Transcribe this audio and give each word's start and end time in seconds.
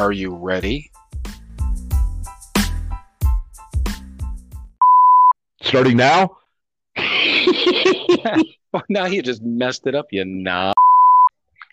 Are 0.00 0.12
you 0.12 0.34
ready? 0.34 0.90
Starting 5.60 5.98
now? 5.98 6.38
Oh, 8.72 8.82
now 8.88 9.06
you 9.06 9.20
just 9.20 9.42
messed 9.42 9.86
it 9.88 9.96
up, 9.96 10.06
you 10.12 10.24
nah. 10.24 10.72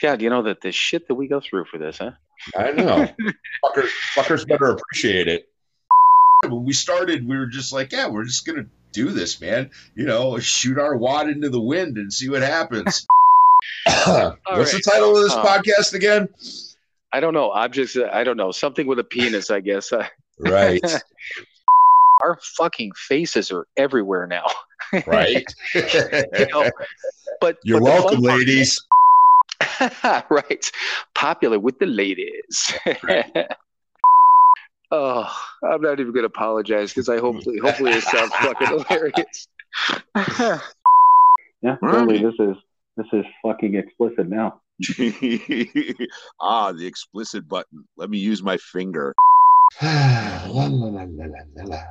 God, 0.02 0.20
you 0.20 0.32
know 0.32 0.42
that 0.42 0.62
the 0.62 0.72
shit 0.72 1.08
that 1.08 1.14
we 1.14 1.28
go 1.28 1.40
through 1.40 1.66
for 1.66 1.78
this, 1.78 2.00
huh? 2.00 2.12
I 2.58 2.72
know. 2.72 3.08
fuckers, 3.64 3.90
fuckers 4.16 4.48
better 4.48 4.72
appreciate 4.72 5.28
it. 5.28 5.48
When 6.48 6.66
we 6.66 6.74
started, 6.74 7.28
we 7.28 7.38
were 7.38 7.46
just 7.46 7.72
like, 7.72 7.92
yeah, 7.92 8.10
we're 8.10 8.26
just 8.26 8.48
going 8.48 8.64
to 8.64 8.70
do 8.94 9.12
this, 9.12 9.40
man. 9.40 9.70
You 9.94 10.06
know, 10.06 10.40
shoot 10.40 10.80
our 10.80 10.98
wad 10.98 11.30
into 11.30 11.50
the 11.50 11.62
wind 11.62 11.98
and 11.98 12.12
see 12.12 12.30
what 12.30 12.42
happens. 12.42 13.06
What's 13.86 14.08
right. 14.08 14.38
the 14.48 14.82
title 14.84 15.16
of 15.16 15.24
this 15.24 15.34
Um, 15.34 15.46
podcast 15.46 15.94
again? 15.94 16.30
I 17.14 17.20
don't 17.20 17.34
know. 17.34 17.52
Objects, 17.52 17.96
uh, 17.96 18.10
I 18.12 18.24
don't 18.24 18.38
know. 18.38 18.52
Something 18.52 18.86
with 18.88 19.00
a 19.00 19.04
penis, 19.04 19.50
I 19.52 19.60
guess. 19.62 19.92
Uh, 19.94 20.08
Right, 20.40 20.84
our 22.22 22.38
fucking 22.58 22.92
faces 22.96 23.52
are 23.52 23.66
everywhere 23.76 24.28
now. 24.28 24.46
right. 25.08 25.44
You 25.74 26.48
know, 26.52 26.70
but 27.42 27.58
You're 27.64 27.80
but 27.80 27.86
welcome, 27.86 28.22
fun 28.22 28.24
part- 28.24 28.40
ladies. 28.40 28.80
right. 30.30 30.72
Popular 31.16 31.58
with 31.58 31.80
the 31.80 31.88
ladies. 31.88 32.72
oh, 34.92 35.36
I'm 35.64 35.82
not 35.82 36.00
even 36.00 36.14
going 36.14 36.22
to 36.24 36.28
apologize 36.28 36.92
because 36.94 37.10
I 37.10 37.18
hopefully, 37.18 37.58
hopefully 37.58 37.94
it 37.94 38.04
sounds 38.04 38.32
fucking 38.36 38.68
hilarious. 38.68 39.48
Yeah, 41.64 41.78
All 41.82 41.92
totally. 41.92 42.24
right. 42.24 42.36
This 42.38 42.48
is 42.48 42.56
this 42.96 43.08
is 43.14 43.26
fucking 43.44 43.74
explicit 43.76 44.30
now. 44.30 44.62
ah, 46.40 46.72
the 46.72 46.86
explicit 46.86 47.48
button. 47.48 47.86
Let 47.98 48.10
me 48.10 48.20
use 48.20 48.44
my 48.44 48.58
finger. 48.58 49.16
La, 49.82 50.44
la, 50.48 50.66
la, 50.66 50.88
la, 50.90 51.26
la, 51.26 51.40
la, 51.56 51.64
la. 51.64 51.84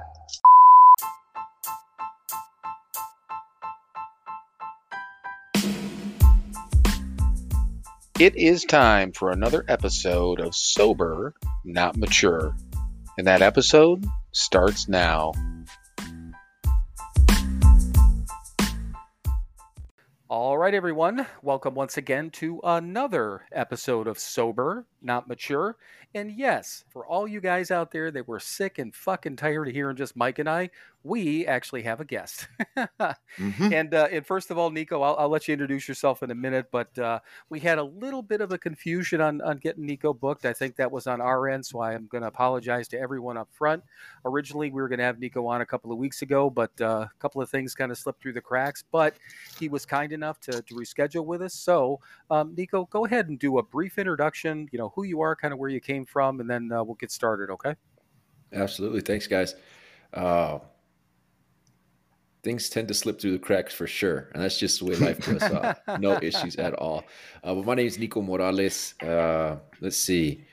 It 8.19 8.37
is 8.37 8.65
time 8.65 9.13
for 9.13 9.31
another 9.31 9.65
episode 9.69 10.41
of 10.41 10.55
Sober, 10.55 11.35
Not 11.65 11.97
Mature. 11.97 12.57
And 13.19 13.27
that 13.27 13.43
episode 13.43 14.07
starts 14.33 14.89
now. 14.89 15.33
All 20.29 20.56
right, 20.67 20.75
everyone. 20.75 21.25
Welcome 21.43 21.77
once 21.77 21.97
again 21.97 22.29
to 22.31 22.61
another 22.65 23.43
episode 23.53 24.09
of 24.09 24.19
Sober, 24.19 24.85
Not 25.01 25.29
Mature. 25.29 25.77
And 26.13 26.33
yes, 26.33 26.83
for 26.89 27.07
all 27.07 27.29
you 27.29 27.41
guys 27.41 27.71
out 27.71 27.93
there 27.93 28.11
that 28.11 28.27
were 28.27 28.41
sick 28.41 28.79
and 28.79 28.93
fucking 28.93 29.37
tired 29.37 29.69
of 29.69 29.75
hearing 29.75 29.97
just 29.97 30.17
Mike 30.17 30.41
and 30.41 30.49
I, 30.49 30.71
we 31.05 31.47
actually 31.47 31.83
have 31.83 32.01
a 32.01 32.05
guest. 32.05 32.49
Mhm. 33.39 33.73
and 33.73 33.95
uh, 33.95 34.09
and 34.11 34.27
first 34.27 34.51
of 34.51 34.59
all, 34.59 34.71
Nico, 34.71 35.03
I'll, 35.03 35.15
I'll 35.17 35.29
let 35.29 35.47
you 35.47 35.53
introduce 35.53 35.87
yourself 35.87 36.23
in 36.23 36.31
a 36.31 36.35
minute, 36.35 36.67
but 36.73 36.99
uh, 36.99 37.21
we 37.49 37.61
had 37.61 37.79
a 37.79 37.83
little 37.85 38.23
bit 38.23 38.41
of 38.41 38.51
a 38.51 38.59
confusion 38.59 39.21
on, 39.21 39.41
on 39.43 39.59
getting 39.59 39.87
Nico 39.87 40.13
booked. 40.13 40.45
I 40.47 40.53
think 40.53 40.75
that 40.77 40.91
was 40.91 41.07
on 41.07 41.21
our 41.21 41.49
end, 41.49 41.65
so 41.65 41.81
I'm 41.81 42.07
going 42.07 42.23
to 42.23 42.29
apologize 42.29 42.89
to 42.89 42.99
everyone 42.99 43.37
up 43.37 43.49
front. 43.53 43.85
Originally, 44.25 44.71
we 44.71 44.83
were 44.83 44.89
going 44.89 44.99
to 44.99 45.05
have 45.05 45.21
Nico 45.21 45.47
on 45.47 45.61
a 45.61 45.67
couple 45.67 45.93
of 45.93 45.99
weeks 45.99 46.23
ago, 46.23 46.51
but 46.51 46.73
uh, 46.81 47.07
a 47.07 47.11
couple 47.21 47.41
of 47.41 47.49
things 47.49 47.75
kind 47.75 47.93
of 47.93 47.99
slipped 47.99 48.21
through 48.21 48.33
the 48.33 48.41
cracks. 48.41 48.83
But 48.91 49.15
he 49.61 49.69
was 49.69 49.87
kind 49.87 50.13
enough 50.13 50.41
to, 50.41 50.56
to 50.63 50.75
reschedule 50.75 51.25
with 51.25 51.43
us. 51.43 51.55
So, 51.55 52.01
um, 52.31 52.55
Nico, 52.57 52.87
go 52.87 53.05
ahead 53.05 53.29
and 53.29 53.39
do 53.39 53.59
a 53.59 53.63
brief 53.63 53.99
introduction. 53.99 54.69
You 54.73 54.79
know 54.79 54.93
who 54.95 55.05
you 55.05 55.21
are, 55.21 55.35
kind 55.37 55.53
of 55.53 55.59
where 55.59 55.71
you 55.71 55.81
came 55.81 56.05
from, 56.05 56.41
and 56.41 56.49
then 56.49 56.71
uh, 56.73 56.83
we'll 56.85 56.95
get 56.95 57.11
started. 57.11 57.51
Okay? 57.51 57.75
Absolutely. 58.53 59.01
Thanks, 59.01 59.27
guys. 59.27 59.55
Uh, 60.15 60.59
things 62.47 62.69
tend 62.69 62.87
to 62.87 62.95
slip 62.95 63.21
through 63.21 63.33
the 63.33 63.39
cracks 63.41 63.75
for 63.75 63.89
sure. 63.89 64.31
And 64.33 64.41
that's 64.41 64.57
just 64.57 64.79
the 64.79 64.85
way 64.85 64.95
life 64.97 65.19
goes. 65.19 65.43
Uh, 65.43 65.75
no 66.01 66.17
issues 66.23 66.55
at 66.57 66.75
all. 66.75 67.03
Uh, 67.43 67.55
but 67.55 67.65
my 67.65 67.75
name 67.75 67.89
is 67.89 67.99
Nico 67.99 68.23
Morales. 68.23 68.95
Uh, 69.03 69.57
let's 69.81 69.97
see. 69.97 70.45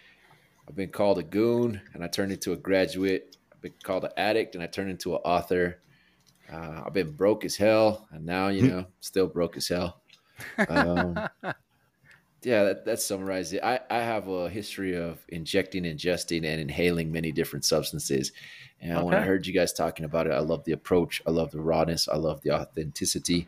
I've 0.68 0.76
been 0.76 0.90
called 0.90 1.20
a 1.20 1.24
goon 1.24 1.80
and 1.94 2.04
I 2.04 2.08
turned 2.08 2.32
into 2.32 2.54
a 2.54 2.56
graduate. 2.56 3.38
I've 3.54 3.62
been 3.62 3.76
called 3.84 4.06
an 4.06 4.12
addict 4.18 4.56
and 4.56 4.64
I 4.64 4.68
turned 4.68 4.90
into 4.90 5.14
an 5.14 5.22
author. 5.24 5.82
Uh, 6.54 6.84
I've 6.86 6.94
been 6.94 7.12
broke 7.12 7.46
as 7.46 7.56
hell 7.56 8.08
and 8.12 8.26
now, 8.26 8.50
you 8.50 8.68
know, 8.68 8.86
still 9.00 9.28
broke 9.28 9.58
as 9.58 9.68
hell. 9.68 10.02
Um, 10.70 11.18
yeah, 12.44 12.64
that, 12.64 12.86
that 12.86 13.02
summarizes 13.02 13.54
it. 13.54 13.64
I, 13.64 13.80
I 13.90 14.00
have 14.00 14.28
a 14.28 14.50
history 14.50 14.96
of 14.96 15.20
injecting, 15.30 15.84
ingesting, 15.84 16.46
and 16.46 16.62
inhaling 16.62 17.12
many 17.12 17.32
different 17.32 17.66
substances. 17.66 18.32
And 18.82 19.04
when 19.04 19.16
I 19.16 19.22
heard 19.22 19.48
you 19.48 19.54
guys 19.54 19.74
talking 19.74 20.06
about 20.06 20.28
it, 20.28 20.34
I 20.34 20.40
love 20.40 20.64
the 20.66 20.74
approach. 20.74 21.22
I 21.26 21.32
love 21.32 21.52
the 21.52 21.62
rawness. 21.62 22.08
I 22.08 22.18
love 22.18 22.42
the 22.42 22.52
authenticity. 22.52 23.48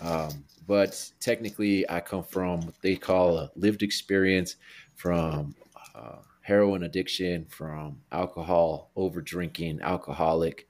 Um, 0.00 0.44
but 0.66 1.10
technically, 1.20 1.88
I 1.90 2.00
come 2.00 2.22
from 2.22 2.60
what 2.60 2.80
they 2.82 2.94
call 2.94 3.38
a 3.38 3.50
lived 3.56 3.82
experience 3.82 4.56
from 4.94 5.54
uh, 5.94 6.18
heroin 6.42 6.84
addiction, 6.84 7.46
from 7.46 8.00
alcohol, 8.12 8.90
over 8.94 9.20
drinking, 9.20 9.80
alcoholic. 9.82 10.68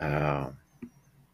Um, 0.00 0.56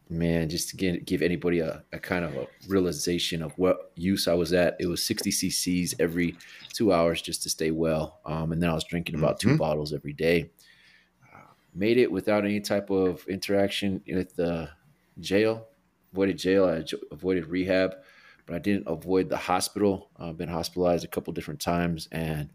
man, 0.09 0.49
just 0.49 0.69
to 0.69 0.77
give, 0.77 1.05
give 1.05 1.21
anybody 1.21 1.59
a, 1.59 1.83
a 1.91 1.99
kind 1.99 2.23
of 2.25 2.35
a 2.35 2.47
realization 2.67 3.41
of 3.41 3.57
what 3.57 3.91
use 3.95 4.27
I 4.27 4.33
was 4.33 4.53
at. 4.53 4.75
It 4.79 4.87
was 4.87 5.03
60 5.05 5.31
cc's 5.31 5.95
every 5.99 6.35
two 6.73 6.93
hours 6.93 7.21
just 7.21 7.43
to 7.43 7.49
stay 7.49 7.71
well. 7.71 8.19
Um, 8.25 8.51
and 8.51 8.61
then 8.61 8.69
I 8.69 8.73
was 8.73 8.83
drinking 8.83 9.15
about 9.15 9.39
two 9.39 9.49
Mhm. 9.49 9.57
bottles 9.57 9.93
every 9.93 10.13
day. 10.13 10.51
Uh, 11.33 11.37
made 11.73 11.97
it 11.97 12.11
without 12.11 12.45
any 12.45 12.59
type 12.59 12.89
of 12.89 13.25
interaction 13.27 14.01
with 14.07 14.35
the 14.35 14.69
jail. 15.19 15.67
Avoided 16.13 16.37
jail. 16.37 16.65
I 16.65 16.83
avoided 17.11 17.47
rehab, 17.47 17.95
but 18.45 18.55
I 18.55 18.59
didn't 18.59 18.87
avoid 18.87 19.29
the 19.29 19.37
hospital. 19.37 20.11
I've 20.17 20.37
been 20.37 20.49
hospitalized 20.49 21.03
a 21.03 21.07
couple 21.09 21.33
different 21.33 21.59
times, 21.59 22.07
and 22.11 22.49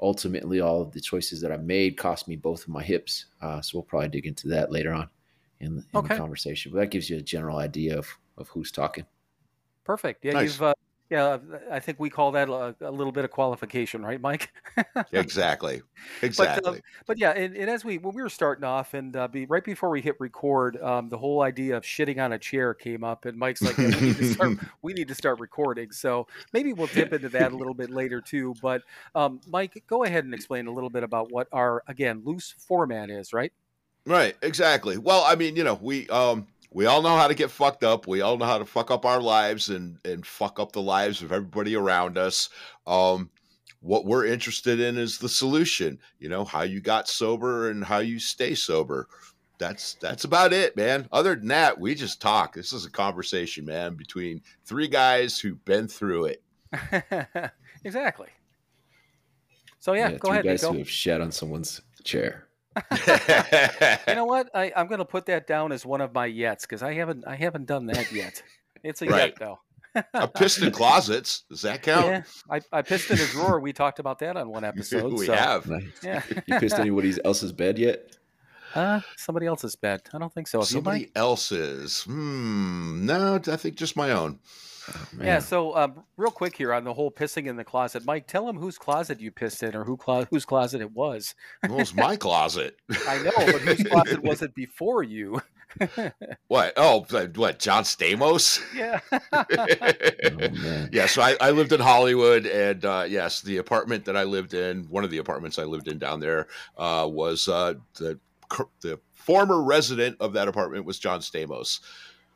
ultimately, 0.00 0.60
all 0.60 0.82
of 0.82 0.92
the 0.92 1.00
choices 1.00 1.40
that 1.40 1.52
I 1.52 1.56
made 1.56 1.96
cost 1.96 2.28
me 2.28 2.36
both 2.36 2.62
of 2.62 2.68
my 2.68 2.82
hips. 2.82 3.26
Uh, 3.40 3.62
so 3.62 3.78
we'll 3.78 3.84
probably 3.84 4.08
dig 4.08 4.26
into 4.26 4.48
that 4.48 4.70
later 4.70 4.92
on 4.92 5.08
in, 5.60 5.76
the- 5.76 5.82
in 5.82 5.98
Okay. 5.98 6.14
the 6.14 6.18
conversation. 6.20 6.72
But 6.72 6.78
that 6.80 6.90
gives 6.90 7.08
you 7.10 7.16
a 7.18 7.22
general 7.22 7.58
idea 7.58 7.98
of 7.98 8.08
of 8.38 8.48
who's 8.48 8.70
talking. 8.70 9.06
Perfect. 9.84 10.24
Yeah, 10.24 10.32
Nice. 10.34 10.52
you've. 10.52 10.62
Uh, 10.62 10.74
yeah, 11.08 11.38
I 11.70 11.78
think 11.78 12.00
we 12.00 12.10
call 12.10 12.32
that 12.32 12.48
a, 12.48 12.74
a 12.80 12.90
little 12.90 13.12
bit 13.12 13.24
of 13.24 13.30
qualification, 13.30 14.04
right, 14.04 14.20
Mike? 14.20 14.52
exactly. 15.12 15.80
But, 16.20 16.24
um, 16.24 16.26
Exactly. 16.26 16.82
but 17.06 17.16
yeah, 17.16 17.30
and, 17.30 17.56
and 17.56 17.70
as 17.70 17.84
we 17.84 17.98
when 17.98 18.12
we 18.12 18.22
were 18.22 18.28
starting 18.28 18.64
off, 18.64 18.92
and 18.92 19.14
uh, 19.14 19.28
be 19.28 19.46
right 19.46 19.62
before 19.62 19.88
we 19.88 20.00
hit 20.00 20.16
record, 20.18 20.82
um, 20.82 21.08
the 21.08 21.16
whole 21.16 21.42
idea 21.42 21.76
of 21.76 21.84
shitting 21.84 22.20
on 22.22 22.32
a 22.32 22.38
chair 22.40 22.74
came 22.74 23.04
up, 23.04 23.24
and 23.24 23.38
Mike's 23.38 23.62
like, 23.62 23.78
"Yeah, 23.78 23.90
we, 24.00 24.00
need 24.08 24.16
to 24.16 24.34
start, 24.34 24.58
"We 24.82 24.92
need 24.94 25.06
to 25.06 25.14
start 25.14 25.38
recording." 25.38 25.92
So 25.92 26.26
maybe 26.52 26.72
we'll 26.72 26.88
dip 26.88 27.12
into 27.12 27.28
that 27.28 27.52
a 27.52 27.56
little 27.56 27.74
bit 27.74 27.90
later 27.90 28.20
too. 28.20 28.54
But 28.60 28.82
um, 29.14 29.40
Mike, 29.46 29.84
go 29.86 30.02
ahead 30.02 30.24
and 30.24 30.34
explain 30.34 30.66
a 30.66 30.72
little 30.72 30.90
bit 30.90 31.04
about 31.04 31.30
what 31.30 31.46
our 31.52 31.84
again 31.86 32.22
loose 32.24 32.52
format 32.58 33.10
is, 33.10 33.32
right? 33.32 33.52
Right, 34.06 34.36
exactly. 34.40 34.98
Well, 34.98 35.24
I 35.24 35.34
mean, 35.34 35.56
you 35.56 35.64
know, 35.64 35.78
we 35.82 36.08
um 36.08 36.46
we 36.72 36.86
all 36.86 37.02
know 37.02 37.16
how 37.16 37.26
to 37.26 37.34
get 37.34 37.50
fucked 37.50 37.82
up. 37.82 38.06
We 38.06 38.20
all 38.20 38.36
know 38.36 38.44
how 38.44 38.58
to 38.58 38.64
fuck 38.64 38.90
up 38.90 39.04
our 39.04 39.20
lives 39.20 39.68
and 39.68 39.98
and 40.04 40.24
fuck 40.24 40.60
up 40.60 40.72
the 40.72 40.82
lives 40.82 41.22
of 41.22 41.32
everybody 41.32 41.74
around 41.74 42.16
us. 42.16 42.48
Um 42.86 43.30
what 43.80 44.04
we're 44.04 44.26
interested 44.26 44.80
in 44.80 44.96
is 44.96 45.18
the 45.18 45.28
solution, 45.28 45.98
you 46.18 46.28
know, 46.28 46.44
how 46.44 46.62
you 46.62 46.80
got 46.80 47.08
sober 47.08 47.70
and 47.70 47.84
how 47.84 47.98
you 47.98 48.18
stay 48.18 48.54
sober. 48.54 49.08
That's 49.58 49.94
that's 49.94 50.24
about 50.24 50.52
it, 50.52 50.76
man. 50.76 51.08
Other 51.12 51.34
than 51.34 51.48
that, 51.48 51.78
we 51.78 51.94
just 51.94 52.20
talk. 52.20 52.54
This 52.54 52.72
is 52.72 52.84
a 52.84 52.90
conversation, 52.90 53.64
man, 53.64 53.94
between 53.94 54.42
three 54.64 54.88
guys 54.88 55.38
who've 55.38 55.64
been 55.64 55.88
through 55.88 56.26
it. 56.26 56.42
exactly. 57.84 58.28
So 59.80 59.94
yeah, 59.94 60.12
go 60.12 60.28
three 60.28 60.30
ahead, 60.30 60.44
guys 60.44 60.62
Nico. 60.62 60.72
who 60.72 60.78
have 60.80 60.90
shat 60.90 61.20
on 61.20 61.32
someone's 61.32 61.80
chair. 62.04 62.46
You 64.08 64.14
know 64.14 64.24
what? 64.34 64.50
I, 64.54 64.72
I'm 64.76 64.86
going 64.86 64.98
to 64.98 65.04
put 65.04 65.26
that 65.26 65.46
down 65.46 65.72
as 65.72 65.84
one 65.86 66.00
of 66.00 66.12
my 66.14 66.28
yets 66.28 66.62
because 66.62 66.82
I 66.82 66.94
haven't 66.94 67.26
I 67.26 67.36
haven't 67.36 67.66
done 67.66 67.86
that 67.86 68.12
yet. 68.12 68.42
It's 68.82 69.02
a 69.02 69.06
Right. 69.06 69.28
yet 69.28 69.38
though. 69.38 69.58
a 70.14 70.28
pissed 70.28 70.60
in 70.62 70.70
closets. 70.70 71.44
Does 71.48 71.62
that 71.62 71.82
count? 71.90 72.06
Yeah, 72.06 72.22
I, 72.50 72.60
I 72.72 72.82
pissed 72.82 73.10
in 73.10 73.18
a 73.18 73.26
drawer. 73.26 73.60
We 73.60 73.72
talked 73.72 73.98
about 73.98 74.18
that 74.20 74.36
on 74.36 74.48
one 74.50 74.64
episode. 74.64 75.12
we 75.12 75.26
so, 75.26 75.34
have. 75.34 75.70
Yeah. 76.02 76.22
you 76.46 76.58
pissed 76.58 76.78
anybody 76.78 77.14
else's 77.24 77.52
bed 77.52 77.78
yet? 77.78 78.16
Uh, 78.74 79.00
somebody 79.16 79.46
else's 79.46 79.74
bed. 79.74 80.02
I 80.12 80.18
don't 80.18 80.32
think 80.32 80.48
so. 80.48 80.58
Have 80.58 80.68
Somebody 80.68 81.10
else's. 81.16 82.02
Hmm. 82.02 83.06
No, 83.06 83.36
I 83.36 83.56
think 83.56 83.76
just 83.76 83.96
my 83.96 84.10
own. 84.10 84.38
Oh, 84.88 85.06
Yeah. 85.22 85.38
So, 85.40 85.76
um, 85.76 86.04
real 86.16 86.30
quick 86.30 86.56
here 86.56 86.72
on 86.72 86.84
the 86.84 86.94
whole 86.94 87.10
pissing 87.10 87.46
in 87.46 87.56
the 87.56 87.64
closet, 87.64 88.04
Mike, 88.04 88.26
tell 88.26 88.48
him 88.48 88.56
whose 88.56 88.78
closet 88.78 89.20
you 89.20 89.30
pissed 89.30 89.62
in 89.62 89.74
or 89.74 89.84
who 89.84 89.96
clo- 89.96 90.26
whose 90.30 90.44
closet 90.44 90.80
it 90.80 90.92
was. 90.92 91.34
Well, 91.68 91.80
it's 91.80 91.94
my 91.94 92.16
closet. 92.16 92.76
I 93.08 93.18
know, 93.22 93.32
but 93.34 93.60
whose 93.62 93.82
closet 93.82 94.22
was 94.22 94.42
it 94.42 94.54
before 94.54 95.02
you? 95.02 95.40
What? 96.48 96.72
Oh, 96.76 97.04
what? 97.34 97.58
John 97.58 97.82
Stamos? 97.82 98.62
yeah. 98.74 99.00
Oh, 99.32 100.38
man. 100.38 100.88
yeah, 100.92 101.06
so 101.06 101.20
I, 101.22 101.36
I 101.40 101.50
lived 101.50 101.72
in 101.72 101.80
Hollywood, 101.80 102.46
and 102.46 102.84
uh, 102.84 103.04
yes, 103.06 103.42
the 103.42 103.58
apartment 103.58 104.04
that 104.06 104.16
I 104.16 104.24
lived 104.24 104.54
in, 104.54 104.84
one 104.84 105.04
of 105.04 105.10
the 105.10 105.18
apartments 105.18 105.58
I 105.58 105.64
lived 105.64 105.88
in 105.88 105.98
down 105.98 106.20
there, 106.20 106.46
uh, 106.78 107.06
was 107.10 107.48
uh, 107.48 107.74
the 107.94 108.18
the 108.80 108.98
former 109.14 109.62
resident 109.62 110.16
of 110.20 110.32
that 110.34 110.48
apartment 110.48 110.84
was 110.86 110.98
John 110.98 111.20
Stamos. 111.20 111.80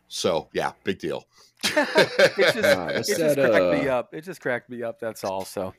So 0.09 0.49
yeah, 0.53 0.73
big 0.85 0.99
deal. 0.99 1.25
it 1.65 2.55
just, 2.55 2.57
Nah, 2.63 2.89
it 2.89 3.07
just 3.07 3.19
that, 3.19 3.37
cracked 3.37 3.73
me 3.73 3.89
uh, 3.89 3.95
up. 3.97 4.15
It 4.15 4.23
just 4.23 4.41
cracked 4.41 4.71
me 4.71 4.83
up. 4.83 4.99
That's 5.01 5.25
all. 5.25 5.45
So 5.45 5.75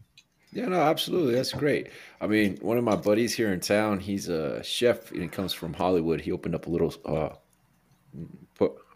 Yeah, 0.52 0.66
no, 0.68 0.80
absolutely. 0.82 1.36
That's 1.36 1.54
great. 1.54 1.90
I 2.20 2.28
mean, 2.28 2.58
one 2.62 2.78
of 2.78 2.84
my 2.84 2.96
buddies 2.96 3.34
here 3.34 3.52
in 3.54 3.60
town, 3.60 4.00
he's 4.00 4.30
a 4.30 4.62
chef 4.64 5.12
and 5.12 5.22
he 5.22 5.28
comes 5.28 5.54
from 5.54 5.74
Hollywood. 5.74 6.22
He 6.22 6.32
opened 6.32 6.56
up 6.56 6.68
a 6.68 6.70
little, 6.70 6.94
uh, 7.06 7.30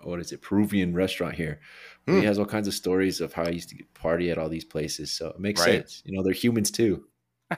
what 0.04 0.20
is 0.20 0.32
it, 0.32 0.42
Peruvian 0.42 0.94
restaurant 0.94 1.36
here. 1.36 1.60
Hmm. 2.08 2.20
He 2.20 2.26
has 2.26 2.38
all 2.38 2.46
kinds 2.46 2.68
of 2.68 2.74
stories 2.74 3.22
of 3.22 3.34
how 3.34 3.46
he 3.48 3.54
used 3.56 3.70
to 3.70 3.78
party 3.94 4.30
at 4.30 4.38
all 4.38 4.50
these 4.50 4.66
places. 4.66 5.12
So 5.12 5.30
it 5.30 5.40
makes 5.40 5.62
Right. 5.62 5.80
sense. 5.82 6.04
You 6.06 6.16
know, 6.16 6.24
they're 6.24 6.34
humans 6.34 6.70
too. 6.72 7.06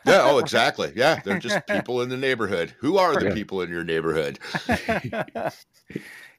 yeah, 0.06 0.22
oh, 0.24 0.38
exactly. 0.38 0.94
Yeah, 0.96 1.20
they're 1.24 1.40
just 1.40 1.66
people 1.68 2.02
in 2.02 2.10
the 2.10 2.18
neighborhood. 2.18 2.76
Who 2.80 2.98
are 2.98 3.16
the 3.16 3.26
Yeah. 3.26 3.34
people 3.34 3.62
in 3.62 3.70
your 3.70 3.84
neighborhood? 3.84 4.40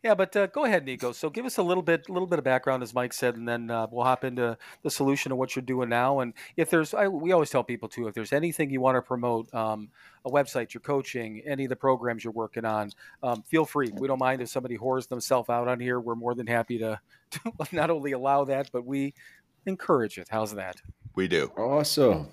yeah, 0.03 0.15
but 0.15 0.35
uh, 0.37 0.47
go 0.47 0.65
ahead, 0.65 0.85
Nico. 0.85 1.11
So 1.13 1.29
give 1.29 1.45
us 1.45 1.59
a 1.59 1.63
little 1.63 1.83
bit, 1.83 2.09
little 2.09 2.29
bit 2.29 2.39
of 2.39 2.45
background, 2.45 2.83
as 2.85 2.95
Mike 2.95 3.13
said, 3.13 3.37
and 3.37 3.49
then 3.49 3.71
uh, 3.71 3.89
we'll 3.91 4.05
hop 4.05 4.23
into 4.23 4.57
the 4.83 4.91
solution 4.91 5.33
of 5.33 5.39
what 5.39 5.57
you're 5.57 5.65
doing 5.65 5.89
now. 5.89 6.21
And 6.21 6.35
if 6.57 6.71
there's, 6.71 6.95
I, 6.95 7.09
we 7.09 7.33
always 7.33 7.51
tell 7.51 7.65
people 7.65 7.89
too, 7.89 8.07
if 8.07 8.15
there's 8.15 8.33
anything 8.33 8.71
you 8.71 8.81
want 8.81 8.97
to 8.97 9.03
promote, 9.03 9.53
um, 9.53 9.89
a 10.25 10.31
website, 10.31 10.73
you're 10.73 10.81
coaching, 10.81 11.43
any 11.45 11.65
of 11.65 11.69
the 11.69 11.77
programs 11.77 12.23
you're 12.23 12.33
working 12.33 12.65
on, 12.65 12.93
um, 13.23 13.43
feel 13.43 13.65
free. 13.65 13.91
We 13.93 14.07
don't 14.07 14.21
mind 14.21 14.41
if 14.41 14.49
somebody 14.49 14.79
whores 14.79 15.09
themselves 15.09 15.49
out 15.49 15.67
on 15.67 15.81
here. 15.81 15.99
We're 15.99 16.15
more 16.15 16.35
than 16.35 16.47
happy 16.47 16.79
to, 16.79 17.01
to 17.33 17.53
not 17.73 17.91
only 17.91 18.13
allow 18.13 18.45
that, 18.45 18.71
but 18.73 18.85
we 18.85 19.15
encourage 19.67 20.17
it. 20.19 20.29
How's 20.31 20.55
that? 20.55 20.81
We 21.17 21.27
do. 21.27 21.51
Awesome. 21.57 22.29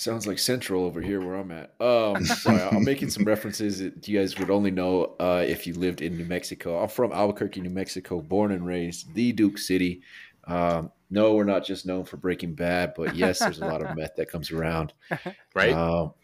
Sounds 0.00 0.26
like 0.26 0.38
Central 0.38 0.84
over 0.84 1.02
here 1.02 1.20
where 1.20 1.34
I'm 1.34 1.50
at. 1.50 1.74
Um, 1.78 2.24
sorry, 2.24 2.62
I'm 2.62 2.84
making 2.84 3.10
some 3.10 3.24
references 3.24 3.80
that 3.80 4.08
you 4.08 4.18
guys 4.18 4.38
would 4.38 4.48
only 4.48 4.70
know 4.70 5.14
uh, 5.20 5.44
if 5.46 5.66
you 5.66 5.74
lived 5.74 6.00
in 6.00 6.16
New 6.16 6.24
Mexico. 6.24 6.82
I'm 6.82 6.88
from 6.88 7.12
Albuquerque, 7.12 7.60
New 7.60 7.68
Mexico, 7.68 8.22
born 8.22 8.50
and 8.50 8.64
raised, 8.64 9.12
the 9.12 9.32
Duke 9.32 9.58
City. 9.58 10.00
Um, 10.46 10.90
no, 11.10 11.34
we're 11.34 11.44
not 11.44 11.66
just 11.66 11.84
known 11.84 12.04
for 12.04 12.16
Breaking 12.16 12.54
Bad, 12.54 12.94
but 12.96 13.14
yes, 13.14 13.40
there's 13.40 13.60
a 13.60 13.66
lot 13.66 13.82
of 13.82 13.94
meth 13.94 14.16
that 14.16 14.30
comes 14.30 14.50
around. 14.50 14.94
Right? 15.54 15.74
Um, 15.74 16.14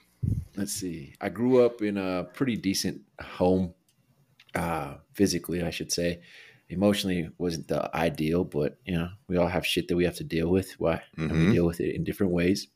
let's 0.56 0.72
see. 0.72 1.12
I 1.20 1.28
grew 1.28 1.62
up 1.62 1.82
in 1.82 1.98
a 1.98 2.24
pretty 2.24 2.56
decent 2.56 3.02
home, 3.20 3.74
uh, 4.54 4.94
physically, 5.12 5.62
I 5.62 5.68
should 5.68 5.92
say. 5.92 6.22
Emotionally 6.70 7.28
wasn't 7.36 7.68
the 7.68 7.94
ideal, 7.94 8.42
but 8.42 8.78
you 8.86 8.94
know, 8.94 9.10
we 9.28 9.36
all 9.36 9.48
have 9.48 9.66
shit 9.66 9.88
that 9.88 9.96
we 9.96 10.04
have 10.06 10.16
to 10.16 10.24
deal 10.24 10.48
with. 10.48 10.72
Why? 10.80 11.02
And 11.18 11.30
we 11.30 11.52
deal 11.52 11.66
with 11.66 11.80
it 11.80 11.94
in 11.94 12.04
different 12.04 12.32
ways. 12.32 12.68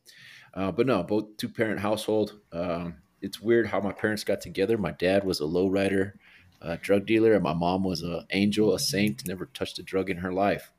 Uh, 0.53 0.71
but 0.71 0.85
no, 0.85 1.03
both 1.03 1.37
two 1.37 1.49
parent 1.49 1.79
household. 1.79 2.39
Um, 2.51 2.95
it's 3.21 3.39
weird 3.39 3.67
how 3.67 3.79
my 3.79 3.91
parents 3.91 4.23
got 4.23 4.41
together. 4.41 4.77
My 4.77 4.91
dad 4.91 5.23
was 5.23 5.39
a 5.39 5.43
lowrider, 5.43 6.13
uh, 6.61 6.77
drug 6.81 7.05
dealer, 7.05 7.33
and 7.33 7.43
my 7.43 7.53
mom 7.53 7.83
was 7.83 8.01
an 8.01 8.25
angel, 8.31 8.73
a 8.73 8.79
saint, 8.79 9.27
never 9.27 9.45
touched 9.45 9.79
a 9.79 9.83
drug 9.83 10.09
in 10.09 10.17
her 10.17 10.33
life. 10.33 10.71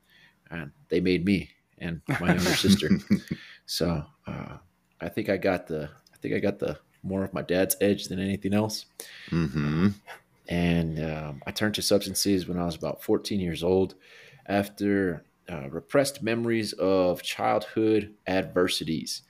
And 0.51 0.71
they 0.89 0.99
made 0.99 1.25
me 1.25 1.49
and 1.79 2.01
my 2.19 2.27
younger 2.27 2.39
sister. 2.53 2.89
So 3.65 4.05
uh, 4.27 4.57
I 5.01 5.09
think 5.09 5.29
I 5.29 5.37
got 5.37 5.67
the 5.67 5.89
I 6.13 6.17
think 6.17 6.35
I 6.35 6.39
got 6.39 6.59
the 6.59 6.79
more 7.01 7.23
of 7.23 7.33
my 7.33 7.41
dad's 7.41 7.75
edge 7.81 8.05
than 8.05 8.19
anything 8.19 8.53
else. 8.53 8.85
hmm 9.29 9.89
And 10.47 11.03
um, 11.03 11.41
I 11.45 11.51
turned 11.51 11.75
to 11.75 11.81
substances 11.81 12.47
when 12.47 12.59
I 12.59 12.65
was 12.65 12.75
about 12.75 13.03
14 13.03 13.39
years 13.39 13.63
old 13.63 13.95
after 14.45 15.25
uh, 15.49 15.69
repressed 15.69 16.23
memories 16.23 16.73
of 16.73 17.21
childhood 17.21 18.13
adversities, 18.27 19.21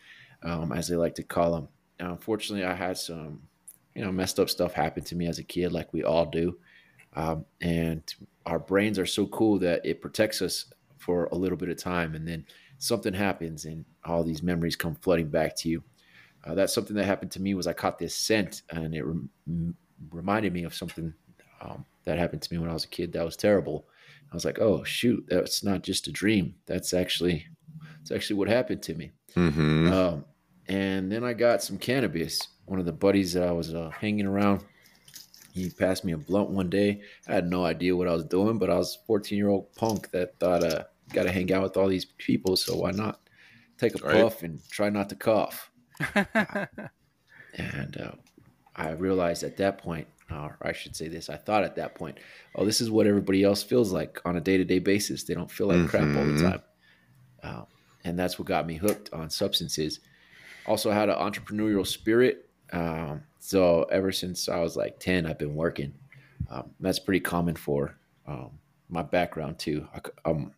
um, 0.44 0.72
as 0.72 0.88
they 0.88 0.96
like 0.96 1.16
to 1.16 1.24
call 1.24 1.54
them. 1.54 1.68
unfortunately, 2.00 2.66
I 2.66 2.74
had 2.74 2.98
some, 2.98 3.42
you 3.96 4.04
know, 4.04 4.12
messed 4.12 4.40
up 4.40 4.50
stuff 4.50 4.74
happen 4.74 5.04
to 5.04 5.16
me 5.16 5.28
as 5.28 5.40
a 5.40 5.44
kid, 5.44 5.72
like 5.72 5.94
we 5.94 6.04
all 6.04 6.26
do. 6.26 6.58
Um, 7.16 7.46
and 7.62 8.02
our 8.46 8.60
brains 8.60 9.00
are 9.00 9.06
so 9.06 9.28
cool 9.28 9.60
that 9.60 9.86
it 9.86 10.02
protects 10.02 10.42
us 10.42 10.66
for 10.98 11.26
a 11.26 11.36
little 11.36 11.58
bit 11.58 11.70
of 11.70 11.78
time. 11.78 12.16
And 12.16 12.28
then 12.28 12.46
something 12.78 13.14
happens 13.14 13.66
and 13.66 13.86
all 14.04 14.24
these 14.24 14.44
memories 14.44 14.76
come 14.76 14.96
flooding 14.96 15.30
back 15.30 15.56
to 15.58 15.70
you. 15.70 15.84
Uh, 16.44 16.56
that's 16.56 16.74
something 16.74 16.96
that 16.96 17.06
happened 17.06 17.32
to 17.32 17.42
me 17.42 17.54
was 17.54 17.68
I 17.68 17.74
caught 17.74 18.00
this 18.00 18.16
scent 18.16 18.64
and 18.70 18.94
it 18.94 19.04
rem- 19.04 19.30
reminded 20.12 20.54
me 20.54 20.64
of 20.64 20.74
something 20.74 21.14
um, 21.62 21.86
that 22.04 22.18
happened 22.18 22.42
to 22.42 22.54
me 22.54 22.60
when 22.60 22.70
I 22.70 22.74
was 22.74 22.84
a 22.84 22.90
kid 22.90 23.14
that 23.14 23.24
was 23.24 23.38
terrible. 23.38 23.86
I 24.32 24.36
was 24.36 24.46
like, 24.46 24.60
oh 24.60 24.84
shoot, 24.84 25.24
that's 25.30 25.64
not 25.64 25.84
just 25.84 26.08
a 26.08 26.12
dream. 26.12 26.56
That's 26.66 26.94
actually 26.94 27.46
that's 28.00 28.12
actually 28.12 28.38
what 28.38 28.50
happened 28.50 28.82
to 28.84 28.96
me. 28.96 29.12
hmm 29.36 29.88
Um, 29.92 30.26
and 30.68 31.12
then 31.12 31.24
I 31.24 31.34
got 31.34 31.64
some 31.64 31.78
cannabis. 31.78 32.40
One 32.66 32.80
of 32.80 32.86
the 32.86 32.94
buddies 32.94 33.34
that 33.34 33.44
I 33.48 33.52
was 33.52 33.74
uh, 33.74 33.90
hanging 33.90 34.26
around, 34.26 34.64
he 35.52 35.70
passed 35.70 36.06
me 36.06 36.14
a 36.14 36.18
blunt 36.18 36.50
one 36.50 36.70
day. 36.70 37.02
I 37.28 37.34
had 37.34 37.50
no 37.50 37.66
idea 37.66 37.96
what 37.96 38.08
I 38.08 38.14
was 38.14 38.26
doing, 38.26 38.58
but 38.58 38.70
I 38.70 38.78
was 38.78 38.96
a 39.02 39.06
14 39.06 39.38
year 39.38 39.50
old 39.50 39.74
punk 39.76 40.10
that 40.12 40.40
thought, 40.40 40.64
uh, 40.64 40.84
got 41.12 41.24
to 41.24 41.32
hang 41.32 41.52
out 41.54 41.64
with 41.64 41.78
all 41.78 41.88
these 41.88 42.06
people, 42.18 42.56
so 42.56 42.76
why 42.78 42.92
not 42.92 43.20
take 43.78 43.96
a 43.96 44.00
Right. 44.00 44.22
puff 44.24 44.44
and 44.44 44.60
try 44.72 44.90
not 44.90 45.10
to 45.10 45.16
cough? 45.16 45.70
And 47.56 47.98
uh, 48.02 48.12
I 48.76 48.92
realized 48.92 49.44
at 49.44 49.58
that 49.58 49.78
point, 49.78 50.08
or 50.32 50.58
I 50.62 50.72
should 50.74 50.96
say 50.96 51.08
this, 51.08 51.30
I 51.30 51.38
thought 51.38 51.64
at 51.64 51.76
that 51.76 51.94
point, 51.94 52.18
oh, 52.56 52.66
this 52.66 52.82
is 52.82 52.90
what 52.90 53.06
everybody 53.06 53.44
else 53.44 53.62
feels 53.62 53.92
like 53.92 54.20
on 54.26 54.38
a 54.38 54.42
day 54.42 54.58
to 54.58 54.64
day 54.66 54.80
basis. 54.80 55.24
They 55.24 55.36
don't 55.36 55.52
feel 55.52 55.68
like 55.68 55.86
crap 55.88 56.04
all 56.16 56.26
the 56.26 56.34
Mhm. 56.34 56.42
time. 56.42 56.62
Um, 57.44 57.68
and 58.04 58.18
that's 58.18 58.40
what 58.40 58.48
got 58.48 58.66
me 58.66 58.76
hooked 58.76 59.14
on 59.14 59.30
substances. 59.30 60.00
Also 60.66 60.92
had 60.92 61.10
an 61.10 61.16
entrepreneurial 61.16 61.86
spirit. 61.86 62.50
Um, 62.72 63.24
so 63.40 63.84
ever 63.84 64.12
since 64.12 64.48
I 64.50 64.60
was 64.60 64.76
like 64.76 65.00
10, 65.00 65.26
I've 65.26 65.38
been 65.40 65.56
working. 65.56 65.94
Um, 66.50 66.72
that's 66.80 67.00
pretty 67.00 67.20
common 67.20 67.56
for 67.56 67.98
um, 68.28 68.52
my 68.90 69.04
background 69.04 69.60
too. 69.60 69.88
I, 69.94 70.30
am 70.30 70.54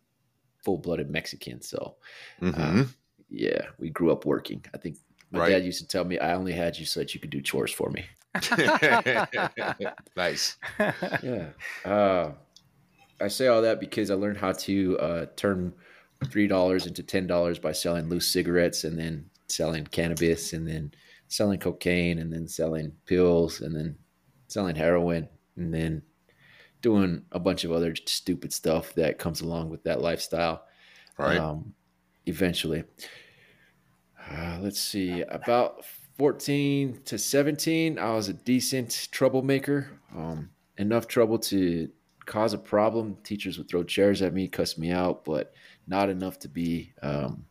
full 0.64 0.78
blooded 0.78 1.10
Mexican. 1.10 1.60
So 1.62 1.96
hmm 2.40 2.82
yeah, 3.28 3.66
we 3.78 3.90
grew 3.90 4.12
up 4.12 4.24
working. 4.24 4.64
I 4.72 4.78
think 4.78 4.96
my 5.32 5.40
Right. 5.40 5.50
dad 5.50 5.64
used 5.64 5.80
to 5.80 5.88
tell 5.88 6.04
me, 6.04 6.18
I 6.20 6.34
only 6.34 6.52
had 6.52 6.78
you 6.78 6.86
so 6.86 7.00
that 7.00 7.12
you 7.12 7.20
could 7.20 7.30
do 7.30 7.42
chores 7.42 7.72
for 7.72 7.90
me. 7.90 8.04
nice. 10.16 10.56
yeah. 11.22 11.48
Uh, 11.84 12.32
I 13.20 13.28
say 13.28 13.46
all 13.48 13.62
that 13.62 13.80
because 13.80 14.10
I 14.10 14.14
learned 14.14 14.38
how 14.38 14.52
to 14.52 14.98
uh, 14.98 15.26
turn 15.36 15.72
three 16.30 16.46
dollars 16.46 16.86
into 16.86 17.02
ten 17.02 17.26
dollars 17.26 17.58
by 17.58 17.72
selling 17.72 18.08
loose 18.08 18.28
cigarettes 18.32 18.84
and 18.84 18.98
then 18.98 19.28
selling 19.48 19.84
cannabis 19.84 20.52
and 20.52 20.66
then 20.66 20.92
selling 21.28 21.58
cocaine 21.58 22.18
and 22.18 22.32
then 22.32 22.46
selling 22.46 22.92
pills 23.06 23.60
and 23.60 23.74
then 23.74 23.96
selling 24.48 24.76
heroin 24.76 25.28
and 25.56 25.72
then 25.72 26.02
doing 26.82 27.22
a 27.32 27.38
bunch 27.38 27.64
of 27.64 27.72
other 27.72 27.94
stupid 28.06 28.52
stuff 28.52 28.94
that 28.94 29.18
comes 29.18 29.40
along 29.40 29.70
with 29.70 29.82
that 29.84 30.00
lifestyle. 30.00 30.64
Right. 31.18 31.38
Um, 31.38 31.74
eventually. 32.26 32.84
Uh, 34.30 34.58
let's 34.60 34.80
see. 34.80 35.22
About 35.22 35.84
14 36.18 37.00
to 37.04 37.18
17, 37.18 37.98
I 37.98 38.10
was 38.10 38.28
a 38.28 38.34
decent 38.34 39.08
troublemaker. 39.10 40.00
Um, 40.14 40.50
enough 40.78 41.06
trouble 41.06 41.38
to 41.38 41.88
cause 42.26 42.52
a 42.52 42.58
problem. 42.58 43.16
Teachers 43.22 43.58
would 43.58 43.68
throw 43.68 43.84
chairs 43.84 44.22
at 44.22 44.34
me, 44.34 44.48
cuss 44.48 44.76
me 44.76 44.90
out, 44.90 45.24
but 45.24 45.52
not 45.86 46.10
enough 46.10 46.38
to 46.40 46.48
be 46.48 46.92
um, 47.02 47.44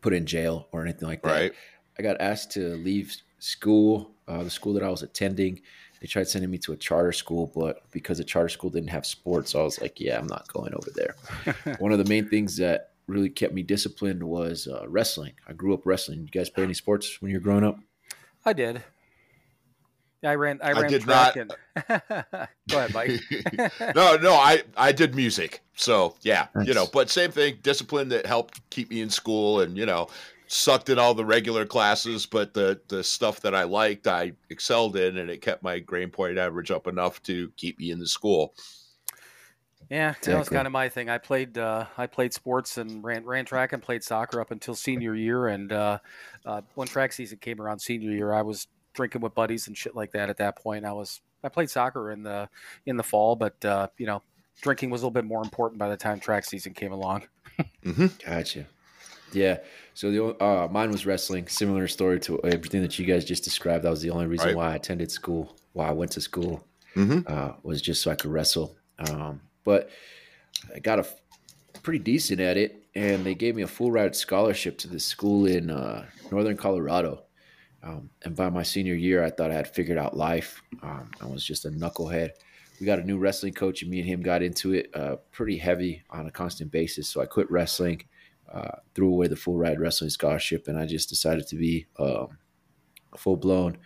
put 0.00 0.12
in 0.12 0.26
jail 0.26 0.68
or 0.72 0.82
anything 0.82 1.08
like 1.08 1.22
that. 1.22 1.30
Right. 1.30 1.52
I 1.98 2.02
got 2.02 2.20
asked 2.20 2.52
to 2.52 2.76
leave 2.76 3.14
school, 3.38 4.12
uh, 4.28 4.42
the 4.42 4.50
school 4.50 4.72
that 4.74 4.82
I 4.82 4.88
was 4.88 5.02
attending. 5.02 5.60
They 6.00 6.06
tried 6.06 6.28
sending 6.28 6.50
me 6.50 6.58
to 6.58 6.72
a 6.72 6.76
charter 6.76 7.12
school, 7.12 7.52
but 7.54 7.82
because 7.90 8.18
the 8.18 8.24
charter 8.24 8.48
school 8.48 8.70
didn't 8.70 8.88
have 8.88 9.04
sports, 9.04 9.54
I 9.54 9.62
was 9.62 9.80
like, 9.80 10.00
yeah, 10.00 10.18
I'm 10.18 10.26
not 10.26 10.50
going 10.50 10.72
over 10.74 10.90
there. 10.94 11.76
One 11.78 11.92
of 11.92 11.98
the 11.98 12.06
main 12.06 12.28
things 12.28 12.56
that 12.56 12.92
really 13.06 13.28
kept 13.28 13.52
me 13.52 13.62
disciplined 13.62 14.22
was 14.22 14.66
uh, 14.66 14.88
wrestling. 14.88 15.32
I 15.46 15.52
grew 15.52 15.74
up 15.74 15.84
wrestling. 15.84 16.20
You 16.20 16.28
guys 16.28 16.48
play 16.48 16.64
any 16.64 16.74
sports 16.74 17.20
when 17.20 17.30
you 17.30 17.36
were 17.36 17.42
growing 17.42 17.64
up? 17.64 17.78
I 18.46 18.54
did. 18.54 18.82
Yeah, 20.22 20.30
I 20.30 20.34
ran. 20.34 20.60
I 20.62 20.70
I 20.70 20.72
ran 20.72 20.90
did 20.90 21.02
track 21.02 21.36
not. 21.36 21.48
and. 21.88 22.48
Go 22.68 22.78
ahead, 22.78 22.94
Mike. 22.94 23.20
no, 23.94 24.16
no, 24.16 24.34
I 24.34 24.62
I 24.76 24.92
did 24.92 25.14
music. 25.14 25.62
So 25.74 26.14
yeah, 26.22 26.48
you 26.64 26.74
know, 26.74 26.86
but 26.92 27.08
same 27.08 27.30
thing, 27.30 27.58
discipline 27.62 28.08
that 28.10 28.26
helped 28.26 28.68
keep 28.70 28.90
me 28.90 29.00
in 29.00 29.08
school 29.08 29.60
and, 29.60 29.76
you 29.78 29.86
know, 29.86 30.08
sucked 30.46 30.90
in 30.90 30.98
all 30.98 31.14
the 31.14 31.24
regular 31.24 31.64
classes, 31.64 32.26
but 32.26 32.52
the 32.52 32.80
the 32.88 33.02
stuff 33.02 33.40
that 33.40 33.54
I 33.54 33.62
liked, 33.62 34.06
I 34.06 34.32
excelled 34.50 34.96
in 34.96 35.16
and 35.18 35.30
it 35.30 35.40
kept 35.40 35.62
my 35.62 35.78
grade 35.78 36.12
point 36.12 36.36
average 36.36 36.70
up 36.70 36.86
enough 36.86 37.22
to 37.24 37.50
keep 37.56 37.78
me 37.78 37.90
in 37.90 37.98
the 37.98 38.06
school. 38.06 38.54
Yeah, 39.88 40.14
that 40.22 40.38
was 40.38 40.48
kind 40.48 40.66
of 40.66 40.72
my 40.72 40.88
thing. 40.88 41.08
I 41.08 41.18
played 41.18 41.58
uh, 41.58 41.86
I 41.98 42.06
played 42.06 42.32
sports 42.32 42.78
and 42.78 43.02
ran 43.02 43.24
ran 43.24 43.44
track 43.44 43.72
and 43.72 43.82
played 43.82 44.04
soccer 44.04 44.40
up 44.40 44.50
until 44.50 44.74
senior 44.74 45.16
year. 45.16 45.48
And 45.48 45.72
uh, 45.72 45.98
uh, 46.44 46.60
when 46.74 46.86
track 46.86 47.12
season 47.12 47.38
came 47.38 47.60
around 47.60 47.80
senior 47.80 48.12
year, 48.12 48.32
I 48.32 48.42
was 48.42 48.68
drinking 48.92 49.20
with 49.20 49.34
buddies 49.34 49.66
and 49.66 49.76
shit 49.76 49.94
like 49.94 50.12
that. 50.12 50.30
At 50.30 50.38
that 50.38 50.56
point, 50.56 50.84
I 50.84 50.92
was 50.92 51.20
I 51.42 51.48
played 51.48 51.70
soccer 51.70 52.10
in 52.10 52.22
the 52.22 52.48
in 52.86 52.96
the 52.96 53.02
fall, 53.02 53.36
but 53.36 53.62
uh, 53.64 53.88
you 53.98 54.06
know, 54.06 54.22
drinking 54.60 54.90
was 54.90 55.02
a 55.02 55.04
little 55.04 55.12
bit 55.14 55.24
more 55.24 55.42
important 55.42 55.78
by 55.78 55.88
the 55.88 55.96
time 55.96 56.20
track 56.20 56.44
season 56.44 56.74
came 56.74 56.92
along. 56.92 57.24
mm-hmm. 57.84 58.06
Gotcha. 58.24 58.66
Yeah. 59.32 59.58
So 59.94 60.10
the 60.10 60.44
uh, 60.44 60.68
mine 60.70 60.90
was 60.90 61.06
wrestling. 61.06 61.46
Similar 61.46 61.88
story 61.88 62.20
to 62.20 62.42
everything 62.44 62.82
that 62.82 62.98
you 62.98 63.06
guys 63.06 63.24
just 63.24 63.44
described. 63.44 63.84
That 63.84 63.90
was 63.90 64.02
the 64.02 64.10
only 64.10 64.26
reason 64.26 64.48
Right. 64.48 64.56
why 64.56 64.72
I 64.72 64.76
attended 64.76 65.10
school, 65.10 65.56
why 65.72 65.88
I 65.88 65.92
went 65.92 66.12
to 66.12 66.20
school, 66.20 66.64
hmm 66.94 67.20
uh, 67.26 67.52
was 67.62 67.80
just 67.80 68.02
so 68.02 68.10
I 68.10 68.14
could 68.16 68.30
wrestle. 68.30 68.76
Um, 68.98 69.40
but 69.64 69.90
I 70.74 70.78
got 70.80 70.98
a 70.98 71.06
pretty 71.82 72.00
decent 72.00 72.40
at 72.40 72.56
it, 72.56 72.84
and 72.94 73.24
they 73.24 73.34
gave 73.34 73.54
me 73.54 73.62
a 73.62 73.66
full 73.68 73.90
ride 73.92 74.16
scholarship 74.16 74.78
to 74.78 74.88
this 74.88 75.04
school 75.04 75.46
in 75.46 75.70
uh, 75.70 76.06
northern 76.30 76.56
Colorado. 76.56 77.22
Um, 77.82 78.10
and 78.22 78.36
by 78.36 78.50
my 78.50 78.62
senior 78.62 78.94
year, 78.94 79.24
I 79.24 79.30
thought 79.30 79.50
I 79.50 79.54
had 79.54 79.68
figured 79.68 79.98
out 79.98 80.16
life. 80.16 80.62
Um, 80.82 81.10
I 81.20 81.26
was 81.26 81.44
just 81.44 81.64
a 81.64 81.70
knucklehead. 81.70 82.30
We 82.78 82.86
got 82.86 82.98
a 82.98 83.04
new 83.04 83.18
wrestling 83.18 83.52
coach, 83.52 83.82
and 83.82 83.90
me 83.90 84.00
and 84.00 84.08
him 84.08 84.22
got 84.22 84.42
into 84.42 84.72
it 84.72 84.90
uh, 84.94 85.16
pretty 85.32 85.56
heavy 85.56 86.02
on 86.10 86.26
a 86.26 86.30
constant 86.30 86.70
basis. 86.70 87.08
So 87.08 87.20
I 87.20 87.26
quit 87.26 87.50
wrestling, 87.50 88.04
uh, 88.52 88.76
threw 88.94 89.08
away 89.08 89.28
the 89.28 89.36
full 89.36 89.56
ride 89.56 89.80
wrestling 89.80 90.10
scholarship, 90.10 90.68
and 90.68 90.78
I 90.78 90.86
just 90.86 91.08
decided 91.08 91.46
to 91.48 91.56
be 91.56 91.86
um, 91.98 92.38
a 93.12 93.18
full 93.18 93.36
blown 93.36 93.78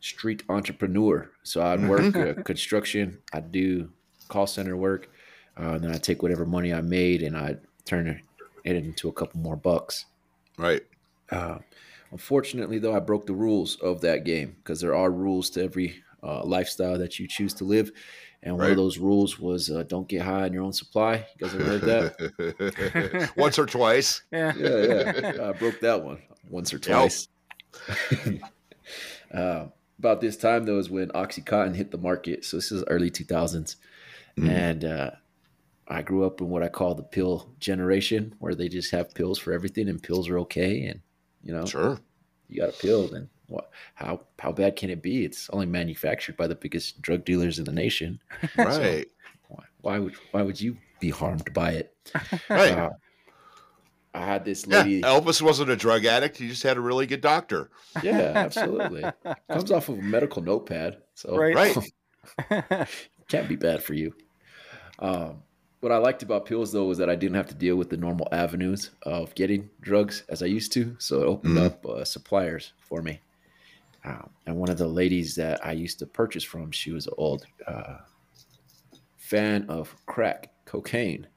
street 0.00 0.42
entrepreneur. 0.48 1.30
So 1.42 1.62
I'd 1.62 1.86
work 1.88 2.16
uh, 2.16 2.34
construction, 2.44 3.18
I'd 3.32 3.52
do 3.52 3.90
call 4.28 4.46
center 4.46 4.76
work, 4.76 5.10
uh, 5.58 5.72
and 5.72 5.84
then 5.84 5.92
I'd 5.92 6.02
take 6.02 6.22
whatever 6.22 6.46
money 6.46 6.72
I 6.72 6.80
made 6.80 7.22
and 7.22 7.36
I'd 7.36 7.60
turn 7.84 8.22
it 8.64 8.76
into 8.76 9.08
a 9.08 9.12
couple 9.12 9.40
more 9.40 9.56
bucks. 9.56 10.06
Right. 10.56 10.82
Unfortunately, 12.12 12.78
though, 12.78 12.94
I 12.94 13.00
broke 13.00 13.26
the 13.26 13.34
rules 13.34 13.76
of 13.76 14.00
that 14.00 14.24
game 14.24 14.56
because 14.58 14.80
there 14.80 14.94
are 14.94 15.10
rules 15.10 15.50
to 15.50 15.62
every 15.62 16.02
uh, 16.22 16.44
lifestyle 16.44 16.98
that 16.98 17.18
you 17.18 17.26
choose 17.28 17.54
to 17.54 17.64
live. 17.64 17.90
And 18.42 18.56
one 18.56 18.70
of 18.70 18.76
those 18.76 18.98
rules 18.98 19.38
was 19.38 19.70
uh, 19.70 19.82
don't 19.82 20.08
get 20.08 20.22
high 20.22 20.44
on 20.44 20.52
your 20.52 20.62
own 20.62 20.72
supply. 20.72 21.26
You 21.38 21.46
guys 21.46 21.54
ever 21.54 21.64
heard 21.64 21.82
that? 21.82 23.32
Once 23.36 23.58
or 23.58 23.66
twice. 23.66 24.22
Yeah. 24.32 24.52
yeah, 24.56 25.12
yeah. 25.36 25.48
I 25.48 25.52
broke 25.52 25.80
that 25.80 26.02
one 26.02 26.22
once 26.48 26.72
or 26.72 26.78
twice. 26.78 27.28
uh, 29.34 29.66
about 29.98 30.20
this 30.20 30.36
time, 30.36 30.64
though, 30.64 30.78
is 30.78 30.88
when 30.88 31.08
OxyContin 31.10 31.74
hit 31.74 31.90
the 31.90 31.98
market. 31.98 32.44
So 32.44 32.56
this 32.56 32.72
is 32.72 32.82
early 32.88 33.10
2000s. 33.10 33.76
Mhm. 34.38 34.48
And 34.48 34.84
uh, 34.84 35.10
I 35.86 36.02
grew 36.02 36.24
up 36.24 36.40
in 36.40 36.48
what 36.48 36.62
I 36.62 36.68
call 36.68 36.94
the 36.94 37.02
pill 37.02 37.50
generation, 37.60 38.34
where 38.38 38.54
they 38.54 38.68
just 38.68 38.90
have 38.92 39.14
pills 39.14 39.38
for 39.38 39.52
everything 39.52 39.88
and 39.88 40.02
pills 40.02 40.28
are 40.28 40.38
okay. 40.40 40.84
And, 40.86 41.00
you 41.42 41.52
know, 41.52 41.64
Sure. 41.66 41.98
you 42.48 42.60
got 42.60 42.68
a 42.70 42.72
pill, 42.72 43.08
then 43.08 43.28
what? 43.48 43.70
How, 43.94 44.20
how 44.38 44.52
bad 44.52 44.76
can 44.76 44.90
it 44.90 45.02
be? 45.02 45.24
It's 45.24 45.48
only 45.50 45.66
manufactured 45.66 46.36
by 46.36 46.46
the 46.46 46.54
biggest 46.54 47.00
drug 47.02 47.24
dealers 47.24 47.58
in 47.58 47.64
the 47.64 47.72
nation. 47.72 48.20
Right. 48.56 49.06
Why, 49.48 49.64
why 49.80 49.98
would 49.98 50.14
why 50.30 50.42
would 50.42 50.60
you 50.60 50.76
be 51.00 51.10
harmed 51.10 51.52
by 51.52 51.72
it? 51.72 51.94
Right. 52.48 52.72
Uh, 52.72 52.90
I 54.14 54.24
had 54.24 54.44
this 54.44 54.66
Yeah. 54.66 54.78
lady. 54.82 55.02
Elvis 55.02 55.40
wasn't 55.40 55.70
a 55.70 55.76
drug 55.76 56.04
addict. 56.04 56.36
He 56.36 56.48
just 56.48 56.62
had 56.64 56.76
a 56.76 56.80
really 56.80 57.06
good 57.06 57.20
doctor. 57.20 57.70
Yeah, 58.02 58.32
absolutely. 58.36 59.04
Comes 59.48 59.70
off 59.70 59.88
of 59.88 59.98
a 59.98 60.02
medical 60.02 60.42
notepad, 60.42 60.98
so 61.14 61.36
Right. 61.36 61.76
Right. 62.48 62.88
can't 63.28 63.48
be 63.48 63.56
bad 63.56 63.82
for 63.82 63.94
you. 63.94 64.14
Um, 64.98 65.42
what 65.80 65.92
I 65.92 65.98
liked 65.98 66.22
about 66.22 66.46
pills 66.46 66.72
though 66.72 66.86
was 66.86 66.98
that 66.98 67.10
I 67.10 67.16
didn't 67.16 67.36
have 67.36 67.48
to 67.48 67.54
deal 67.54 67.76
with 67.76 67.90
the 67.90 67.96
normal 67.96 68.28
avenues 68.32 68.90
of 69.02 69.34
getting 69.34 69.70
drugs 69.80 70.24
as 70.28 70.42
I 70.42 70.46
used 70.46 70.72
to, 70.72 70.96
so 70.98 71.22
it 71.22 71.26
opened 71.26 71.56
Mhm. 71.56 71.58
up 71.58 71.84
uh, 71.86 72.04
suppliers 72.04 72.72
for 72.78 73.02
me. 73.02 73.22
Um, 74.04 74.30
and 74.46 74.56
one 74.56 74.70
of 74.70 74.78
the 74.78 74.88
ladies 74.88 75.36
that 75.36 75.64
I 75.66 75.72
used 75.72 75.98
to 76.00 76.06
purchase 76.06 76.44
from, 76.44 76.72
she 76.72 76.92
was 76.92 77.06
an 77.06 77.14
old 77.18 77.48
uh, 77.66 77.98
fan 79.16 79.68
of 79.68 79.96
crack 80.06 80.52
cocaine. 80.64 81.28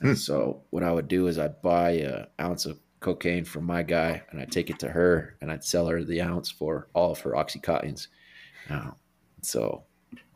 And 0.00 0.08
Hmm. 0.08 0.14
so 0.16 0.66
what 0.70 0.84
I 0.84 0.92
would 0.92 1.08
do 1.08 1.28
is 1.28 1.38
I'd 1.38 1.62
buy 1.62 1.92
an 1.92 2.26
ounce 2.40 2.66
of 2.66 2.80
cocaine 3.00 3.44
from 3.44 3.64
my 3.64 3.82
guy 3.84 4.24
and 4.30 4.40
I'd 4.40 4.52
take 4.52 4.70
it 4.70 4.80
to 4.80 4.90
her 4.90 5.36
and 5.42 5.52
I'd 5.52 5.64
sell 5.64 5.88
her 5.88 6.04
the 6.04 6.22
ounce 6.22 6.50
for 6.50 6.90
all 6.94 7.12
of 7.12 7.20
her 7.20 7.32
oxycontins. 7.32 8.08
Uh, 8.70 8.92
so 9.42 9.86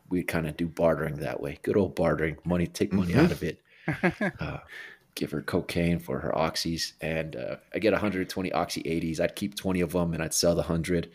we'd 0.09 0.27
kind 0.27 0.47
of 0.47 0.55
do 0.57 0.67
bartering 0.67 1.15
that 1.17 1.39
way. 1.41 1.57
Good 1.63 1.77
old 1.77 1.95
bartering. 1.95 2.37
Money, 2.45 2.67
take 2.67 2.93
money 2.93 3.13
Mhm. 3.13 3.23
out 3.25 3.31
of 3.31 3.43
it. 3.43 3.61
Uh, 4.39 4.57
give 5.15 5.31
her 5.31 5.41
cocaine 5.41 5.99
for 5.99 6.19
her 6.19 6.31
oxys. 6.31 6.93
And 7.01 7.35
uh, 7.35 7.55
I 7.73 7.79
get 7.79 7.93
120 7.93 8.51
oxy 8.51 8.81
80s. 8.83 9.19
I'd 9.19 9.35
keep 9.35 9.55
20 9.55 9.81
of 9.81 9.93
them 9.93 10.13
and 10.13 10.21
I'd 10.21 10.33
sell 10.33 10.53
the 10.55 10.61
100. 10.61 11.09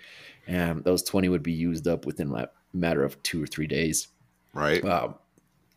And 0.46 0.82
those 0.84 1.02
20 1.02 1.28
would 1.28 1.42
be 1.42 1.52
used 1.52 1.86
up 1.86 2.06
within 2.06 2.32
a 2.34 2.48
matter 2.72 3.04
of 3.04 3.22
two 3.22 3.42
or 3.42 3.46
three 3.46 3.66
days. 3.66 4.08
Right. 4.54 4.82
Um, 4.84 5.16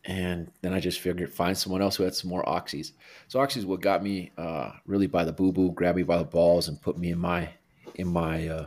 and 0.06 0.50
then 0.62 0.72
I 0.72 0.80
just 0.80 1.00
figured 1.00 1.32
find 1.32 1.56
someone 1.58 1.82
else 1.82 1.96
who 1.96 2.04
had 2.04 2.14
some 2.14 2.30
more 2.30 2.44
oxys. 2.44 2.92
So 3.28 3.38
oxys 3.40 3.64
what 3.64 3.80
got 3.80 4.02
me 4.02 4.30
uh, 4.38 4.70
really 4.86 5.06
by 5.06 5.24
the 5.24 5.32
boo 5.32 5.52
boo, 5.52 5.72
grabbed 5.72 5.96
me 5.96 6.02
by 6.04 6.18
the 6.18 6.24
balls, 6.24 6.68
and 6.68 6.80
put 6.80 6.96
me 6.96 7.10
in 7.10 7.18
my 7.18 7.48
in 7.96 8.08
my 8.08 8.48
uh, 8.48 8.66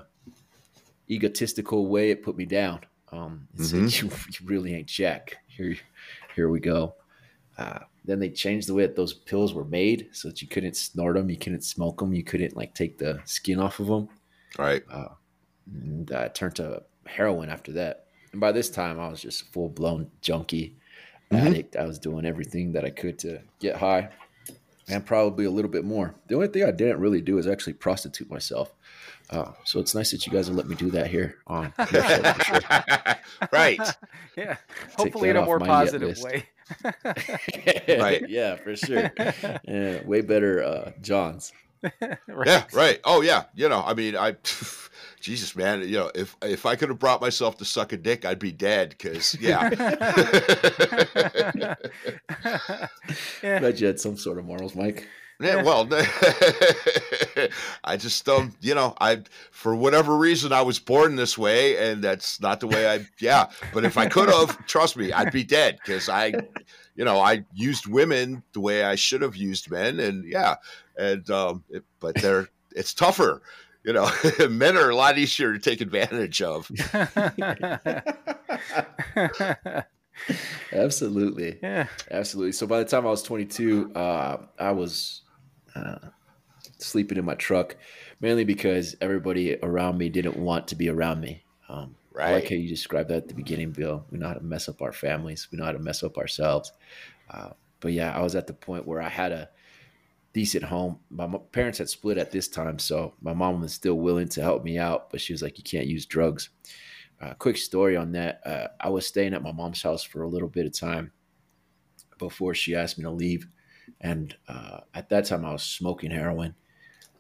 egotistical 1.10 1.88
way. 1.88 2.12
It 2.12 2.24
put 2.24 2.38
me 2.38 2.46
down. 2.46 2.82
Um, 3.12 3.48
said, 3.56 3.94
you, 3.94 4.10
you 4.10 4.46
really 4.46 4.76
ain't 4.76 4.88
Jack. 4.88 5.38
Here, 5.48 5.76
here 6.36 6.50
we 6.50 6.60
go. 6.60 6.96
Uh, 7.58 7.80
then 8.06 8.20
they 8.20 8.30
changed 8.30 8.68
the 8.68 8.74
way 8.74 8.84
that 8.84 8.96
those 8.96 9.14
pills 9.14 9.54
were 9.54 9.66
made, 9.66 10.10
so 10.12 10.28
that 10.28 10.42
you 10.42 10.48
couldn't 10.48 10.76
snort 10.76 11.16
them, 11.16 11.30
you 11.30 11.38
couldn't 11.38 11.64
smoke 11.64 12.00
them, 12.00 12.14
you 12.14 12.24
couldn't 12.24 12.56
like 12.56 12.74
take 12.74 12.98
the 12.98 13.20
skin 13.26 13.60
off 13.60 13.80
of 13.80 13.88
them 13.88 14.08
Right. 14.58 14.84
and 15.66 16.12
I 16.12 16.28
turned 16.30 16.56
to 16.58 16.84
heroin 17.06 17.50
after 17.50 17.72
that. 17.74 18.06
And 18.32 18.40
by 18.42 18.52
this 18.52 18.70
time, 18.70 19.00
I 19.00 19.08
was 19.10 19.22
just 19.22 19.52
full 19.54 19.70
blown 19.70 20.10
junkie 20.22 20.76
Mhm. 21.32 21.38
addict. 21.48 21.76
I 21.76 21.86
was 21.86 22.00
doing 22.00 22.26
everything 22.26 22.72
that 22.74 22.86
I 22.86 22.90
could 22.90 23.18
to 23.20 23.42
get 23.60 23.76
high, 23.78 24.10
and 24.88 25.06
probably 25.06 25.46
a 25.46 25.52
little 25.52 25.72
bit 25.72 25.84
more. 25.84 26.16
The 26.28 26.36
only 26.36 26.48
thing 26.48 26.64
I 26.64 26.72
didn't 26.72 27.00
really 27.00 27.22
do 27.22 27.38
is 27.38 27.48
actually 27.48 27.74
prostitute 27.74 28.30
myself. 28.30 28.74
Uh, 29.30 29.52
so 29.66 29.80
it's 29.80 29.94
nice 29.94 30.12
that 30.12 30.26
you 30.26 30.32
guys 30.32 30.50
will 30.50 30.56
let 30.56 30.68
me 30.68 30.76
do 30.76 30.90
that 30.92 31.08
here 31.08 31.36
on 31.48 31.74
your 31.92 32.04
show 32.04 32.34
for 32.34 32.44
sure. 32.44 32.62
right. 33.52 33.80
yeah. 34.38 34.56
Hopefully 34.98 35.30
in 35.30 35.36
a 35.36 35.46
more 35.46 35.60
positive 35.60 36.18
way. 36.20 36.46
Right. 37.88 38.28
yeah, 38.28 38.56
for 38.58 38.76
sure. 38.76 39.10
Yeah, 39.64 40.04
way 40.06 40.20
better, 40.20 40.62
uh, 40.62 40.92
Johns. 41.02 41.54
Right. 41.82 42.48
Yeah. 42.48 42.66
Right. 42.74 43.00
Oh 43.06 43.22
yeah. 43.22 43.46
You 43.56 43.70
know. 43.70 43.84
I 43.86 43.94
mean, 43.94 44.18
I. 44.18 44.36
Jesus, 45.22 45.56
man. 45.56 45.82
You 45.82 45.98
know, 45.98 46.12
if 46.14 46.36
if 46.42 46.66
I 46.66 46.76
could 46.76 46.90
have 46.90 47.00
brought 47.00 47.22
myself 47.22 47.58
to 47.58 47.66
suck 47.66 47.94
a 47.94 47.98
dick, 47.98 48.26
I'd 48.26 48.40
be 48.40 48.52
dead. 48.52 48.90
Because 48.90 49.36
yeah. 49.40 49.70
yeah. 53.42 53.60
Bet 53.60 53.80
you 53.80 53.88
had 53.88 54.00
some 54.00 54.18
sort 54.18 54.38
of 54.38 54.46
morals, 54.46 54.76
Mike. 54.76 55.08
Yeah, 55.40 55.62
well, 55.62 55.88
I 57.84 57.96
just 57.96 58.28
um, 58.28 58.56
you 58.60 58.74
know, 58.74 58.96
I 59.00 59.22
for 59.52 59.76
whatever 59.76 60.18
reason 60.18 60.52
I 60.52 60.64
was 60.64 60.80
born 60.80 61.16
this 61.16 61.38
way, 61.38 61.78
and 61.78 62.04
that's 62.04 62.42
not 62.42 62.60
the 62.60 62.66
way 62.66 62.90
I. 62.90 63.06
Yeah, 63.20 63.50
but 63.72 63.86
if 63.86 64.00
I 64.00 64.08
could 64.08 64.30
have, 64.30 64.66
trust 64.68 64.98
me, 64.98 65.14
I'd 65.14 65.32
be 65.32 65.44
dead 65.44 65.78
because 65.84 66.10
I, 66.10 66.34
you 66.96 67.06
know, 67.06 67.20
I 67.20 67.46
used 67.54 67.86
women 67.86 68.42
the 68.54 68.62
way 68.62 68.84
I 68.84 68.96
should 68.96 69.22
have 69.22 69.36
used 69.36 69.70
men, 69.70 70.00
and 70.00 70.26
yeah, 70.26 70.56
and 70.98 71.30
um, 71.30 71.64
it, 71.70 71.84
but 72.00 72.16
they're 72.16 72.50
it's 72.76 72.96
tougher. 72.96 73.44
You 73.84 73.94
know, 73.94 74.10
men 74.50 74.76
are 74.76 74.90
a 74.90 74.96
lot 74.96 75.20
easier 75.20 75.54
to 75.54 75.60
take 75.60 75.82
advantage 75.82 76.42
of. 76.42 76.72
Absolutely. 80.74 81.60
yeah. 81.62 81.88
Absolutely. 82.10 82.52
So 82.54 82.66
by 82.68 82.80
the 82.80 82.86
time 82.86 83.06
I 83.06 83.10
was 83.10 83.24
22, 83.24 83.92
uh, 83.94 84.38
I 84.60 84.72
was 84.72 85.22
uh, 85.78 86.10
sleeping 86.80 87.18
in 87.18 87.26
my 87.26 87.36
truck, 87.36 87.76
mainly 88.20 88.44
because 88.44 88.96
everybody 89.02 89.58
around 89.62 89.98
me 89.98 90.10
didn't 90.10 90.38
want 90.38 90.68
to 90.68 90.76
be 90.76 90.90
around 90.90 91.22
me. 91.22 91.44
Um, 91.70 91.96
I 92.20 92.32
like 92.34 92.50
how 92.50 92.56
you 92.56 92.68
described 92.68 93.10
that 93.10 93.18
at 93.18 93.28
the 93.28 93.34
beginning, 93.34 93.72
Bill. 93.72 94.06
We 94.10 94.18
know 94.18 94.28
how 94.28 94.34
to 94.34 94.44
mess 94.44 94.68
up 94.68 94.82
our 94.82 94.92
families. 94.92 95.48
We 95.52 95.58
know 95.58 95.66
how 95.66 95.72
to 95.72 95.80
mess 95.80 96.04
up 96.04 96.18
ourselves. 96.18 96.72
Uh, 97.30 97.50
but 97.80 97.94
yeah, 97.94 98.18
I 98.18 98.22
was 98.22 98.36
at 98.36 98.48
the 98.48 98.54
point 98.54 98.88
where 98.88 99.02
I 99.02 99.10
had 99.10 99.32
a 99.32 99.50
decent 100.34 100.64
home. 100.64 101.00
My 101.10 101.28
parents 101.52 101.78
had 101.78 101.90
split 101.90 102.18
at 102.18 102.32
this 102.32 102.48
time, 102.48 102.80
so 102.80 103.14
my 103.22 103.34
mom 103.34 103.62
was 103.62 103.74
still 103.74 103.96
willing 103.96 104.28
to 104.30 104.42
help 104.42 104.64
me 104.64 104.78
out, 104.80 105.12
but 105.12 105.22
she 105.22 105.34
was 105.34 105.42
like, 105.42 105.58
"You 105.58 105.64
can't 105.64 105.88
use 105.88 106.06
drugs." 106.06 106.50
Uh, 107.22 107.34
quick 107.36 107.58
story 107.58 107.98
on 107.98 108.12
that. 108.12 108.42
Uh, 108.46 108.68
I 108.80 108.90
was 108.90 109.06
staying 109.06 109.34
at 109.34 109.42
my 109.42 109.52
mom's 109.52 109.82
house 109.82 110.04
for 110.04 110.24
a 110.24 110.28
little 110.28 110.48
bit 110.48 110.66
of 110.66 110.74
time 110.74 111.12
before 112.18 112.54
she 112.54 112.76
asked 112.76 112.98
me 112.98 113.04
to 113.04 113.12
leave, 113.12 113.48
and 114.02 114.36
uh, 114.48 114.82
at 114.94 115.10
that 115.10 115.26
time 115.26 115.46
I 115.46 115.52
was 115.54 115.64
smoking 115.64 116.12
heroin. 116.12 116.56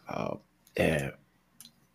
Uh, 0.07 0.35
and 0.75 1.11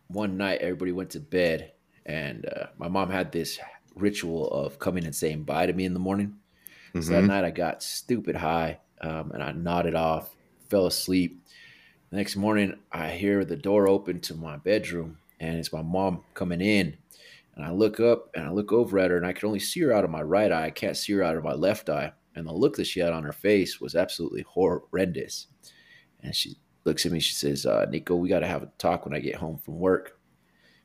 one 0.07 0.37
night, 0.37 0.61
everybody 0.61 0.91
went 0.91 1.11
to 1.11 1.19
bed, 1.19 1.71
and 2.05 2.45
uh, 2.45 2.67
my 2.77 2.87
mom 2.87 3.09
had 3.09 3.31
this 3.31 3.59
ritual 3.95 4.49
of 4.51 4.79
coming 4.79 5.05
and 5.05 5.15
saying 5.15 5.43
bye 5.43 5.65
to 5.65 5.73
me 5.73 5.85
in 5.85 5.93
the 5.93 5.99
morning. 5.99 6.35
So 6.99 7.13
that 7.13 7.23
Mhm. 7.23 7.27
night 7.27 7.45
I 7.45 7.51
got 7.51 7.83
stupid 7.83 8.35
high 8.35 8.79
um, 9.01 9.31
and 9.31 9.43
I 9.43 9.51
nodded 9.51 9.95
off, 9.95 10.35
fell 10.69 10.85
asleep. 10.87 11.41
The 12.09 12.17
next 12.17 12.35
morning 12.35 12.79
I 12.91 13.09
hear 13.11 13.43
the 13.45 13.55
door 13.55 13.87
open 13.87 14.19
to 14.21 14.35
my 14.35 14.57
bedroom 14.57 15.17
and 15.39 15.57
it's 15.57 15.73
my 15.73 15.81
mom 15.81 16.23
coming 16.33 16.61
in 16.61 16.97
And 17.55 17.65
I 17.65 17.71
look 17.71 17.99
up 17.99 18.29
and 18.35 18.45
I 18.47 18.51
look 18.51 18.71
over 18.71 18.97
at 18.99 19.11
her, 19.11 19.17
and 19.17 19.25
I 19.27 19.33
can 19.33 19.47
only 19.47 19.59
see 19.59 19.81
her 19.81 19.93
out 19.93 20.03
of 20.03 20.09
my 20.09 20.21
right 20.23 20.51
eye. 20.51 20.65
I 20.65 20.71
can't 20.71 20.97
see 20.97 21.13
her 21.13 21.23
out 21.23 21.37
of 21.37 21.43
my 21.43 21.53
left 21.53 21.89
eye. 21.89 22.13
And 22.35 22.47
the 22.47 22.53
look 22.53 22.75
that 22.77 22.87
she 22.87 22.99
had 22.99 23.13
on 23.13 23.23
her 23.23 23.31
face 23.31 23.79
was 23.79 23.95
absolutely 23.95 24.43
horrendous. 24.47 25.47
And 26.21 26.35
she 26.35 26.55
looks 26.83 27.05
at 27.05 27.11
me. 27.11 27.19
She 27.19 27.33
says, 27.33 27.65
uh, 27.65 27.85
"Nico, 27.89 28.15
we 28.15 28.29
got 28.29 28.39
to 28.39 28.47
have 28.47 28.63
a 28.63 28.71
talk 28.77 29.05
when 29.05 29.13
I 29.13 29.19
get 29.19 29.35
home 29.35 29.57
from 29.57 29.79
work." 29.79 30.19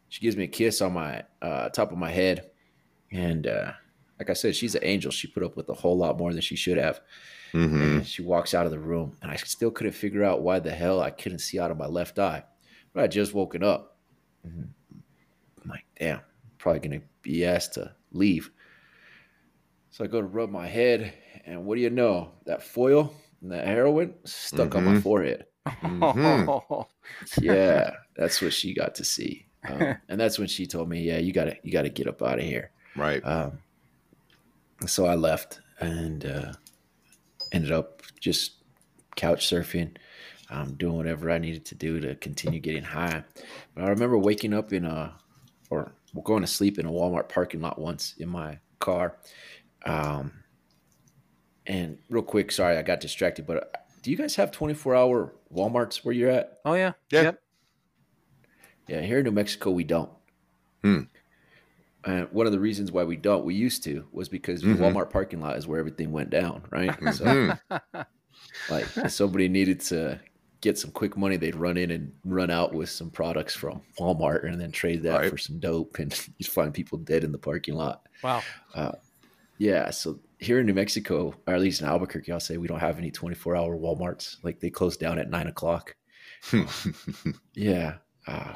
She 0.08 0.20
gives 0.20 0.36
me 0.36 0.44
a 0.44 0.48
kiss 0.48 0.80
on 0.80 0.92
my 0.92 1.22
uh, 1.42 1.68
top 1.68 1.92
of 1.92 1.98
my 1.98 2.10
head, 2.10 2.50
and 3.12 3.46
uh, 3.46 3.72
like 4.18 4.30
I 4.30 4.34
said, 4.34 4.56
she's 4.56 4.74
an 4.74 4.84
angel. 4.84 5.10
She 5.10 5.28
put 5.28 5.42
up 5.42 5.56
with 5.56 5.68
a 5.68 5.74
whole 5.74 5.96
lot 5.96 6.18
more 6.18 6.32
than 6.32 6.42
she 6.42 6.56
should 6.56 6.78
have. 6.78 7.00
Mm-hmm. 7.52 7.82
And 7.82 8.06
she 8.06 8.22
walks 8.22 8.52
out 8.52 8.66
of 8.66 8.72
the 8.72 8.78
room, 8.78 9.16
and 9.22 9.30
I 9.30 9.36
still 9.36 9.70
couldn't 9.70 9.92
figure 9.92 10.24
out 10.24 10.42
why 10.42 10.58
the 10.58 10.70
hell 10.70 11.00
I 11.00 11.10
couldn't 11.10 11.38
see 11.38 11.58
out 11.58 11.70
of 11.70 11.78
my 11.78 11.86
left 11.86 12.18
eye. 12.18 12.42
But 12.92 13.04
I 13.04 13.06
just 13.06 13.34
woken 13.34 13.62
up. 13.62 13.96
I'm 14.44 14.74
like, 15.68 15.84
damn, 15.98 16.20
probably 16.58 16.80
gonna 16.80 17.02
be 17.22 17.44
asked 17.44 17.74
to 17.74 17.94
leave. 18.12 18.50
So 19.90 20.04
I 20.04 20.06
go 20.06 20.20
to 20.20 20.26
rub 20.26 20.50
my 20.50 20.66
head, 20.66 21.14
and 21.46 21.64
what 21.64 21.76
do 21.76 21.80
you 21.80 21.90
know? 21.90 22.32
That 22.46 22.62
foil 22.62 23.14
and 23.40 23.52
that 23.52 23.66
heroin 23.66 24.14
stuck 24.24 24.74
on 24.74 24.84
my 24.84 24.94
Mhm. 24.94 25.02
forehead. 25.02 25.46
Mhm. 25.82 26.90
Yeah, 27.40 27.90
that's 28.16 28.40
what 28.42 28.52
she 28.52 28.74
got 28.74 28.94
to 28.96 29.04
see, 29.04 29.46
um, 29.68 29.98
and 30.08 30.20
that's 30.20 30.38
when 30.38 30.48
she 30.48 30.66
told 30.66 30.88
me, 30.88 31.02
"Yeah, 31.02 31.18
you 31.18 31.32
gotta, 31.32 31.56
you 31.62 31.72
gotta 31.72 31.88
get 31.88 32.06
up 32.06 32.22
out 32.22 32.38
of 32.38 32.44
here." 32.44 32.70
Right. 32.96 33.24
Um, 33.24 33.58
so 34.86 35.06
I 35.06 35.14
left 35.14 35.60
and 35.80 36.24
uh, 36.24 36.52
ended 37.52 37.72
up 37.72 38.02
just 38.20 38.62
couch 39.16 39.48
surfing, 39.48 39.96
um, 40.50 40.74
doing 40.74 40.96
whatever 40.96 41.30
I 41.30 41.38
needed 41.38 41.64
to 41.66 41.74
do 41.74 42.00
to 42.00 42.14
continue 42.16 42.60
getting 42.60 42.84
high. 42.84 43.24
But 43.74 43.84
I 43.84 43.88
remember 43.88 44.16
waking 44.18 44.54
up 44.54 44.72
in 44.72 44.84
a, 44.84 45.14
or 45.70 45.92
going 46.24 46.42
to 46.42 46.46
sleep 46.46 46.78
in 46.78 46.86
a 46.86 46.90
Walmart 46.90 47.28
parking 47.28 47.60
lot 47.60 47.78
once 47.80 48.14
in 48.18 48.28
my 48.28 48.58
car. 48.78 49.18
Um, 49.86 50.32
and 51.68 51.98
real 52.10 52.22
quick, 52.22 52.50
sorry, 52.50 52.76
I 52.76 52.82
got 52.82 53.00
distracted, 53.00 53.46
but 53.46 53.56
uh, 53.58 53.78
do 54.02 54.10
you 54.10 54.16
guys 54.16 54.34
have 54.36 54.50
24 54.50 54.96
hour 54.96 55.32
Walmarts 55.54 56.04
where 56.04 56.14
you're 56.14 56.30
at? 56.30 56.58
Oh 56.64 56.74
yeah. 56.74 56.92
Yeah. 57.10 57.22
Yep. 57.22 57.42
Yeah, 58.88 59.00
here 59.02 59.18
in 59.18 59.24
New 59.24 59.30
Mexico, 59.32 59.70
we 59.70 59.84
don't. 59.84 60.10
Hmm. 60.82 61.00
And 62.04 62.30
one 62.32 62.46
of 62.46 62.52
the 62.52 62.60
reasons 62.60 62.90
why 62.90 63.04
we 63.04 63.16
don't, 63.16 63.44
we 63.44 63.54
used 63.54 63.84
to, 63.84 64.06
was 64.12 64.28
because 64.28 64.62
Mhm. 64.62 64.76
the 64.76 64.82
Walmart 64.82 65.10
parking 65.10 65.40
lot 65.40 65.56
is 65.58 65.66
where 65.66 65.78
everything 65.78 66.10
went 66.10 66.30
down, 66.30 66.62
right? 66.70 66.94
So, 67.12 67.24
Mhm. 67.26 67.58
like, 68.70 68.86
if 68.96 69.12
somebody 69.12 69.48
needed 69.48 69.80
to 69.80 70.18
get 70.60 70.78
some 70.78 70.90
quick 70.90 71.16
money, 71.16 71.36
they'd 71.36 71.54
run 71.54 71.76
in 71.76 71.90
and 71.90 72.12
run 72.24 72.50
out 72.50 72.72
with 72.72 72.88
some 72.88 73.10
products 73.10 73.54
from 73.54 73.82
Walmart 73.98 74.44
and 74.44 74.60
then 74.60 74.72
trade 74.72 75.02
that 75.02 75.18
Right. 75.20 75.30
for 75.30 75.36
some 75.38 75.58
dope, 75.58 75.98
and 75.98 76.10
you'd 76.38 76.48
find 76.48 76.72
people 76.72 76.98
dead 76.98 77.24
in 77.24 77.32
the 77.32 77.38
parking 77.38 77.74
lot. 77.74 78.08
Wow. 78.22 78.42
Yeah, 79.58 79.90
so 79.90 80.18
here 80.38 80.60
in 80.60 80.66
New 80.66 80.74
Mexico, 80.74 81.34
or 81.46 81.54
at 81.54 81.60
least 81.60 81.80
in 81.80 81.88
Albuquerque, 81.88 82.32
I'll 82.32 82.40
say 82.40 82.56
we 82.56 82.68
don't 82.68 82.80
have 82.80 82.98
any 82.98 83.10
24 83.10 83.56
hour 83.56 83.76
Walmarts. 83.76 84.36
Like, 84.42 84.60
they 84.60 84.70
close 84.70 84.96
down 84.96 85.18
at 85.18 85.30
nine 85.30 85.46
o'clock. 85.46 85.96
Yeah. 87.54 87.94
Uh, 88.26 88.54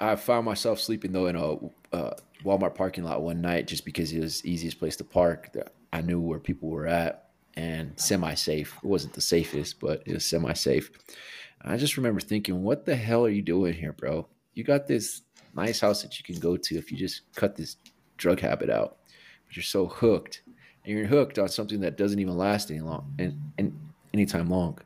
I 0.00 0.16
found 0.16 0.44
myself 0.44 0.80
sleeping 0.80 1.12
though 1.12 1.26
in 1.26 1.36
a 1.36 1.54
uh, 1.94 2.14
Walmart 2.44 2.74
parking 2.74 3.04
lot 3.04 3.22
one 3.22 3.40
night 3.40 3.66
just 3.66 3.84
because 3.84 4.12
it 4.12 4.20
was 4.20 4.40
the 4.40 4.52
easiest 4.52 4.78
place 4.78 4.96
to 4.96 5.04
park. 5.04 5.56
I 5.92 6.00
knew 6.00 6.20
where 6.20 6.38
people 6.38 6.68
were 6.68 6.86
at 6.86 7.30
and 7.56 7.98
semi 7.98 8.34
safe. 8.34 8.76
It 8.82 8.86
wasn't 8.86 9.14
the 9.14 9.20
safest, 9.20 9.80
but 9.80 10.02
it 10.06 10.12
was 10.12 10.24
semi 10.24 10.52
safe. 10.52 10.90
I 11.62 11.76
just 11.78 11.96
remember 11.96 12.20
thinking, 12.20 12.62
what 12.62 12.84
the 12.84 12.94
hell 12.94 13.24
are 13.24 13.30
you 13.30 13.40
doing 13.40 13.72
here, 13.72 13.92
bro? 13.92 14.28
You 14.52 14.64
got 14.64 14.86
this 14.86 15.22
nice 15.54 15.80
house 15.80 16.02
that 16.02 16.18
you 16.18 16.24
can 16.24 16.40
go 16.40 16.56
to 16.56 16.76
if 16.76 16.92
you 16.92 16.98
just 16.98 17.22
cut 17.34 17.56
this 17.56 17.76
drug 18.18 18.40
habit 18.40 18.68
out. 18.68 18.98
But 19.54 19.58
you're 19.58 19.62
so 19.62 19.86
hooked. 19.86 20.42
And 20.84 20.98
you're 20.98 21.06
hooked 21.06 21.38
on 21.38 21.48
something 21.48 21.80
that 21.80 21.96
doesn't 21.96 22.18
even 22.18 22.36
last 22.36 22.70
any 22.70 22.80
long 22.80 23.14
and, 23.18 23.40
and 23.56 23.72
anytime 24.12 24.48
long. 24.50 24.78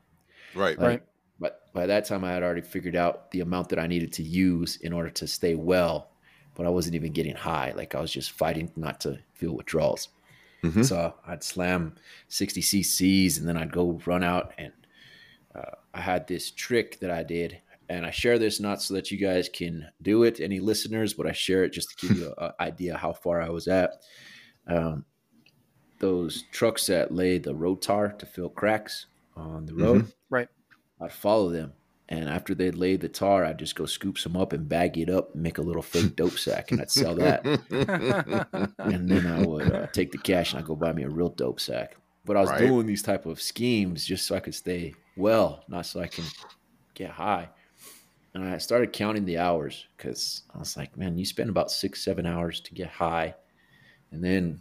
right. 0.79 0.91
Like, 0.93 1.07
But 1.41 1.73
by 1.73 1.87
that 1.87 2.05
time, 2.05 2.23
I 2.23 2.33
had 2.33 2.43
already 2.43 2.61
figured 2.61 2.95
out 2.95 3.31
the 3.31 3.41
amount 3.41 3.71
that 3.71 3.79
I 3.79 3.87
needed 3.87 4.13
to 4.15 4.23
use 4.23 4.77
in 4.77 4.93
order 4.93 5.11
to 5.11 5.27
stay 5.27 5.55
well. 5.55 6.11
But 6.55 6.67
I 6.67 6.69
wasn't 6.69 6.97
even 6.97 7.13
getting 7.13 7.35
high. 7.35 7.73
Like 7.75 7.95
I 7.95 8.01
was 8.01 8.13
just 8.13 8.33
fighting 8.33 8.71
not 8.77 9.01
to 9.01 9.19
feel 9.35 9.57
withdrawals. 9.57 10.09
Mhm. 10.63 10.85
So 10.85 11.15
I'd 11.27 11.43
slam 11.43 11.95
60 12.29 12.61
cc's 12.61 13.39
and 13.39 13.49
then 13.49 13.57
I'd 13.57 13.73
go 13.73 14.01
run 14.05 14.23
out. 14.23 14.53
And 14.59 14.73
uh, 15.55 15.77
I 15.95 16.01
had 16.01 16.27
this 16.27 16.51
trick 16.51 17.01
that 17.01 17.11
I 17.11 17.23
did. 17.23 17.59
And 17.89 18.05
I 18.05 18.11
share 18.11 18.39
this 18.39 18.61
not 18.61 18.83
so 18.83 18.93
that 18.95 19.11
you 19.11 19.17
guys 19.17 19.49
can 19.49 19.89
do 20.03 20.25
it, 20.25 20.41
any 20.41 20.61
listeners, 20.61 21.15
but 21.15 21.27
I 21.27 21.33
share 21.33 21.65
it 21.65 21.73
just 21.73 21.99
to 21.99 22.07
give 22.07 22.19
you 22.19 22.35
an 22.39 22.53
idea 22.61 22.97
how 22.99 23.13
far 23.15 23.41
I 23.41 23.49
was 23.49 23.67
at. 23.67 24.03
Um, 24.69 25.05
those 25.99 26.45
trucks 26.53 26.87
that 26.87 27.13
lay 27.13 27.39
the 27.39 27.55
road 27.55 27.83
tar 27.83 28.13
to 28.13 28.27
fill 28.27 28.49
cracks 28.51 29.07
on 29.37 29.67
the 29.67 29.75
road. 29.75 30.13
Right. 30.31 30.49
I'd 31.01 31.13
follow 31.13 31.51
them. 31.51 31.73
And 32.11 32.29
after 32.29 32.55
they'd 32.55 32.75
laid 32.75 33.01
the 33.03 33.09
tar, 33.09 33.45
I'd 33.45 33.59
just 33.59 33.75
go 33.75 33.85
scoop 33.85 34.17
some 34.19 34.37
up 34.37 34.53
and 34.53 34.69
bag 34.69 34.97
it 34.97 35.11
up 35.11 35.35
and 35.35 35.43
make 35.43 35.59
a 35.59 35.63
little 35.63 35.83
fake 35.83 36.17
dope 36.17 36.39
sack 36.39 36.71
and 36.71 36.81
I'd 36.81 36.91
sell 36.91 37.15
that. 37.17 37.45
and 38.79 39.09
then 39.09 39.27
I 39.27 39.45
would 39.47 39.71
uh, 39.75 39.87
take 39.89 40.13
the 40.13 40.19
cash 40.19 40.53
and 40.53 40.61
I'd 40.61 40.67
go 40.67 40.75
buy 40.77 40.93
me 40.93 41.03
a 41.03 41.09
real 41.11 41.29
dope 41.29 41.61
sack. 41.61 41.97
But 42.25 42.37
I 42.37 42.41
was 42.41 42.51
Right. 42.51 42.67
doing 42.67 42.87
these 42.87 43.03
type 43.03 43.27
of 43.27 43.41
schemes 43.43 44.05
just 44.07 44.27
so 44.27 44.37
I 44.37 44.41
could 44.41 44.55
stay 44.55 44.95
well, 45.17 45.65
not 45.69 45.85
so 45.87 46.01
I 46.01 46.07
can 46.07 46.25
get 46.95 47.11
high. 47.11 47.49
And 48.35 48.45
I 48.45 48.59
started 48.59 48.93
counting 48.93 49.25
the 49.25 49.39
hours 49.39 49.87
because 49.97 50.43
I 50.55 50.59
was 50.59 50.77
like, 50.77 50.97
man, 50.97 51.19
you 51.19 51.25
spend 51.25 51.51
about 51.51 51.71
six, 51.71 52.03
seven 52.05 52.25
hours 52.27 52.61
to 52.61 52.75
get 52.75 52.89
high. 52.89 53.35
And 54.11 54.25
then 54.25 54.61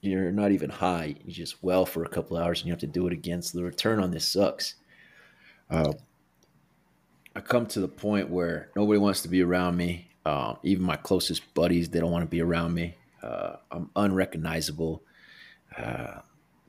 you're 0.00 0.32
not 0.32 0.52
even 0.52 0.70
high. 0.70 1.16
You 1.24 1.32
just 1.32 1.62
well 1.62 1.86
for 1.86 2.04
a 2.04 2.08
couple 2.08 2.36
hours 2.36 2.60
and 2.60 2.66
you 2.66 2.72
have 2.72 2.80
to 2.80 2.86
do 2.86 3.06
it 3.06 3.12
again. 3.12 3.42
So 3.42 3.58
the 3.58 3.64
return 3.64 4.00
on 4.00 4.10
this 4.10 4.26
sucks. 4.26 4.74
Uh, 5.70 5.92
I 7.34 7.40
come 7.40 7.66
to 7.66 7.80
the 7.80 7.88
point 7.88 8.30
where 8.30 8.70
nobody 8.76 8.98
wants 8.98 9.22
to 9.22 9.28
be 9.28 9.42
around 9.42 9.76
me. 9.76 10.08
Um, 10.24 10.58
even 10.62 10.84
my 10.84 10.96
closest 10.96 11.54
buddies, 11.54 11.88
they 11.88 12.00
don't 12.00 12.10
want 12.10 12.22
to 12.22 12.30
be 12.30 12.40
around 12.40 12.74
me. 12.74 12.94
Uh, 13.22 13.56
I'm 13.70 13.90
unrecognizable. 13.94 15.02
Uh, 15.76 16.20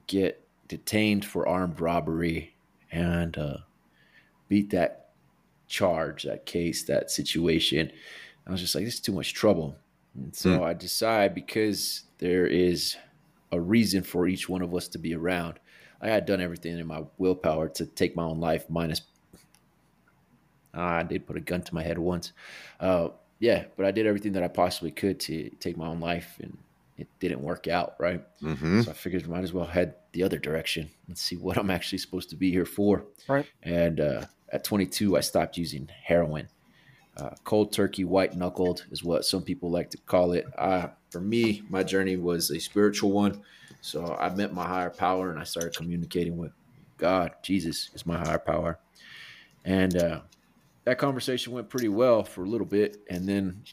get 0.07 0.45
detained 0.67 1.25
for 1.25 1.47
armed 1.47 1.79
robbery 1.79 2.53
and 2.91 3.37
uh, 3.37 3.57
beat 4.49 4.69
that 4.71 5.11
charge, 5.67 6.23
that 6.23 6.45
case, 6.45 6.83
that 6.83 7.11
situation. 7.11 7.91
I 8.45 8.51
was 8.51 8.61
just 8.61 8.75
like, 8.75 8.85
this 8.85 8.95
is 8.95 8.99
too 8.99 9.11
much 9.11 9.33
trouble. 9.33 9.75
And 10.17 10.35
so 10.35 10.63
I 10.63 10.73
decide 10.73 11.33
because 11.35 12.03
there 12.17 12.45
is 12.47 12.97
a 13.51 13.59
reason 13.59 14.03
for 14.03 14.27
each 14.27 14.49
one 14.49 14.61
of 14.61 14.73
us 14.73 14.87
to 14.89 14.97
be 14.97 15.13
around. 15.15 15.59
I 16.01 16.09
had 16.09 16.25
done 16.25 16.41
everything 16.41 16.77
in 16.77 16.87
my 16.87 17.03
willpower 17.17 17.69
to 17.69 17.85
take 17.85 18.15
my 18.15 18.23
own 18.23 18.39
life, 18.39 18.69
minus 18.69 19.01
uh, 20.75 20.81
I 20.81 21.03
did 21.03 21.25
put 21.25 21.37
a 21.37 21.39
gun 21.39 21.61
to 21.63 21.73
my 21.73 21.81
head 21.83 21.97
once. 21.97 22.33
Uh, 22.79 23.09
yeah, 23.39 23.65
but 23.75 23.85
I 23.85 23.91
did 23.91 24.05
everything 24.05 24.33
that 24.33 24.43
I 24.43 24.47
possibly 24.47 24.91
could 24.91 25.19
to 25.21 25.49
take 25.59 25.77
my 25.77 25.87
own 25.87 25.99
life, 25.99 26.37
and 26.41 26.57
it 26.97 27.07
didn't 27.19 27.41
work 27.41 27.67
out, 27.67 27.95
right? 27.99 28.23
hmm 28.39 28.81
So 28.81 28.91
I 28.91 28.93
figured 28.93 29.23
I 29.23 29.27
might 29.27 29.43
as 29.43 29.53
well 29.53 29.65
head 29.65 29.95
the 30.13 30.23
other 30.23 30.37
direction. 30.39 30.89
Let's 31.07 31.21
see 31.21 31.35
what 31.35 31.57
I'm 31.57 31.69
actually 31.69 31.99
supposed 31.99 32.29
to 32.31 32.35
be 32.35 32.51
here 32.51 32.65
for. 32.65 33.05
Right. 33.27 33.45
And 33.63 33.99
uh, 33.99 34.25
at 34.49 34.63
22, 34.63 35.17
I 35.17 35.21
stopped 35.21 35.57
using 35.57 35.89
heroin. 36.03 36.49
Uh, 37.17 37.31
cold 37.43 37.73
turkey, 37.73 38.03
white 38.03 38.35
knuckled 38.35 38.85
is 38.91 39.03
what 39.03 39.25
some 39.25 39.41
people 39.41 39.71
like 39.71 39.89
to 39.89 39.97
call 39.97 40.33
it. 40.33 40.45
Uh, 40.57 40.87
for 41.09 41.19
me, 41.19 41.63
my 41.69 41.81
journey 41.81 42.15
was 42.15 42.51
a 42.51 42.59
spiritual 42.59 43.11
one. 43.11 43.41
So 43.81 44.15
I 44.19 44.29
met 44.29 44.53
my 44.53 44.67
higher 44.67 44.89
power 44.89 45.31
and 45.31 45.39
I 45.39 45.43
started 45.43 45.75
communicating 45.75 46.37
with 46.37 46.51
God. 46.97 47.31
Jesus 47.41 47.89
is 47.95 48.05
my 48.05 48.17
higher 48.17 48.37
power. 48.37 48.79
And 49.65 49.97
uh, 49.97 50.19
that 50.83 50.99
conversation 50.99 51.53
went 51.53 51.69
pretty 51.69 51.89
well 51.89 52.23
for 52.23 52.43
a 52.43 52.47
little 52.47 52.67
bit. 52.67 52.97
And 53.09 53.27
then 53.27 53.63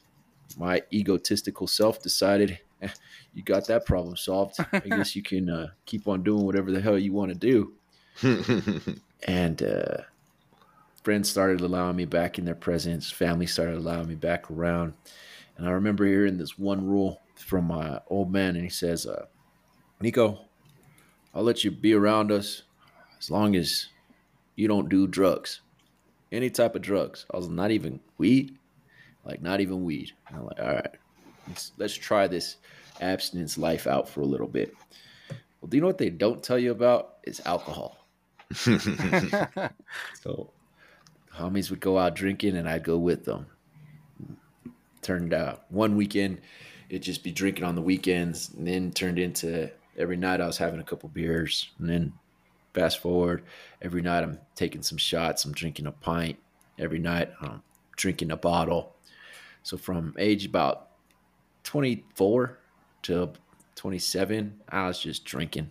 my 0.57 0.83
egotistical 0.93 1.67
self 1.67 2.03
decided, 2.03 2.59
"Eh, 2.81 2.89
you 3.35 3.43
got 3.43 3.67
that 3.67 3.85
problem 3.85 4.17
solved. 4.17 4.57
I 4.73 4.79
guess 4.89 5.15
you 5.15 5.23
can 5.23 5.51
uh, 5.51 5.69
keep 5.85 6.09
on 6.09 6.23
doing 6.23 6.45
whatever 6.45 6.71
the 6.71 6.81
hell 6.81 6.99
you 6.99 7.13
want 7.13 7.31
to 7.31 7.35
do 7.35 7.75
and 9.27 9.63
uh, 9.63 9.97
friends 11.05 11.29
started 11.29 11.61
allowing 11.61 11.97
me 11.97 12.07
back 12.07 12.39
in 12.39 12.47
their 12.47 12.55
presence. 12.55 13.11
Family 13.11 13.47
started 13.47 13.77
allowing 13.77 14.09
me 14.09 14.15
back 14.15 14.51
around. 14.51 14.95
And 15.57 15.69
I 15.69 15.71
remember 15.71 16.07
hearing 16.07 16.39
this 16.39 16.59
one 16.59 16.85
rule 16.85 17.21
from 17.37 17.67
my 17.67 18.01
old 18.09 18.33
man, 18.33 18.57
and 18.57 18.65
he 18.65 18.71
says, 18.71 19.07
uh, 19.07 19.27
"Nico, 20.01 20.47
I'll 21.35 21.43
let 21.45 21.63
you 21.63 21.71
be 21.71 21.93
around 21.93 22.33
us 22.33 22.63
as 23.19 23.31
long 23.31 23.55
as 23.55 23.89
you 24.57 24.67
don't 24.67 24.89
do 24.89 25.07
drugs, 25.07 25.61
any 26.33 26.51
type 26.51 26.75
of 26.75 26.83
drugs. 26.83 27.27
I 27.33 27.37
was 27.37 27.49
not 27.49 27.71
even 27.71 28.01
weed, 28.19 28.57
like 29.25 29.43
not 29.43 29.61
even 29.61 29.85
weed. 29.85 30.13
And 30.29 30.39
I'm 30.39 30.47
like, 30.47 30.61
all 30.61 30.75
right, 30.75 30.95
let's, 31.49 31.73
let's 31.77 31.95
try 31.95 32.27
this 32.27 32.57
abstinence 33.01 33.59
life 33.59 33.87
out 33.87 34.09
for 34.09 34.23
a 34.23 34.27
little 34.27 34.49
bit. 34.49 34.75
Well, 35.61 35.69
do 35.69 35.77
you 35.77 35.81
know 35.81 35.87
what 35.87 35.99
they 35.99 36.11
don't 36.11 36.43
tell 36.43 36.59
you 36.59 36.71
about? 36.71 37.17
Is 37.25 37.43
alcohol. 37.45 37.99
So 40.23 40.51
homies 41.37 41.71
would 41.71 41.81
go 41.81 41.99
out 41.99 42.15
drinking 42.15 42.57
and 42.57 42.69
I'd 42.69 42.85
go 42.85 42.99
with 42.99 43.25
them. 43.25 43.47
turned 45.03 45.35
out 45.35 45.65
one 45.71 45.97
weekend 45.97 46.41
it'd 46.89 47.03
just 47.03 47.25
be 47.25 47.33
drinking 47.33 47.65
on 47.65 47.75
the 47.75 47.83
weekends, 47.83 48.51
and 48.51 48.67
then 48.67 48.93
turned 48.93 49.19
into 49.19 49.71
every 49.97 50.17
night 50.17 50.41
I 50.41 50.47
was 50.47 50.59
having 50.59 50.81
a 50.81 50.85
couple 50.85 51.09
beers, 51.09 51.71
and 51.79 51.89
then 51.89 52.13
fast 52.73 52.99
forward 52.99 53.43
every 53.83 54.03
night 54.03 54.23
I'm 54.23 54.39
taking 54.55 54.83
some 54.83 54.99
shots, 54.99 55.45
I'm 55.45 55.53
drinking 55.53 55.87
a 55.87 55.93
pint 55.93 56.39
every 56.79 56.99
night, 56.99 57.31
I'm 57.41 57.63
drinking 57.97 58.31
a 58.31 58.37
bottle. 58.37 58.95
So 59.63 59.77
from 59.77 60.15
age 60.19 60.47
about 60.47 60.91
24 61.65 62.59
to 63.03 63.33
27, 63.77 64.61
I 64.69 64.87
was 64.87 64.99
just 64.99 65.25
drinking. 65.25 65.71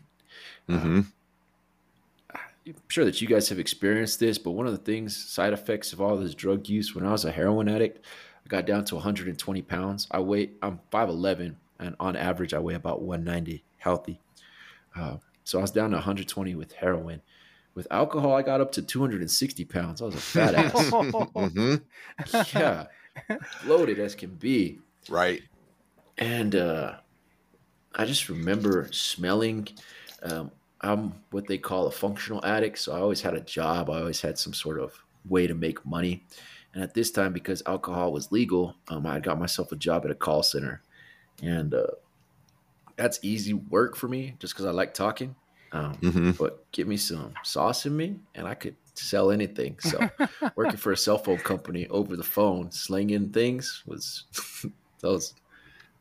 Mm-hmm. 0.67 1.01
I'm 2.65 2.75
sure 2.87 3.05
that 3.05 3.21
you 3.21 3.27
guys 3.27 3.49
have 3.49 3.59
experienced 3.59 4.19
this, 4.19 4.37
but 4.37 4.51
one 4.51 4.67
of 4.67 4.71
the 4.71 4.77
things, 4.77 5.15
side 5.15 5.53
effects 5.53 5.91
of 5.91 6.01
all 6.01 6.15
this 6.17 6.33
drug 6.33 6.69
use, 6.69 6.95
when 6.95 7.05
I 7.05 7.11
was 7.11 7.25
a 7.25 7.31
heroin 7.31 7.67
addict, 7.67 8.05
I 8.45 8.47
got 8.47 8.65
down 8.65 8.85
to 8.85 8.95
120 8.95 9.61
pounds. 9.63 10.07
I 10.11 10.19
weigh, 10.19 10.51
I'm 10.61 10.79
5'11, 10.91 11.55
and 11.79 11.95
on 11.99 12.15
average, 12.15 12.53
I 12.53 12.59
weigh 12.59 12.75
about 12.75 13.01
190 13.01 13.63
healthy. 13.77 14.19
Uh, 14.95 15.17
so 15.43 15.59
I 15.59 15.61
was 15.61 15.71
down 15.71 15.89
to 15.91 15.97
120 15.97 16.55
with 16.55 16.71
heroin. 16.73 17.21
With 17.75 17.87
alcohol, 17.89 18.33
I 18.33 18.43
got 18.43 18.61
up 18.61 18.71
to 18.73 18.81
260 18.81 19.65
pounds. 19.65 20.01
I 20.01 20.05
was 20.05 20.15
a 20.15 20.19
fat 20.19 20.53
ass. 20.53 20.89
hmm 21.35 21.75
yeah, 22.55 22.85
loaded 23.65 23.99
as 23.99 24.15
can 24.15 24.35
be. 24.35 24.79
Right. 25.09 25.41
And 26.17 26.55
uh, 26.55 26.95
I 27.95 28.05
just 28.05 28.29
remember 28.29 28.87
smelling. 28.91 29.67
Um, 30.21 30.51
I'm 30.83 31.13
what 31.31 31.47
they 31.47 31.57
call 31.57 31.87
a 31.87 31.91
functional 31.91 32.43
addict. 32.45 32.77
So 32.79 32.93
I 32.93 32.99
always 32.99 33.21
had 33.21 33.35
a 33.35 33.41
job. 33.41 33.89
I 33.89 33.99
always 33.99 34.21
had 34.21 34.37
some 34.37 34.53
sort 34.53 34.79
of 34.79 34.93
way 35.25 35.47
to 35.47 35.53
make 35.53 35.85
money. 35.85 36.25
And 36.73 36.83
at 36.83 36.93
this 36.93 37.11
time, 37.11 37.33
because 37.33 37.63
alcohol 37.65 38.11
was 38.11 38.31
legal, 38.31 38.75
um, 38.89 39.05
I 39.05 39.19
got 39.19 39.39
myself 39.39 39.71
a 39.71 39.75
job 39.75 40.05
at 40.05 40.11
a 40.11 40.15
call 40.15 40.43
center. 40.43 40.81
And 41.41 41.73
uh, 41.73 41.87
that's 42.97 43.19
easy 43.21 43.53
work 43.53 43.95
for 43.95 44.07
me 44.07 44.35
just 44.39 44.53
because 44.53 44.65
I 44.65 44.71
like 44.71 44.93
talking. 44.93 45.35
Um, 45.71 45.93
hmm 45.93 46.31
but 46.37 46.71
give 46.71 46.87
me 46.87 46.97
some 46.97 47.33
sauce 47.43 47.85
in 47.85 47.95
me 47.95 48.19
and 48.35 48.47
I 48.47 48.53
could 48.53 48.75
sell 48.95 49.31
anything. 49.31 49.79
So 49.79 50.09
working 50.55 50.77
for 50.77 50.91
a 50.91 50.97
cell 50.97 51.17
phone 51.17 51.37
company 51.37 51.87
over 51.87 52.15
the 52.15 52.23
phone, 52.23 52.71
slinging 52.71 53.29
things 53.29 53.83
was 53.85 54.25
that 55.01 55.09
was 55.09 55.33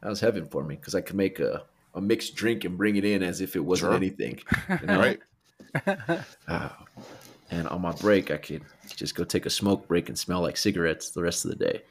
that 0.03 0.09
was 0.09 0.21
heaven 0.21 0.47
for 0.49 0.64
me 0.64 0.77
because 0.77 0.95
I 0.95 1.01
could 1.01 1.16
make 1.16 1.38
a, 1.38 1.64
a 1.94 2.00
mixed 2.00 2.35
drink 2.37 2.64
and 2.64 2.78
bring 2.78 2.96
it 2.96 3.05
in 3.05 3.22
as 3.22 3.40
if 3.40 3.57
it 3.57 3.61
wasn't 3.61 3.92
Sure. 3.92 3.94
anything. 3.94 4.40
You 4.81 4.88
know? 4.88 4.98
Right. 4.98 5.20
Uh, 6.46 6.70
and 7.50 7.68
on 7.68 7.83
my 7.83 7.92
break, 7.92 8.31
I 8.31 8.38
could 8.38 8.66
just 8.96 9.14
go 9.14 9.24
take 9.24 9.46
a 9.46 9.50
smoke 9.50 9.88
break 9.88 10.09
and 10.09 10.18
smell 10.18 10.42
like 10.42 10.57
cigarettes 10.57 11.11
the 11.12 11.22
rest 11.22 11.44
of 11.44 11.50
the 11.52 11.57
day. 11.64 11.83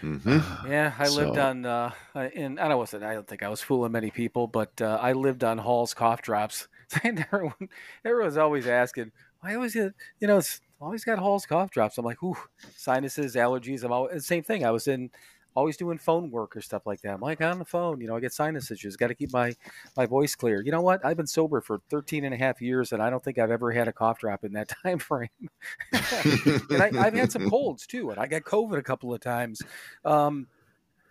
hmm 0.00 0.38
Yeah, 0.62 0.94
I 0.98 1.08
lived 1.08 1.38
on 1.38 1.64
uh, 1.64 1.92
uh, 2.14 2.28
in. 2.32 2.58
I 2.58 2.74
wasn't. 2.74 3.04
I 3.04 3.14
don't 3.14 3.26
think 3.28 3.42
I 3.42 3.48
was 3.48 3.62
fooling 3.62 3.92
many 3.92 4.10
people, 4.10 4.48
but 4.48 4.80
uh, 4.80 4.98
I 5.00 5.12
lived 5.12 5.44
on 5.44 5.58
Halls 5.58 5.94
cough 5.94 6.22
drops. 6.22 6.68
And 7.02 7.18
everyone, 7.32 7.68
everyone's 8.04 8.36
always 8.36 8.68
asking, 8.68 9.10
"Why 9.40 9.56
always 9.56 9.74
get 9.74 9.92
you 10.20 10.28
know 10.28 10.38
it's 10.38 10.60
always 10.80 11.04
got 11.04 11.18
Halls 11.18 11.44
cough 11.44 11.70
drops?" 11.70 11.98
I'm 11.98 12.04
like, 12.04 12.22
"Ooh, 12.22 12.36
sinuses, 12.76 13.34
allergies." 13.34 13.82
I'm 13.82 13.90
always 13.90 14.24
same 14.24 14.44
thing. 14.44 14.64
I 14.64 14.70
was 14.70 14.86
in 14.86 15.10
always 15.56 15.76
doing 15.76 15.98
phone 15.98 16.30
work 16.30 16.54
or 16.54 16.60
stuff 16.60 16.86
like 16.86 17.00
that. 17.00 17.14
I'm 17.14 17.20
like 17.20 17.40
on 17.40 17.58
the 17.58 17.64
phone, 17.64 18.00
you 18.00 18.06
know, 18.06 18.16
I 18.16 18.20
get 18.20 18.32
sinus 18.32 18.70
issues. 18.70 18.96
Got 18.96 19.08
to 19.08 19.14
keep 19.14 19.32
my 19.32 19.54
my 19.96 20.06
voice 20.06 20.34
clear. 20.34 20.62
You 20.62 20.70
know 20.70 20.82
what? 20.82 21.04
I've 21.04 21.16
been 21.16 21.26
sober 21.26 21.60
for 21.60 21.80
13 21.90 22.24
and 22.24 22.34
a 22.34 22.36
half 22.36 22.60
years, 22.60 22.92
and 22.92 23.02
I 23.02 23.10
don't 23.10 23.24
think 23.24 23.38
I've 23.38 23.50
ever 23.50 23.72
had 23.72 23.88
a 23.88 23.92
cough 23.92 24.20
drop 24.20 24.44
in 24.44 24.52
that 24.52 24.70
time 24.82 24.98
frame. 24.98 25.28
and 25.92 26.82
I, 26.82 26.90
I've 26.98 27.14
had 27.14 27.32
some 27.32 27.48
colds 27.50 27.86
too, 27.86 28.10
and 28.10 28.20
I 28.20 28.26
got 28.26 28.42
COVID 28.42 28.78
a 28.78 28.82
couple 28.82 29.12
of 29.12 29.20
times. 29.20 29.62
Um, 30.04 30.46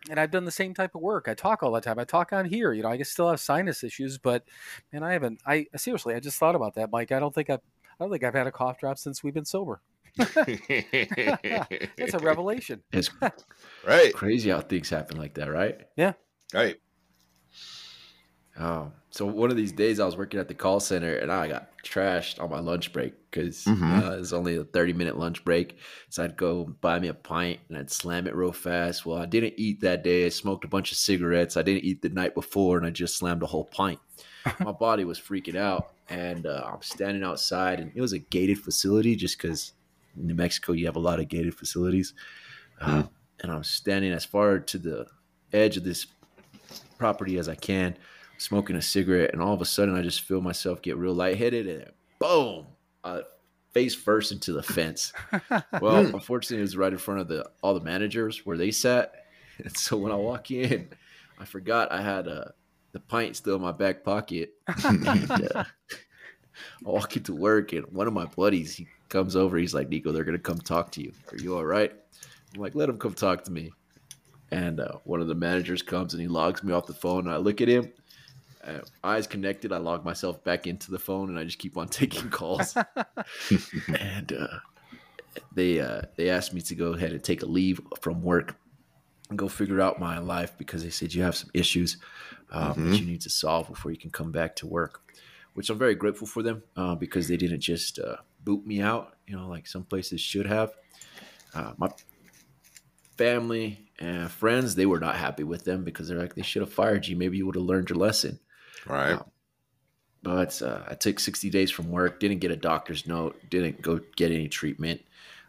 and 0.10 0.20
I've 0.20 0.32
done 0.32 0.46
the 0.46 0.52
same 0.52 0.76
type 0.76 0.94
of 0.94 1.02
work. 1.02 1.28
I 1.28 1.34
talk 1.34 1.64
all 1.64 1.72
the 1.72 1.82
time. 1.82 1.98
I 1.98 2.04
talk 2.04 2.32
on 2.32 2.46
here. 2.46 2.74
You 2.74 2.84
know, 2.84 2.90
I 2.90 3.02
still 3.02 3.30
have 3.30 3.40
sinus 3.40 3.84
issues, 3.84 4.20
but 4.20 4.44
man, 4.94 5.02
I 5.02 5.14
haven't. 5.14 5.42
I 5.46 5.66
seriously, 5.76 6.14
I 6.14 6.20
just 6.20 6.38
thought 6.38 6.56
about 6.56 6.76
that, 6.76 6.92
Mike. 6.92 7.12
I 7.12 7.20
don't 7.20 7.34
think 7.34 7.50
I've. 7.50 7.62
I 8.00 8.04
don't 8.04 8.12
think 8.12 8.24
I've 8.24 8.36
had 8.36 8.46
a 8.46 8.52
cough 8.52 8.80
drop 8.80 8.98
since 8.98 9.24
we've 9.24 9.34
been 9.34 9.46
sober. 9.46 9.82
It's 11.98 12.14
a 12.14 12.20
revelation. 12.20 12.82
It's 12.94 13.10
right. 13.86 14.14
crazy 14.14 14.50
how 14.50 14.62
things 14.62 14.90
happen 14.90 15.18
like 15.18 15.34
that, 15.36 15.50
right? 15.52 15.82
Yeah. 15.96 16.14
Right. 16.54 16.78
Um, 18.58 18.94
so 19.10 19.26
one 19.26 19.52
of 19.52 19.58
these 19.58 19.74
days 19.74 20.00
I 20.00 20.06
was 20.06 20.16
working 20.16 20.40
at 20.40 20.48
the 20.48 20.54
call 20.54 20.80
center 20.80 21.16
and 21.18 21.30
I 21.30 21.50
got 21.50 21.72
trashed 21.84 22.42
on 22.42 22.50
my 22.50 22.60
lunch 22.60 22.94
break 22.94 23.14
because 23.30 23.66
Mhm. 23.66 24.02
uh, 24.02 24.16
it 24.16 24.20
was 24.20 24.32
only 24.32 24.56
a 24.56 24.64
30 24.64 24.94
minute 24.94 25.18
lunch 25.18 25.44
break. 25.44 25.78
So 26.10 26.24
I'd 26.24 26.38
go 26.38 26.64
buy 26.80 27.00
me 27.00 27.10
a 27.10 27.14
pint 27.14 27.60
and 27.68 27.78
I'd 27.78 27.92
slam 27.92 28.28
it 28.28 28.36
real 28.36 28.54
fast. 28.54 29.06
Well, 29.06 29.18
I 29.18 29.26
didn't 29.26 29.56
eat 29.58 29.82
that 29.82 30.04
day. 30.06 30.26
I 30.26 30.30
smoked 30.30 30.64
a 30.64 30.70
bunch 30.70 30.94
of 30.94 30.98
cigarettes. 30.98 31.58
I 31.58 31.64
didn't 31.64 31.84
eat 31.84 32.02
the 32.02 32.10
night 32.10 32.34
before 32.34 32.78
and 32.78 32.86
I 32.88 32.92
just 32.92 33.18
slammed 33.18 33.44
a 33.44 33.48
whole 33.48 33.66
pint. 33.66 34.00
my 34.62 34.72
body 34.72 35.04
was 35.04 35.20
freaking 35.20 35.58
out 35.58 35.92
and 36.08 36.46
uh, 36.46 36.70
I'm 36.74 36.82
standing 36.82 37.24
outside 37.24 37.82
and 37.82 37.92
it 37.94 38.00
was 38.00 38.14
a 38.14 38.20
gated 38.20 38.60
facility 38.60 39.18
just 39.18 39.38
because 39.38 39.74
in 39.74 39.75
New 40.16 40.36
Mexico 40.36 40.74
you 40.74 40.86
have 40.86 40.96
a 40.96 41.00
lot 41.00 41.20
of 41.20 41.28
gated 41.28 41.56
facilities. 41.56 42.14
Uh, 42.80 43.04
and 43.42 43.52
I'm 43.52 43.64
standing 43.64 44.12
as 44.12 44.26
far 44.26 44.60
to 44.60 44.78
the 44.78 45.08
edge 45.54 45.78
of 45.78 45.84
this 45.84 46.08
property 46.98 47.38
as 47.38 47.48
I 47.48 47.56
can 47.56 47.98
smoking 48.38 48.76
a 48.76 48.82
cigarette, 48.82 49.32
and 49.34 49.42
all 49.42 49.54
of 49.54 49.62
a 49.62 49.66
sudden 49.66 49.96
I 49.96 50.02
just 50.02 50.22
feel 50.22 50.42
myself 50.42 50.82
get 50.82 50.98
real 50.98 51.14
lightheaded, 51.14 51.68
and 51.68 51.92
boom, 52.20 52.68
uh, 53.04 53.22
face 53.72 53.96
first 53.96 54.32
into 54.32 54.54
the 54.54 54.64
fence. 54.64 55.14
Well, 55.82 55.98
unfortunately, 55.98 56.60
it 56.60 56.62
was 56.62 56.78
right 56.78 56.92
in 56.92 56.98
front 56.98 57.22
of 57.22 57.28
the 57.28 57.50
all 57.62 57.74
the 57.74 57.82
managers 57.82 58.46
where 58.46 58.58
they 58.58 58.72
sat, 58.72 59.14
and 59.58 59.76
so 59.76 59.98
when 59.98 60.12
I 60.12 60.16
walk 60.16 60.52
in, 60.52 60.90
I 61.40 61.46
forgot 61.46 61.92
I 61.92 62.02
had 62.02 62.28
uh, 62.28 62.46
the 62.92 63.00
pint 63.00 63.36
still 63.36 63.56
in 63.56 63.62
my 63.62 63.72
back 63.72 64.04
pocket. 64.04 64.54
and, 64.86 65.32
uh, 65.32 65.64
I 66.86 66.90
walk 66.90 67.18
into 67.18 67.36
work, 67.36 67.74
and 67.74 67.86
one 67.92 68.08
of 68.08 68.14
my 68.14 68.26
buddies 68.26 68.76
he 68.76 68.88
comes 69.16 69.38
over. 69.38 69.58
He's 69.58 69.74
like, 69.74 69.88
"Nico, 69.88 70.12
they're 70.12 70.26
gonna 70.26 70.38
come 70.38 70.58
talk 70.58 70.92
to 70.92 71.02
you. 71.02 71.14
Are 71.32 71.38
you 71.38 71.56
all 71.56 71.64
right?" 71.64 71.90
I'm 72.54 72.60
like, 72.60 72.76
"Let 72.76 72.88
them 72.88 72.98
come 72.98 73.14
talk 73.14 73.46
to 73.46 73.52
me." 73.52 73.72
And 74.52 74.82
uh, 74.82 74.98
one 75.06 75.22
of 75.22 75.28
the 75.28 75.36
managers 75.36 75.82
comes 75.82 76.14
and 76.14 76.22
he 76.22 76.28
logs 76.28 76.64
me 76.64 76.74
off 76.74 76.86
the 76.86 76.94
phone. 76.94 77.20
And 77.20 77.32
I 77.34 77.38
look 77.38 77.62
at 77.62 77.70
him, 77.70 77.94
uh, 78.68 78.80
eyes 79.06 79.26
connected. 79.26 79.72
I 79.72 79.78
log 79.78 80.04
myself 80.04 80.44
back 80.44 80.68
into 80.68 80.92
the 80.92 81.00
phone, 81.00 81.30
and 81.30 81.40
I 81.40 81.46
just 81.46 81.60
keep 81.60 81.78
on 81.78 81.88
taking 82.02 82.30
calls. 82.30 82.76
and 84.00 84.34
uh, 84.34 84.60
they 85.54 85.80
uh, 85.80 86.02
they 86.18 86.30
asked 86.30 86.54
me 86.54 86.60
to 86.60 86.76
go 86.76 86.92
ahead 86.92 87.14
and 87.14 87.24
take 87.24 87.42
a 87.42 87.46
leave 87.46 87.80
from 88.02 88.22
work 88.22 88.58
and 89.30 89.40
go 89.40 89.48
figure 89.48 89.80
out 89.80 89.98
my 89.98 90.20
life 90.20 90.58
because 90.58 90.84
they 90.84 90.90
said 90.90 91.14
you 91.14 91.24
have 91.24 91.38
some 91.38 91.50
issues 91.54 91.98
um, 92.52 92.92
that 92.92 93.00
you 93.00 93.06
need 93.06 93.22
to 93.22 93.30
solve 93.30 93.70
before 93.70 93.92
you 93.92 93.98
can 93.98 94.12
come 94.12 94.34
back 94.34 94.58
to 94.58 94.68
work. 94.68 95.02
Which 95.54 95.70
I'm 95.70 95.80
very 95.80 95.96
grateful 95.96 96.28
for 96.28 96.44
them 96.44 96.64
uh, 96.76 96.96
because 96.96 97.30
they 97.30 97.38
didn't 97.38 97.62
just 97.62 97.98
uh, 97.98 98.18
boot 98.46 98.66
me 98.66 98.82
out, 98.82 99.18
you 99.28 99.36
know, 99.36 99.48
like 99.48 99.68
some 99.68 99.84
places 99.84 100.22
should 100.22 100.46
have. 100.46 100.72
Uh, 101.54 101.74
my 101.78 101.90
family 103.18 103.90
and 104.00 104.32
friends, 104.32 104.76
they 104.76 104.86
were 104.86 105.00
not 105.00 105.16
happy 105.16 105.44
with 105.44 105.66
them 105.66 105.84
because 105.84 106.08
they're 106.08 106.20
like, 106.20 106.36
they 106.36 106.42
should 106.42 106.62
have 106.62 106.72
fired 106.72 107.08
you. 107.08 107.16
Maybe 107.16 107.38
you 107.38 107.46
would 107.46 107.56
have 107.56 107.64
learned 107.64 107.90
your 107.90 107.98
lesson. 107.98 108.40
Right. 108.86 109.14
Wow. 109.14 109.32
But 110.22 110.62
uh, 110.62 110.82
I 110.88 110.96
took 110.96 111.20
60 111.20 111.50
days 111.50 111.70
from 111.72 111.92
work, 111.92 112.20
didn't 112.20 112.40
get 112.40 112.52
a 112.52 112.56
doctor's 112.56 113.06
note, 113.06 113.40
didn't 113.50 113.82
go 113.82 114.00
get 114.16 114.32
any 114.32 114.48
treatment. 114.48 115.02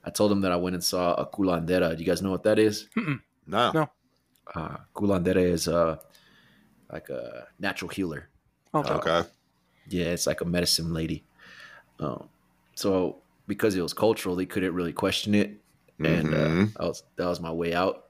I 0.04 0.10
told 0.10 0.30
them 0.30 0.42
that 0.42 0.52
I 0.52 0.56
went 0.56 0.74
and 0.74 0.84
saw 0.84 1.14
a 1.14 1.26
curandera. 1.26 1.96
Do 1.96 2.02
you 2.02 2.06
guys 2.06 2.22
know 2.22 2.30
what 2.30 2.44
that 2.44 2.58
is? 2.58 2.88
No. 3.48 3.70
No. 3.70 3.88
Uh, 4.52 4.76
curandera 4.92 5.36
is 5.36 5.68
uh, 5.68 5.98
like 6.92 7.08
a 7.10 7.46
natural 7.60 7.88
healer. 7.88 8.28
Okay. 8.74 8.92
Okay. 8.92 9.28
Yeah, 9.88 10.06
it's 10.06 10.26
like 10.26 10.40
a 10.40 10.44
medicine 10.44 10.92
lady. 10.92 11.22
Um, 12.00 12.28
so 12.76 13.22
because 13.48 13.74
it 13.74 13.82
was 13.82 13.92
cultural, 13.92 14.36
they 14.36 14.46
couldn't 14.46 14.74
really 14.74 14.92
question 14.92 15.34
it, 15.34 15.60
and 15.98 16.32
uh, 16.32 16.36
Mhm. 16.36 16.72
that 16.74 16.82
was 16.86 17.02
that 17.16 17.26
was 17.26 17.40
my 17.40 17.50
way 17.50 17.74
out. 17.74 18.04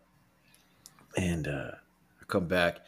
And 1.17 1.49
uh, 1.49 1.71
I 2.21 2.25
come 2.27 2.47
back, 2.47 2.81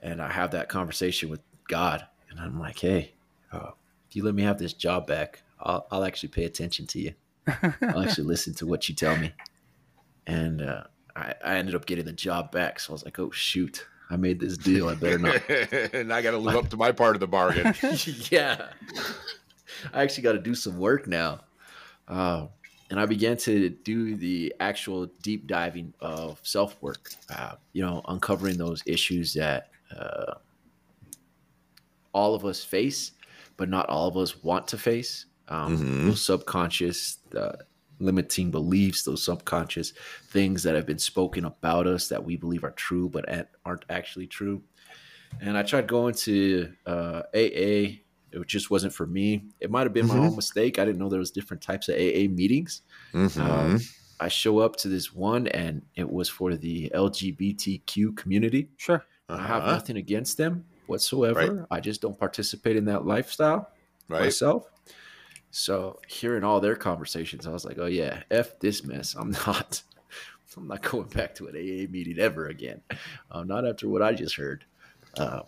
and 0.00 0.22
I 0.22 0.30
have 0.32 0.52
that 0.52 0.68
conversation 0.70 1.28
with 1.28 1.40
God, 1.68 2.06
and 2.30 2.40
I'm 2.40 2.58
like, 2.58 2.78
"Hey, 2.78 3.12
uh, 3.52 3.72
if 4.08 4.16
you 4.16 4.24
let 4.24 4.34
me 4.34 4.42
have 4.44 4.58
this 4.58 4.72
job 4.72 5.06
back, 5.06 5.42
I'll, 5.60 5.86
I'll 5.90 6.04
actually 6.04 6.30
pay 6.30 6.44
attention 6.44 6.86
to 6.86 6.98
you. 7.00 7.14
I'll 7.82 8.00
actually 8.00 8.26
listen 8.28 8.54
to 8.54 8.66
what 8.66 8.88
you 8.88 8.94
tell 8.94 9.16
me." 9.16 9.34
And 10.26 10.62
uh, 10.62 10.84
I, 11.16 11.34
I 11.44 11.56
ended 11.56 11.74
up 11.74 11.84
getting 11.86 12.04
the 12.04 12.12
job 12.12 12.52
back, 12.52 12.80
so 12.80 12.92
I 12.92 12.94
was 12.94 13.04
like, 13.04 13.18
"Oh 13.18 13.30
shoot, 13.30 13.86
I 14.10 14.16
made 14.16 14.40
this 14.40 14.56
deal. 14.56 14.88
I 14.88 14.94
better 14.94 15.18
not 15.18 15.40
and 15.94 16.12
I 16.12 16.22
got 16.22 16.30
to 16.30 16.38
live 16.38 16.56
up 16.56 16.68
to 16.70 16.76
my 16.76 16.92
part 16.92 17.16
of 17.16 17.20
the 17.20 17.26
bargain. 17.26 17.74
yeah. 18.30 18.68
I 19.92 20.02
actually 20.02 20.22
got 20.24 20.32
to 20.32 20.38
do 20.38 20.54
some 20.54 20.78
work 20.78 21.06
now. 21.06 21.40
Uh, 22.06 22.46
and 22.90 22.98
I 22.98 23.06
began 23.06 23.36
to 23.38 23.68
do 23.68 24.16
the 24.16 24.54
actual 24.60 25.06
deep 25.22 25.46
diving 25.46 25.92
of 26.00 26.40
self 26.42 26.80
work, 26.82 27.10
uh, 27.34 27.56
you 27.72 27.82
know, 27.82 28.02
uncovering 28.08 28.56
those 28.56 28.82
issues 28.86 29.34
that 29.34 29.70
uh, 29.94 30.34
all 32.12 32.34
of 32.34 32.44
us 32.44 32.64
face, 32.64 33.12
but 33.56 33.68
not 33.68 33.88
all 33.88 34.08
of 34.08 34.16
us 34.16 34.42
want 34.42 34.66
to 34.68 34.78
face. 34.78 35.26
Um, 35.48 35.76
Mhm. 35.78 36.06
Those 36.08 36.24
subconscious, 36.24 37.18
uh, 37.36 37.56
limiting 38.00 38.50
beliefs, 38.50 39.02
those 39.02 39.22
subconscious 39.22 39.92
things 40.28 40.62
that 40.62 40.74
have 40.74 40.86
been 40.86 40.98
spoken 40.98 41.44
about 41.44 41.86
us 41.86 42.08
that 42.08 42.24
we 42.24 42.36
believe 42.36 42.64
are 42.64 42.70
true 42.72 43.08
but 43.08 43.24
aren't 43.64 43.84
actually 43.90 44.26
true. 44.26 44.62
And 45.40 45.58
I 45.58 45.62
tried 45.62 45.86
going 45.88 46.14
to 46.14 46.72
uh, 46.86 47.22
AA. 47.34 48.00
It 48.32 48.46
just 48.46 48.70
wasn't 48.70 48.92
for 48.92 49.06
me. 49.06 49.44
It 49.60 49.70
might 49.70 49.82
have 49.84 49.92
been 49.94 50.06
Mhm. 50.06 50.16
my 50.16 50.26
own 50.26 50.36
mistake. 50.36 50.78
I 50.78 50.84
didn't 50.84 50.98
know 50.98 51.08
there 51.08 51.18
was 51.18 51.30
different 51.30 51.62
types 51.62 51.88
of 51.88 51.94
AA 51.96 52.28
meetings. 52.28 52.82
Mhm. 53.12 53.38
Um, 53.40 53.80
I 54.20 54.28
show 54.28 54.58
up 54.58 54.76
to 54.76 54.88
this 54.88 55.14
one, 55.14 55.46
and 55.48 55.82
it 55.94 56.10
was 56.10 56.28
for 56.28 56.56
the 56.56 56.90
LGBTQ 56.94 58.12
community. 58.16 58.68
Sure. 58.76 59.04
I 59.28 59.38
have 59.46 59.62
Uh-huh. 59.62 59.72
nothing 59.72 59.96
against 59.96 60.36
them 60.36 60.64
whatsoever. 60.86 61.66
I 61.70 61.80
just 61.80 62.00
don't 62.00 62.18
participate 62.18 62.76
in 62.76 62.86
that 62.86 63.04
lifestyle 63.06 63.70
right. 64.08 64.22
myself. 64.22 64.64
So 65.50 66.00
hearing 66.08 66.44
all 66.44 66.60
their 66.60 66.76
conversations, 66.76 67.46
I 67.46 67.50
was 67.52 67.64
like, 67.64 67.78
"Oh 67.78 67.86
yeah, 67.86 68.22
f 68.30 68.58
this 68.60 68.84
mess. 68.84 69.14
I'm 69.14 69.30
not. 69.46 69.82
I'm 70.56 70.66
not 70.66 70.82
going 70.82 71.08
back 71.08 71.34
to 71.36 71.46
an 71.46 71.54
AA 71.56 71.86
meeting 71.88 72.18
ever 72.18 72.46
again. 72.48 72.80
Uh, 73.30 73.44
not 73.44 73.64
after 73.66 73.88
what 73.88 74.02
I 74.02 74.12
just 74.14 74.34
heard." 74.36 74.64
Uh, 75.16 75.42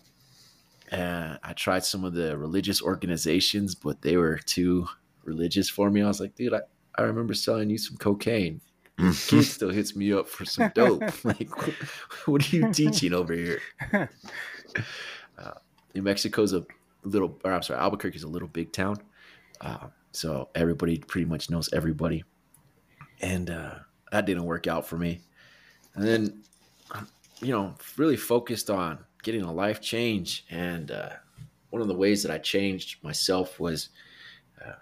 and 0.90 1.38
I 1.42 1.52
tried 1.52 1.84
some 1.84 2.04
of 2.04 2.14
the 2.14 2.36
religious 2.36 2.82
organizations, 2.82 3.74
but 3.74 4.02
they 4.02 4.16
were 4.16 4.38
too 4.38 4.86
religious 5.24 5.68
for 5.68 5.90
me. 5.90 6.02
I 6.02 6.08
was 6.08 6.20
like, 6.20 6.34
"Dude, 6.34 6.54
I, 6.54 6.60
I 6.96 7.02
remember 7.02 7.34
selling 7.34 7.70
you 7.70 7.78
some 7.78 7.96
cocaine. 7.96 8.60
Kid 8.98 9.44
still 9.44 9.70
hits 9.70 9.96
me 9.96 10.12
up 10.12 10.28
for 10.28 10.44
some 10.44 10.70
dope. 10.74 11.02
like, 11.24 11.56
what, 11.56 11.74
what 12.26 12.52
are 12.52 12.56
you 12.56 12.72
teaching 12.72 13.14
over 13.14 13.32
here?" 13.32 13.60
Uh, 15.38 15.54
New 15.94 16.02
Mexico's 16.02 16.52
a 16.52 16.64
little, 17.04 17.38
or 17.44 17.52
I'm 17.52 17.62
sorry, 17.62 17.80
Albuquerque's 17.80 18.24
a 18.24 18.28
little 18.28 18.48
big 18.48 18.72
town. 18.72 18.96
Uh, 19.60 19.88
so 20.12 20.48
everybody 20.54 20.98
pretty 20.98 21.24
much 21.24 21.50
knows 21.50 21.72
everybody. 21.72 22.24
And 23.20 23.50
uh, 23.50 23.74
that 24.12 24.26
didn't 24.26 24.44
work 24.44 24.66
out 24.66 24.86
for 24.86 24.96
me. 24.96 25.20
And 25.94 26.06
then, 26.06 26.42
you 27.40 27.52
know, 27.52 27.74
really 27.96 28.16
focused 28.16 28.70
on 28.70 28.98
getting 29.22 29.42
a 29.42 29.52
life 29.52 29.80
change. 29.80 30.44
And 30.50 30.90
uh, 30.90 31.10
one 31.70 31.82
of 31.82 31.88
the 31.88 31.94
ways 31.94 32.22
that 32.22 32.32
I 32.32 32.38
changed 32.38 33.02
myself 33.02 33.58
was 33.60 33.90
uh, 34.64 34.72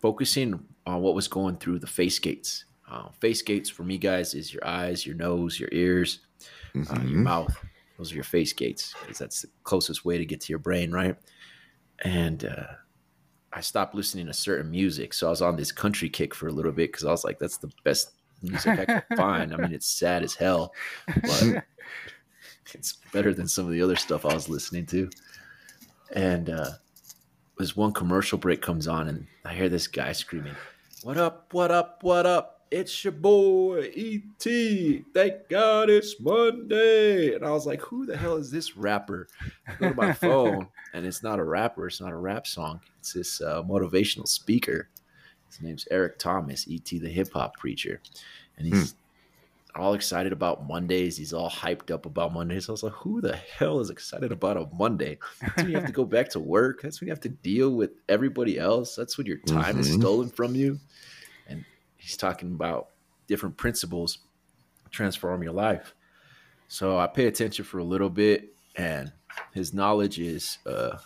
focusing 0.00 0.64
on 0.86 1.00
what 1.02 1.14
was 1.14 1.28
going 1.28 1.56
through 1.56 1.78
the 1.78 1.86
face 1.86 2.18
gates. 2.18 2.64
Uh, 2.88 3.08
face 3.20 3.42
gates 3.42 3.68
for 3.68 3.82
me, 3.82 3.98
guys, 3.98 4.34
is 4.34 4.52
your 4.52 4.64
eyes, 4.66 5.04
your 5.04 5.16
nose, 5.16 5.58
your 5.58 5.68
ears, 5.72 6.20
uh, 6.90 7.02
your 7.04 7.20
Mhm. 7.20 7.24
mouth. 7.24 7.64
Those 7.98 8.12
are 8.12 8.16
your 8.16 8.24
face 8.24 8.52
gates 8.52 8.94
because 9.00 9.18
that's 9.18 9.42
the 9.42 9.48
closest 9.64 10.04
way 10.04 10.18
to 10.18 10.26
get 10.26 10.40
to 10.42 10.52
your 10.52 10.58
brain, 10.58 10.92
right? 10.92 11.16
And 12.00 12.44
uh, 12.44 12.74
I 13.52 13.60
stopped 13.62 13.94
listening 13.94 14.26
to 14.26 14.34
certain 14.34 14.70
music, 14.70 15.14
so 15.14 15.26
I 15.28 15.30
was 15.30 15.42
on 15.42 15.56
this 15.56 15.72
country 15.72 16.10
kick 16.10 16.34
for 16.34 16.46
a 16.48 16.52
little 16.52 16.72
bit 16.72 16.92
because 16.92 17.06
I 17.06 17.10
was 17.10 17.24
like, 17.24 17.38
"That's 17.38 17.56
the 17.56 17.72
best 17.84 18.12
music 18.42 18.78
I 18.78 18.84
could 18.84 19.02
find." 19.16 19.54
I 19.54 19.56
mean, 19.56 19.72
it's 19.72 19.88
sad 19.88 20.22
as 20.22 20.34
hell, 20.34 20.74
but 21.24 21.42
it's 22.74 22.94
better 23.12 23.32
than 23.32 23.48
some 23.48 23.66
of 23.66 23.72
the 23.72 23.82
other 23.82 23.96
stuff 23.96 24.24
I 24.26 24.34
was 24.34 24.48
listening 24.48 24.86
to. 24.86 25.10
And 26.14 26.50
uh, 26.50 26.70
this 27.58 27.76
one 27.76 27.92
commercial 27.92 28.38
break 28.38 28.62
comes 28.62 28.86
on, 28.86 29.08
and 29.08 29.26
I 29.44 29.54
hear 29.54 29.68
this 29.68 29.86
guy 29.86 30.12
screaming, 30.12 30.54
"What 31.02 31.16
up? 31.16 31.52
What 31.52 31.70
up? 31.70 32.02
What 32.02 32.26
up? 32.26 32.52
It's 32.70 33.04
your 33.04 33.12
boy 33.12 33.90
E.T. 33.94 35.04
Thank 35.14 35.48
God 35.48 35.90
it's 35.90 36.20
Monday." 36.20 37.34
And 37.34 37.44
I 37.44 37.50
was 37.50 37.66
like, 37.66 37.80
"Who 37.82 38.06
the 38.06 38.16
hell 38.16 38.36
is 38.36 38.50
this 38.50 38.76
rapper?" 38.76 39.28
I 39.66 39.74
go 39.74 39.88
to 39.88 39.94
my 39.94 40.12
phone, 40.26 40.68
and 40.92 41.06
it's 41.06 41.22
not 41.22 41.38
a 41.38 41.44
rapper. 41.44 41.86
It's 41.86 42.00
not 42.00 42.12
a 42.12 42.16
rap 42.16 42.46
song. 42.46 42.80
It's 43.00 43.12
this 43.12 43.40
uh, 43.40 43.62
motivational 43.62 44.28
speaker. 44.28 44.88
His 45.48 45.60
name's 45.60 45.88
Eric 45.90 46.18
Thomas, 46.18 46.68
E.T. 46.68 46.98
the 46.98 47.08
hip 47.08 47.32
hop 47.32 47.56
preacher, 47.56 48.00
and 48.58 48.66
he's 48.66 48.94
all 49.80 49.94
excited 49.94 50.32
about 50.32 50.66
Mondays. 50.66 51.16
He's 51.16 51.32
all 51.32 51.50
hyped 51.50 51.90
up 51.90 52.06
about 52.06 52.32
Mondays. 52.32 52.68
I 52.68 52.72
was 52.72 52.82
like, 52.82 52.92
who 52.92 53.20
the 53.20 53.36
hell 53.36 53.80
is 53.80 53.90
excited 53.90 54.32
about 54.32 54.56
a 54.56 54.66
Monday? 54.74 55.18
That's 55.40 55.56
when 55.62 55.70
you 55.70 55.76
have 55.78 55.86
to 55.86 55.92
go 55.92 56.04
back 56.16 56.28
to 56.30 56.40
work. 56.40 56.82
That's 56.82 57.00
when 57.00 57.08
you 57.08 57.12
have 57.12 57.20
to 57.20 57.28
deal 57.28 57.70
with 57.74 57.90
everybody 58.08 58.58
else. 58.58 58.94
That's 58.96 59.16
when 59.18 59.26
your 59.26 59.38
time 59.38 59.78
is 59.78 59.88
Mhm. 59.88 60.00
stolen 60.00 60.28
from 60.30 60.54
you. 60.54 60.78
And 61.46 61.64
he's 61.96 62.16
talking 62.16 62.52
about 62.54 62.88
different 63.26 63.56
principles 63.56 64.18
transform 64.90 65.42
your 65.42 65.52
life. 65.52 65.94
So 66.68 66.98
I 66.98 67.06
pay 67.06 67.26
attention 67.26 67.64
for 67.64 67.78
a 67.78 67.84
little 67.84 68.10
bit, 68.10 68.54
and 68.76 69.12
his 69.52 69.72
knowledge 69.74 70.18
is 70.18 70.58
uh, 70.66 70.98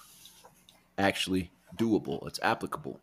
actually 0.98 1.50
doable. 1.76 2.26
It's 2.26 2.40
applicable. 2.42 3.00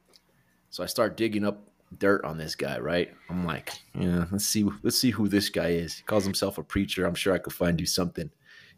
So 0.69 0.84
I 0.84 0.86
start 0.88 1.17
digging 1.17 1.45
up 1.45 1.66
dirt 1.97 2.23
on 2.26 2.38
this 2.38 2.56
guy, 2.56 2.80
right? 2.80 3.13
I'm 3.30 3.45
like, 3.45 3.71
yeah, 3.93 4.26
let's 4.32 4.45
see, 4.45 4.67
let's 4.84 4.97
see 4.97 5.12
who 5.12 5.28
this 5.28 5.50
guy 5.50 5.69
is. 5.69 5.95
He 5.95 6.04
calls 6.04 6.23
himself 6.26 6.58
a 6.58 6.63
preacher. 6.63 7.06
I'm 7.06 7.15
sure 7.15 7.34
I 7.34 7.38
could 7.38 7.54
find 7.54 7.80
you 7.80 7.86
something. 7.86 8.30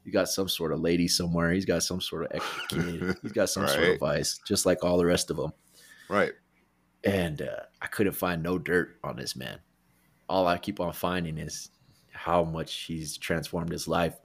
You 0.06 0.12
got 0.12 0.30
some 0.30 0.48
sort 0.48 0.72
of 0.72 0.80
lady 0.80 1.08
somewhere. 1.08 1.52
He's 1.52 1.66
got 1.66 1.84
some 1.84 2.02
sort 2.02 2.24
of 2.26 2.32
extra 2.34 2.68
kid. 2.70 3.18
He's 3.22 3.32
got 3.32 3.50
some 3.50 3.68
sort 3.68 3.84
of 3.90 4.00
vice, 4.00 4.40
just 4.48 4.66
like 4.66 4.84
all 4.84 4.98
the 4.98 5.06
rest 5.06 5.30
of 5.30 5.38
them. 5.38 5.52
Right. 6.10 6.32
And 7.04 7.42
uh, 7.42 7.64
I 7.82 7.88
couldn't 7.88 8.14
find 8.14 8.42
no 8.42 8.58
dirt 8.58 8.98
on 9.04 9.16
this 9.16 9.36
man. 9.36 9.60
All 10.28 10.48
I 10.48 10.58
keep 10.58 10.80
on 10.80 10.94
finding 10.94 11.38
is 11.38 11.70
how 12.12 12.44
much 12.44 12.74
he's 12.84 13.18
transformed 13.18 13.72
his 13.72 13.88
life 13.88 14.16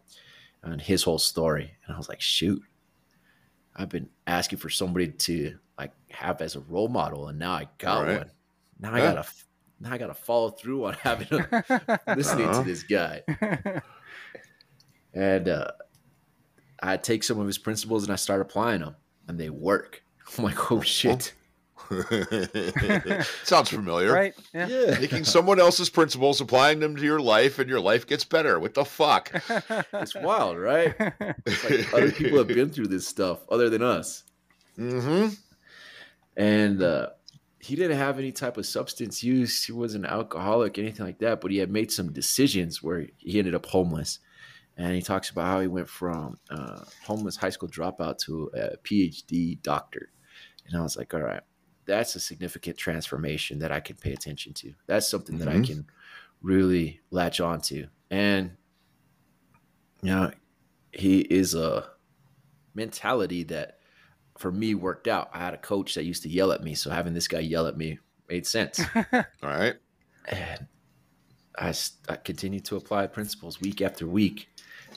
and 0.63 0.81
his 0.81 1.03
whole 1.03 1.19
story. 1.19 1.71
And 1.87 1.95
I 1.95 1.99
was 1.99 2.09
like, 2.09 2.21
shoot, 2.21 2.63
I've 3.77 3.89
been 3.89 4.09
asking 4.27 4.59
for 4.59 4.71
somebody 4.71 5.09
to 5.09 5.59
like 5.79 5.93
have 6.11 6.41
as 6.41 6.55
a 6.57 6.61
role 6.61 6.89
model, 6.89 7.29
and 7.29 7.39
now 7.39 7.53
I 7.53 7.69
got 7.79 8.07
Right. 8.07 8.19
one. 8.19 8.31
Now 8.81 8.93
I 8.93 8.99
Yeah. 8.99 9.15
gotta, 9.15 9.29
now 9.81 9.93
I 9.93 9.99
gotta 9.99 10.15
follow 10.15 10.51
through 10.51 10.85
on 10.87 10.95
having 11.03 11.29
a, 11.33 12.01
listening 12.17 12.49
Uh-huh. 12.49 12.63
to 12.63 12.69
this 12.69 12.83
guy. 12.83 13.23
And 15.13 15.49
uh, 15.49 15.71
I 16.83 16.97
take 16.97 17.23
some 17.23 17.39
of 17.39 17.47
his 17.47 17.59
principles 17.59 18.03
and 18.05 18.13
I 18.13 18.17
start 18.17 18.41
applying 18.41 18.81
them, 18.81 18.97
and 19.29 19.39
they 19.39 19.49
work. 19.51 20.03
I'm 20.37 20.45
like, 20.45 20.73
oh 20.73 20.81
shit. 20.81 21.33
Sounds 23.45 23.69
familiar. 23.69 24.13
right? 24.13 24.35
Yeah. 24.55 24.67
Yeah. 24.69 24.95
Taking 24.97 25.25
someone 25.25 25.61
else's 25.61 25.91
principles, 25.91 26.41
applying 26.41 26.81
them 26.81 26.97
to 26.97 27.03
your 27.03 27.21
life, 27.21 27.59
and 27.59 27.69
your 27.69 27.81
life 27.81 28.07
gets 28.07 28.25
better. 28.25 28.59
What 28.59 28.75
the 28.75 28.85
fuck? 28.85 29.31
It's 29.93 30.15
wild, 30.15 30.57
right? 30.59 30.95
It's 31.47 31.65
like 31.65 31.95
other 31.95 32.11
people 32.13 32.39
have 32.39 32.49
been 32.49 32.71
through 32.71 32.87
this 32.89 33.07
stuff 33.07 33.41
other 33.51 33.69
than 33.71 33.83
us. 33.83 34.25
Mm-hmm. 34.79 35.35
And 36.37 36.83
uh, 36.83 37.11
he 37.65 37.77
didn't 37.77 37.97
have 37.97 38.19
any 38.19 38.31
type 38.31 38.59
of 38.59 38.67
substance 38.67 39.23
use. 39.25 39.65
He 39.65 39.73
wasn't 39.73 40.05
an 40.05 40.11
alcoholic, 40.11 40.79
anything 40.79 41.07
like 41.07 41.19
that. 41.21 41.41
But 41.41 41.51
he 41.51 41.59
had 41.59 41.71
made 41.71 41.91
some 41.91 42.13
decisions 42.13 42.83
where 42.83 43.07
he 43.17 43.39
ended 43.39 43.55
up 43.55 43.65
homeless. 43.67 44.19
And 44.77 44.95
he 44.95 45.01
talks 45.01 45.31
about 45.31 45.47
how 45.47 45.61
he 45.61 45.69
went 45.69 45.89
from 45.89 46.39
uh, 46.51 46.85
homeless 47.03 47.37
high 47.37 47.51
school 47.51 47.69
dropout 47.69 48.19
to 48.27 48.51
a 48.55 48.77
PhD 48.79 49.63
doctor. 49.63 50.11
And 50.67 50.77
I 50.77 50.83
was 50.83 50.97
like, 50.97 51.15
all 51.15 51.23
right, 51.23 51.43
that's 51.87 52.17
a 52.17 52.21
significant 52.21 52.77
transformation 52.77 53.61
that 53.61 53.73
I 53.73 53.81
can 53.81 53.97
pay 53.97 54.13
attention 54.13 54.53
to. 54.55 54.75
That's 54.87 55.09
something 55.09 55.39
that 55.39 55.49
I 55.49 55.59
Mhm. 55.59 55.67
can 55.67 55.87
really 56.43 57.01
latch 57.11 57.41
on 57.41 57.61
to. 57.63 57.89
And, 58.11 58.57
you 60.03 60.11
know, 60.11 60.33
he 60.93 61.21
is 61.21 61.55
a 61.55 61.91
mentality 62.75 63.45
that 63.45 63.79
for 64.39 64.51
me 64.51 64.75
worked 64.75 65.09
out. 65.09 65.31
I 65.33 65.39
had 65.39 65.55
a 65.55 65.59
coach 65.59 65.95
that 65.95 66.05
used 66.05 66.23
to 66.25 66.29
yell 66.29 66.53
at 66.53 66.63
me, 66.63 66.75
so 66.75 66.91
having 66.91 67.15
this 67.15 67.29
guy 67.29 67.41
yell 67.41 67.67
at 67.67 67.77
me 67.77 67.99
made 68.29 68.47
sense. 68.47 68.81
All 69.13 69.25
right. 69.43 69.77
and 70.27 70.67
I, 71.57 71.75
I 72.09 72.17
continued 72.17 72.65
to 72.67 72.77
apply 72.77 73.07
principles 73.07 73.61
week 73.61 73.81
after 73.81 74.07
week, 74.07 74.49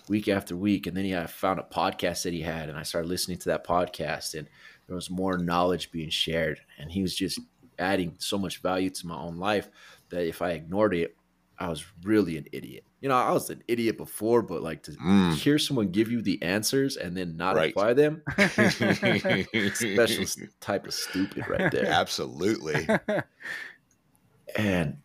week 0.07 0.27
after 0.27 0.55
week. 0.55 0.87
And 0.87 0.95
then 0.97 1.05
he, 1.05 1.15
I 1.15 1.27
found 1.27 1.59
a 1.59 1.63
podcast 1.63 2.23
that 2.23 2.33
he 2.33 2.41
had, 2.41 2.69
and 2.69 2.77
I 2.77 2.83
started 2.83 3.09
listening 3.09 3.37
to 3.39 3.49
that 3.49 3.65
podcast, 3.65 4.33
and 4.33 4.47
there 4.87 4.95
was 4.95 5.09
more 5.09 5.37
knowledge 5.37 5.91
being 5.91 6.09
shared. 6.09 6.61
And 6.79 6.91
he 6.91 7.01
was 7.01 7.15
just 7.15 7.39
adding 7.77 8.15
so 8.17 8.37
much 8.37 8.61
value 8.61 8.89
to 8.89 9.07
my 9.07 9.17
own 9.17 9.37
life 9.37 9.69
that 10.09 10.25
if 10.25 10.41
I 10.41 10.51
ignored 10.51 10.95
it, 10.95 11.15
I 11.59 11.69
was 11.69 11.85
really 12.03 12.37
an 12.37 12.45
idiot. 12.51 12.85
You 13.01 13.09
know, 13.09 13.15
I 13.15 13.31
was 13.31 13.49
an 13.49 13.63
idiot 13.67 13.97
before, 13.97 14.41
but 14.41 14.61
like 14.63 14.83
to 14.83 14.91
Mm. 14.91 15.33
hear 15.33 15.57
someone 15.59 15.89
give 15.91 16.11
you 16.11 16.21
the 16.21 16.41
answers 16.41 16.97
and 16.97 17.15
then 17.17 17.35
not 17.37 17.55
Right. 17.55 17.71
apply 17.71 17.93
them, 17.93 18.21
special 19.73 20.25
type 20.59 20.85
of 20.87 20.93
stupid 20.93 21.47
right 21.47 21.69
there. 21.71 21.85
Absolutely. 21.85 22.87
and 24.55 24.97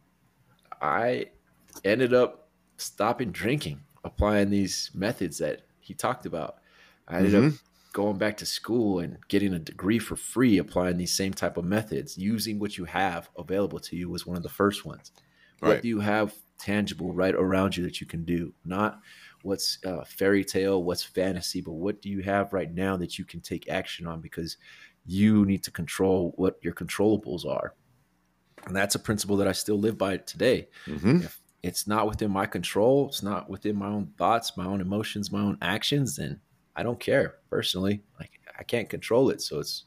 I 0.81 1.27
ended 1.85 2.15
up 2.15 2.51
stopping 2.79 3.33
drinking, 3.33 3.83
applying 4.05 4.51
these 4.51 4.91
methods 4.95 5.39
that 5.39 5.63
he 5.81 5.95
talked 5.95 6.27
about. 6.27 6.57
I 7.09 7.19
ended 7.19 7.35
up 7.35 7.45
going 7.93 8.19
back 8.19 8.39
to 8.39 8.47
school 8.47 9.01
and 9.01 9.19
getting 9.29 9.55
a 9.55 9.59
degree 9.59 9.99
for 9.99 10.17
free, 10.17 10.59
applying 10.59 10.97
these 10.97 11.15
same 11.15 11.33
type 11.35 11.57
of 11.57 11.65
methods. 11.65 12.17
Using 12.19 12.59
what 12.59 12.79
you 12.79 12.85
have 12.87 13.31
available 13.37 13.81
to 13.81 13.97
you 13.97 14.09
was 14.11 14.27
one 14.27 14.37
of 14.37 14.43
the 14.43 14.49
first 14.49 14.85
ones. 14.85 15.13
What 15.63 15.71
Right. 15.75 15.83
do 15.83 15.89
you 15.89 16.01
have 16.01 16.35
tangible 16.59 17.13
right 17.15 17.35
around 17.37 17.77
you 17.77 17.85
that 17.85 18.01
you 18.01 18.07
can 18.07 18.25
do? 18.25 18.53
Not 18.65 19.01
what's 19.43 19.79
uh, 19.85 20.03
fairy 20.05 20.45
tale, 20.45 20.83
what's 20.83 21.05
fantasy, 21.05 21.61
but 21.61 21.75
what 21.75 22.03
do 22.03 22.09
you 22.09 22.21
have 22.23 22.53
right 22.53 22.73
now 22.73 22.97
that 22.97 23.17
you 23.17 23.25
can 23.25 23.41
take 23.41 23.69
action 23.69 24.07
on 24.09 24.21
because 24.21 24.57
you 25.07 25.45
need 25.47 25.63
to 25.63 25.71
control 25.71 26.33
what 26.37 26.59
your 26.63 26.75
controllables 26.75 27.47
are. 27.47 27.75
And 28.67 28.75
that's 28.75 28.97
a 28.97 28.99
principle 28.99 29.37
that 29.37 29.47
I 29.49 29.53
still 29.53 29.79
live 29.79 29.97
by 29.97 30.17
today. 30.17 30.69
Mhm. 30.87 31.23
If 31.25 31.41
it's 31.63 31.87
not 31.87 32.09
within 32.09 32.33
my 32.33 32.47
control, 32.47 33.09
it's 33.09 33.23
not 33.23 33.49
within 33.49 33.77
my 33.77 33.87
own 33.89 34.15
thoughts, 34.19 34.57
my 34.57 34.65
own 34.67 34.81
emotions, 34.81 35.31
my 35.31 35.41
own 35.41 35.59
actions, 35.63 36.17
then 36.17 36.41
I 36.75 36.83
don't 36.83 36.99
care 36.99 37.39
personally. 37.51 38.03
Like 38.19 38.41
I 38.59 38.65
can't 38.65 38.89
control 38.89 39.31
it. 39.31 39.41
So 39.43 39.61
it's 39.61 39.85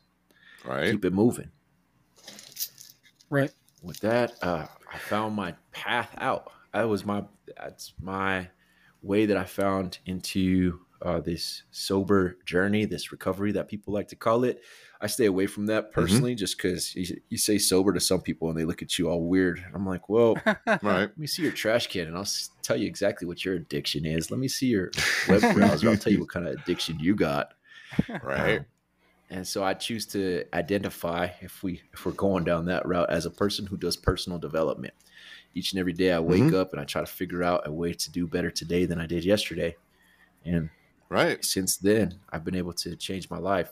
Right. 0.63 0.89
keep 0.91 1.03
it 1.03 1.11
moving. 1.13 1.51
Right. 3.29 3.51
With 3.81 3.99
that, 3.99 4.33
uh, 4.41 4.67
I 4.95 4.97
found 4.97 5.35
my 5.35 5.53
path 5.71 6.09
out. 6.17 6.51
That 6.73 6.87
was 6.89 7.05
my 7.05 7.23
that's 7.57 7.93
my 8.01 8.47
way 9.01 9.25
that 9.27 9.37
I 9.37 9.43
found 9.45 9.99
into 10.05 10.79
uh, 11.01 11.19
this 11.19 11.63
sober 11.71 12.37
journey, 12.45 12.85
this 12.85 13.11
recovery 13.11 13.51
that 13.51 13.67
people 13.67 13.93
like 13.93 14.07
to 14.07 14.15
call 14.15 14.43
it. 14.45 14.61
I 15.01 15.07
stay 15.07 15.25
away 15.25 15.45
from 15.45 15.67
that 15.67 15.91
personally, 15.91 16.33
just 16.33 16.57
because 16.57 16.95
you, 16.95 17.17
you 17.29 17.37
say 17.37 17.57
sober 17.57 17.93
to 17.93 17.99
some 17.99 18.21
people 18.21 18.49
and 18.49 18.57
they 18.57 18.63
look 18.65 18.81
at 18.81 18.97
you 18.97 19.09
all 19.09 19.23
weird. 19.27 19.63
I'm 19.73 19.85
like, 19.85 20.09
well, 20.09 20.35
Right. 20.65 20.81
let 20.83 21.17
me 21.17 21.27
see 21.27 21.43
your 21.43 21.51
trash 21.51 21.87
can 21.87 22.07
and 22.07 22.17
I'll 22.17 22.27
tell 22.63 22.77
you 22.77 22.87
exactly 22.87 23.27
what 23.27 23.45
your 23.45 23.55
addiction 23.55 24.05
is. 24.05 24.31
Let 24.31 24.39
me 24.39 24.47
see 24.47 24.67
your 24.67 24.89
web 25.27 25.41
browser. 25.53 25.89
I'll 25.89 25.97
tell 25.97 26.13
you 26.13 26.21
what 26.21 26.29
kind 26.29 26.47
of 26.47 26.53
addiction 26.53 26.97
you 26.99 27.15
got. 27.15 27.53
Right. 28.23 28.59
Um, 28.59 28.65
and 29.29 29.47
so 29.47 29.63
I 29.63 29.73
choose 29.73 30.05
to 30.07 30.45
identify 30.53 31.29
if 31.41 31.63
we 31.63 31.81
if 31.93 32.05
we're 32.05 32.11
going 32.13 32.43
down 32.43 32.65
that 32.65 32.87
route 32.87 33.09
as 33.09 33.25
a 33.25 33.31
person 33.31 33.65
who 33.65 33.77
does 33.77 33.97
personal 33.97 34.39
development. 34.39 34.93
Each 35.53 35.71
and 35.71 35.79
every 35.79 35.93
day 35.93 36.11
I 36.11 36.19
wake 36.19 36.51
up 36.53 36.71
and 36.73 36.81
I 36.81 36.85
try 36.85 37.01
to 37.01 37.07
figure 37.07 37.41
out 37.43 37.67
a 37.67 37.71
way 37.71 37.93
to 37.93 38.11
do 38.11 38.27
better 38.27 38.51
today 38.51 38.85
than 38.85 38.99
I 38.99 39.05
did 39.05 39.23
yesterday. 39.23 39.77
And 40.43 40.69
Right. 41.09 41.43
since 41.45 41.77
then, 41.77 42.19
I've 42.29 42.43
been 42.43 42.55
able 42.55 42.73
to 42.73 42.95
change 42.95 43.29
my 43.29 43.37
life. 43.37 43.71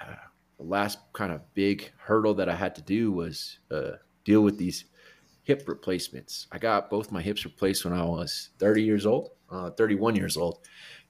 Uh, 0.00 0.14
the 0.56 0.64
last 0.64 0.98
kind 1.12 1.32
of 1.32 1.52
big 1.54 1.92
hurdle 1.98 2.34
that 2.34 2.48
I 2.48 2.54
had 2.54 2.74
to 2.76 2.82
do 2.82 3.12
was 3.12 3.58
uh, 3.70 3.92
deal 4.24 4.42
with 4.42 4.58
these 4.58 4.84
hip 5.42 5.64
replacements. 5.66 6.46
I 6.52 6.58
got 6.58 6.90
both 6.90 7.10
my 7.10 7.22
hips 7.22 7.44
replaced 7.44 7.84
when 7.84 7.94
I 7.94 8.04
was 8.04 8.50
30 8.58 8.82
years 8.82 9.06
old, 9.06 9.30
uh, 9.50 9.70
31 9.70 10.16
years 10.16 10.36
old, 10.36 10.60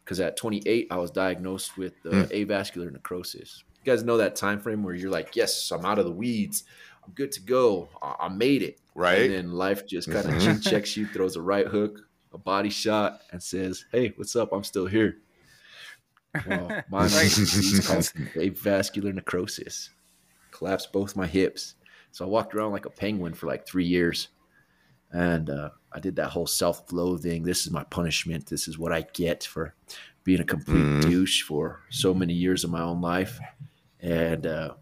because 0.09 0.21
at 0.21 0.38
28 0.38 0.87
I 0.90 0.97
was 0.97 1.11
diagnosed 1.11 1.77
with 1.77 1.92
uh, 2.07 2.09
Hmm. 2.11 2.23
avascular 2.33 2.90
necrosis. 2.90 3.62
You 3.85 3.92
guys 3.92 4.03
know 4.03 4.16
that 4.16 4.37
time 4.37 4.59
frame 4.59 4.83
where 4.83 4.94
you're 4.94 5.11
like, 5.11 5.37
"Yes, 5.37 5.71
I'm 5.71 5.85
out 5.85 5.99
of 5.99 6.07
the 6.07 6.11
weeds. 6.12 6.64
I'm 7.05 7.12
good 7.12 7.31
to 7.33 7.42
go. 7.42 7.90
I, 8.01 8.14
I 8.21 8.29
made 8.31 8.62
it." 8.62 8.81
Right. 8.94 9.21
And 9.21 9.31
then 9.31 9.53
life 9.53 9.87
just 9.87 10.11
kind 10.11 10.27
of 10.27 10.33
Mhm. 10.33 10.62
checks 10.62 10.97
you, 10.97 11.07
throws 11.09 11.37
a 11.37 11.42
right 11.42 11.66
hook, 11.66 12.01
a 12.33 12.38
body 12.38 12.71
shot, 12.71 13.21
and 13.33 13.42
says, 13.42 13.85
"Hey, 13.92 14.14
what's 14.16 14.35
up? 14.35 14.51
I'm 14.51 14.64
still 14.64 14.87
here." 14.87 15.18
Well, 16.47 16.68
mine 16.90 17.11
was 17.12 17.81
called 17.87 18.11
avascular 18.35 19.14
necrosis. 19.14 19.90
Collapsed 20.53 20.90
both 20.90 21.16
my 21.16 21.27
hips, 21.27 21.75
so 22.12 22.25
I 22.25 22.29
walked 22.29 22.55
around 22.55 22.73
like 22.73 22.87
a 22.87 22.90
penguin 22.90 23.35
for 23.35 23.47
like 23.47 23.66
three 23.66 23.85
years, 23.85 24.29
and 25.12 25.49
uh, 25.51 25.71
I 25.92 26.01
did 26.01 26.16
that 26.16 26.31
whole 26.31 26.47
self-loathing. 26.47 27.42
This 27.42 27.66
is 27.66 27.73
my 27.73 27.85
punishment. 27.85 28.47
This 28.47 28.68
is 28.68 28.79
what 28.79 28.92
I 28.92 29.07
get 29.12 29.44
for 29.44 29.75
being 30.25 30.40
a 30.40 30.44
complete 30.44 30.85
Mhm. 30.85 31.03
douche 31.03 31.42
for 31.42 31.81
so 31.90 32.12
many 32.12 32.35
years 32.35 32.62
of 32.64 32.71
my 32.71 32.83
own 32.83 33.01
life. 33.01 33.40
And 34.01 34.47
uh, 34.47 34.75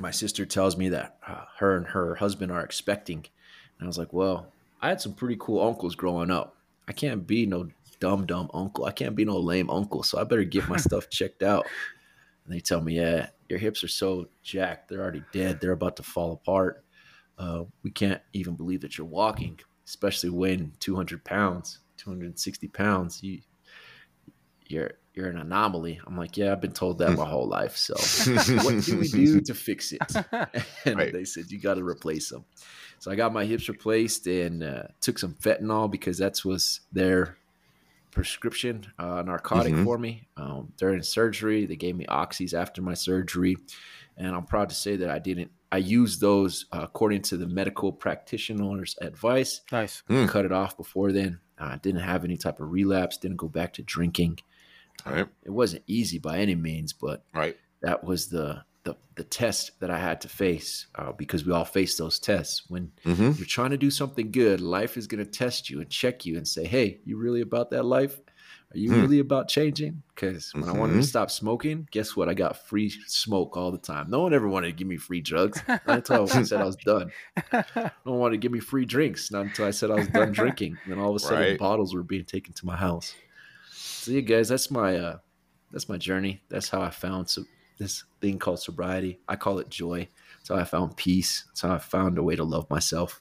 my 0.00 0.10
sister 0.10 0.44
tells 0.46 0.76
me 0.76 0.88
that 0.90 1.16
uh, 1.26 1.44
her 1.58 1.76
and 1.76 1.86
her 1.88 2.16
husband 2.16 2.50
are 2.52 2.62
expecting. 2.64 3.18
And 3.78 3.86
I 3.86 3.86
was 3.86 3.98
like, 3.98 4.12
well, 4.12 4.52
I 4.82 4.88
had 4.88 5.00
some 5.00 5.14
pretty 5.14 5.36
cool 5.38 5.66
uncles 5.66 5.94
growing 5.94 6.30
up. 6.30 6.56
I 6.88 6.92
can't 6.92 7.26
be 7.26 7.46
no 7.46 7.68
dumb, 8.00 8.26
dumb 8.26 8.50
uncle. 8.52 8.84
I 8.86 8.92
can't 8.92 9.14
be 9.14 9.24
no 9.24 9.38
lame 9.38 9.70
uncle. 9.70 10.02
So 10.02 10.18
I 10.18 10.24
better 10.24 10.44
get 10.44 10.68
my 10.68 10.76
stuff 10.88 11.08
checked 11.08 11.42
out. 11.42 11.66
And 12.44 12.54
they 12.54 12.60
tell 12.60 12.80
me, 12.80 12.96
yeah, 12.96 13.28
your 13.48 13.58
hips 13.58 13.84
are 13.84 13.88
so 13.88 14.28
jacked. 14.42 14.88
They're 14.88 15.00
already 15.00 15.22
dead. 15.32 15.60
They're 15.60 15.72
about 15.72 15.96
to 15.96 16.02
fall 16.02 16.32
apart. 16.32 16.82
Uh, 17.40 17.64
we 17.82 17.90
can't 17.90 18.22
even 18.34 18.54
believe 18.54 18.82
that 18.82 18.98
you're 18.98 19.06
walking, 19.06 19.58
especially 19.86 20.30
weighing 20.30 20.72
200 20.80 21.24
pounds, 21.24 21.80
260 21.96 22.68
pounds. 22.68 23.22
You, 23.22 23.40
you're 24.68 24.92
you're 25.14 25.28
an 25.28 25.38
anomaly. 25.38 26.00
I'm 26.06 26.16
like, 26.16 26.36
yeah, 26.36 26.52
I've 26.52 26.60
been 26.60 26.72
told 26.72 26.98
that 26.98 27.16
my 27.16 27.26
whole 27.34 27.48
life. 27.48 27.76
So 27.76 27.94
what 28.62 28.84
do 28.84 28.98
we 28.98 29.08
do 29.08 29.40
to 29.46 29.54
fix 29.54 29.92
it? 29.92 30.02
And 30.86 30.96
Right. 30.98 31.12
they 31.12 31.24
said, 31.24 31.50
you 31.50 31.58
got 31.60 31.74
to 31.74 31.84
replace 31.84 32.28
them. 32.30 32.44
So 33.00 33.10
I 33.10 33.16
got 33.16 33.32
my 33.32 33.44
hips 33.44 33.68
replaced 33.68 34.26
and 34.26 34.62
uh, 34.62 34.82
took 35.00 35.18
some 35.18 35.34
fentanyl 35.34 35.90
because 35.90 36.18
that's 36.18 36.44
was 36.44 36.80
their 36.92 37.38
prescription 38.12 38.86
uh, 38.98 39.22
narcotic 39.22 39.74
Mhm. 39.74 39.84
for 39.84 39.98
me. 39.98 40.28
Um, 40.36 40.72
during 40.78 41.02
surgery, 41.02 41.66
they 41.66 41.76
gave 41.76 41.96
me 41.96 42.06
oxys 42.06 42.54
after 42.54 42.82
my 42.82 42.94
surgery. 42.94 43.56
And 44.16 44.34
I'm 44.34 44.46
proud 44.46 44.68
to 44.70 44.74
say 44.74 44.96
that 44.96 45.10
I 45.10 45.18
didn't, 45.18 45.50
I 45.72 45.78
used 45.78 46.20
those 46.20 46.66
uh, 46.72 46.80
according 46.82 47.22
to 47.22 47.36
the 47.36 47.46
medical 47.46 47.92
practitioner's 47.92 48.96
advice 49.00 49.60
nice. 49.70 50.02
Hmm. 50.08 50.26
cut 50.26 50.44
it 50.44 50.52
off 50.52 50.76
before 50.76 51.12
then. 51.12 51.40
I 51.58 51.76
didn't 51.76 52.00
have 52.00 52.24
any 52.24 52.36
type 52.36 52.58
of 52.60 52.70
relapse, 52.72 53.18
didn't 53.18 53.36
go 53.36 53.48
back 53.48 53.74
to 53.74 53.82
drinking. 53.82 54.40
Right. 55.06 55.26
It 55.44 55.50
wasn't 55.50 55.84
easy 55.86 56.18
by 56.18 56.38
any 56.38 56.54
means, 56.54 56.92
but 56.92 57.24
Right. 57.34 57.56
that 57.82 58.04
was 58.04 58.28
the 58.28 58.64
the, 58.82 58.96
the 59.14 59.24
test 59.24 59.78
that 59.80 59.90
I 59.90 59.98
had 59.98 60.22
to 60.22 60.28
face 60.28 60.86
uh, 60.94 61.12
because 61.12 61.44
we 61.44 61.52
all 61.52 61.66
face 61.66 61.98
those 61.98 62.18
tests. 62.18 62.62
When 62.68 62.92
hmm 63.04 63.32
you're 63.36 63.46
trying 63.46 63.70
to 63.72 63.76
do 63.76 63.90
something 63.90 64.30
good, 64.30 64.62
life 64.62 64.96
is 64.96 65.06
going 65.06 65.22
to 65.22 65.30
test 65.30 65.68
you 65.68 65.80
and 65.82 65.90
check 65.90 66.24
you 66.24 66.38
and 66.38 66.48
say, 66.48 66.66
"Hey, 66.66 67.00
you 67.04 67.18
really 67.18 67.42
about 67.42 67.70
that 67.72 67.84
life? 67.84 68.18
Are 68.72 68.78
you 68.78 68.90
Hmm. 68.92 69.00
really 69.02 69.18
about 69.18 69.48
changing?" 69.48 70.02
Because 70.14 70.52
when 70.54 70.68
I 70.68 70.72
wanted 70.72 70.94
to 70.94 71.00
Mhm. 71.00 71.04
stop 71.04 71.30
smoking, 71.30 71.88
guess 71.90 72.14
what? 72.14 72.28
I 72.28 72.34
got 72.34 72.66
free 72.68 72.90
smoke 73.06 73.56
all 73.56 73.72
the 73.72 73.78
time. 73.78 74.10
No 74.10 74.20
one 74.22 74.32
ever 74.34 74.48
wanted 74.48 74.68
to 74.68 74.72
give 74.72 74.86
me 74.86 74.96
free 74.96 75.20
drugs. 75.20 75.62
Not 75.66 75.82
until 75.86 76.22
I 76.22 76.24
said 76.44 76.60
I 76.60 76.64
was 76.64 76.76
done. 76.76 77.10
No 77.52 77.90
one 78.04 78.18
wanted 78.18 78.36
to 78.36 78.38
give 78.38 78.52
me 78.52 78.60
free 78.60 78.84
drinks. 78.84 79.30
Not 79.30 79.46
until 79.46 79.64
I 79.66 79.70
said 79.70 79.90
I 79.90 79.96
was 79.96 80.08
done 80.08 80.32
drinking. 80.32 80.78
then 80.86 80.98
all 80.98 81.10
of 81.10 81.16
a 81.16 81.18
sudden, 81.18 81.38
Right. 81.38 81.58
bottles 81.58 81.94
were 81.94 82.02
being 82.02 82.24
taken 82.24 82.52
to 82.54 82.66
my 82.66 82.76
house. 82.76 83.14
So 83.70 84.12
yeah, 84.12 84.20
guys, 84.20 84.48
that's 84.48 84.70
my 84.70 84.96
uh, 84.96 85.18
that's 85.72 85.88
my 85.88 85.96
journey. 85.98 86.42
That's 86.48 86.68
how 86.68 86.80
I 86.82 86.90
found 86.90 87.28
so 87.28 87.44
this 87.78 88.04
thing 88.20 88.38
called 88.38 88.60
sobriety. 88.60 89.20
I 89.28 89.36
call 89.36 89.58
it 89.58 89.68
joy. 89.70 90.08
That's 90.38 90.48
how 90.48 90.56
I 90.56 90.64
found 90.64 90.96
peace. 90.96 91.44
That's 91.48 91.62
how 91.62 91.72
I 91.74 91.78
found 91.78 92.18
a 92.18 92.22
way 92.22 92.36
to 92.36 92.44
love 92.44 92.68
myself. 92.70 93.20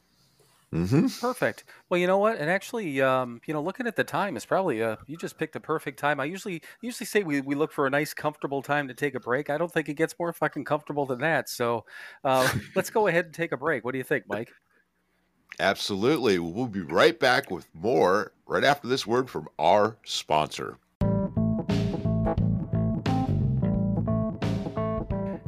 Hmm 0.72 1.08
Perfect. 1.20 1.66
Well, 1.90 2.00
you 2.00 2.08
know 2.08 2.18
what? 2.18 2.38
And 2.38 2.50
actually, 2.50 3.02
um, 3.02 3.42
you 3.46 3.54
know, 3.54 3.62
looking 3.62 3.88
at 3.88 3.96
the 3.96 4.04
time 4.04 4.38
is 4.38 4.46
probably 4.46 4.82
uh, 4.82 4.96
you 5.08 5.18
just 5.18 5.38
picked 5.38 5.56
a 5.56 5.60
perfect 5.60 6.00
time. 6.00 6.20
I 6.20 6.26
usually 6.26 6.62
usually 6.82 7.06
say 7.06 7.24
we, 7.24 7.42
we 7.42 7.56
look 7.56 7.72
for 7.74 7.88
a 7.88 7.90
nice, 7.90 8.14
comfortable 8.14 8.62
time 8.62 8.88
to 8.88 8.94
take 8.94 9.16
a 9.16 9.20
break. 9.20 9.50
I 9.50 9.58
don't 9.58 9.72
think 9.72 9.90
it 9.90 9.96
gets 9.96 10.16
more 10.18 10.32
fucking 10.32 10.64
comfortable 10.64 11.06
than 11.06 11.20
that. 11.20 11.50
So 11.50 11.86
uh, 12.24 12.48
let's 12.76 12.90
go 12.90 13.08
ahead 13.08 13.26
and 13.26 13.34
take 13.34 13.52
a 13.52 13.58
break. 13.58 13.84
What 13.84 13.92
do 13.92 13.98
you 13.98 14.04
think, 14.04 14.26
Mike? 14.30 14.52
Absolutely. 15.60 16.40
We'll 16.40 16.68
be 16.68 16.82
right 16.82 17.20
back 17.20 17.52
with 17.52 17.68
more 17.74 18.32
right 18.48 18.64
after 18.64 18.88
this 18.88 19.06
word 19.06 19.30
from 19.30 19.50
our 19.58 19.98
sponsor. 20.06 20.78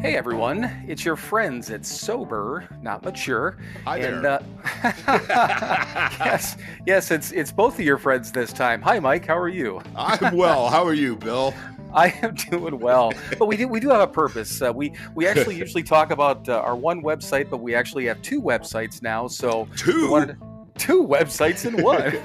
Hey 0.02 0.18
everyone, 0.18 0.64
it's 0.88 1.06
your 1.06 1.16
friends 1.16 1.70
at 1.70 1.86
Sober, 1.86 2.68
Not 2.82 3.06
Mature. 3.06 3.60
Hi 3.86 4.00
and, 4.00 4.26
there. 4.26 4.32
Uh, 4.32 4.94
yes, 6.26 6.58
yes, 6.88 7.12
it's 7.12 7.32
it's 7.32 7.52
both 7.52 7.76
of 7.76 7.86
your 7.86 8.00
friends 8.00 8.32
this 8.32 8.52
time. 8.52 8.82
Hi, 8.82 8.98
Mike. 8.98 9.28
How 9.28 9.38
are 9.38 9.48
you? 9.48 9.80
I'm 9.96 10.36
well. 10.36 10.70
How 10.70 10.84
are 10.88 10.96
you, 10.96 11.18
Bill? 11.18 11.54
I 11.94 12.08
am 12.24 12.34
doing 12.34 12.80
well, 12.80 13.14
but 13.38 13.46
we 13.46 13.56
do 13.56 13.68
we 13.68 13.80
do 13.80 13.90
have 13.90 14.02
a 14.02 14.08
purpose. 14.08 14.60
Uh, 14.60 14.74
we 14.74 14.92
we 15.14 15.28
actually 15.28 15.56
usually 15.60 15.84
talk 15.84 16.10
about 16.10 16.50
uh, 16.50 16.54
our 16.62 16.76
one 16.76 17.04
website, 17.04 17.52
but 17.52 17.58
we 17.58 17.76
actually 17.76 18.06
have 18.06 18.24
two 18.24 18.42
websites 18.42 19.04
now. 19.04 19.28
So 19.28 19.68
Two. 19.78 20.36
Two 20.78 21.06
websites 21.06 21.66
in 21.66 21.82
one. 21.84 22.16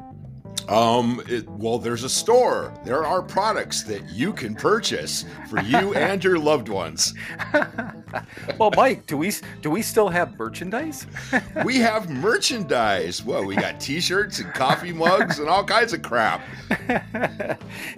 Um, 0.69 1.23
it, 1.29 1.49
well, 1.49 1.79
there's 1.79 2.03
a 2.03 2.09
store. 2.09 2.75
There 2.85 3.05
are 3.07 3.23
products 3.23 3.83
that 3.85 4.09
you 4.11 4.33
can 4.33 4.55
purchase 4.55 5.25
for 5.49 5.61
you 5.63 5.95
and 5.95 6.23
your 6.25 6.39
loved 6.39 6.69
ones. 6.69 7.15
well, 8.59 8.71
Mike, 8.77 9.07
do 9.07 9.17
we 9.17 9.33
do 9.63 9.71
we 9.71 9.83
still 9.83 10.09
have 10.09 10.39
merchandise? 10.39 11.07
we 11.65 11.77
have 11.79 12.11
merchandise. 12.11 13.25
Well, 13.25 13.45
we 13.45 13.55
got 13.57 13.79
T-shirts 13.81 14.41
and 14.41 14.53
coffee 14.55 14.93
mugs 14.93 15.39
and 15.39 15.49
all 15.49 15.65
kinds 15.65 15.93
of 15.93 16.03
crap. 16.03 16.41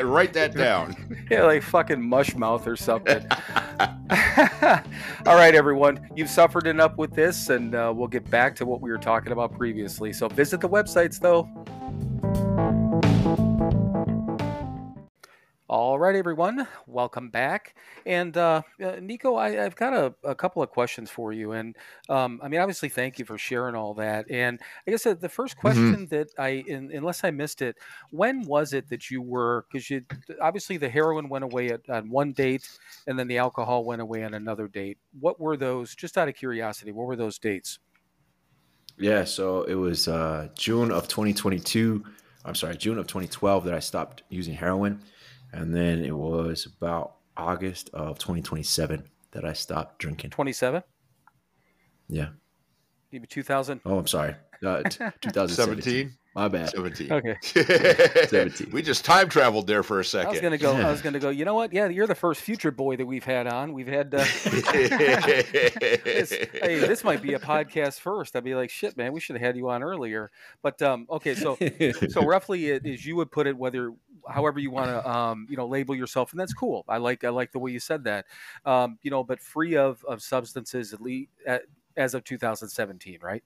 Write 0.04 0.32
that 0.34 0.54
down. 0.56 0.96
Yeah, 1.30 1.44
like 1.44 1.62
fucking 1.62 2.02
mush 2.02 2.34
mouth 2.36 2.66
or 2.66 2.76
something. 2.76 3.24
All 5.26 5.34
right, 5.36 5.54
everyone. 5.54 6.08
You've 6.16 6.30
suffered 6.30 6.66
enough 6.66 6.96
with 6.96 7.12
this, 7.14 7.50
and 7.50 7.74
uh, 7.74 7.92
we'll 7.94 8.08
get 8.08 8.28
back 8.30 8.56
to 8.56 8.66
what 8.66 8.80
we 8.80 8.90
were 8.90 8.98
talking 8.98 9.32
about 9.32 9.56
previously. 9.56 10.12
So 10.12 10.28
visit 10.28 10.60
the 10.60 10.68
websites, 10.68 11.20
though. 11.20 11.48
All 15.68 15.98
right, 15.98 16.16
everyone. 16.16 16.66
Welcome 16.86 17.28
back. 17.28 17.74
And 18.06 18.34
uh, 18.38 18.62
uh, 18.82 18.96
Nico, 19.02 19.34
I, 19.34 19.66
I've 19.66 19.76
got 19.76 19.92
a, 19.92 20.14
a 20.24 20.34
couple 20.34 20.62
of 20.62 20.70
questions 20.70 21.10
for 21.10 21.30
you. 21.34 21.52
And 21.52 21.76
um, 22.08 22.40
I 22.42 22.48
mean, 22.48 22.60
obviously, 22.60 22.88
thank 22.88 23.18
you 23.18 23.26
for 23.26 23.36
sharing 23.36 23.74
all 23.74 23.92
that. 23.94 24.24
And 24.30 24.58
I 24.86 24.92
guess 24.92 25.04
uh, 25.04 25.12
the 25.12 25.28
first 25.28 25.58
question 25.58 26.06
that 26.06 26.28
I, 26.38 26.64
in, 26.66 26.90
unless 26.94 27.22
I 27.22 27.30
missed 27.30 27.60
it, 27.60 27.76
when 28.10 28.46
was 28.46 28.72
it 28.72 28.88
that 28.88 29.10
you 29.10 29.20
were 29.20 29.66
because 29.70 29.90
you 29.90 30.02
obviously 30.40 30.78
the 30.78 30.88
heroin 30.88 31.28
went 31.28 31.44
away 31.44 31.68
at, 31.68 31.80
on 31.90 32.08
one 32.08 32.32
date 32.32 32.66
and 33.06 33.18
then 33.18 33.28
the 33.28 33.36
alcohol 33.36 33.84
went 33.84 34.00
away 34.00 34.24
on 34.24 34.34
another 34.34 34.68
date 34.68 34.96
what 35.20 35.38
were 35.38 35.56
those 35.56 35.94
just 35.94 36.16
out 36.16 36.28
of 36.28 36.34
curiosity 36.34 36.92
what 36.92 37.06
were 37.06 37.16
those 37.16 37.38
dates 37.38 37.78
Yeah, 38.98 39.24
so 39.24 39.62
it 39.64 39.74
was 39.74 40.08
uh, 40.08 40.48
June 40.56 40.90
of 40.90 41.06
2022. 41.08 42.02
I'm 42.44 42.54
sorry, 42.54 42.76
June 42.76 42.98
of 42.98 43.06
2012 43.06 43.64
that 43.64 43.74
I 43.74 43.78
stopped 43.78 44.22
using 44.28 44.54
heroin, 44.54 45.00
and 45.52 45.74
then 45.74 46.04
it 46.04 46.16
was 46.16 46.66
about 46.66 47.14
August 47.36 47.90
of 47.92 48.18
2027 48.18 49.04
that 49.32 49.44
I 49.44 49.52
stopped 49.52 49.98
drinking. 49.98 50.30
27 50.30 50.82
Yeah. 52.08 52.28
maybe 53.12 53.26
2000 53.26 53.80
Oh, 53.84 53.98
I'm 53.98 54.06
sorry. 54.06 54.34
Uh, 54.64 54.82
t- 54.82 54.98
2017. 55.20 56.12
My 56.34 56.46
bad. 56.46 56.70
17. 56.70 57.10
okay 57.12 57.36
17. 58.26 58.70
we 58.70 58.80
just 58.80 59.04
time 59.04 59.28
traveled 59.28 59.66
there 59.66 59.82
for 59.82 59.96
a 59.96 59.98
i 59.98 60.00
was 60.00 60.08
second. 60.10 60.40
gonna 60.40 60.58
go 60.58 60.72
i 60.72 60.88
was 60.90 61.02
gonna 61.02 61.18
go 61.18 61.30
you 61.30 61.44
know 61.44 61.54
what 61.54 61.72
yeah 61.72 61.88
you're 61.88 62.06
the 62.06 62.14
first 62.14 62.40
future 62.42 62.70
boy 62.70 62.94
that 62.94 63.06
we've 63.06 63.24
had 63.24 63.48
on 63.48 63.72
we've 63.72 63.88
had 63.88 64.14
uh, 64.14 64.18
this, 65.02 66.30
hey 66.62 66.78
this 66.78 67.02
might 67.02 67.22
be 67.22 67.34
a 67.34 67.38
podcast 67.40 67.98
first 67.98 68.36
i'd 68.36 68.44
be 68.44 68.54
like 68.54 68.70
shit 68.70 68.96
man 68.96 69.12
we 69.12 69.18
should 69.20 69.34
have 69.34 69.42
had 69.44 69.56
you 69.56 69.68
on 69.68 69.82
earlier 69.82 70.30
but 70.62 70.80
um 70.82 71.06
okay 71.10 71.34
so 71.34 71.56
so 72.08 72.22
roughly 72.24 72.66
it 72.70 72.86
is 72.86 73.04
you 73.04 73.16
would 73.16 73.32
put 73.32 73.46
it 73.48 73.56
whether 73.56 73.92
however 74.30 74.58
you 74.58 74.70
want 74.70 74.86
to 74.86 75.10
um, 75.10 75.46
you 75.48 75.56
know 75.56 75.66
label 75.66 75.94
yourself 75.94 76.32
and 76.32 76.40
that's 76.40 76.54
cool 76.54 76.84
i 76.88 76.96
like 76.96 77.24
i 77.24 77.28
like 77.28 77.52
the 77.52 77.58
way 77.58 77.70
you 77.70 77.80
said 77.80 78.04
that 78.04 78.26
um, 78.64 78.98
you 79.02 79.10
know 79.10 79.24
but 79.24 79.40
free 79.40 79.76
of 79.76 80.04
of 80.04 80.22
substances 80.22 80.92
at 80.92 81.00
least 81.00 81.30
at, 81.46 81.62
as 81.96 82.14
of 82.14 82.24
2017 82.24 83.18
right 83.22 83.42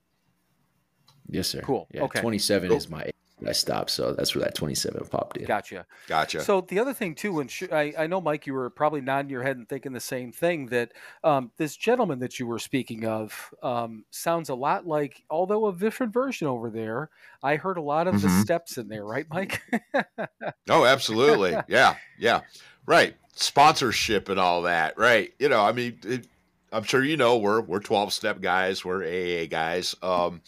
yes, 1.29 1.49
sir. 1.49 1.61
Cool. 1.63 1.89
Yeah, 1.93 2.03
Okay. 2.03 2.21
27 2.21 2.69
Cool. 2.69 2.77
is 2.77 2.89
my 2.91 3.03
age. 3.03 3.13
I 3.49 3.53
stopped, 3.53 3.91
so 3.91 4.13
that's 4.13 4.35
where 4.35 4.45
that 4.45 4.55
27 4.55 5.05
popped 5.11 5.37
in. 5.37 5.45
gotcha 5.47 5.87
Gotcha. 6.07 6.41
So 6.43 6.61
the 6.63 6.79
other 6.79 6.93
thing 6.95 7.15
too, 7.15 7.41
and 7.41 7.51
sh- 7.51 7.65
I, 7.73 7.93
I 7.99 8.07
know 8.07 8.21
Mike, 8.21 8.47
you 8.47 8.55
were 8.55 8.71
probably 8.71 9.01
nodding 9.01 9.31
your 9.31 9.43
head 9.43 9.57
and 9.57 9.69
thinking 9.69 9.93
the 9.93 10.01
same 10.01 10.33
thing 10.33 10.67
that 10.67 10.93
um, 11.25 11.51
this 11.57 11.77
gentleman 11.77 12.19
that 12.21 12.39
you 12.39 12.47
were 12.47 12.59
speaking 12.59 13.05
of 13.07 13.53
um, 13.63 14.05
sounds 14.11 14.49
a 14.49 14.55
lot 14.55 14.87
like, 14.87 15.23
although 15.31 15.69
a 15.69 15.75
different 15.77 16.13
version 16.13 16.47
over 16.49 16.71
there. 16.71 17.11
I 17.43 17.57
heard 17.57 17.77
a 17.79 17.83
lot 17.83 18.07
of 18.09 18.21
the 18.23 18.29
Mhm. 18.29 18.43
steps 18.43 18.79
in 18.79 18.89
there, 18.89 19.05
right, 19.05 19.27
Mike? 19.31 19.61
Oh, 20.69 20.85
absolutely. 20.85 21.57
yeah, 21.69 21.97
yeah. 22.19 22.43
Right. 22.87 23.15
Sponsorship 23.35 24.29
and 24.29 24.39
all 24.39 24.63
that. 24.63 24.97
Right. 24.99 25.33
You 25.39 25.49
know, 25.49 25.61
I 25.63 25.73
mean, 25.73 25.99
it, 26.05 26.27
I'm 26.73 26.85
sure 26.85 27.03
you 27.05 27.17
know 27.17 27.39
we're 27.39 27.61
we're 27.61 27.81
12 27.81 28.13
step 28.13 28.41
guys, 28.41 28.85
we're 28.85 29.03
AA 29.05 29.47
guys. 29.47 29.95
Um, 30.03 30.41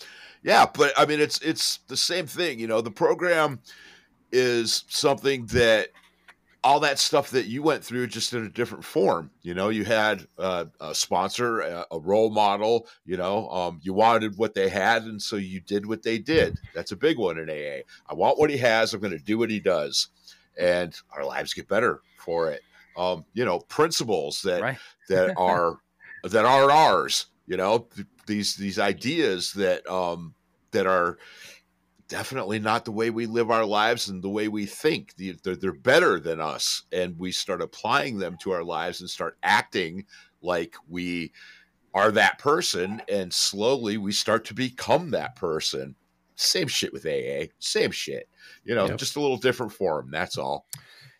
yeah, 0.45 0.67
but 0.73 0.93
I 0.97 1.07
mean, 1.07 1.21
it's 1.21 1.41
it's 1.41 1.79
the 1.89 1.97
same 1.97 2.27
thing. 2.27 2.61
You 2.61 2.67
know, 2.67 2.83
the 2.83 2.91
program 2.91 3.61
is 4.31 4.85
something 4.89 5.47
that 5.47 5.89
all 6.63 6.81
that 6.81 6.99
stuff 6.99 7.31
that 7.31 7.47
you 7.47 7.63
went 7.63 7.83
through 7.83 8.07
just 8.07 8.35
in 8.35 8.45
a 8.45 8.49
different 8.51 8.85
form. 8.85 9.31
You 9.43 9.55
know, 9.55 9.71
you 9.71 9.85
had 9.85 10.27
uh, 10.39 10.67
a 10.81 10.95
sponsor, 10.95 11.61
a, 11.61 11.87
a 11.91 11.99
role 11.99 12.31
model. 12.31 12.87
You 13.07 13.17
know, 13.17 13.49
um, 13.49 13.81
you 13.83 13.95
wanted 13.95 14.37
what 14.37 14.53
they 14.53 14.69
had, 14.69 15.05
and 15.05 15.21
so 15.21 15.37
you 15.37 15.61
did 15.61 15.87
what 15.87 16.03
they 16.03 16.19
did. 16.19 16.59
That's 16.75 16.93
a 16.93 16.97
big 16.97 17.19
one 17.19 17.39
in 17.39 17.49
AA. 17.49 17.83
I 18.07 18.15
want 18.15 18.39
what 18.39 18.51
he 18.51 18.59
has. 18.59 18.93
I'm 18.93 19.01
going 19.01 19.17
to 19.17 19.25
do 19.25 19.39
what 19.39 19.51
he 19.51 19.61
does, 19.61 20.09
and 20.59 20.95
our 21.17 21.25
lives 21.25 21.55
get 21.55 21.69
better 21.69 22.03
for 22.19 22.51
it. 22.51 22.61
Um, 22.99 23.25
you 23.33 23.47
know, 23.47 23.61
principles 23.61 24.43
that 24.43 24.61
right. 24.61 24.79
that 25.09 25.35
are 25.39 25.79
that 26.23 26.45
are 26.45 26.71
ours. 26.71 27.27
You 27.47 27.57
know, 27.57 27.89
these 28.27 28.57
these 28.57 28.79
ideas 28.79 29.53
that 29.55 29.87
um, 29.89 30.35
that 30.72 30.87
are 30.87 31.18
definitely 32.09 32.59
not 32.59 32.85
the 32.85 32.93
way 32.93 33.11
we 33.11 33.27
live 33.27 33.51
our 33.51 33.64
lives 33.64 34.09
and 34.09 34.22
the 34.22 34.29
way 34.29 34.49
we 34.49 34.66
think. 34.66 35.14
They're, 35.16 35.57
they're 35.57 35.72
better 35.72 36.20
than 36.20 36.41
us, 36.41 36.83
and 36.93 37.18
we 37.18 37.33
start 37.33 37.62
applying 37.62 38.18
them 38.18 38.37
to 38.43 38.53
our 38.53 38.62
lives 38.62 39.01
and 39.01 39.09
start 39.09 39.39
acting 39.43 40.05
like 40.43 40.77
we 40.89 41.33
are 41.95 42.11
that 42.11 42.39
person, 42.39 43.01
and 43.09 43.33
slowly 43.33 43.97
we 43.99 44.12
start 44.12 44.45
to 44.47 44.55
become 44.55 45.11
that 45.12 45.37
person. 45.37 45.95
Same 46.37 46.66
shit 46.66 46.93
with 46.93 47.07
AA. 47.07 47.53
Same 47.61 47.91
shit. 47.93 48.29
You 48.64 48.75
know, 48.75 48.89
Yep. 48.89 48.99
just 48.99 49.16
a 49.16 49.20
little 49.20 49.37
different 49.37 49.72
form. 49.72 50.11
That's 50.11 50.37
all. 50.37 50.66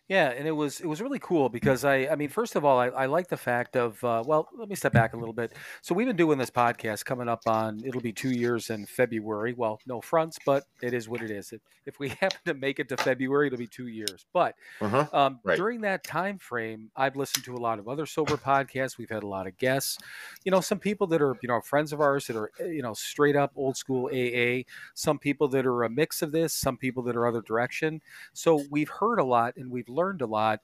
Yeah, 0.07 0.29
and 0.29 0.47
it 0.47 0.51
was 0.51 0.81
it 0.81 0.85
was 0.85 1.01
really 1.01 1.17
cool 1.17 1.49
because 1.49 1.83
I 1.83 2.07
I 2.07 2.15
mean 2.15 2.29
first 2.29 2.55
of 2.55 2.63
all 2.63 2.77
I, 2.79 2.89
I 2.89 3.05
like 3.07 3.27
the 3.27 3.37
fact 3.37 3.75
of 3.75 4.03
uh, 4.03 4.23
well 4.23 4.47
let 4.55 4.69
me 4.69 4.75
step 4.75 4.93
back 4.93 5.13
a 5.13 5.17
little 5.17 5.33
bit. 5.33 5.55
So 5.81 5.95
we've 5.95 6.05
been 6.05 6.15
doing 6.15 6.37
this 6.37 6.51
podcast 6.51 7.05
coming 7.05 7.27
up 7.27 7.47
on 7.47 7.83
it'll 7.83 8.01
be 8.01 8.13
two 8.13 8.29
years 8.31 8.69
in 8.69 8.85
February. 8.85 9.53
Well 9.53 9.81
no 9.87 10.01
fronts 10.01 10.37
but 10.45 10.65
it 10.79 10.93
is 10.93 11.09
what 11.09 11.23
it 11.23 11.31
is. 11.31 11.51
If, 11.51 11.61
if 11.87 11.97
we 11.97 12.09
happen 12.21 12.39
to 12.45 12.53
make 12.53 12.79
it 12.79 12.87
to 12.89 12.97
February 12.97 13.47
it'll 13.47 13.57
be 13.57 13.67
two 13.67 13.87
years. 13.87 14.27
But 14.31 14.55
Uh-huh. 14.79 15.07
um, 15.11 15.39
Right. 15.43 15.57
during 15.57 15.81
that 15.81 16.03
time 16.03 16.37
frame 16.37 16.91
I've 16.95 17.15
listened 17.15 17.43
to 17.45 17.55
a 17.55 17.57
lot 17.57 17.79
of 17.79 17.87
other 17.87 18.05
sober 18.05 18.37
podcasts. 18.37 18.99
We've 18.99 19.09
had 19.09 19.23
a 19.23 19.27
lot 19.27 19.47
of 19.47 19.57
guests. 19.57 19.97
You 20.43 20.51
know 20.51 20.61
some 20.61 20.77
people 20.79 21.07
that 21.07 21.21
are 21.23 21.35
you 21.41 21.47
know 21.47 21.61
friends 21.61 21.91
of 21.93 21.99
ours 21.99 22.27
that 22.27 22.35
are 22.35 22.51
eh, 22.59 22.65
you 22.67 22.83
know 22.83 22.93
straight 22.93 23.35
up 23.35 23.53
old 23.55 23.75
school 23.75 24.09
AA 24.13 24.65
some 24.93 25.17
people 25.17 25.47
that 25.47 25.65
are 25.65 25.83
a 25.83 25.89
mix 25.89 26.21
of 26.21 26.31
this 26.31 26.53
some 26.53 26.77
people 26.77 27.01
that 27.03 27.15
are 27.15 27.25
other 27.25 27.41
direction. 27.41 28.01
So 28.33 28.67
we've 28.69 28.89
heard 28.89 29.19
a 29.19 29.23
lot 29.23 29.55
and 29.57 29.71
we've 29.71 29.89
learned 29.95 30.21
a 30.21 30.27
lot. 30.27 30.61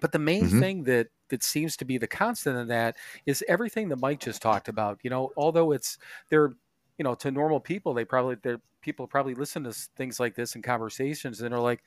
But 0.00 0.12
the 0.12 0.18
main 0.18 0.48
Mhm. 0.48 0.62
thing 0.62 0.84
that 0.84 1.08
that 1.28 1.42
seems 1.42 1.76
to 1.78 1.84
be 1.84 1.98
the 1.98 2.08
constant 2.08 2.56
in 2.58 2.68
that 2.68 2.96
is 3.26 3.44
everything 3.48 3.88
that 3.88 3.96
Mike 3.96 4.20
just 4.20 4.42
talked 4.42 4.68
about. 4.68 4.98
You 5.02 5.10
know, 5.10 5.32
although 5.36 5.72
it's 5.72 5.98
they're 6.30 6.52
you 6.98 7.04
know 7.04 7.14
to 7.16 7.30
normal 7.30 7.60
people, 7.60 7.94
they 7.94 8.04
probably 8.04 8.36
they're 8.36 8.62
people 8.82 9.06
probably 9.06 9.34
listen 9.34 9.64
to 9.64 9.72
things 9.96 10.18
like 10.20 10.34
this 10.34 10.54
in 10.56 10.62
conversations 10.62 11.40
and 11.42 11.54
are 11.54 11.60
like, 11.60 11.82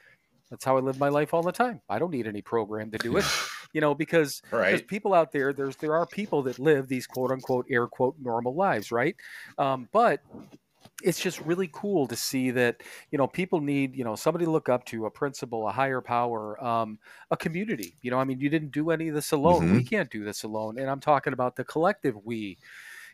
"That's 0.49 0.65
how 0.65 0.77
I 0.77 0.81
live 0.81 0.97
my 0.97 1.09
life 1.09 1.33
all 1.33 1.43
the 1.43 1.51
time. 1.51 1.81
I 1.89 1.99
don't 1.99 2.11
need 2.11 2.27
any 2.27 2.41
program 2.41 2.91
to 2.91 2.99
do 2.99 3.17
it." 3.17 3.27
You 3.73 3.81
know, 3.81 3.95
because 3.95 4.41
there's 4.69 4.81
Right. 4.81 4.83
people 4.83 5.13
out 5.15 5.31
there. 5.31 5.53
There's 5.53 5.77
there 5.77 5.95
are 5.95 6.07
people 6.07 6.43
that 6.43 6.59
live 6.59 6.87
these 6.87 7.07
quote 7.07 7.31
unquote 7.31 7.65
air 7.69 7.87
quote 7.87 8.15
normal 8.19 8.55
lives, 8.55 8.91
right? 8.91 9.15
Um, 9.57 9.89
but 9.91 10.21
it's 11.03 11.19
just 11.19 11.39
really 11.41 11.69
cool 11.73 12.07
to 12.07 12.15
see 12.15 12.49
that 12.51 12.81
you 13.11 13.17
know 13.17 13.27
people 13.27 13.59
need 13.59 13.95
you 13.95 14.03
know 14.03 14.15
somebody 14.15 14.45
to 14.45 14.51
look 14.51 14.69
up 14.69 14.85
to 14.85 15.05
a 15.05 15.11
principal 15.11 15.67
a 15.67 15.71
higher 15.71 16.01
power 16.01 16.61
um, 16.63 16.97
a 17.29 17.37
community 17.37 17.95
you 18.01 18.09
know 18.09 18.17
i 18.17 18.23
mean 18.23 18.39
you 18.39 18.49
didn't 18.49 18.71
do 18.71 18.89
any 18.89 19.09
of 19.09 19.15
this 19.15 19.31
alone. 19.31 19.75
We 19.75 19.83
can't 19.83 20.09
do 20.09 20.23
this 20.23 20.43
alone 20.43 20.79
and 20.79 20.89
i'm 20.89 20.99
talking 20.99 21.33
about 21.33 21.55
the 21.55 21.63
collective 21.63 22.15
we. 22.25 22.57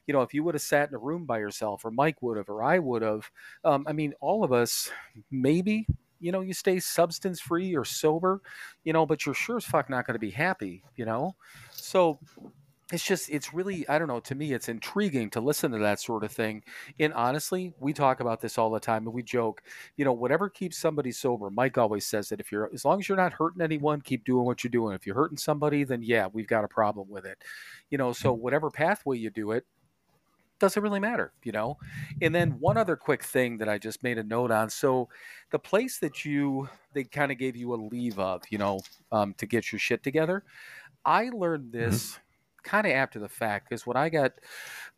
You 0.07 0.13
know, 0.13 0.23
if 0.23 0.33
you 0.33 0.43
would 0.43 0.55
have 0.55 0.63
sat 0.63 0.89
in 0.89 0.95
a 0.95 0.97
room 0.97 1.25
by 1.27 1.37
yourself, 1.37 1.85
or 1.85 1.91
Mike 1.91 2.19
would 2.23 2.37
have, 2.37 2.49
or 2.49 2.63
I 2.63 2.79
would 2.79 3.03
have, 3.03 3.29
um, 3.63 3.85
I 3.87 3.93
mean, 3.93 4.13
all 4.21 4.43
of 4.43 4.51
us, 4.51 4.89
maybe, 5.29 5.85
you 6.19 6.31
know, 6.31 6.41
you 6.41 6.53
stay 6.53 6.79
substance 6.79 7.39
free 7.39 7.75
or 7.75 7.85
sober, 7.85 8.41
you 8.83 8.91
know, 8.91 9.05
but 9.05 9.23
you're 9.25 9.35
sure 9.35 9.57
as 9.57 9.65
fuck 9.65 9.87
not 9.87 10.07
going 10.07 10.15
to 10.15 10.19
be 10.19 10.31
happy, 10.31 10.83
you 10.95 11.05
know? 11.05 11.35
So 11.69 12.17
it's 12.91 13.03
just 13.03 13.29
it's 13.29 13.53
really 13.53 13.87
i 13.87 13.99
don't 13.99 14.07
know 14.07 14.19
to 14.19 14.35
me 14.35 14.53
it's 14.53 14.69
intriguing 14.69 15.29
to 15.29 15.39
listen 15.39 15.71
to 15.71 15.77
that 15.77 15.99
sort 15.99 16.23
of 16.23 16.31
thing 16.31 16.63
and 16.99 17.13
honestly 17.13 17.73
we 17.79 17.93
talk 17.93 18.19
about 18.19 18.41
this 18.41 18.57
all 18.57 18.69
the 18.69 18.79
time 18.79 19.05
and 19.05 19.13
we 19.13 19.21
joke 19.21 19.61
you 19.97 20.05
know 20.05 20.13
whatever 20.13 20.49
keeps 20.49 20.77
somebody 20.77 21.11
sober 21.11 21.49
mike 21.49 21.77
always 21.77 22.05
says 22.05 22.29
that 22.29 22.39
if 22.39 22.51
you're 22.51 22.69
as 22.73 22.85
long 22.85 22.99
as 22.99 23.07
you're 23.07 23.17
not 23.17 23.33
hurting 23.33 23.61
anyone 23.61 24.01
keep 24.01 24.23
doing 24.25 24.45
what 24.45 24.63
you're 24.63 24.71
doing 24.71 24.95
if 24.95 25.05
you're 25.05 25.15
hurting 25.15 25.37
somebody 25.37 25.83
then 25.83 26.01
yeah 26.01 26.27
we've 26.33 26.47
got 26.47 26.63
a 26.63 26.67
problem 26.67 27.07
with 27.09 27.25
it 27.25 27.37
you 27.89 27.97
know 27.97 28.11
so 28.11 28.33
whatever 28.33 28.69
pathway 28.69 29.17
you 29.17 29.29
do 29.29 29.51
it 29.51 29.65
doesn't 30.59 30.83
really 30.83 30.99
matter, 30.99 31.31
you 31.45 31.53
know. 31.53 31.77
And 32.21 32.35
then 32.35 32.51
one 32.59 32.75
other 32.75 32.97
quick 32.97 33.23
thing 33.23 33.59
that 33.59 33.69
I 33.69 33.77
just 33.77 34.03
made 34.03 34.17
a 34.17 34.23
note 34.23 34.51
on. 34.51 34.69
So, 34.69 35.07
the 35.51 35.57
place 35.57 35.99
that 35.99 36.25
you 36.25 36.67
they 36.91 37.05
kind 37.05 37.31
of 37.31 37.37
gave 37.37 37.55
you 37.55 37.73
a 37.73 37.77
leave 37.77 38.19
of, 38.19 38.43
you 38.49 38.57
know, 38.57 38.81
um, 39.13 39.33
to 39.35 39.45
get 39.45 39.71
your 39.71 39.79
shit 39.79 40.03
together. 40.03 40.43
I 41.05 41.29
learned 41.29 41.71
this 41.71 42.11
mm-hmm 42.11 42.23
kind 42.63 42.87
of 42.87 42.93
after 42.93 43.19
the 43.19 43.29
fact 43.29 43.69
because 43.69 43.85
when 43.85 43.97
I 43.97 44.09
got 44.09 44.33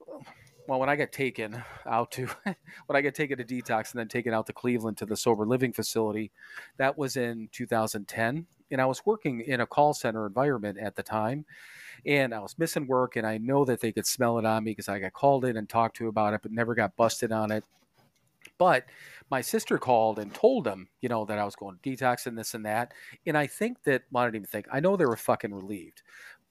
well, 0.68 0.80
when 0.80 0.90
I 0.90 0.96
got 0.96 1.12
taken 1.12 1.64
out 1.86 2.12
to 2.12 2.28
when 2.44 2.96
I 2.96 3.02
got 3.02 3.14
taken 3.14 3.38
to 3.38 3.44
detox 3.44 3.92
and 3.92 4.00
then 4.00 4.08
taken 4.08 4.34
out 4.34 4.48
to 4.48 4.54
Cleveland 4.54 4.98
to 4.98 5.06
the 5.06 5.18
sober 5.18 5.46
living 5.46 5.74
facility, 5.74 6.32
that 6.78 6.98
was 6.98 7.18
in 7.18 7.50
2010, 7.52 8.46
and 8.72 8.82
I 8.82 8.86
was 8.86 9.06
working 9.06 9.42
in 9.42 9.62
a 9.62 9.66
call 9.66 9.94
center 9.94 10.26
environment 10.26 10.78
at 10.78 10.96
the 10.96 11.04
time, 11.04 11.46
and 12.06 12.34
I 12.34 12.40
was 12.40 12.58
missing 12.58 12.88
work, 12.88 13.16
and 13.16 13.26
I 13.26 13.38
know 13.38 13.66
that 13.66 13.82
they 13.82 13.92
could 13.92 14.08
smell 14.08 14.40
it 14.40 14.46
on 14.46 14.64
me 14.64 14.72
because 14.72 14.90
I 14.90 15.00
got 15.00 15.14
called 15.14 15.46
in 15.46 15.58
and 15.58 15.68
talked 15.68 15.98
to 15.98 16.08
about 16.08 16.34
it, 16.34 16.42
but 16.42 16.52
never 16.52 16.76
got 16.76 16.96
busted 16.96 17.32
on 17.32 17.52
it. 17.52 17.64
But 18.58 18.86
my 19.30 19.42
sister 19.42 19.78
called 19.78 20.20
and 20.20 20.34
told 20.34 20.64
them, 20.64 20.88
you 21.02 21.10
know, 21.10 21.26
that 21.26 21.38
I 21.38 21.46
was 21.46 21.56
going 21.56 21.78
to 21.82 21.90
detox 21.90 22.28
and 22.28 22.38
this 22.38 22.54
and 22.54 22.66
that, 22.66 22.94
and 23.26 23.38
I 23.38 23.48
think 23.48 23.84
that 23.84 24.04
well, 24.12 24.24
I 24.24 24.28
didn't 24.28 24.36
even 24.36 24.48
think 24.48 24.68
I 24.72 24.80
know 24.80 24.96
they 24.96 25.06
were 25.06 25.16
fucking 25.16 25.54
relieved, 25.54 26.02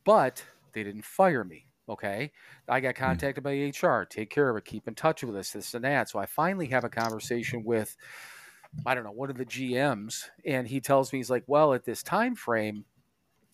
but 0.05 0.45
they 0.73 0.85
didn't 0.85 1.05
fire 1.05 1.45
me. 1.45 1.67
Okay. 1.89 2.31
I 2.69 2.81
got 2.81 2.97
hmm. 2.97 3.05
contacted 3.05 3.45
by 3.45 3.53
HR. 3.53 4.05
Take 4.05 4.31
care 4.31 4.49
of 4.49 4.57
it. 4.57 4.65
Keep 4.65 4.89
in 4.89 4.95
touch 4.95 5.25
with 5.25 5.37
us, 5.37 5.51
this 5.51 5.75
and 5.75 5.85
that. 5.85 6.09
So 6.09 6.19
I 6.19 6.27
finally 6.27 6.67
have 6.67 6.85
a 6.85 6.89
conversation 6.89 7.65
with, 7.65 7.97
I 8.87 8.95
don't 8.95 9.05
know, 9.05 9.11
one 9.11 9.31
of 9.31 9.37
the 9.37 9.47
GMs. 9.47 10.25
And 10.45 10.67
he 10.67 10.81
tells 10.81 11.13
me, 11.13 11.19
he's 11.19 11.31
like, 11.31 11.45
well, 11.47 11.75
at 11.75 11.85
this 11.85 12.03
time 12.03 12.37
frame, 12.37 12.85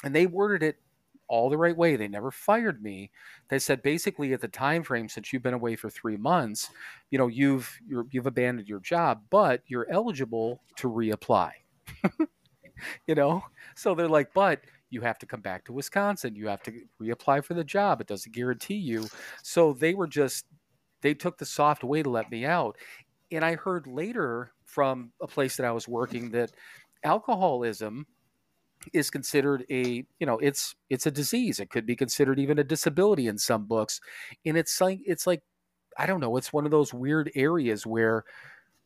and 0.05 0.15
they 0.15 0.27
worded 0.27 0.63
it 0.63 0.77
all 1.29 1.51
the 1.51 1.59
right 1.59 1.77
way. 1.77 1.97
They 1.97 2.09
never 2.09 2.31
fired 2.31 2.83
me. 2.83 3.11
They 3.49 3.59
said 3.59 3.83
basically 3.83 4.33
at 4.33 4.41
the 4.41 4.49
time 4.49 4.83
frame 4.83 5.09
since 5.09 5.33
you've 5.33 5.43
been 5.43 5.55
away 5.55 5.77
for 5.77 5.91
three 5.91 6.17
months, 6.17 6.71
you 7.11 7.19
know, 7.19 7.27
you've 7.27 7.79
you 7.89 8.07
have 8.15 8.27
abandoned 8.27 8.69
your 8.69 8.81
job, 8.81 9.23
but 9.31 9.63
you're 9.67 9.91
eligible 9.91 10.61
to 10.77 10.89
reapply. 10.89 11.51
you 13.07 13.15
know, 13.15 13.43
so 13.75 13.95
they're 13.95 14.09
like, 14.09 14.33
but 14.35 14.61
you 14.91 15.01
have 15.01 15.19
to 15.19 15.27
come 15.27 15.41
back 15.41 15.65
to 15.65 15.73
Wisconsin. 15.73 16.37
You 16.37 16.49
have 16.49 16.63
to 16.65 16.73
reapply 17.01 17.45
for 17.45 17.55
the 17.55 17.65
job. 17.65 18.01
It 18.01 18.07
doesn't 18.07 18.35
guarantee 18.35 18.77
you. 18.77 19.09
So 19.43 19.73
they 19.73 19.95
were 19.95 20.07
just, 20.07 20.47
they 21.03 21.15
took 21.15 21.39
the 21.39 21.47
soft 21.47 21.85
way 21.85 22.03
to 22.03 22.11
let 22.11 22.31
me 22.31 22.45
out. 22.45 22.77
And 23.33 23.45
I 23.45 23.57
heard 23.57 23.87
later 23.87 24.53
from 24.65 25.13
a 25.21 25.27
place 25.27 25.57
that 25.57 25.67
I 25.67 25.73
was 25.73 25.89
working 25.89 26.31
that 26.31 26.53
alcoholism 27.05 28.07
is 28.93 29.11
considered 29.11 29.65
a 29.71 30.05
you 30.19 30.27
know 30.27 30.39
it's 30.39 30.75
it's 30.91 31.07
a 31.07 31.11
disease 31.11 31.59
it 31.61 31.71
could 31.71 31.87
be 31.87 31.97
considered 31.97 32.39
even 32.39 32.59
a 32.59 32.65
disability 32.65 33.27
in 33.27 33.39
some 33.39 33.65
books 33.65 34.01
and 34.45 34.57
it's 34.57 34.81
like 34.81 35.01
it's 35.05 35.27
like 35.27 35.43
i 35.99 36.07
don't 36.07 36.21
know 36.21 36.37
it's 36.37 36.53
one 36.53 36.65
of 36.65 36.71
those 36.71 36.95
weird 36.95 37.31
areas 37.35 37.87
where 37.87 38.25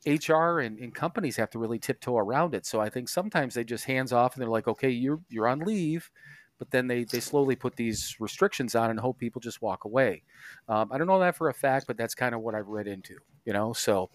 HR 0.07 0.61
and, 0.61 0.79
and, 0.79 0.95
companies 0.95 1.37
have 1.37 1.51
to 1.51 1.59
really 1.59 1.79
tiptoe 1.79 2.17
around 2.17 2.55
it. 2.55 2.65
So 2.65 2.81
I 2.81 2.89
think 2.89 3.09
sometimes 3.09 3.55
they 3.55 3.65
just 3.65 3.85
hands 3.85 4.13
off 4.13 4.35
and 4.35 4.43
they're 4.43 4.49
like, 4.49 4.67
okay, 4.67 4.89
you're 4.89 5.21
you're 5.29 5.47
on 5.47 5.61
leave, 5.61 6.11
but 6.59 6.71
then 6.71 6.87
they 6.87 7.05
they 7.05 7.21
slowly 7.21 7.55
put 7.55 7.77
these 7.77 8.17
restrictions 8.19 8.75
on 8.75 8.91
and 8.91 8.99
hope 8.99 9.19
people 9.19 9.41
just 9.41 9.61
walk 9.61 9.85
away. 9.85 10.23
Um, 10.69 10.91
I 10.91 10.99
don't 10.99 11.07
know 11.07 11.21
that 11.21 11.37
for 11.37 11.49
a 11.49 11.55
fact, 11.55 11.87
but 11.87 11.99
that's 11.99 12.15
kind 12.15 12.35
of 12.35 12.41
what 12.41 12.55
I've 12.55 12.69
read 12.69 12.87
into, 12.87 13.17
you 13.45 13.53
know. 13.53 13.73
So 13.73 14.11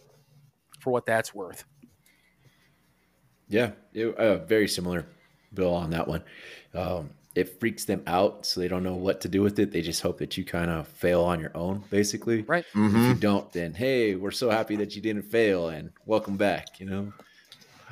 for 0.79 0.91
what 0.91 1.05
that's 1.05 1.35
worth. 1.35 1.65
Yeah, 3.47 3.71
it, 3.93 4.15
uh, 4.17 4.37
very 4.37 4.67
similar, 4.67 5.05
Bill, 5.53 5.73
on 5.73 5.91
that 5.91 6.07
one. 6.07 6.23
Um, 6.73 7.11
it 7.35 7.59
freaks 7.59 7.85
them 7.85 8.01
out 8.07 8.45
so 8.45 8.59
they 8.59 8.67
don't 8.67 8.83
know 8.83 8.95
what 8.95 9.21
to 9.21 9.27
do 9.27 9.41
with 9.41 9.59
it 9.59 9.71
they 9.71 9.81
just 9.81 10.01
hope 10.01 10.17
that 10.17 10.37
you 10.37 10.43
kind 10.43 10.71
of 10.71 10.87
fail 10.87 11.21
on 11.21 11.39
your 11.39 11.55
own 11.55 11.83
basically 11.89 12.41
right 12.43 12.65
mm-hmm. 12.73 12.87
if 12.87 12.93
you 12.93 12.99
mm-hmm. 12.99 13.19
don't 13.19 13.51
then 13.51 13.73
hey 13.73 14.15
we're 14.15 14.31
so 14.31 14.49
happy 14.49 14.75
that 14.75 14.95
you 14.95 15.01
didn't 15.01 15.23
fail 15.23 15.69
and 15.69 15.91
welcome 16.05 16.37
back 16.37 16.79
you 16.79 16.85
know 16.85 17.11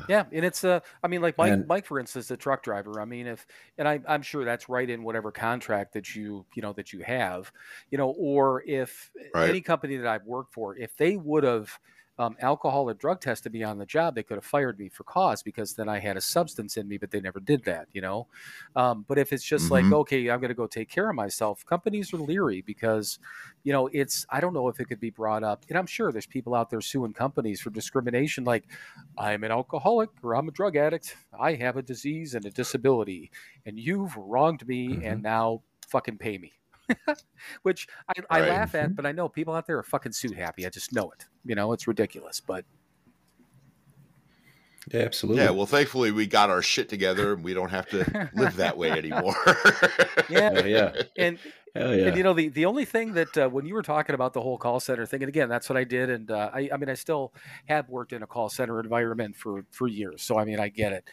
yeah 0.09 0.25
and 0.31 0.43
it's 0.43 0.63
uh 0.63 0.79
i 1.03 1.07
mean 1.07 1.21
like 1.21 1.37
mike 1.37 1.51
and, 1.51 1.67
mike 1.67 1.85
for 1.85 1.99
instance 1.99 2.27
the 2.27 2.37
truck 2.37 2.63
driver 2.63 2.99
i 2.99 3.05
mean 3.05 3.27
if 3.27 3.45
and 3.77 3.87
I, 3.87 3.99
i'm 4.07 4.21
sure 4.21 4.43
that's 4.43 4.67
right 4.67 4.89
in 4.89 5.03
whatever 5.03 5.31
contract 5.31 5.93
that 5.93 6.15
you 6.15 6.45
you 6.55 6.61
know 6.61 6.73
that 6.73 6.93
you 6.93 7.01
have 7.01 7.51
you 7.91 7.97
know 7.97 8.09
or 8.17 8.63
if 8.65 9.11
right. 9.35 9.49
any 9.49 9.61
company 9.61 9.97
that 9.97 10.07
i've 10.07 10.25
worked 10.25 10.53
for 10.53 10.75
if 10.75 10.95
they 10.97 11.15
would 11.15 11.43
have 11.43 11.77
um, 12.19 12.35
alcohol 12.39 12.89
or 12.89 12.93
drug 12.93 13.21
test 13.21 13.43
to 13.43 13.49
be 13.49 13.63
on 13.63 13.77
the 13.77 13.85
job, 13.85 14.15
they 14.15 14.23
could 14.23 14.37
have 14.37 14.45
fired 14.45 14.77
me 14.77 14.89
for 14.89 15.03
cause 15.03 15.41
because 15.41 15.73
then 15.73 15.89
I 15.89 15.99
had 15.99 16.15
a 16.15 16.21
substance 16.21 16.77
in 16.77 16.87
me, 16.87 16.97
but 16.97 17.11
they 17.11 17.19
never 17.19 17.39
did 17.39 17.63
that, 17.65 17.87
you 17.91 18.01
know. 18.01 18.27
Um, 18.75 19.03
but 19.07 19.17
if 19.17 19.33
it's 19.33 19.43
just 19.43 19.65
mm-hmm. 19.65 19.91
like, 19.91 19.99
okay, 20.01 20.29
I'm 20.29 20.39
going 20.39 20.49
to 20.49 20.55
go 20.55 20.67
take 20.67 20.89
care 20.89 21.09
of 21.09 21.15
myself, 21.15 21.65
companies 21.65 22.13
are 22.13 22.17
leery 22.17 22.61
because, 22.61 23.17
you 23.63 23.73
know, 23.73 23.89
it's 23.91 24.25
I 24.29 24.39
don't 24.39 24.53
know 24.53 24.67
if 24.67 24.79
it 24.79 24.85
could 24.85 24.99
be 24.99 25.09
brought 25.09 25.43
up, 25.43 25.65
and 25.69 25.77
I'm 25.77 25.87
sure 25.87 26.11
there's 26.11 26.27
people 26.27 26.53
out 26.53 26.69
there 26.69 26.81
suing 26.81 27.13
companies 27.13 27.61
for 27.61 27.71
discrimination, 27.71 28.43
like 28.43 28.65
I'm 29.17 29.43
an 29.43 29.51
alcoholic 29.51 30.09
or 30.21 30.35
I'm 30.35 30.47
a 30.47 30.51
drug 30.51 30.75
addict, 30.75 31.15
I 31.37 31.53
have 31.55 31.77
a 31.77 31.81
disease 31.81 32.35
and 32.35 32.45
a 32.45 32.51
disability, 32.51 33.31
and 33.65 33.79
you've 33.79 34.15
wronged 34.15 34.67
me, 34.67 34.89
mm-hmm. 34.89 35.05
and 35.05 35.23
now 35.23 35.61
fucking 35.87 36.17
pay 36.17 36.37
me. 36.37 36.53
which 37.63 37.87
I, 38.07 38.21
I 38.29 38.39
right. 38.39 38.49
laugh 38.49 38.75
at, 38.75 38.85
mm-hmm. 38.85 38.93
but 38.93 39.05
I 39.05 39.11
know 39.11 39.29
people 39.29 39.53
out 39.53 39.67
there 39.67 39.77
are 39.77 39.83
fucking 39.83 40.11
suit 40.11 40.35
happy. 40.35 40.65
I 40.65 40.69
just 40.69 40.93
know 40.93 41.11
it. 41.11 41.25
You 41.45 41.55
know, 41.55 41.73
it's 41.73 41.87
ridiculous, 41.87 42.39
but 42.39 42.65
yeah, 44.91 45.01
absolutely. 45.01 45.43
Yeah, 45.43 45.51
well, 45.51 45.65
thankfully 45.65 46.11
we 46.11 46.27
got 46.27 46.49
our 46.49 46.61
shit 46.61 46.89
together 46.89 47.33
and 47.33 47.43
we 47.43 47.53
don't 47.53 47.69
have 47.69 47.87
to 47.89 48.29
live 48.35 48.57
that 48.57 48.77
way 48.77 48.91
anymore. 48.91 49.35
yeah, 50.29 50.65
yeah, 50.65 50.91
and 51.17 51.39
yeah. 51.73 51.81
and 51.81 52.17
you 52.17 52.23
know 52.23 52.33
the 52.33 52.49
the 52.49 52.65
only 52.65 52.83
thing 52.83 53.13
that 53.13 53.37
uh, 53.37 53.47
when 53.49 53.65
you 53.65 53.75
were 53.75 53.81
talking 53.81 54.13
about 54.13 54.33
the 54.33 54.41
whole 54.41 54.57
call 54.57 54.81
center 54.81 55.05
thing, 55.05 55.23
and 55.23 55.29
again, 55.29 55.47
that's 55.47 55.69
what 55.69 55.77
I 55.77 55.85
did, 55.85 56.09
and 56.09 56.29
uh, 56.29 56.51
I 56.53 56.69
I 56.73 56.77
mean 56.77 56.89
I 56.89 56.95
still 56.95 57.33
have 57.65 57.87
worked 57.87 58.11
in 58.11 58.23
a 58.23 58.27
call 58.27 58.49
center 58.49 58.79
environment 58.79 59.37
for 59.37 59.65
for 59.71 59.87
years, 59.87 60.21
so 60.21 60.37
I 60.37 60.43
mean 60.43 60.59
I 60.59 60.67
get 60.67 60.91
it. 60.91 61.05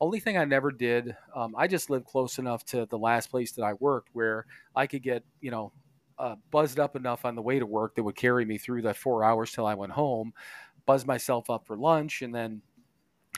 Only 0.00 0.20
thing 0.20 0.36
I 0.36 0.44
never 0.44 0.70
did, 0.70 1.16
um, 1.34 1.54
I 1.56 1.66
just 1.66 1.88
lived 1.90 2.06
close 2.06 2.38
enough 2.38 2.64
to 2.66 2.86
the 2.86 2.98
last 2.98 3.28
place 3.28 3.52
that 3.52 3.62
I 3.62 3.74
worked 3.74 4.10
where 4.12 4.46
I 4.74 4.86
could 4.86 5.02
get, 5.02 5.24
you 5.40 5.50
know, 5.50 5.72
uh, 6.18 6.36
buzzed 6.50 6.78
up 6.78 6.96
enough 6.96 7.24
on 7.24 7.34
the 7.34 7.42
way 7.42 7.58
to 7.58 7.66
work 7.66 7.94
that 7.94 8.02
would 8.02 8.16
carry 8.16 8.44
me 8.44 8.58
through 8.58 8.82
the 8.82 8.94
four 8.94 9.24
hours 9.24 9.52
till 9.52 9.66
I 9.66 9.74
went 9.74 9.92
home, 9.92 10.32
buzz 10.86 11.06
myself 11.06 11.50
up 11.50 11.66
for 11.66 11.76
lunch, 11.76 12.22
and 12.22 12.34
then 12.34 12.62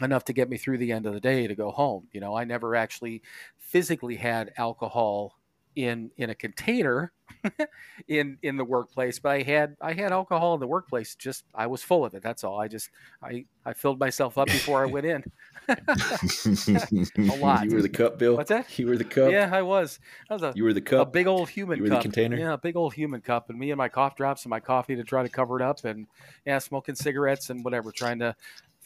enough 0.02 0.24
to 0.24 0.32
get 0.32 0.48
me 0.50 0.56
through 0.56 0.78
the 0.78 0.92
end 0.92 1.06
of 1.06 1.14
the 1.14 1.20
day 1.20 1.46
to 1.46 1.54
go 1.54 1.70
home. 1.70 2.08
You 2.12 2.20
know, 2.20 2.36
I 2.36 2.44
never 2.44 2.74
actually 2.74 3.22
physically 3.58 4.16
had 4.16 4.52
alcohol 4.58 5.38
in 5.76 6.10
in 6.16 6.30
a 6.30 6.34
container 6.34 7.12
in 8.08 8.38
in 8.42 8.56
the 8.56 8.64
workplace 8.64 9.18
but 9.18 9.30
i 9.30 9.42
had 9.42 9.76
i 9.80 9.92
had 9.92 10.10
alcohol 10.10 10.54
in 10.54 10.60
the 10.60 10.66
workplace. 10.66 11.14
Just 11.14 11.44
i 11.54 11.66
was 11.66 11.82
full 11.82 12.04
of 12.04 12.14
it. 12.14 12.22
That's 12.22 12.44
all. 12.44 12.60
I 12.60 12.66
just 12.68 12.90
i 13.22 13.44
i 13.64 13.72
filled 13.72 14.00
myself 14.00 14.38
up 14.38 14.46
before 14.46 14.82
i 14.82 14.86
went 14.86 15.06
in. 15.06 15.22
A 15.68 17.36
lot. 17.38 17.64
You 17.64 17.74
were 17.74 17.82
the 17.82 17.90
cup 17.92 18.18
bill? 18.18 18.36
What's 18.36 18.48
that? 18.48 18.78
You 18.78 18.86
were 18.86 18.96
the 18.96 19.04
cup? 19.04 19.30
Yeah 19.30 19.50
i 19.52 19.62
was. 19.62 19.98
I 20.30 20.34
was 20.34 20.42
a 20.42 20.52
you 20.56 20.64
were 20.64 20.72
the 20.72 20.80
cup? 20.80 21.08
a 21.08 21.10
big 21.10 21.26
old 21.26 21.48
human 21.48 21.78
you 21.78 21.84
were 21.84 21.90
cup. 21.90 21.98
the 21.98 22.02
container? 22.02 22.36
Yeah 22.36 22.54
a 22.54 22.58
big 22.58 22.76
old 22.76 22.94
human 22.94 23.20
cup. 23.20 23.50
And 23.50 23.58
me 23.58 23.70
and 23.70 23.78
my 23.78 23.88
cough 23.88 24.16
drops 24.16 24.44
and 24.44 24.50
my 24.50 24.60
coffee 24.60 24.96
to 24.96 25.04
try 25.04 25.22
to 25.22 25.28
cover 25.28 25.60
it 25.60 25.62
up 25.62 25.84
and 25.84 26.06
yeah 26.46 26.58
smoking 26.58 26.94
cigarettes 26.94 27.50
and 27.50 27.64
whatever 27.64 27.92
trying 27.92 28.18
to 28.20 28.34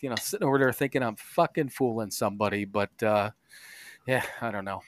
you 0.01 0.09
know 0.09 0.17
sitting 0.17 0.47
over 0.47 0.59
there 0.59 0.73
thinking 0.73 1.03
i'm 1.03 1.17
fucking 1.17 1.69
fooling 1.69 2.11
somebody. 2.11 2.65
But 2.65 3.03
uh 3.03 3.31
yeah 4.07 4.25
i 4.41 4.51
don't 4.51 4.65
know 4.65 4.81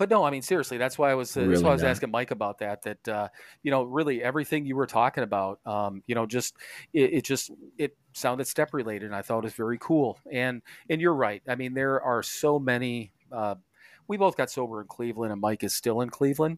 but 0.00 0.08
no, 0.08 0.24
I 0.24 0.30
mean 0.30 0.40
seriously, 0.40 0.78
that's 0.78 0.96
why 0.96 1.10
I 1.10 1.14
was 1.14 1.36
uh, 1.36 1.40
really 1.40 1.52
that's 1.52 1.62
why 1.62 1.68
I 1.68 1.72
was 1.74 1.82
not. 1.82 1.90
asking 1.90 2.10
Mike 2.10 2.30
about 2.30 2.60
that. 2.60 2.80
That 2.84 3.06
uh, 3.06 3.28
you 3.62 3.70
know, 3.70 3.82
really 3.82 4.22
everything 4.22 4.64
you 4.64 4.74
were 4.74 4.86
talking 4.86 5.22
about, 5.22 5.60
um, 5.66 6.02
you 6.06 6.14
know, 6.14 6.24
just 6.24 6.56
it, 6.94 7.12
it, 7.12 7.24
just 7.24 7.50
it 7.76 7.94
sounded 8.14 8.46
step 8.46 8.72
related, 8.72 9.04
and 9.04 9.14
I 9.14 9.20
thought 9.20 9.40
it 9.40 9.44
was 9.44 9.52
very 9.52 9.76
cool. 9.78 10.18
And 10.32 10.62
and 10.88 11.02
you're 11.02 11.14
right. 11.14 11.42
I 11.46 11.54
mean, 11.54 11.74
there 11.74 12.00
are 12.00 12.22
so 12.22 12.58
many. 12.58 13.12
Uh, 13.30 13.56
we 14.08 14.16
both 14.16 14.38
got 14.38 14.50
sober 14.50 14.80
in 14.80 14.86
Cleveland, 14.86 15.32
and 15.32 15.40
Mike 15.40 15.64
is 15.64 15.74
still 15.74 16.00
in 16.00 16.08
Cleveland. 16.08 16.56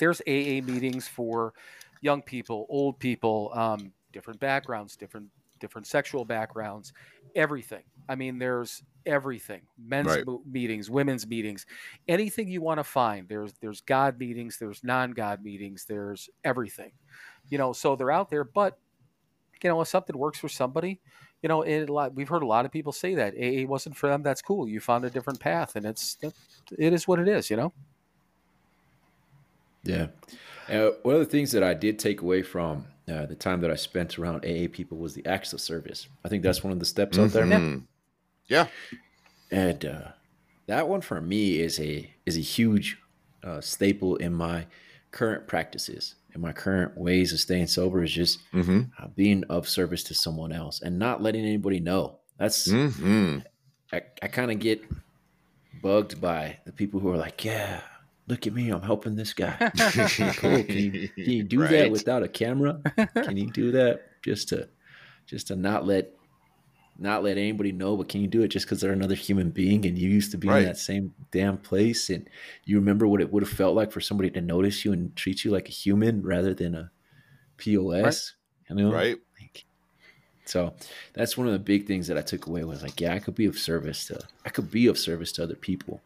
There's 0.00 0.20
AA 0.22 0.58
meetings 0.60 1.06
for 1.06 1.54
young 2.00 2.22
people, 2.22 2.66
old 2.68 2.98
people, 2.98 3.52
um, 3.54 3.92
different 4.12 4.40
backgrounds, 4.40 4.96
different 4.96 5.28
different 5.60 5.86
sexual 5.86 6.24
backgrounds, 6.24 6.92
everything. 7.36 7.84
I 8.08 8.14
mean, 8.14 8.38
there's 8.38 8.82
everything 9.06 9.62
men's 9.78 10.06
Right. 10.08 10.26
mo- 10.26 10.42
meetings 10.44 10.90
women's 10.90 11.26
meetings 11.26 11.64
anything 12.08 12.46
you 12.46 12.60
want 12.60 12.78
to 12.78 12.84
find 12.84 13.26
there's 13.26 13.54
there's 13.62 13.80
god 13.80 14.18
meetings 14.18 14.58
there's 14.58 14.84
non-god 14.84 15.42
meetings 15.42 15.86
there's 15.86 16.28
everything 16.44 16.92
you 17.48 17.56
know 17.56 17.72
so 17.72 17.96
they're 17.96 18.10
out 18.10 18.28
there 18.28 18.44
but 18.44 18.78
you 19.62 19.70
know 19.70 19.80
if 19.80 19.88
something 19.88 20.14
works 20.18 20.38
for 20.38 20.50
somebody 20.50 21.00
you 21.42 21.48
know 21.48 21.62
it, 21.62 21.88
a 21.88 21.92
lot, 21.92 22.14
we've 22.14 22.28
heard 22.28 22.42
a 22.42 22.46
lot 22.46 22.66
of 22.66 22.70
people 22.72 22.92
say 22.92 23.14
that 23.14 23.32
aa 23.34 23.66
wasn't 23.66 23.96
for 23.96 24.10
them 24.10 24.22
that's 24.22 24.42
cool 24.42 24.68
you 24.68 24.78
found 24.78 25.06
a 25.06 25.10
different 25.10 25.40
path 25.40 25.74
and 25.76 25.86
it's 25.86 26.18
it 26.76 26.92
is 26.92 27.08
what 27.08 27.18
it 27.18 27.28
is 27.28 27.48
you 27.48 27.56
know 27.56 27.72
Yeah. 29.84 30.08
Uh, 30.68 30.90
one 31.02 31.14
of 31.14 31.20
the 31.20 31.26
things 31.26 31.50
that 31.52 31.62
I 31.62 31.72
did 31.72 31.98
take 31.98 32.20
away 32.20 32.42
from 32.42 32.84
uh, 33.08 33.24
the 33.24 33.34
time 33.34 33.62
that 33.62 33.70
I 33.70 33.74
spent 33.76 34.18
around 34.18 34.44
AA 34.44 34.68
people 34.70 34.98
was 34.98 35.14
the 35.14 35.24
acts 35.24 35.54
of 35.54 35.62
service. 35.62 36.08
I 36.24 36.28
think 36.28 36.42
that's 36.42 36.62
one 36.62 36.72
of 36.74 36.78
the 36.78 36.84
steps 36.84 37.18
out 37.18 37.30
there. 37.30 37.44
Mhm. 37.46 37.84
Yeah. 38.48 38.68
And 39.50 39.84
uh, 39.84 40.08
that 40.66 40.88
one 40.88 41.00
for 41.00 41.20
me 41.20 41.60
is 41.60 41.80
a 41.80 42.10
is 42.26 42.36
a 42.36 42.40
huge 42.40 42.98
uh, 43.42 43.60
staple 43.60 44.16
in 44.16 44.34
my 44.34 44.66
current 45.10 45.46
practices 45.46 46.16
and 46.34 46.42
my 46.42 46.52
current 46.52 46.96
ways 46.98 47.32
of 47.32 47.40
staying 47.40 47.66
sober 47.66 48.02
is 48.02 48.12
just 48.12 48.40
hmm 48.52 48.82
uh, 48.98 49.06
being 49.08 49.44
of 49.44 49.68
service 49.68 50.02
to 50.04 50.14
someone 50.14 50.52
else 50.52 50.82
and 50.82 50.98
not 50.98 51.22
letting 51.22 51.44
anybody 51.44 51.80
know. 51.80 52.18
That's 52.38 52.70
hmm 52.70 53.38
I, 53.92 54.02
I 54.22 54.28
kind 54.28 54.50
of 54.50 54.58
get 54.58 54.82
bugged 55.80 56.20
by 56.20 56.58
the 56.66 56.72
people 56.72 57.00
who 57.00 57.10
are 57.10 57.16
like, 57.16 57.44
yeah, 57.44 57.80
look 58.26 58.46
at 58.46 58.52
me, 58.52 58.68
I'm 58.70 58.82
helping 58.82 59.16
this 59.16 59.32
guy. 59.32 59.56
cool. 60.36 60.62
Can 60.64 60.78
you, 60.78 61.08
can 61.14 61.32
you 61.32 61.42
do 61.42 61.66
that 61.68 61.90
without 61.90 62.22
a 62.22 62.28
camera? 62.28 62.80
Can 63.14 63.36
you 63.38 63.50
do 63.50 63.72
that 63.72 64.02
just 64.22 64.48
to 64.50 64.68
just 65.26 65.48
to 65.48 65.56
not 65.56 65.86
let 65.86 66.12
not 66.98 67.22
let 67.22 67.38
anybody 67.38 67.72
know? 67.72 67.96
But 67.96 68.08
can 68.08 68.20
you 68.20 68.26
do 68.26 68.42
it 68.42 68.48
just 68.48 68.66
because 68.66 68.80
they're 68.80 68.92
another 68.92 69.14
human 69.14 69.50
being 69.50 69.86
and 69.86 69.96
you 69.96 70.08
used 70.08 70.32
to 70.32 70.38
be 70.38 70.48
Right. 70.48 70.58
in 70.58 70.64
that 70.64 70.78
same 70.78 71.14
damn 71.30 71.56
place 71.58 72.10
and 72.10 72.28
you 72.64 72.76
remember 72.76 73.06
what 73.06 73.20
it 73.20 73.32
would 73.32 73.42
have 73.42 73.52
felt 73.52 73.74
like 73.76 73.92
for 73.92 74.00
somebody 74.00 74.30
to 74.30 74.40
notice 74.40 74.84
you 74.84 74.92
and 74.92 75.14
treat 75.14 75.44
you 75.44 75.50
like 75.50 75.68
a 75.68 75.72
human 75.72 76.22
rather 76.22 76.54
than 76.54 76.74
a 76.74 76.90
POS? 77.56 78.34
You 78.68 78.76
know, 78.76 78.92
Right. 78.92 79.16
Like, 79.40 79.64
so 80.44 80.74
that's 81.12 81.36
one 81.36 81.46
of 81.46 81.52
the 81.52 81.58
big 81.58 81.86
things 81.86 82.06
that 82.08 82.18
I 82.18 82.22
took 82.22 82.46
away 82.46 82.64
was 82.64 82.82
like, 82.82 83.00
yeah, 83.00 83.14
I 83.14 83.18
could 83.18 83.34
be 83.34 83.46
of 83.46 83.58
service 83.58 84.06
to 84.06 84.18
I 84.44 84.48
could 84.50 84.70
be 84.70 84.86
of 84.86 84.98
service 84.98 85.32
to 85.32 85.42
other 85.42 85.54
people. 85.56 86.00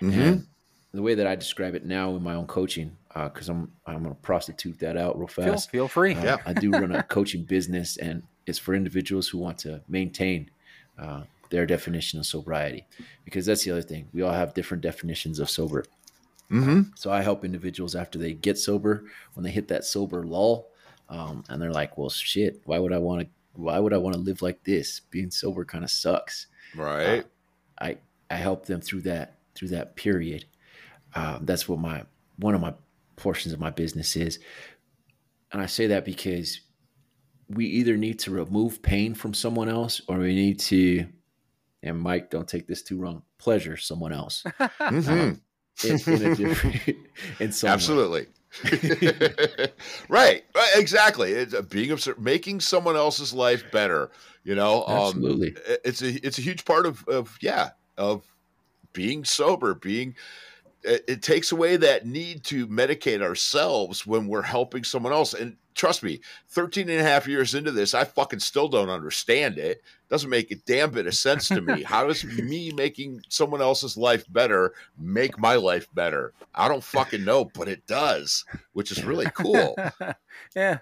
hmm 0.00 0.12
And 0.12 0.46
the 0.92 1.02
way 1.02 1.14
that 1.14 1.26
I 1.26 1.34
describe 1.34 1.74
it 1.74 1.84
now 1.84 2.14
in 2.16 2.22
my 2.22 2.34
own 2.34 2.46
coaching, 2.46 2.96
because 3.12 3.48
I'm 3.48 3.72
I'm 3.86 4.02
gonna 4.02 4.14
prostitute 4.16 4.78
that 4.80 4.96
out 4.96 5.18
real 5.18 5.26
feel, 5.28 5.44
fast. 5.52 5.70
feel 5.70 5.88
free 5.88 6.14
Uh, 6.14 6.22
Yeah. 6.22 6.36
I 6.46 6.52
do 6.54 6.70
run 6.72 6.92
a 6.92 7.02
coaching 7.16 7.44
business, 7.44 7.96
and 7.96 8.22
it's 8.46 8.58
for 8.58 8.74
individuals 8.74 9.28
who 9.28 9.38
want 9.38 9.58
to 9.58 9.82
maintain 9.88 10.50
uh, 10.98 11.22
their 11.50 11.66
definition 11.66 12.18
of 12.18 12.26
sobriety, 12.26 12.86
because 13.24 13.46
that's 13.46 13.64
the 13.64 13.70
other 13.70 13.82
thing. 13.82 14.08
We 14.12 14.22
all 14.22 14.32
have 14.32 14.54
different 14.54 14.82
definitions 14.82 15.38
of 15.38 15.50
sober. 15.50 15.84
hmm 16.48 16.82
So 16.94 17.10
I 17.10 17.22
help 17.22 17.44
individuals 17.44 17.94
after 17.94 18.18
they 18.18 18.32
get 18.32 18.58
sober, 18.58 19.04
when 19.34 19.44
they 19.44 19.50
hit 19.50 19.68
that 19.68 19.84
sober 19.84 20.24
lull, 20.24 20.68
um, 21.08 21.44
and 21.48 21.60
they're 21.60 21.72
like, 21.72 21.96
"Well, 21.98 22.10
shit, 22.10 22.60
why 22.64 22.78
would 22.78 22.92
I 22.92 22.98
want 22.98 23.22
to? 23.22 23.28
Why 23.54 23.78
would 23.78 23.92
I 23.92 23.98
want 23.98 24.14
to 24.14 24.20
live 24.20 24.42
like 24.42 24.62
this? 24.64 25.00
Being 25.10 25.30
sober 25.30 25.64
kind 25.64 25.84
of 25.84 25.90
sucks." 25.90 26.46
Right. 26.74 27.24
I 27.80 27.98
I 28.30 28.36
help 28.36 28.66
them 28.66 28.80
through 28.80 29.02
that 29.02 29.38
through 29.54 29.68
that 29.68 29.96
period. 29.96 30.44
Um, 31.14 31.46
that's 31.46 31.68
what 31.68 31.78
my 31.78 32.04
one 32.38 32.54
of 32.54 32.60
my 32.60 32.74
portions 33.16 33.54
of 33.54 33.60
my 33.60 33.70
business 33.70 34.16
is, 34.16 34.38
and 35.52 35.62
I 35.62 35.66
say 35.66 35.86
that 35.88 36.04
because 36.04 36.60
we 37.48 37.66
either 37.66 37.96
need 37.96 38.18
to 38.20 38.30
remove 38.30 38.82
pain 38.82 39.14
from 39.14 39.34
someone 39.34 39.68
else, 39.68 40.00
or 40.08 40.18
we 40.18 40.34
need 40.34 40.58
to. 40.60 41.06
And 41.82 42.00
Mike, 42.00 42.30
don't 42.30 42.48
take 42.48 42.66
this 42.66 42.82
too 42.82 42.98
wrong. 42.98 43.22
Pleasure 43.38 43.76
someone 43.76 44.12
else 44.12 44.42
hmm 44.80 45.32
in, 45.84 46.00
in 46.06 46.22
a 46.22 46.34
different, 46.36 46.96
in 47.38 47.52
some. 47.52 47.70
Absolutely. 47.70 48.26
right. 50.08 50.44
Right. 50.54 50.70
Exactly. 50.76 51.32
It's 51.32 51.52
a 51.52 51.62
being 51.62 51.90
of 51.90 52.18
making 52.18 52.60
someone 52.60 52.96
else's 52.96 53.32
life 53.32 53.64
better. 53.70 54.10
You 54.44 54.54
know. 54.54 54.84
Um, 54.86 54.96
Absolutely. 55.08 55.48
it- 55.66 55.80
it's 55.84 56.02
a 56.02 56.26
it's 56.26 56.38
a 56.38 56.42
huge 56.42 56.64
part 56.64 56.86
of 56.86 57.06
of 57.08 57.36
yeah 57.40 57.70
of 57.96 58.24
being 58.92 59.24
sober. 59.24 59.74
Being 59.74 60.14
it, 60.86 61.04
it 61.08 61.22
takes 61.22 61.52
away 61.52 61.76
that 61.76 62.06
need 62.06 62.44
to 62.44 62.66
medicate 62.68 63.22
ourselves 63.22 64.06
when 64.06 64.26
we're 64.26 64.42
helping 64.42 64.84
someone 64.84 65.12
else. 65.12 65.34
And 65.34 65.56
trust 65.74 66.02
me, 66.02 66.20
13 66.48 66.88
and 66.88 67.00
a 67.00 67.02
half 67.02 67.26
years 67.26 67.54
into 67.54 67.70
this, 67.70 67.94
I 67.94 68.04
fucking 68.04 68.40
still 68.40 68.68
don't 68.68 68.88
understand 68.88 69.58
it. 69.58 69.82
Doesn't 70.08 70.30
make 70.30 70.50
a 70.50 70.56
damn 70.56 70.90
bit 70.90 71.06
of 71.06 71.14
sense 71.14 71.48
to 71.48 71.60
me. 71.60 71.82
How 71.84 72.06
does 72.06 72.24
me 72.24 72.72
making 72.72 73.22
someone 73.28 73.60
else's 73.60 73.96
life 73.96 74.24
better 74.32 74.72
make 74.98 75.38
my 75.38 75.56
life 75.56 75.88
better? 75.94 76.32
I 76.54 76.68
don't 76.68 76.84
fucking 76.84 77.24
know, 77.24 77.44
but 77.44 77.68
it 77.68 77.86
does, 77.86 78.44
which 78.72 78.92
is 78.92 79.04
really 79.04 79.26
cool. 79.34 79.76
yeah, 80.56 80.78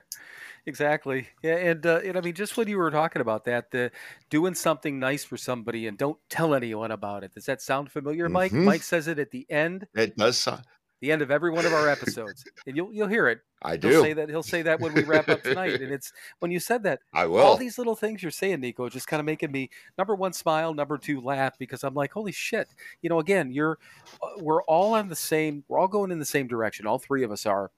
exactly. 0.67 1.29
Yeah, 1.43 1.57
and 1.57 1.87
uh, 1.87 2.01
and 2.05 2.17
I 2.17 2.21
mean, 2.21 2.35
just 2.35 2.57
when 2.57 2.69
you 2.69 2.79
were 2.79 2.91
talking 2.91 3.23
about 3.23 3.45
that, 3.47 3.71
the 3.71 3.91
doing 4.31 4.55
something 4.55 4.99
nice 4.99 5.25
for 5.25 5.37
somebody 5.37 5.87
and 5.87 5.97
don't 5.99 6.19
tell 6.29 6.55
anyone 6.55 6.91
about 6.91 7.25
it. 7.25 7.35
Does 7.35 7.47
that 7.47 7.63
sound 7.63 7.91
familiar, 7.91 8.29
Mike? 8.29 8.53
Mhm. 8.53 8.65
Mike 8.65 8.83
says 8.83 9.09
it 9.09 9.19
at 9.19 9.31
the 9.31 9.47
end, 9.51 9.87
It 9.95 10.17
does. 10.17 10.39
sound- 10.39 10.63
the 11.01 11.13
end 11.13 11.21
of 11.21 11.31
every 11.31 11.51
one 11.51 11.67
of 11.67 11.73
our 11.75 11.87
episodes, 11.91 12.47
and 12.67 12.77
you'll 12.77 12.91
you'll 12.91 13.09
hear 13.09 13.29
it. 13.29 13.41
I 13.61 13.77
do. 13.77 13.89
He'll 13.89 14.03
say 14.03 14.13
that. 14.15 14.29
He'll 14.31 14.43
say 14.43 14.63
that 14.63 14.81
when 14.81 14.95
we 14.95 15.03
wrap 15.05 15.29
up 15.29 15.43
tonight, 15.43 15.81
and 15.83 15.93
it's 15.93 16.13
when 16.39 16.51
you 16.51 16.59
said 16.59 16.83
that. 16.85 17.01
I 17.13 17.27
will. 17.27 17.41
All 17.41 17.57
these 17.59 17.77
little 17.77 17.97
things 17.97 18.23
you're 18.23 18.31
saying, 18.31 18.61
Nico, 18.61 18.89
just 18.89 19.07
kind 19.07 19.21
of 19.21 19.27
making 19.27 19.53
me 19.53 19.69
number 19.99 20.15
one 20.15 20.33
smile, 20.33 20.73
number 20.73 20.97
two 20.97 21.21
laugh 21.21 21.59
because 21.59 21.85
I'm 21.85 21.93
like, 21.93 22.13
holy 22.13 22.33
shit. 22.33 22.69
You 23.03 23.11
know, 23.11 23.19
again, 23.19 23.53
you're 23.53 23.79
uh, 24.23 24.29
we're 24.39 24.63
all 24.63 24.95
on 24.95 25.09
the 25.09 25.17
same. 25.17 25.63
We're 25.69 25.79
all 25.79 25.89
going 25.89 26.11
in 26.11 26.19
the 26.21 26.25
same 26.25 26.47
direction. 26.47 26.87
All 26.87 26.99
three 26.99 27.23
of 27.23 27.31
us 27.31 27.45
are. 27.45 27.71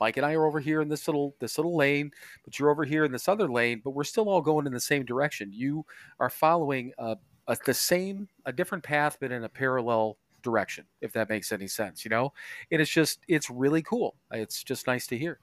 Mike 0.00 0.16
and 0.16 0.26
I 0.26 0.34
are 0.34 0.44
over 0.44 0.60
here 0.60 0.82
in 0.82 0.88
this 0.88 1.08
little 1.08 1.34
this 1.38 1.58
little 1.58 1.76
lane, 1.76 2.10
but 2.44 2.58
you're 2.58 2.70
over 2.70 2.84
here 2.84 3.04
in 3.04 3.12
this 3.12 3.28
other 3.28 3.50
lane. 3.50 3.80
But 3.82 3.90
we're 3.90 4.04
still 4.04 4.28
all 4.28 4.40
going 4.40 4.66
in 4.66 4.72
the 4.72 4.80
same 4.80 5.04
direction. 5.04 5.52
You 5.52 5.84
are 6.20 6.30
following 6.30 6.92
a, 6.98 7.16
a 7.48 7.56
the 7.64 7.74
same 7.74 8.28
a 8.44 8.52
different 8.52 8.84
path, 8.84 9.18
but 9.20 9.32
in 9.32 9.44
a 9.44 9.48
parallel 9.48 10.18
direction. 10.42 10.84
If 11.00 11.12
that 11.12 11.28
makes 11.28 11.52
any 11.52 11.66
sense, 11.66 12.04
you 12.04 12.08
know. 12.10 12.32
And 12.70 12.80
it's 12.80 12.90
just 12.90 13.20
it's 13.28 13.50
really 13.50 13.82
cool. 13.82 14.14
It's 14.32 14.62
just 14.62 14.86
nice 14.86 15.06
to 15.08 15.18
hear. 15.18 15.38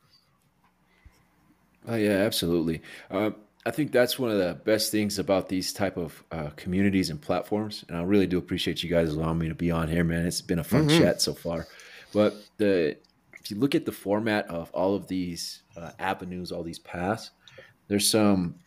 Oh 1.87 1.95
yeah, 1.95 2.17
absolutely. 2.19 2.81
Uh, 3.11 3.31
I 3.65 3.71
think 3.71 3.91
that's 3.91 4.19
one 4.19 4.29
of 4.29 4.37
the 4.37 4.55
best 4.65 4.91
things 4.91 5.19
about 5.19 5.47
these 5.49 5.71
type 5.71 5.97
of 5.97 6.23
uh, 6.31 6.49
communities 6.55 7.09
and 7.09 7.21
platforms, 7.21 7.85
and 7.87 7.97
I 7.97 8.03
really 8.03 8.27
do 8.27 8.37
appreciate 8.37 8.83
you 8.83 8.89
guys 8.89 9.13
allowing 9.13 9.37
me 9.39 9.47
to 9.47 9.55
be 9.55 9.71
on 9.71 9.87
here, 9.87 10.03
man. 10.03 10.25
It's 10.25 10.41
been 10.41 10.59
a 10.59 10.63
fun 10.63 10.87
Mhm. 10.87 10.97
chat 10.97 11.21
so 11.21 11.33
far. 11.33 11.67
But 12.13 12.35
the 12.57 12.97
if 13.43 13.51
you 13.51 13.57
look 13.57 13.75
at 13.75 13.85
the 13.85 13.91
format 13.91 14.47
of 14.49 14.71
all 14.71 14.95
of 14.95 15.07
these 15.07 15.63
uh, 15.75 15.91
avenues, 15.99 16.51
all 16.51 16.63
these 16.63 16.79
paths, 16.79 17.31
there's 17.87 18.09
some 18.09 18.61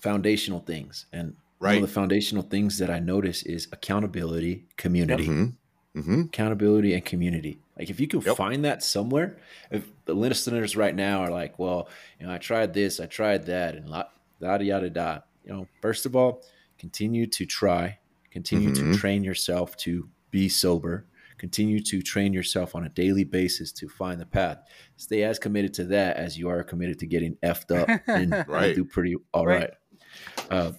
foundational 0.00 0.60
things, 0.60 1.06
and 1.12 1.36
one 1.60 1.76
of 1.76 1.82
the 1.82 1.88
foundational 1.88 2.42
things 2.44 2.78
that 2.78 2.90
I 2.90 2.98
notice 3.00 3.42
is 3.44 3.68
accountability, 3.72 4.68
community 4.76 5.32
hmm 5.32 5.56
hmm 5.94 6.28
accountability 6.32 6.94
and 6.94 7.04
community. 7.04 7.62
Like 7.78 7.90
if 7.90 8.00
you 8.00 8.08
can 8.08 8.20
Yep. 8.24 8.36
find 8.36 8.64
that 8.64 8.82
somewhere, 8.82 9.38
if 9.70 9.90
the 10.04 10.14
listeners 10.14 10.76
right 10.76 10.94
now 10.94 11.20
are 11.20 11.30
like, 11.30 11.58
well, 11.58 11.88
you 12.20 12.26
know, 12.26 12.32
I 12.32 12.38
tried 12.38 12.74
this, 12.74 13.00
I 13.00 13.06
tried 13.06 13.46
that, 13.46 13.74
and 13.76 13.88
la 13.88 14.04
da 14.40 14.56
yada 14.58 14.90
da. 14.90 15.14
da." 15.16 15.20
You 15.44 15.52
know, 15.52 15.68
first 15.80 16.06
of 16.06 16.16
all, 16.16 16.42
continue 16.78 17.26
to 17.28 17.46
try, 17.46 17.98
continue 18.30 18.70
Mhm. 18.70 18.74
to 18.74 18.86
train 18.88 19.24
yourself 19.24 19.76
to 19.78 20.10
be 20.30 20.48
sober, 20.48 21.06
continue 21.38 21.80
to 21.80 22.00
train 22.02 22.32
yourself 22.32 22.74
on 22.74 22.84
a 22.84 22.88
daily 22.88 23.24
basis 23.24 23.72
to 23.72 23.88
find 23.88 24.20
the 24.20 24.26
path. 24.26 24.58
Stay 24.96 25.22
as 25.22 25.38
committed 25.38 25.74
to 25.74 25.84
that 25.84 26.16
as 26.16 26.38
you 26.38 26.48
are 26.48 26.62
committed 26.62 26.98
to 27.00 27.06
getting 27.06 27.36
effed 27.42 27.74
up 27.76 27.88
and 28.08 28.32
you'll 28.32 28.44
Right. 28.48 28.74
do 28.74 28.84
pretty 28.84 29.16
all 29.34 29.46
Right. 29.46 29.60
right. 29.60 30.50
Uh, 30.50 30.72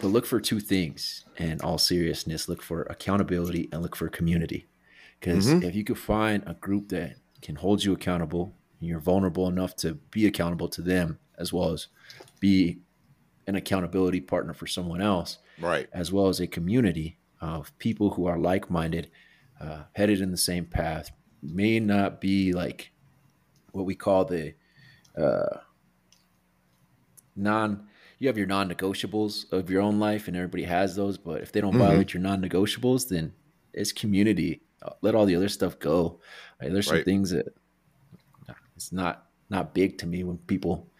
but 0.00 0.08
look 0.08 0.26
for 0.26 0.40
two 0.40 0.60
things 0.60 1.24
in 1.38 1.60
all 1.60 1.78
seriousness 1.78 2.48
look 2.48 2.62
for 2.62 2.82
accountability 2.84 3.68
and 3.72 3.82
look 3.82 3.94
for 3.94 4.08
community 4.08 4.66
because 5.20 5.46
Mhm. 5.46 5.62
if 5.64 5.74
you 5.74 5.84
can 5.84 5.94
find 5.94 6.42
a 6.46 6.54
group 6.54 6.88
that 6.88 7.16
can 7.42 7.56
hold 7.56 7.84
you 7.84 7.92
accountable 7.92 8.54
and 8.80 8.88
you're 8.88 8.98
vulnerable 9.00 9.48
enough 9.48 9.76
to 9.76 9.94
be 10.10 10.26
accountable 10.26 10.68
to 10.68 10.82
them 10.82 11.18
as 11.38 11.52
well 11.52 11.70
as 11.72 11.88
be 12.40 12.80
an 13.46 13.54
accountability 13.56 14.20
partner 14.20 14.54
for 14.54 14.66
someone 14.66 15.00
else 15.00 15.38
Right. 15.60 15.88
as 15.92 16.10
well 16.12 16.28
as 16.28 16.40
a 16.40 16.46
community 16.46 17.18
of 17.40 17.76
people 17.78 18.10
who 18.10 18.26
are 18.26 18.38
like-minded 18.38 19.10
uh, 19.62 19.84
headed 19.92 20.20
in 20.20 20.30
the 20.30 20.36
same 20.36 20.66
path 20.66 21.10
may 21.42 21.78
not 21.80 22.20
be 22.20 22.52
like 22.52 22.90
what 23.72 23.86
we 23.86 23.94
call 23.94 24.24
the 24.24 24.54
uh, 25.16 25.56
non 27.36 27.86
you 28.18 28.28
have 28.28 28.38
your 28.38 28.46
non-negotiables 28.46 29.50
of 29.52 29.68
your 29.70 29.82
own 29.82 29.98
life 29.98 30.28
and 30.28 30.36
everybody 30.36 30.62
has 30.64 30.94
those 30.94 31.18
but 31.18 31.40
if 31.40 31.50
they 31.52 31.60
don't 31.60 31.74
Mhm. 31.74 31.78
violate 31.78 32.14
your 32.14 32.22
non-negotiables 32.22 33.08
then 33.08 33.32
it's 33.72 33.92
community. 33.92 34.62
Let 35.00 35.14
all 35.14 35.24
the 35.26 35.36
other 35.36 35.48
stuff 35.48 35.78
go. 35.78 36.20
Like, 36.60 36.72
there's 36.72 36.86
some 36.86 36.96
things 37.04 37.30
that 37.30 37.46
it's 38.76 38.92
not 38.92 39.28
not 39.48 39.74
big 39.74 39.96
to 39.98 40.06
me 40.06 40.24
when 40.24 40.38
people 40.38 40.91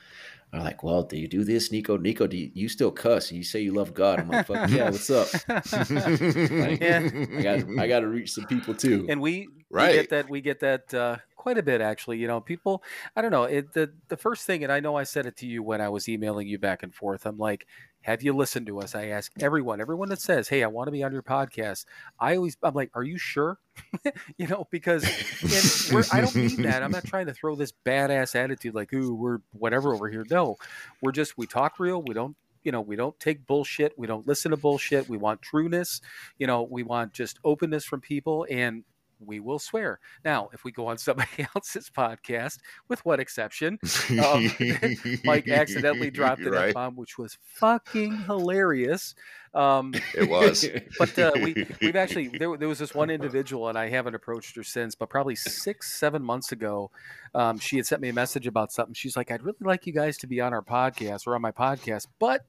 I'm 0.52 0.62
like, 0.64 0.82
well, 0.82 1.02
do 1.02 1.16
you 1.16 1.28
do 1.28 1.44
this, 1.44 1.72
Nico? 1.72 1.96
Nico, 1.96 2.26
do 2.26 2.36
you, 2.36 2.50
you 2.52 2.68
still 2.68 2.90
cuss? 2.90 3.32
You 3.32 3.42
say 3.42 3.60
you 3.62 3.72
love 3.72 3.94
God? 3.94 4.20
I'm 4.20 4.28
like, 4.28 4.46
fuck 4.46 4.68
yeah, 4.70 4.90
what's 4.90 5.08
up? 5.10 5.28
Like, 5.48 6.80
Yeah. 6.80 7.08
I 7.38 7.42
got 7.42 7.64
I 7.78 7.88
got 7.88 8.00
to 8.00 8.08
reach 8.08 8.32
some 8.32 8.44
people 8.46 8.74
too. 8.74 9.06
and 9.08 9.20
we, 9.20 9.48
we 9.48 9.64
Right. 9.70 9.92
get 9.94 10.10
that 10.10 10.28
we 10.28 10.40
get 10.42 10.60
that 10.60 10.92
uh, 10.92 11.16
quite 11.34 11.56
a 11.56 11.62
bit 11.62 11.80
actually 11.80 12.18
you 12.18 12.28
know 12.28 12.40
people 12.40 12.84
i 13.16 13.22
don't 13.22 13.30
know 13.32 13.44
it, 13.44 13.72
the 13.72 13.90
the 14.08 14.16
first 14.18 14.46
thing 14.46 14.62
and 14.62 14.70
i 14.70 14.78
know 14.80 14.94
i 14.96 15.02
said 15.02 15.24
it 15.26 15.34
to 15.38 15.46
you 15.46 15.60
when 15.62 15.80
i 15.80 15.88
was 15.88 16.08
emailing 16.08 16.46
you 16.46 16.56
back 16.58 16.82
and 16.84 16.94
forth 16.94 17.24
i'm 17.26 17.36
like 17.38 17.66
have 18.02 18.22
you 18.22 18.32
listened 18.32 18.66
to 18.66 18.80
us? 18.80 18.94
I 18.94 19.06
ask 19.06 19.32
everyone 19.40 19.80
everyone 19.80 20.08
that 20.10 20.20
says 20.20 20.48
hey 20.48 20.62
i 20.62 20.66
want 20.66 20.86
to 20.88 20.92
be 20.92 21.02
on 21.02 21.12
your 21.12 21.22
podcast 21.22 21.84
i 22.18 22.36
always 22.36 22.56
i'm 22.62 22.74
like 22.74 22.90
are 22.94 23.02
you 23.02 23.18
sure? 23.18 23.58
You 24.36 24.46
know 24.46 24.66
because 24.70 25.04
and 25.04 25.94
we're, 25.94 26.04
i 26.12 26.20
don't 26.20 26.34
mean 26.34 26.62
that. 26.62 26.82
I'm 26.82 26.90
not 26.90 27.04
trying 27.06 27.26
to 27.26 27.34
throw 27.34 27.54
this 27.54 27.72
badass 27.86 28.34
attitude 28.34 28.74
like 28.74 28.92
ooh 28.92 29.14
we're 29.14 29.38
whatever 29.52 29.94
over 29.94 30.08
here. 30.08 30.24
No 30.30 30.56
we're 31.00 31.12
just 31.12 31.38
we 31.38 31.46
talk 31.46 31.78
real 31.78 32.02
we 32.02 32.14
don't 32.14 32.36
you 32.64 32.72
know 32.72 32.80
we 32.80 32.96
don't 32.96 33.18
take 33.18 33.46
bullshit 33.46 33.92
we 33.98 34.06
don't 34.06 34.26
listen 34.26 34.50
to 34.50 34.56
bullshit 34.56 35.08
we 35.08 35.16
want 35.16 35.42
trueness 35.42 36.00
you 36.38 36.46
know 36.46 36.62
we 36.62 36.82
want 36.82 37.12
just 37.12 37.38
openness 37.44 37.84
from 37.84 38.00
people 38.00 38.46
and 38.50 38.84
we 39.26 39.40
will 39.40 39.58
swear 39.58 39.98
now 40.24 40.48
if 40.52 40.64
we 40.64 40.72
go 40.72 40.86
on 40.86 40.98
somebody 41.02 41.46
else's 41.54 41.90
podcast 41.90 42.58
with 42.88 43.04
what 43.04 43.20
exception 43.20 43.78
um, 44.24 44.50
mike 45.24 45.48
accidentally 45.48 46.10
dropped 46.12 46.42
an 46.42 46.52
right. 46.52 46.68
f-bomb 46.68 46.96
which 46.96 47.18
was 47.18 47.38
fucking 47.42 48.16
hilarious 48.24 49.14
um, 49.54 49.92
It 50.14 50.30
was. 50.30 50.66
but 50.98 51.18
uh, 51.18 51.32
we 51.34 51.66
we've 51.80 51.96
actually 51.96 52.28
there, 52.28 52.56
there 52.56 52.68
was 52.68 52.78
this 52.78 52.94
one 52.94 53.10
individual 53.10 53.68
and 53.68 53.76
I 53.76 53.90
haven't 53.90 54.14
approached 54.14 54.56
her 54.56 54.62
since, 54.62 54.94
but 54.94 55.10
probably 55.10 55.36
six 55.36 55.92
seven 55.92 56.22
months 56.22 56.52
ago, 56.52 56.90
um, 57.34 57.58
she 57.58 57.76
had 57.76 57.86
sent 57.86 58.00
me 58.00 58.08
a 58.08 58.14
message 58.14 58.46
about 58.46 58.72
something. 58.72 58.94
She's 58.94 59.16
like, 59.16 59.30
"I'd 59.30 59.42
really 59.42 59.58
like 59.60 59.86
you 59.86 59.92
guys 59.92 60.16
to 60.18 60.26
be 60.26 60.40
on 60.40 60.54
our 60.54 60.62
podcast 60.62 61.26
or 61.26 61.34
on 61.34 61.42
my 61.42 61.52
podcast, 61.52 62.06
but." 62.18 62.46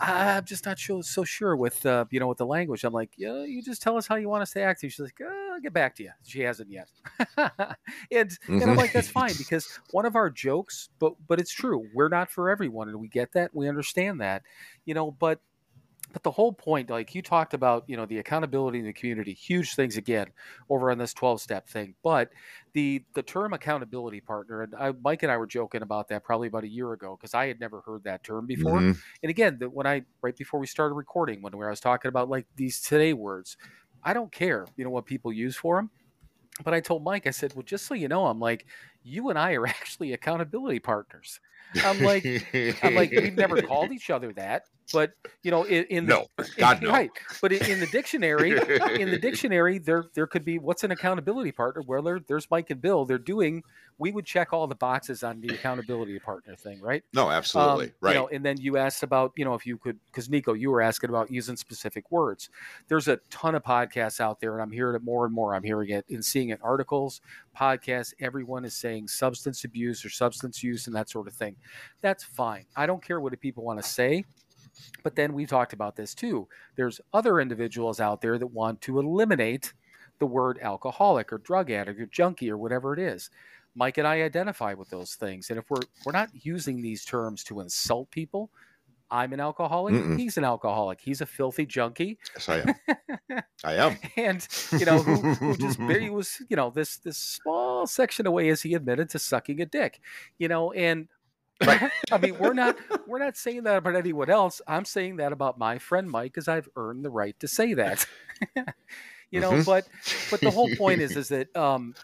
I'm 0.00 0.44
just 0.44 0.64
not 0.64 0.78
so, 0.78 1.00
so 1.02 1.24
sure 1.24 1.56
with 1.56 1.84
uh, 1.84 2.04
you 2.10 2.20
know 2.20 2.28
with 2.28 2.38
the 2.38 2.46
language. 2.46 2.84
I'm 2.84 2.92
like, 2.92 3.10
yeah, 3.16 3.42
you 3.44 3.62
just 3.62 3.82
tell 3.82 3.96
us 3.96 4.06
how 4.06 4.16
you 4.16 4.28
want 4.28 4.42
us 4.42 4.52
to 4.52 4.60
act. 4.62 4.80
She's 4.80 4.98
like, 4.98 5.20
uh, 5.20 5.52
I'll 5.54 5.60
get 5.60 5.72
back 5.72 5.96
to 5.96 6.04
you. 6.04 6.10
She 6.24 6.40
hasn't 6.40 6.70
yet, 6.70 6.88
and 8.10 8.38
and 8.46 8.62
I'm 8.62 8.76
like, 8.76 8.92
that's 8.92 9.08
fine 9.20 9.32
because 9.36 9.66
one 9.90 10.06
of 10.06 10.14
our 10.14 10.30
jokes, 10.30 10.88
but 10.98 11.14
but 11.26 11.40
it's 11.40 11.52
true. 11.52 11.88
We're 11.92 12.08
not 12.08 12.30
for 12.30 12.48
everyone, 12.50 12.88
and 12.88 13.00
we 13.00 13.08
get 13.08 13.32
that. 13.32 13.54
We 13.54 13.68
understand 13.68 14.20
that, 14.20 14.42
you 14.84 14.94
know. 14.94 15.10
But 15.10 15.40
but 16.12 16.22
the 16.22 16.30
whole 16.30 16.52
point, 16.52 16.90
like 16.90 17.14
you 17.14 17.22
talked 17.22 17.54
about, 17.54 17.84
you 17.86 17.96
know, 17.96 18.06
the 18.06 18.18
accountability 18.18 18.78
in 18.78 18.84
the 18.86 18.92
community, 18.92 19.32
huge 19.34 19.74
things 19.74 19.96
again 19.96 20.28
over 20.70 20.90
on 20.90 20.98
this 20.98 21.12
12 21.12 21.40
step 21.40 21.68
thing. 21.68 21.94
But 22.02 22.30
the 22.72 23.04
the 23.14 23.22
term 23.22 23.52
accountability 23.52 24.20
partner, 24.20 24.62
and 24.62 24.74
I, 24.74 24.92
Mike 25.02 25.22
and 25.22 25.30
I 25.30 25.36
were 25.36 25.46
joking 25.46 25.82
about 25.82 26.08
that 26.08 26.24
probably 26.24 26.48
about 26.48 26.64
a 26.64 26.68
year 26.68 26.92
ago 26.92 27.16
because 27.18 27.34
I 27.34 27.46
had 27.46 27.60
never 27.60 27.82
heard 27.82 28.04
that 28.04 28.24
term 28.24 28.46
before. 28.46 28.78
Mhm. 28.80 28.98
And 29.22 29.30
again, 29.30 29.58
the, 29.58 29.68
when 29.68 29.86
I 29.86 30.02
right 30.22 30.36
before 30.36 30.60
we 30.60 30.66
started 30.66 30.94
recording, 30.94 31.42
when 31.42 31.54
I 31.54 31.70
was 31.70 31.80
talking 31.80 32.08
about 32.08 32.28
like 32.28 32.46
these 32.56 32.80
today 32.80 33.12
words, 33.12 33.56
I 34.02 34.14
don't 34.14 34.32
care, 34.32 34.66
you 34.76 34.84
know, 34.84 34.90
what 34.90 35.04
people 35.06 35.32
use 35.32 35.56
for 35.56 35.76
them. 35.76 35.90
But 36.64 36.74
I 36.74 36.80
told 36.80 37.04
Mike, 37.04 37.26
I 37.26 37.30
said, 37.30 37.54
well, 37.54 37.62
just 37.62 37.86
so 37.86 37.94
you 37.94 38.08
know, 38.08 38.26
I'm 38.26 38.40
like, 38.40 38.66
you 39.02 39.28
and 39.30 39.38
I 39.38 39.52
are 39.52 39.66
actually 39.66 40.12
accountability 40.12 40.80
partners. 40.80 41.40
I'm 41.84 42.00
like, 42.02 42.24
I'm 42.82 42.94
like, 42.94 43.10
we've 43.10 43.36
never 43.36 43.60
called 43.62 43.92
each 43.92 44.10
other 44.10 44.32
that, 44.34 44.64
but 44.92 45.12
you 45.42 45.50
know, 45.50 45.64
in, 45.64 45.84
in 45.84 46.06
the, 46.06 46.14
No, 46.14 46.26
God, 46.56 46.82
no. 46.82 46.90
right. 46.90 47.10
But 47.40 47.52
in, 47.52 47.64
in 47.72 47.80
the 47.80 47.86
dictionary, 47.86 48.50
in 49.00 49.10
the 49.10 49.18
dictionary, 49.18 49.78
there 49.78 50.04
there 50.14 50.26
could 50.26 50.44
be 50.44 50.58
what's 50.58 50.84
an 50.84 50.90
accountability 50.90 51.52
partner? 51.52 51.82
Well, 51.86 52.02
there, 52.02 52.20
there's 52.26 52.50
Mike 52.50 52.70
and 52.70 52.80
Bill. 52.80 53.04
They're 53.04 53.18
doing. 53.18 53.62
We 54.00 54.12
would 54.12 54.26
check 54.26 54.52
all 54.52 54.68
the 54.68 54.76
boxes 54.76 55.24
on 55.24 55.40
the 55.40 55.48
accountability 55.48 56.18
partner 56.20 56.54
thing, 56.54 56.80
right? 56.80 57.02
No, 57.12 57.30
absolutely. 57.30 57.86
Um, 57.86 57.92
right. 58.00 58.12
You 58.12 58.20
know, 58.20 58.28
and 58.28 58.44
then 58.44 58.56
you 58.60 58.76
asked 58.76 59.02
about, 59.02 59.32
you 59.34 59.44
know, 59.44 59.54
if 59.54 59.66
you 59.66 59.76
could, 59.76 59.98
because 60.06 60.30
Nico, 60.30 60.52
you 60.52 60.70
were 60.70 60.80
asking 60.80 61.10
about 61.10 61.32
using 61.32 61.56
specific 61.56 62.08
words. 62.12 62.48
There's 62.86 63.08
a 63.08 63.16
ton 63.28 63.56
of 63.56 63.64
podcasts 63.64 64.20
out 64.20 64.38
there, 64.38 64.52
and 64.52 64.62
I'm 64.62 64.70
hearing 64.70 64.94
it 64.94 65.02
more 65.02 65.24
and 65.26 65.34
more. 65.34 65.52
I'm 65.52 65.64
hearing 65.64 65.90
it 65.90 66.04
and 66.08 66.24
seeing 66.24 66.50
it 66.50 66.60
articles, 66.62 67.20
podcasts. 67.58 68.14
Everyone 68.20 68.64
is 68.64 68.74
saying 68.74 69.08
substance 69.08 69.64
abuse 69.64 70.04
or 70.04 70.10
substance 70.10 70.62
use 70.62 70.86
and 70.86 70.94
that 70.94 71.10
sort 71.10 71.26
of 71.26 71.34
thing. 71.34 71.56
That's 72.00 72.22
fine. 72.22 72.66
I 72.76 72.86
don't 72.86 73.02
care 73.02 73.20
what 73.20 73.32
the 73.32 73.36
people 73.36 73.64
want 73.64 73.82
to 73.82 73.88
say. 73.88 74.24
But 75.02 75.16
then 75.16 75.32
we 75.32 75.46
talked 75.46 75.72
about 75.72 75.96
this 75.96 76.14
too. 76.14 76.48
There's 76.76 77.00
other 77.12 77.40
individuals 77.40 78.00
out 78.00 78.20
there 78.20 78.38
that 78.38 78.46
want 78.46 78.80
to 78.82 78.98
eliminate 78.98 79.72
the 80.18 80.26
word 80.26 80.58
alcoholic 80.60 81.32
or 81.32 81.38
drug 81.38 81.70
addict 81.70 82.00
or 82.00 82.06
junkie 82.06 82.50
or 82.50 82.58
whatever 82.58 82.92
it 82.92 82.98
is. 82.98 83.30
Mike 83.74 83.98
and 83.98 84.08
I 84.08 84.22
identify 84.22 84.74
with 84.74 84.90
those 84.90 85.14
things. 85.14 85.50
And 85.50 85.58
if 85.58 85.70
we're 85.70 85.82
we're 86.04 86.12
not 86.12 86.30
using 86.32 86.82
these 86.82 87.04
terms 87.04 87.44
to 87.44 87.60
insult 87.60 88.10
people, 88.10 88.50
I'm 89.10 89.32
an 89.32 89.40
alcoholic, 89.40 89.94
Mm-mm. 89.94 90.18
he's 90.18 90.36
an 90.36 90.44
alcoholic, 90.44 91.00
he's 91.00 91.20
a 91.20 91.26
filthy 91.26 91.64
junkie, 91.64 92.18
yes, 92.34 92.48
I 92.48 92.58
am. 92.58 93.42
I 93.64 93.74
am. 93.74 93.96
and 94.16 94.46
you 94.72 94.84
know 94.84 94.98
who, 94.98 95.34
who 95.34 95.56
just 95.56 95.78
barely 95.86 96.10
was 96.10 96.42
you 96.48 96.56
know 96.56 96.70
this 96.70 96.96
this 96.98 97.16
small 97.16 97.86
section 97.86 98.26
away 98.26 98.48
as 98.48 98.62
he 98.62 98.74
admitted 98.74 99.08
to 99.10 99.18
sucking 99.18 99.60
a 99.60 99.66
dick, 99.66 100.00
you 100.38 100.48
know, 100.48 100.72
and 100.72 101.08
I 102.12 102.18
mean 102.20 102.38
we're 102.38 102.54
not 102.54 102.76
we're 103.06 103.18
not 103.18 103.36
saying 103.36 103.64
that 103.64 103.76
about 103.78 103.96
anyone 103.96 104.30
else. 104.30 104.60
I'm 104.66 104.84
saying 104.84 105.16
that 105.16 105.32
about 105.32 105.58
my 105.58 105.78
friend 105.78 106.08
Mike 106.10 106.32
because 106.32 106.48
I've 106.48 106.68
earned 106.76 107.04
the 107.04 107.10
right 107.10 107.38
to 107.40 107.48
say 107.48 107.74
that. 107.74 108.06
you 109.30 109.40
know, 109.40 109.52
Mhm. 109.52 109.64
but 109.64 109.88
but 110.30 110.40
the 110.40 110.50
whole 110.50 110.68
point 110.76 111.00
is 111.00 111.16
is 111.16 111.28
that 111.28 111.54
um 111.56 111.94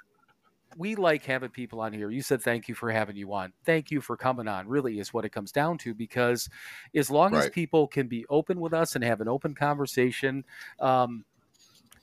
we 0.77 0.97
like 0.97 1.25
having 1.25 1.51
people 1.51 1.81
on 1.81 1.93
here. 1.93 2.11
You 2.11 2.21
said 2.21 2.43
thank 2.43 2.69
you 2.69 2.75
for 2.75 2.91
having 2.91 3.17
you 3.17 3.33
on. 3.33 3.53
Thank 3.65 3.93
you 3.93 4.01
for 4.01 4.17
coming 4.17 4.49
on. 4.49 4.67
Really 4.67 4.99
is 4.99 5.15
what 5.15 5.25
it 5.25 5.31
comes 5.31 5.53
down 5.53 5.79
to 5.79 5.95
because 5.95 6.49
as 6.95 7.11
long 7.11 7.35
as 7.37 7.49
people 7.51 7.87
can 7.87 8.09
be 8.09 8.27
open 8.29 8.59
with 8.59 8.75
us 8.75 8.97
and 8.97 9.05
have 9.05 9.21
an 9.21 9.29
open 9.29 9.55
conversation, 9.55 10.45
um, 10.81 11.25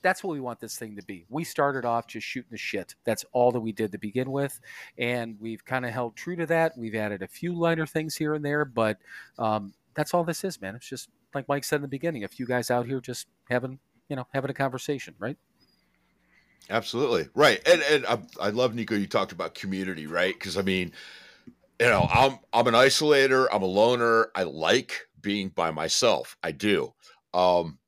that's 0.01 0.23
what 0.23 0.31
we 0.31 0.39
want 0.39 0.59
this 0.59 0.77
thing 0.77 0.95
to 0.95 1.03
be. 1.03 1.25
We 1.29 1.43
started 1.43 1.85
off 1.85 2.07
just 2.07 2.25
shooting 2.25 2.51
the 2.51 2.57
shit. 2.57 2.95
That's 3.03 3.25
all 3.31 3.51
that 3.51 3.59
we 3.59 3.71
did 3.71 3.91
to 3.91 3.97
begin 3.97 4.31
with, 4.31 4.59
and 4.97 5.37
we've 5.39 5.63
kind 5.63 5.85
of 5.85 5.91
held 5.91 6.15
true 6.15 6.35
to 6.35 6.45
that. 6.47 6.77
We've 6.77 6.95
added 6.95 7.21
a 7.21 7.27
few 7.27 7.53
lighter 7.53 7.85
things 7.85 8.15
here 8.15 8.33
and 8.33 8.43
there, 8.43 8.65
but 8.65 8.97
um, 9.37 9.73
that's 9.93 10.13
all 10.13 10.23
this 10.23 10.43
is, 10.43 10.61
man. 10.61 10.75
It's 10.75 10.87
just 10.87 11.09
like 11.33 11.47
Mike 11.47 11.63
said 11.63 11.77
in 11.77 11.81
the 11.83 11.87
beginning, 11.87 12.23
a 12.23 12.27
few 12.27 12.45
guys 12.45 12.71
out 12.71 12.85
here 12.85 12.99
just 12.99 13.27
having, 13.49 13.79
you 14.09 14.15
know, 14.15 14.27
having 14.33 14.51
a 14.51 14.53
conversation, 14.53 15.15
right? 15.19 15.37
Absolutely 16.69 17.27
right, 17.33 17.61
and 17.67 17.81
and 17.81 18.05
I, 18.05 18.19
I 18.39 18.49
love 18.49 18.75
Nico. 18.75 18.95
You 18.95 19.07
talked 19.07 19.31
about 19.31 19.55
community, 19.55 20.07
right? 20.07 20.33
Because 20.33 20.57
I 20.57 20.61
mean, 20.61 20.91
you 21.79 21.87
know, 21.87 22.07
I'm 22.09 22.39
I'm 22.53 22.67
an 22.67 22.75
isolator. 22.75 23.47
I'm 23.51 23.63
a 23.63 23.67
loner. 23.67 24.31
I 24.35 24.43
like 24.43 25.07
being 25.21 25.49
by 25.49 25.71
myself. 25.71 26.37
I 26.43 26.51
do. 26.51 26.93
Um, 27.33 27.79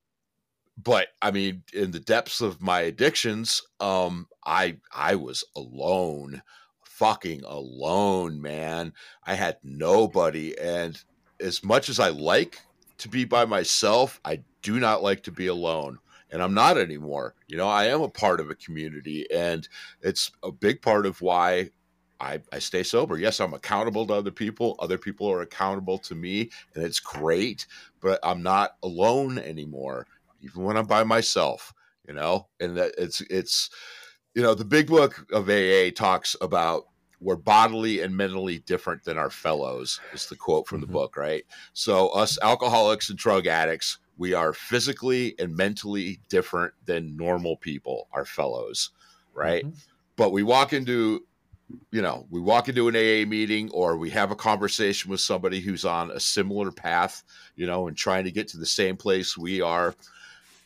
but 0.78 1.10
I 1.22 1.32
mean, 1.32 1.64
in 1.74 1.92
the 1.92 2.00
depths 2.00 2.42
of 2.42 2.62
my 2.62 2.82
addictions, 2.82 3.62
um, 3.80 4.28
I 4.46 4.78
I 4.94 5.16
was 5.16 5.44
alone, 5.56 6.42
fucking 6.84 7.44
alone, 7.46 8.42
man. 8.42 8.94
I 9.26 9.36
had 9.36 9.58
nobody, 9.64 10.58
and 10.58 11.02
as 11.40 11.64
much 11.64 11.90
as 11.90 12.00
I 12.00 12.10
like 12.10 12.60
to 13.00 13.10
be 13.10 13.26
by 13.26 13.46
myself, 13.46 14.20
I 14.26 14.42
do 14.62 14.80
not 14.80 15.04
like 15.04 15.24
to 15.24 15.32
be 15.32 15.48
alone 15.48 16.00
and 16.34 16.42
I'm 16.42 16.56
not 16.56 16.80
anymore. 16.80 17.36
You 17.48 17.58
know, 17.58 17.68
I 17.68 17.86
am 17.86 18.02
a 18.02 18.10
part 18.10 18.40
of 18.40 18.50
a 18.50 18.56
community, 18.56 19.28
and 19.32 19.70
it's 20.02 20.32
a 20.42 20.52
big 20.52 20.82
part 20.82 21.06
of 21.06 21.22
why 21.22 21.70
I, 22.20 22.42
I 22.52 22.60
stay 22.60 22.82
sober. 22.82 23.18
Yes, 23.18 23.40
I'm 23.40 23.54
accountable 23.54 24.08
to 24.08 24.14
other 24.14 24.32
people. 24.32 24.76
Other 24.80 24.98
people 24.98 25.30
are 25.30 25.42
accountable 25.42 26.00
to 26.00 26.16
me, 26.16 26.50
and 26.74 26.84
it's 26.84 27.00
great. 27.00 27.68
But 28.02 28.20
I'm 28.24 28.42
not 28.42 28.78
alone 28.82 29.38
anymore, 29.38 30.08
even 30.44 30.64
when 30.64 30.78
I'm 30.78 30.86
by 30.86 31.04
myself. 31.04 31.74
You 32.08 32.14
know, 32.14 32.48
and 32.60 32.76
that 32.78 32.94
it's 32.98 33.22
it's 33.22 33.70
you 34.36 34.42
know 34.42 34.54
the 34.54 34.66
big 34.66 34.88
book 34.88 35.26
of 35.32 35.50
AA 35.50 35.90
talks 35.96 36.36
about 36.42 36.84
we're 37.22 37.38
bodily 37.38 38.02
and 38.02 38.18
mentally 38.18 38.60
different 38.60 39.04
than 39.06 39.18
our 39.18 39.30
fellows 39.30 40.02
is 40.14 40.26
the 40.28 40.36
quote 40.36 40.68
from 40.68 40.82
the 40.82 40.88
book 40.88 41.16
right 41.16 41.46
so 41.72 42.10
us 42.10 42.38
alcoholics 42.42 43.10
and 43.10 43.18
drug 43.18 43.48
addicts 43.48 44.00
we 44.18 44.34
are 44.34 44.52
physically 44.52 45.34
and 45.40 45.56
mentally 45.56 46.20
different 46.28 46.74
than 46.86 47.16
normal 47.16 47.56
people 47.56 48.10
our 48.12 48.26
fellows 48.26 48.90
right 49.34 49.64
Mhm. 49.66 49.74
but 50.18 50.34
we 50.34 50.44
walk 50.44 50.74
into 50.74 51.26
you 51.92 52.02
know 52.02 52.28
we 52.30 52.42
walk 52.42 52.68
into 52.68 52.90
an 52.90 52.96
aa 52.98 53.26
meeting 53.26 53.70
or 53.72 53.96
we 53.96 54.10
have 54.10 54.32
a 54.32 54.36
conversation 54.36 55.10
with 55.10 55.22
somebody 55.22 55.62
who's 55.62 55.86
on 55.86 56.12
a 56.12 56.20
similar 56.20 56.72
path 56.72 57.24
you 57.56 57.66
know 57.66 57.88
and 57.88 57.96
trying 57.96 58.26
to 58.26 58.32
get 58.32 58.50
to 58.50 58.58
the 58.58 58.66
same 58.66 58.98
place 58.98 59.38
we 59.38 59.62
are 59.62 59.96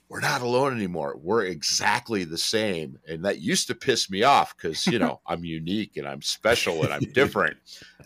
we're 0.10 0.22
not 0.22 0.42
alone 0.42 0.74
anymore. 0.76 1.18
We're 1.22 1.44
exactly 1.46 2.24
the 2.24 2.38
same. 2.38 2.98
And 3.08 3.26
that 3.26 3.40
used 3.40 3.68
to 3.68 3.76
piss 3.76 4.10
me 4.10 4.24
off 4.24 4.56
because 4.56 4.88
you 4.88 5.00
know 5.00 5.20
i'm 5.28 5.44
unique 5.44 5.98
and 5.98 6.08
i'm 6.08 6.22
special 6.22 6.84
and 6.84 6.94
i'm 6.94 7.02
different. 7.14 7.58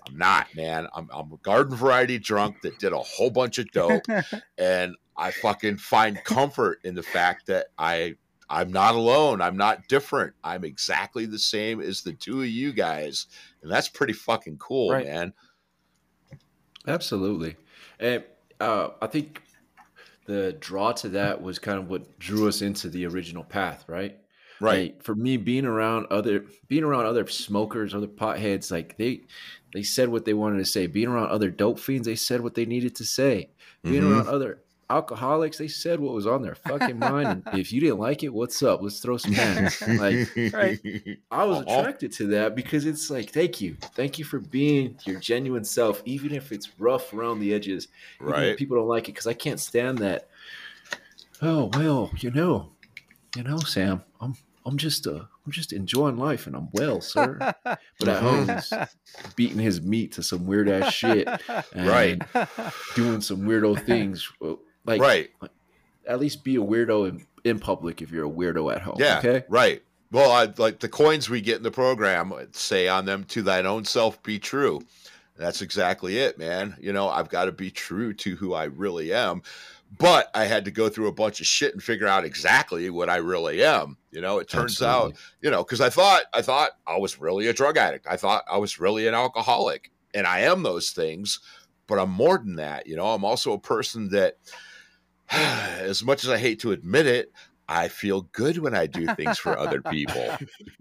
I'm 0.08 0.18
not 0.18 0.47
man. 0.56 0.88
I'm, 0.95 1.10
I'm 1.14 1.32
a 1.32 1.38
garden 1.38 1.76
variety 1.76 2.18
drunk 2.18 2.62
that 2.64 2.80
did 2.80 2.91
a 2.93 2.97
whole 2.97 3.30
bunch 3.30 3.58
of 3.60 3.72
dope. 3.72 4.06
And 4.58 4.95
i 5.18 5.30
fucking 5.32 5.78
find 5.78 6.24
comfort 6.24 6.80
in 6.84 6.95
the 6.95 7.04
fact 7.04 7.47
that 7.47 7.68
i 7.78 8.16
i'm 8.49 8.72
not 8.72 8.95
alone. 8.95 9.39
I'm 9.41 9.58
not 9.58 9.88
different. 9.88 10.34
I'm 10.43 10.64
exactly 10.66 11.26
the 11.26 11.38
same 11.39 11.80
as 11.82 12.02
the 12.02 12.14
two 12.14 12.41
of 12.41 12.47
you 12.47 12.74
guys. 12.74 13.28
And 13.62 13.72
that's 13.72 13.88
pretty 13.89 14.14
fucking 14.14 14.58
cool 14.58 14.91
Right. 14.91 15.06
man. 15.06 15.34
Absolutely. 16.88 17.56
And 17.99 18.24
uh, 18.60 18.89
I 19.02 19.08
think 19.08 19.41
the 20.32 20.54
draw 20.54 20.92
to 20.94 21.10
that 21.10 21.42
was 21.42 21.60
kind 21.60 21.78
of 21.80 21.90
what 21.90 22.18
drew 22.20 22.48
us 22.48 22.62
into 22.62 22.90
the 22.90 23.06
original 23.06 23.44
path, 23.44 23.86
right? 23.88 24.18
Right. 24.60 24.94
Like, 24.94 25.04
for 25.04 25.16
me, 25.16 25.38
being 25.38 25.66
around 25.66 26.08
other 26.12 26.46
being 26.68 26.84
around 26.84 27.06
other 27.06 27.28
smokers, 27.28 27.94
other 27.94 28.08
potheads, 28.08 28.72
like 28.72 28.98
they 28.98 29.22
they 29.74 29.84
said 29.84 30.10
what 30.10 30.26
they 30.26 30.34
wanted 30.34 30.60
to 30.60 30.66
say. 30.66 30.88
Being 30.88 31.08
around 31.08 31.30
other 31.30 31.50
dope 31.50 31.80
fiends, 31.80 32.06
they 32.08 32.16
said 32.16 32.42
what 32.42 32.54
they 32.56 32.66
needed 32.66 32.96
to 32.98 33.06
say. 33.06 33.50
Being 33.84 34.04
Mhm. 34.04 34.12
around 34.12 34.28
other 34.28 34.64
alcoholics, 34.92 35.58
they 35.58 35.68
said 35.68 36.00
what 36.00 36.14
was 36.14 36.28
on 36.28 36.42
their 36.42 36.56
fucking 36.56 37.00
mind. 37.00 37.44
And 37.46 37.60
if 37.60 37.72
you 37.72 37.80
didn't 37.82 38.00
like 38.00 38.24
it, 38.24 38.34
what's 38.34 38.62
up? 38.62 38.82
Let's 38.82 39.00
throw 39.00 39.18
some 39.18 39.34
hands. 39.34 39.82
like 39.82 40.28
Right. 40.54 40.80
I 41.32 41.44
was 41.46 41.60
Uh-huh. 41.60 41.80
attracted 41.80 42.12
to 42.14 42.28
that 42.28 42.56
because 42.56 42.86
it's 42.86 43.10
like, 43.10 43.32
thank 43.32 43.62
you, 43.62 43.78
thank 43.96 44.20
you 44.20 44.26
for 44.26 44.39
being 44.39 44.98
your 45.06 45.20
genuine 45.20 45.64
self, 45.64 46.02
even 46.06 46.34
if 46.34 46.52
it's 46.52 46.70
rough 46.80 47.14
around 47.14 47.39
the 47.39 47.54
edges. 47.54 47.88
Right. 48.20 48.58
people 48.58 48.78
don't 48.78 48.88
like 48.88 49.10
it 49.10 49.14
because 49.14 49.28
I 49.28 49.34
can't 49.34 49.60
stand 49.60 49.98
that. 50.00 50.28
Oh 51.42 51.72
well, 51.74 52.12
you 52.20 52.32
know, 52.32 52.72
you 53.36 53.44
know, 53.44 53.58
Sam, 53.60 54.04
I'm 54.20 54.36
I'm 54.66 54.78
just 54.78 55.08
uh 55.08 55.22
I'm 55.44 55.52
just 55.52 55.74
enjoying 55.74 56.18
life 56.18 56.46
and 56.46 56.56
I'm 56.56 56.70
well, 56.74 57.02
sir. 57.02 57.39
But 57.64 58.08
at 58.08 58.22
home, 58.22 58.48
he's 58.48 58.72
beating 59.36 59.58
his 59.58 59.82
meat 59.82 60.12
to 60.14 60.24
some 60.24 60.46
weird 60.46 60.70
ass 60.70 60.94
shit, 60.94 61.28
and 61.74 61.88
Right. 61.88 62.22
Doing 62.96 63.22
some 63.22 63.42
weirdo 63.42 63.84
things, 63.88 64.30
uh, 64.46 64.54
like 64.86 65.02
right. 65.02 65.30
at 66.08 66.20
least 66.20 66.44
be 66.44 66.56
a 66.56 66.60
weirdo 66.60 67.10
in, 67.10 67.26
in 67.44 67.60
public 67.60 68.02
if 68.02 68.12
you're 68.12 68.26
a 68.26 68.30
weirdo 68.30 68.74
at 68.74 68.82
home. 68.82 68.96
Yeah. 69.00 69.20
Okay. 69.20 69.44
Right. 69.50 69.84
Well, 70.12 70.32
I, 70.32 70.54
like 70.58 70.80
the 70.80 70.90
coins 70.90 71.30
we 71.30 71.40
get 71.42 71.58
in 71.58 71.64
the 71.64 71.72
program 71.72 72.34
uh, 72.34 72.44
say 72.52 72.88
on 72.88 73.06
them, 73.06 73.24
"To 73.26 73.42
thine 73.42 73.66
own 73.66 73.86
self 73.86 74.22
be 74.24 74.40
true." 74.40 74.82
That's 75.38 75.62
exactly 75.62 76.20
it, 76.20 76.38
man. 76.38 76.76
You 76.80 76.94
know, 76.94 77.10
I've 77.10 77.30
got 77.30 77.46
to 77.46 77.52
be 77.52 77.72
true 77.72 78.14
to 78.16 78.36
who 78.36 78.54
I 78.54 78.66
really 78.66 79.14
am. 79.14 79.42
But 79.98 80.30
I 80.34 80.46
had 80.46 80.66
to 80.66 80.72
go 80.72 80.88
through 80.88 81.08
a 81.08 81.14
bunch 81.14 81.42
of 81.42 81.48
shit 81.48 81.74
and 81.74 81.84
figure 81.84 82.08
out 82.08 82.24
exactly 82.24 82.90
what 82.90 83.10
I 83.10 83.18
really 83.18 83.64
am. 83.64 83.98
You 84.12 84.22
know, 84.22 84.40
it 84.40 84.48
turns 84.48 84.82
out, 84.82 85.16
you 85.42 85.52
know, 85.52 85.64
because 85.64 85.82
I 85.82 85.90
thought 85.90 86.24
I 86.34 86.42
thought 86.42 86.72
I 86.88 86.98
was 86.98 87.20
really 87.20 87.48
a 87.48 87.54
drug 87.54 87.78
addict. 87.78 88.08
I 88.10 88.16
thought 88.16 88.44
I 88.50 88.58
was 88.58 88.80
really 88.80 89.08
an 89.08 89.14
alcoholic, 89.14 89.92
and 90.14 90.26
I 90.26 90.42
am 90.42 90.64
those 90.64 90.92
things. 90.92 91.40
But 91.88 92.00
I'm 92.00 92.12
more 92.12 92.38
than 92.38 92.56
that. 92.56 92.88
You 92.88 92.96
know, 92.96 93.08
I'm 93.08 93.26
also 93.26 93.52
a 93.52 93.60
person 93.60 94.10
that, 94.12 94.38
as 95.32 96.04
much 96.04 96.24
as 96.24 96.30
I 96.30 96.38
hate 96.38 96.60
to 96.62 96.72
admit 96.72 97.06
it, 97.06 97.32
I 97.68 97.88
feel 97.88 98.22
good 98.34 98.58
when 98.58 98.76
I 98.76 98.86
do 98.86 99.08
things 99.16 99.38
for 99.38 99.58
other 99.58 99.82
people. 99.82 100.22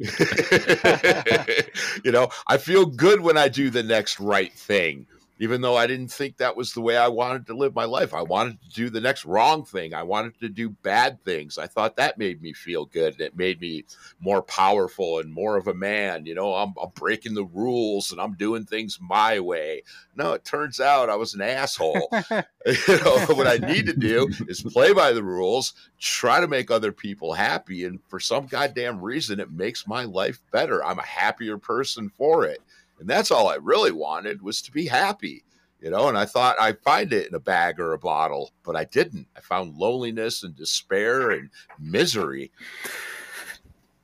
you 2.04 2.10
know, 2.10 2.30
I 2.48 2.58
feel 2.58 2.86
good 2.86 3.20
when 3.20 3.36
I 3.36 3.48
do 3.48 3.70
the 3.70 3.84
next 3.84 4.18
right 4.18 4.52
thing, 4.52 5.06
even 5.40 5.62
though 5.62 5.74
I 5.74 5.86
didn't 5.86 6.12
think 6.12 6.36
that 6.36 6.54
was 6.54 6.74
the 6.74 6.82
way 6.82 6.98
I 6.98 7.08
wanted 7.08 7.46
to 7.46 7.56
live 7.56 7.74
my 7.74 7.86
life. 7.86 8.12
I 8.12 8.20
wanted 8.20 8.60
to 8.60 8.68
do 8.68 8.90
the 8.90 9.00
next 9.00 9.24
wrong 9.24 9.64
thing. 9.64 9.94
I 9.94 10.02
wanted 10.02 10.38
to 10.40 10.50
do 10.50 10.68
bad 10.68 11.24
things. 11.24 11.56
I 11.56 11.66
thought 11.66 11.96
that 11.96 12.18
made 12.18 12.42
me 12.42 12.52
feel 12.52 12.84
good. 12.84 13.14
And 13.14 13.22
it 13.22 13.34
made 13.34 13.58
me 13.58 13.86
more 14.20 14.42
powerful 14.42 15.18
and 15.18 15.32
more 15.32 15.56
of 15.56 15.66
a 15.66 15.72
man. 15.72 16.26
You 16.26 16.34
know, 16.34 16.54
I'm, 16.54 16.74
I'm 16.80 16.90
breaking 16.94 17.32
the 17.32 17.46
rules 17.46 18.12
and 18.12 18.20
I'm 18.20 18.34
doing 18.34 18.66
things 18.66 18.98
my 19.00 19.40
way. 19.40 19.82
No, 20.14 20.34
it 20.34 20.44
turns 20.44 20.78
out 20.78 21.08
I 21.08 21.16
was 21.16 21.32
an 21.32 21.40
asshole. 21.40 22.10
you 22.66 22.98
know, 23.02 23.24
what 23.28 23.46
I 23.46 23.56
need 23.56 23.86
to 23.86 23.94
do 23.94 24.28
is 24.46 24.60
play 24.60 24.92
by 24.92 25.12
the 25.12 25.24
rules, 25.24 25.72
try 25.98 26.40
to 26.40 26.46
make 26.48 26.70
other 26.70 26.92
people 26.92 27.32
happy. 27.32 27.86
And 27.86 27.98
for 28.08 28.20
some 28.20 28.46
goddamn 28.46 29.00
reason, 29.00 29.40
it 29.40 29.50
makes 29.50 29.86
my 29.86 30.04
life 30.04 30.40
better. 30.52 30.84
I'm 30.84 30.98
a 30.98 31.06
happier 31.06 31.56
person 31.56 32.10
for 32.10 32.44
it. 32.44 32.60
And 33.00 33.08
that's 33.08 33.30
all 33.32 33.48
I 33.48 33.56
really 33.56 33.92
wanted 33.92 34.42
was 34.42 34.62
to 34.62 34.70
be 34.70 34.86
happy, 34.86 35.42
you 35.80 35.90
know. 35.90 36.08
And 36.08 36.16
I 36.18 36.26
thought 36.26 36.60
I'd 36.60 36.78
find 36.80 37.12
it 37.12 37.26
in 37.26 37.34
a 37.34 37.40
bag 37.40 37.80
or 37.80 37.92
a 37.94 37.98
bottle, 37.98 38.52
but 38.62 38.76
I 38.76 38.84
didn't. 38.84 39.26
I 39.36 39.40
found 39.40 39.74
loneliness 39.76 40.42
and 40.44 40.54
despair 40.54 41.30
and 41.32 41.50
misery. 41.78 42.52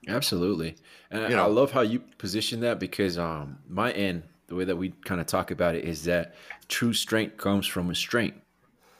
Absolutely. 0.08 0.76
And 1.10 1.22
I- 1.24 1.28
You 1.28 1.34
I 1.34 1.38
know. 1.46 1.50
love 1.50 1.72
how 1.72 1.80
you 1.82 2.00
position 2.18 2.60
that 2.60 2.78
because 2.78 3.18
um 3.18 3.58
my 3.68 3.92
end, 3.92 4.22
the 4.48 4.54
way 4.54 4.64
that 4.64 4.76
we 4.76 4.90
kind 5.04 5.20
of 5.20 5.26
talk 5.26 5.50
about 5.50 5.74
it 5.74 5.84
is 5.84 6.04
that 6.04 6.34
true 6.68 6.92
strength 6.92 7.36
comes 7.36 7.66
from 7.66 7.88
restraint. 7.88 8.34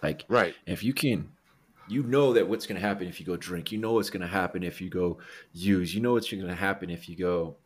Like 0.03 0.25
Right. 0.29 0.55
if 0.67 0.83
you 0.83 0.93
can 0.93 1.31
you 1.89 2.03
know 2.03 2.33
that 2.33 2.49
what's 2.49 2.67
going 2.67 2.75
to 2.81 2.85
happen 2.85 3.07
if 3.07 3.21
you 3.21 3.25
go 3.27 3.37
drink. 3.37 3.71
You 3.71 3.79
know 3.79 3.93
what's 3.93 4.11
going 4.11 4.21
to 4.21 4.27
happen 4.27 4.65
if 4.65 4.81
you 4.81 4.91
go 4.91 5.19
use. 5.53 5.95
You 5.95 6.01
know 6.01 6.15
what's 6.15 6.29
going 6.29 6.45
to 6.45 6.53
happen 6.53 6.91
if 6.91 7.09
you 7.09 7.15
go 7.17 7.59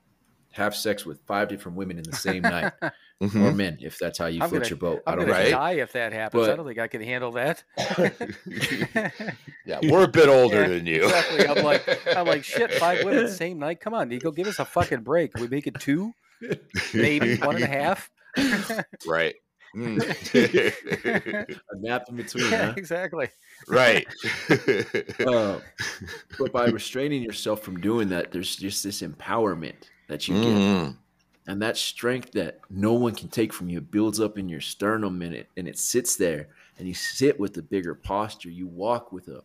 have 0.53 0.74
sex 0.74 1.07
with 1.07 1.20
five 1.26 1.48
different 1.48 1.78
women 1.78 1.96
in 1.96 2.03
the 2.05 2.16
same 2.16 2.42
night 2.42 2.72
or 2.82 2.92
Mhm. 3.28 3.55
men 3.55 3.78
if 3.80 3.98
that's 3.98 4.18
how 4.18 4.26
you 4.26 4.42
I'm 4.42 4.48
float 4.51 4.68
your 4.70 4.78
boat. 4.78 5.03
I 5.07 5.12
I'm 5.12 5.18
don't 5.18 5.28
know. 5.28 5.32
Right. 5.34 5.51
die 5.51 5.72
if 5.74 5.92
that 5.92 6.12
happens. 6.12 6.48
I 6.48 6.57
don't 6.57 6.66
think 6.66 6.78
I 6.78 6.88
can 6.88 7.03
handle 7.03 7.32
that. 7.32 7.62
yeah, 9.66 9.78
we're 9.82 10.05
a 10.05 10.09
bit 10.09 10.28
older 10.28 10.62
Yeah, 10.62 10.68
than 10.68 10.86
you. 10.86 11.05
exactly. 11.05 11.46
I'm 11.46 11.64
like, 11.64 12.16
I'm 12.16 12.26
like, 12.26 12.44
shit. 12.44 12.72
Five 12.74 13.05
women 13.05 13.24
the 13.24 13.30
same 13.30 13.59
night. 13.59 13.80
Come 13.80 13.94
on, 13.94 14.09
Nico, 14.09 14.30
give 14.32 14.46
us 14.46 14.59
a 14.59 14.64
fucking 14.64 15.03
break. 15.03 15.32
Can 15.34 15.42
we 15.42 15.48
make 15.48 15.66
it 15.66 15.74
two, 15.78 16.12
maybe 16.94 17.36
one 17.36 17.57
and 17.57 17.64
a 17.64 17.68
half. 17.68 18.11
right. 19.07 19.34
Mm. 19.76 20.01
A 21.70 21.76
nap 21.78 22.07
in 22.09 22.16
between, 22.16 22.51
yeah, 22.51 22.66
huh? 22.66 22.74
exactly. 22.76 23.28
right. 23.68 24.05
Uh, 25.24 25.61
but 26.40 26.53
by 26.53 26.66
restraining 26.66 27.22
yourself 27.22 27.62
from 27.62 27.80
doing 27.80 28.09
that, 28.09 28.32
there's 28.32 28.57
just 28.57 28.82
this 28.82 29.01
empowerment 29.03 29.74
that 30.11 30.28
you 30.28 30.36
get. 30.36 30.66
Mhm. 30.66 30.98
and 31.48 31.62
that 31.62 31.76
strength 31.76 32.32
that 32.32 32.61
no 32.70 32.94
one 32.94 33.14
can 33.14 33.28
take 33.28 33.52
from 33.52 33.68
you 33.70 33.80
builds 33.80 34.20
up 34.20 34.38
in 34.38 34.48
your 34.48 34.61
sternum 34.62 35.22
and 35.22 35.34
it 35.34 35.48
and 35.58 35.68
it 35.68 35.78
sits 35.78 36.16
there 36.16 36.50
and 36.78 36.88
you 36.88 36.94
sit 36.94 37.40
with 37.40 37.56
a 37.58 37.62
bigger 37.62 37.94
posture 37.94 38.50
you 38.50 38.66
walk 38.68 39.12
with 39.12 39.28
a 39.28 39.42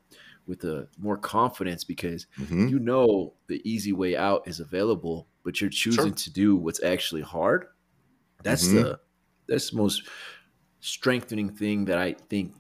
with 0.48 0.64
a 0.66 0.90
more 1.00 1.18
confidence 1.18 1.84
because 1.86 2.28
Mhm. 2.40 2.70
you 2.70 2.80
know 2.80 3.36
the 3.48 3.62
easy 3.70 3.94
way 3.94 4.16
out 4.18 4.48
is 4.48 4.60
available 4.62 5.30
but 5.44 5.62
you're 5.62 5.70
choosing 5.72 6.16
Sure. 6.16 6.24
to 6.24 6.32
do 6.34 6.56
what's 6.58 6.84
actually 6.84 7.22
hard 7.24 7.68
that's 8.44 8.68
Mhm. 8.68 8.74
the 8.74 9.00
that's 9.48 9.72
the 9.72 9.78
most 9.78 10.04
strengthening 10.82 11.50
thing 11.50 11.86
that 11.86 11.98
i 12.00 12.14
think 12.14 12.54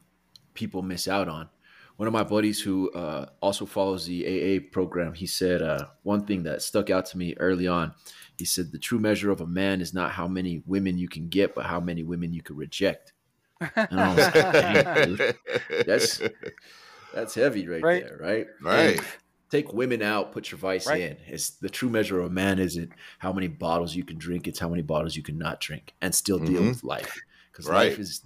people 0.53 0.81
miss 0.81 1.07
out 1.07 1.29
on 1.29 1.49
one 1.97 2.07
of 2.07 2.13
my 2.13 2.23
buddies 2.23 2.61
who 2.61 2.91
uh, 2.91 3.27
also 3.41 3.65
follows 3.65 4.05
the 4.05 4.25
aa 4.25 4.59
program 4.71 5.13
he 5.13 5.25
said 5.27 5.61
uh, 5.61 5.85
one 6.03 6.25
thing 6.25 6.43
that 6.43 6.61
stuck 6.61 6.89
out 6.89 7.05
to 7.05 7.17
me 7.17 7.33
early 7.37 7.67
on 7.67 7.93
he 8.37 8.45
said 8.45 8.71
the 8.71 8.79
true 8.79 8.99
measure 8.99 9.31
of 9.31 9.41
a 9.41 9.47
man 9.47 9.81
is 9.81 9.93
not 9.93 10.11
how 10.11 10.27
many 10.27 10.61
women 10.65 10.97
you 10.97 11.07
can 11.07 11.27
get 11.29 11.55
but 11.55 11.65
how 11.65 11.79
many 11.79 12.03
women 12.03 12.33
you 12.33 12.41
can 12.41 12.55
reject 12.55 13.13
And 13.61 13.99
I 13.99 14.13
was 14.13 14.29
like, 14.35 15.05
dude, 15.05 15.35
that's 15.85 16.21
that's 17.13 17.33
heavy 17.35 17.67
right, 17.67 17.81
Right. 17.83 18.03
there 18.03 18.17
right 18.19 18.47
right. 18.61 18.99
And 18.99 19.07
take 19.49 19.71
women 19.73 20.01
out 20.01 20.31
put 20.33 20.51
your 20.51 20.57
vice 20.57 20.87
Right. 20.87 21.01
in 21.01 21.17
it's 21.27 21.51
the 21.51 21.69
true 21.69 21.89
measure 21.89 22.19
of 22.19 22.25
a 22.25 22.29
man 22.29 22.59
isn't 22.59 22.91
how 23.19 23.31
many 23.31 23.47
bottles 23.47 23.95
you 23.95 24.03
can 24.03 24.17
drink 24.17 24.47
it's 24.47 24.59
how 24.59 24.67
many 24.69 24.81
bottles 24.81 25.15
you 25.15 25.23
can 25.23 25.37
not 25.37 25.61
drink 25.61 25.93
and 26.01 26.13
still 26.13 26.39
deal 26.39 26.63
Mhm. 26.63 26.69
with 26.69 26.83
life 26.83 27.15
because 27.51 27.69
Right. 27.69 27.89
life 27.89 27.99
is 27.99 28.21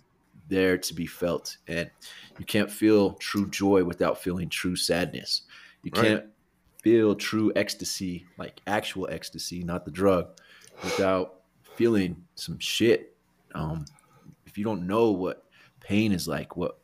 there 0.49 0.77
to 0.77 0.93
be 0.93 1.05
felt 1.05 1.57
and 1.67 1.89
you 2.37 2.45
can't 2.45 2.71
feel 2.71 3.13
true 3.15 3.49
joy 3.49 3.83
without 3.83 4.21
feeling 4.21 4.49
true 4.49 4.75
sadness 4.75 5.43
you 5.83 5.91
Right. 5.91 6.03
can't 6.03 6.25
feel 6.83 7.15
true 7.15 7.51
ecstasy 7.55 8.25
like 8.37 8.61
actual 8.67 9.07
ecstasy 9.11 9.63
not 9.63 9.85
the 9.85 9.91
drug 9.91 10.39
without 10.81 11.41
feeling 11.75 12.25
some 12.35 12.59
shit 12.59 13.17
um 13.55 13.85
if 14.45 14.57
you 14.57 14.63
don't 14.63 14.87
know 14.87 15.11
what 15.11 15.43
pain 15.81 16.11
is 16.11 16.27
like 16.27 16.55
what 16.57 16.79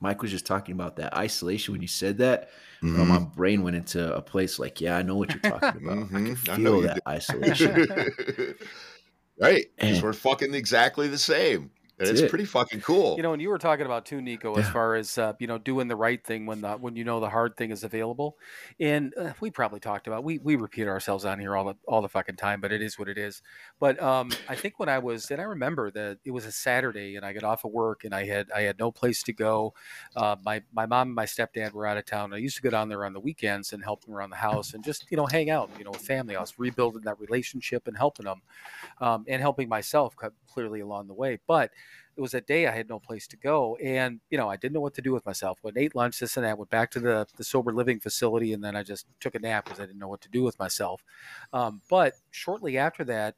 mike 0.00 0.22
was 0.22 0.30
just 0.30 0.46
talking 0.46 0.74
about 0.74 0.96
that 0.96 1.16
isolation 1.16 1.72
when 1.72 1.82
you 1.82 1.88
said 1.88 2.18
that 2.18 2.50
uh, 2.94 3.04
Mhm. 3.04 3.06
my 3.06 3.18
brain 3.18 3.62
went 3.62 3.76
into 3.76 4.14
a 4.14 4.22
place 4.22 4.58
like 4.58 4.80
yeah 4.80 4.96
i 4.96 5.02
know 5.02 5.16
what 5.16 5.32
you're 5.34 5.40
talking 5.40 5.76
about 5.76 6.08
i 6.14 6.20
can 6.20 6.36
Mhm. 6.36 6.48
I 6.48 6.56
know 6.56 6.72
feel 6.72 6.80
you 6.82 6.88
that 6.88 7.02
isolation 7.08 7.82
right. 9.40 9.66
Because 9.76 10.02
we're 10.02 10.12
fucking 10.12 10.54
exactly 10.54 11.08
the 11.08 11.18
same. 11.18 11.70
And 12.02 12.10
That's 12.10 12.20
it's 12.20 12.22
it. 12.22 12.30
pretty 12.30 12.44
fucking 12.44 12.80
cool. 12.82 13.18
You 13.18 13.22
know, 13.22 13.34
and 13.34 13.42
you 13.42 13.50
were 13.50 13.58
talking 13.58 13.86
about 13.86 14.06
too, 14.06 14.22
Nico, 14.22 14.56
as 14.56 14.68
Yeah. 14.68 14.70
far 14.70 14.94
as 14.94 15.18
uh, 15.18 15.34
you 15.38 15.46
know, 15.46 15.58
doing 15.58 15.88
the 15.88 15.96
right 15.96 16.24
thing 16.24 16.46
when 16.46 16.62
the 16.62 16.74
when 16.78 16.96
you 16.96 17.04
know 17.04 17.20
the 17.20 17.28
hard 17.30 17.56
thing 17.58 17.70
is 17.70 17.84
available. 17.84 18.38
And 18.80 19.14
uh, 19.18 19.34
we 19.40 19.50
probably 19.50 19.80
talked 19.80 20.06
about 20.06 20.24
we 20.24 20.38
we 20.38 20.56
repeat 20.56 20.88
ourselves 20.88 21.26
on 21.26 21.38
here 21.38 21.56
all 21.56 21.64
the 21.66 21.74
all 21.86 22.00
the 22.02 22.08
fucking 22.08 22.36
time, 22.36 22.60
but 22.62 22.72
it 22.72 22.80
is 22.82 22.98
what 22.98 23.08
it 23.08 23.18
is. 23.18 23.42
But 23.78 24.00
um, 24.02 24.38
I 24.48 24.56
think 24.56 24.78
when 24.78 24.88
I 24.88 24.98
was 24.98 25.30
and 25.30 25.40
I 25.40 25.44
remember 25.44 25.90
that 25.90 26.20
it 26.24 26.30
was 26.30 26.46
a 26.46 26.52
Saturday 26.52 27.16
and 27.16 27.24
I 27.26 27.34
got 27.34 27.44
off 27.44 27.64
of 27.64 27.72
work 27.72 28.04
and 28.04 28.14
I 28.14 28.24
had 28.24 28.50
I 28.50 28.62
had 28.62 28.78
no 28.78 28.90
place 28.90 29.22
to 29.24 29.32
go. 29.34 29.74
Uh, 30.16 30.36
my 30.42 30.62
my 30.72 30.86
mom 30.86 31.08
and 31.08 31.14
my 31.14 31.26
stepdad 31.26 31.72
were 31.72 31.86
out 31.86 31.98
of 31.98 32.06
town. 32.06 32.32
I 32.32 32.38
used 32.38 32.56
to 32.56 32.62
go 32.62 32.70
down 32.70 32.88
there 32.88 33.04
on 33.04 33.12
the 33.12 33.20
weekends 33.20 33.72
and 33.72 33.84
help 33.84 34.04
them 34.04 34.14
around 34.14 34.30
the 34.30 34.36
house 34.36 34.74
and 34.74 34.82
just 34.84 35.06
you 35.10 35.16
know 35.16 35.26
hang 35.26 35.50
out, 35.50 35.70
you 35.76 35.84
know, 35.84 35.92
with 35.92 36.02
family. 36.02 36.36
I 36.36 36.40
was 36.40 36.58
rebuilding 36.58 37.02
that 37.04 37.20
relationship 37.20 37.86
and 37.88 37.96
helping 37.96 38.24
them, 38.24 38.42
um, 39.00 39.24
and 39.28 39.40
helping 39.40 39.68
myself 39.68 40.14
clearly 40.46 40.80
along 40.80 41.08
the 41.08 41.14
way. 41.14 41.38
But 41.46 41.72
it 42.16 42.20
was 42.20 42.34
a 42.34 42.40
day 42.40 42.66
I 42.66 42.72
had 42.72 42.88
no 42.88 42.98
place 42.98 43.26
to 43.28 43.36
go, 43.36 43.76
and 43.76 44.20
you 44.30 44.38
know 44.38 44.48
I 44.48 44.56
didn't 44.56 44.74
know 44.74 44.80
what 44.80 44.94
to 44.94 45.02
do 45.02 45.12
with 45.12 45.26
myself. 45.26 45.58
Went 45.62 45.78
ate 45.78 45.94
lunch, 45.94 46.18
this 46.18 46.36
and 46.36 46.44
that. 46.46 46.58
Went 46.58 46.70
back 46.70 46.90
to 46.92 47.00
the 47.00 47.26
the 47.36 47.44
sober 47.44 47.72
living 47.72 48.00
facility, 48.00 48.52
and 48.52 48.62
then 48.62 48.76
I 48.76 48.82
just 48.82 49.06
took 49.20 49.34
a 49.34 49.38
nap 49.38 49.64
because 49.64 49.80
I 49.80 49.86
didn't 49.86 49.98
know 49.98 50.08
what 50.08 50.20
to 50.22 50.28
do 50.28 50.42
with 50.42 50.58
myself. 50.58 51.04
Um, 51.52 51.80
but 51.88 52.14
shortly 52.30 52.78
after 52.78 53.04
that, 53.04 53.36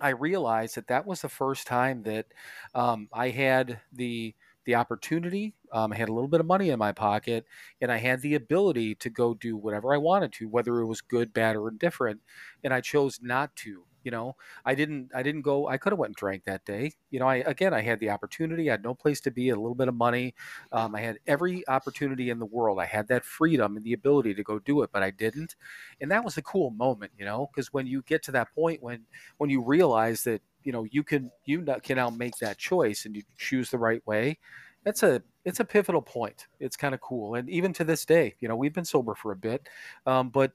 I 0.00 0.10
realized 0.10 0.76
that 0.76 0.88
that 0.88 1.06
was 1.06 1.20
the 1.22 1.28
first 1.28 1.66
time 1.66 2.02
that 2.04 2.26
um, 2.74 3.08
I 3.12 3.30
had 3.30 3.80
the 3.92 4.34
the 4.64 4.74
opportunity. 4.74 5.54
Um, 5.72 5.92
I 5.92 5.96
had 5.96 6.08
a 6.08 6.12
little 6.12 6.28
bit 6.28 6.40
of 6.40 6.46
money 6.46 6.70
in 6.70 6.78
my 6.78 6.92
pocket, 6.92 7.46
and 7.80 7.90
I 7.90 7.96
had 7.98 8.20
the 8.20 8.34
ability 8.34 8.94
to 8.96 9.10
go 9.10 9.34
do 9.34 9.56
whatever 9.56 9.94
I 9.94 9.98
wanted 9.98 10.32
to, 10.34 10.48
whether 10.48 10.80
it 10.80 10.86
was 10.86 11.00
good, 11.00 11.32
bad, 11.32 11.56
or 11.56 11.68
indifferent. 11.68 12.20
And 12.62 12.72
I 12.74 12.80
chose 12.80 13.20
not 13.22 13.56
to. 13.56 13.84
You 14.04 14.10
know, 14.10 14.36
I 14.64 14.74
didn't. 14.74 15.10
I 15.14 15.22
didn't 15.22 15.42
go. 15.42 15.68
I 15.68 15.76
could 15.76 15.92
have 15.92 15.98
went 15.98 16.10
and 16.10 16.16
drank 16.16 16.44
that 16.44 16.64
day. 16.64 16.92
You 17.10 17.20
know, 17.20 17.26
I 17.28 17.36
again, 17.36 17.74
I 17.74 17.80
had 17.82 18.00
the 18.00 18.10
opportunity. 18.10 18.68
I 18.70 18.72
had 18.74 18.84
no 18.84 18.94
place 18.94 19.20
to 19.22 19.30
be. 19.30 19.50
A 19.50 19.56
little 19.56 19.74
bit 19.74 19.88
of 19.88 19.94
money. 19.94 20.34
Um, 20.72 20.94
I 20.94 21.00
had 21.00 21.18
every 21.26 21.66
opportunity 21.68 22.30
in 22.30 22.38
the 22.38 22.46
world. 22.46 22.78
I 22.78 22.86
had 22.86 23.08
that 23.08 23.24
freedom 23.24 23.76
and 23.76 23.84
the 23.84 23.92
ability 23.92 24.34
to 24.34 24.42
go 24.42 24.58
do 24.58 24.82
it, 24.82 24.90
but 24.92 25.02
I 25.02 25.10
didn't. 25.10 25.56
And 26.00 26.10
that 26.10 26.24
was 26.24 26.36
a 26.36 26.42
cool 26.42 26.70
moment. 26.70 27.12
You 27.18 27.24
know, 27.24 27.48
because 27.52 27.72
when 27.72 27.86
you 27.86 28.02
get 28.02 28.22
to 28.24 28.32
that 28.32 28.54
point 28.54 28.82
when 28.82 29.04
when 29.38 29.50
you 29.50 29.62
realize 29.62 30.24
that 30.24 30.42
you 30.64 30.72
know 30.72 30.84
you 30.90 31.02
can 31.02 31.30
you 31.44 31.62
can 31.82 31.96
now 31.96 32.10
make 32.10 32.36
that 32.38 32.58
choice 32.58 33.04
and 33.06 33.16
you 33.16 33.22
choose 33.38 33.70
the 33.70 33.78
right 33.78 34.06
way 34.06 34.38
it's 34.86 35.02
a 35.02 35.22
it's 35.44 35.60
a 35.60 35.64
pivotal 35.64 36.02
point 36.02 36.46
it's 36.58 36.76
kind 36.76 36.94
of 36.94 37.00
cool 37.00 37.34
and 37.34 37.48
even 37.48 37.72
to 37.72 37.84
this 37.84 38.04
day 38.04 38.34
you 38.40 38.48
know 38.48 38.56
we've 38.56 38.72
been 38.74 38.84
sober 38.84 39.14
for 39.14 39.32
a 39.32 39.36
bit 39.36 39.68
um, 40.06 40.28
but 40.30 40.52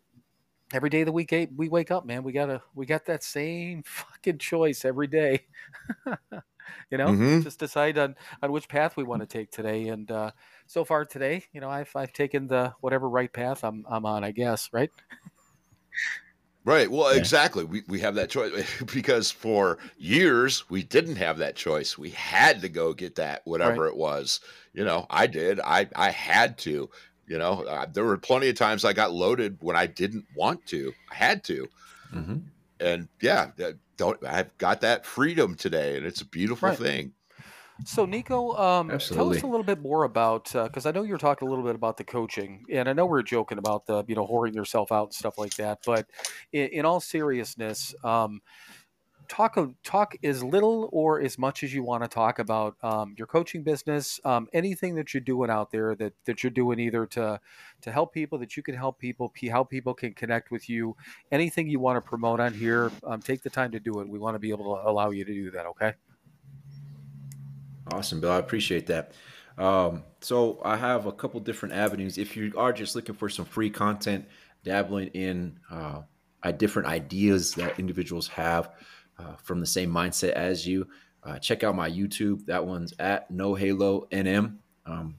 every 0.76 0.90
day 0.90 1.02
of 1.02 1.06
the 1.06 1.12
week 1.12 1.34
we 1.56 1.70
wake 1.70 1.90
up 1.90 2.06
man 2.06 2.22
we 2.22 2.34
gotta 2.34 2.62
we 2.74 2.86
got 2.86 3.06
that 3.06 3.24
same 3.24 3.82
fucking 3.86 4.38
choice 4.38 4.84
every 4.84 5.08
day 5.08 5.46
you 6.92 6.98
know 6.98 7.08
mm-hmm. 7.08 7.42
just 7.42 7.60
decide 7.60 7.98
on 7.98 8.14
on 8.44 8.52
which 8.52 8.68
path 8.68 8.98
we 8.98 9.04
want 9.04 9.22
to 9.22 9.26
take 9.26 9.50
today 9.50 9.88
and 9.88 10.12
uh, 10.12 10.30
so 10.68 10.84
far 10.84 11.06
today 11.06 11.42
you 11.54 11.62
know 11.62 11.70
i've 11.70 11.90
i've 11.96 12.12
taken 12.12 12.46
the 12.48 12.74
whatever 12.82 13.08
right 13.08 13.32
path 13.32 13.64
i'm 13.64 13.86
i'm 13.90 14.06
on 14.06 14.24
i 14.24 14.32
guess 14.32 14.70
right 14.74 14.92
Right. 16.66 16.90
Well, 16.90 17.14
yeah. 17.14 17.20
exactly. 17.20 17.64
We, 17.64 17.84
we 17.88 18.00
have 18.00 18.16
that 18.16 18.32
choice 18.32 18.82
because 18.94 19.30
for 19.30 19.78
years 20.00 20.68
we 20.68 20.82
didn't 20.82 21.18
have 21.18 21.38
that 21.38 21.56
choice. 21.56 21.96
We 21.96 22.10
had 22.10 22.60
to 22.62 22.70
go 22.70 22.92
get 22.92 23.16
that, 23.16 23.44
whatever 23.46 23.84
right. 23.84 23.90
it 23.92 23.96
was. 23.96 24.40
You 24.74 24.84
know, 24.84 25.06
I 25.12 25.28
did. 25.28 25.60
I, 25.60 25.88
I 25.96 26.10
had 26.10 26.58
to. 26.60 26.90
You 27.28 27.38
know, 27.38 27.64
uh, 27.64 27.88
there 27.92 28.04
were 28.04 28.18
plenty 28.18 28.50
of 28.50 28.56
times 28.56 28.86
I 28.86 28.94
got 28.94 29.12
loaded 29.12 29.58
when 29.62 29.76
I 29.76 29.88
didn't 29.88 30.26
want 30.36 30.66
to. 30.68 30.94
I 31.12 31.16
had 31.16 31.44
to. 31.46 31.68
Mm-hmm. 32.14 32.38
And 32.80 33.08
yeah, 33.22 33.52
don't 33.98 34.24
I've 34.26 34.56
got 34.58 34.82
that 34.82 35.06
freedom 35.06 35.56
today, 35.56 35.98
and 35.98 36.06
it's 36.06 36.22
a 36.22 36.26
beautiful 36.26 36.70
right. 36.70 36.78
thing. 36.78 37.14
So, 37.84 38.06
Nico, 38.06 38.56
um, 38.56 38.88
tell 38.88 39.32
us 39.32 39.42
a 39.42 39.48
little 39.48 39.64
bit 39.64 39.82
more 39.82 40.06
about 40.06 40.46
because 40.54 40.86
uh, 40.86 40.90
I 40.90 40.92
know 40.94 41.04
you're 41.04 41.18
talking 41.18 41.46
a 41.46 41.52
little 41.52 41.66
bit 41.66 41.76
about 41.76 41.98
the 41.98 42.06
coaching, 42.06 42.64
and 42.72 42.88
I 42.88 42.94
know 42.94 43.06
we 43.06 43.20
are 43.20 43.24
joking 43.24 43.58
about 43.58 43.86
the 43.86 44.06
you 44.08 44.16
know 44.16 44.26
whoring 44.26 44.56
yourself 44.56 44.94
out 44.94 45.08
and 45.08 45.14
stuff 45.14 45.38
like 45.38 45.56
that. 45.56 45.80
But 45.86 46.08
in, 46.54 46.68
in 46.68 46.86
all 46.86 47.02
seriousness, 47.02 47.94
um, 48.04 48.42
talk 49.28 49.58
talk 49.84 50.16
as 50.24 50.44
little 50.44 50.90
or 50.92 51.22
as 51.22 51.38
much 51.38 51.64
as 51.64 51.74
you 51.74 51.84
want 51.84 52.04
to 52.04 52.08
talk 52.08 52.40
about 52.40 52.76
um, 52.84 53.14
your 53.18 53.28
coaching 53.28 53.64
business, 53.64 54.20
um, 54.26 54.48
anything 54.54 54.96
that 54.96 55.14
you're 55.14 55.22
doing 55.22 55.50
out 55.50 55.72
there 55.72 55.96
that 55.96 56.14
that 56.26 56.44
you're 56.44 56.52
doing 56.52 56.80
either 56.80 57.06
to 57.06 57.40
to 57.82 57.92
help 57.92 58.14
people 58.14 58.38
that 58.40 58.58
you 58.58 58.64
can 58.64 58.76
help 58.76 59.00
people, 59.00 59.32
how 59.52 59.64
people 59.64 59.94
can 59.94 60.14
connect 60.14 60.52
with 60.52 60.70
you, 60.70 60.96
anything 61.32 61.68
you 61.68 61.80
want 61.80 61.98
to 61.98 62.02
promote 62.02 62.40
on 62.40 62.54
here. 62.54 62.92
Um, 63.04 63.22
take 63.22 63.42
the 63.42 63.50
time 63.50 63.72
to 63.72 63.80
do 63.80 64.00
it. 64.02 64.08
We 64.08 64.20
want 64.20 64.36
to 64.36 64.40
be 64.40 64.50
able 64.50 64.76
to 64.76 64.90
allow 64.90 65.12
you 65.12 65.26
to 65.26 65.34
do 65.34 65.52
that. 65.52 65.66
Okay. 65.68 65.94
Awesome, 67.92 68.20
Bill. 68.20 68.32
I 68.32 68.38
appreciate 68.38 68.88
that. 68.88 69.12
Um, 69.58 70.04
so 70.22 70.60
I 70.66 70.76
have 70.76 71.06
a 71.06 71.12
couple 71.12 71.40
different 71.40 71.76
avenues. 71.76 72.18
If 72.18 72.36
you 72.36 72.54
are 72.58 72.74
just 72.74 72.96
looking 72.96 73.16
for 73.16 73.30
some 73.30 73.46
free 73.46 73.70
content, 73.70 74.26
dabbling 74.64 75.10
in 75.10 75.60
uh, 75.72 76.02
different 76.58 76.88
ideas 76.88 77.54
that 77.56 77.80
individuals 77.80 78.28
have 78.28 78.72
uh, 79.18 79.36
from 79.44 79.60
the 79.60 79.66
same 79.66 79.92
mindset 79.92 80.32
as 80.32 80.68
you, 80.68 80.88
uh, 81.24 81.40
check 81.40 81.64
out 81.64 81.76
my 81.76 81.90
YouTube. 81.90 82.46
That 82.46 82.66
one's 82.66 82.94
at 83.00 83.30
No 83.32 83.56
Halo 83.56 84.08
NM. 84.12 84.58
Um, 84.86 85.16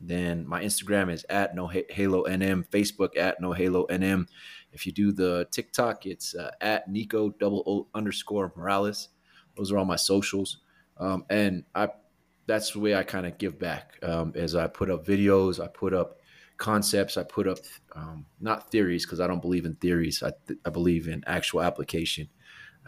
then 0.00 0.46
my 0.46 0.62
Instagram 0.64 1.12
is 1.12 1.26
at 1.28 1.54
No 1.54 1.66
Halo 1.66 2.24
NM. 2.24 2.66
Facebook 2.68 3.16
at 3.16 3.40
No 3.40 3.52
Halo 3.52 3.86
NM. 3.88 4.26
If 4.72 4.86
you 4.86 4.92
do 4.92 5.12
the 5.12 5.46
TikTok, 5.50 6.06
it's 6.06 6.34
uh, 6.34 6.50
at 6.60 6.88
Nico 6.88 7.30
double 7.30 7.62
o 7.66 7.88
underscore 7.94 8.52
Morales. 8.56 9.08
Those 9.56 9.70
are 9.72 9.78
all 9.78 9.84
my 9.84 9.96
socials. 9.96 10.58
Um, 10.96 11.24
and 11.28 11.64
I 11.74 11.88
that's 12.46 12.72
the 12.72 12.80
way 12.80 12.94
I 12.94 13.02
kind 13.02 13.26
of 13.26 13.38
give 13.38 13.58
back. 13.58 13.98
Um, 14.02 14.32
as 14.34 14.54
I 14.56 14.66
put 14.66 14.90
up 14.90 15.06
videos, 15.06 15.62
I 15.62 15.68
put 15.68 15.94
up 15.94 16.18
concepts, 16.56 17.16
I 17.16 17.22
put 17.22 17.46
up 17.46 17.58
um, 17.94 18.26
not 18.40 18.70
theories 18.70 19.04
because 19.04 19.20
I 19.20 19.26
don't 19.26 19.42
believe 19.42 19.64
in 19.66 19.76
theories. 19.76 20.22
I, 20.22 20.32
th- 20.46 20.58
I 20.64 20.70
believe 20.70 21.06
in 21.06 21.22
actual 21.26 21.62
application. 21.62 22.28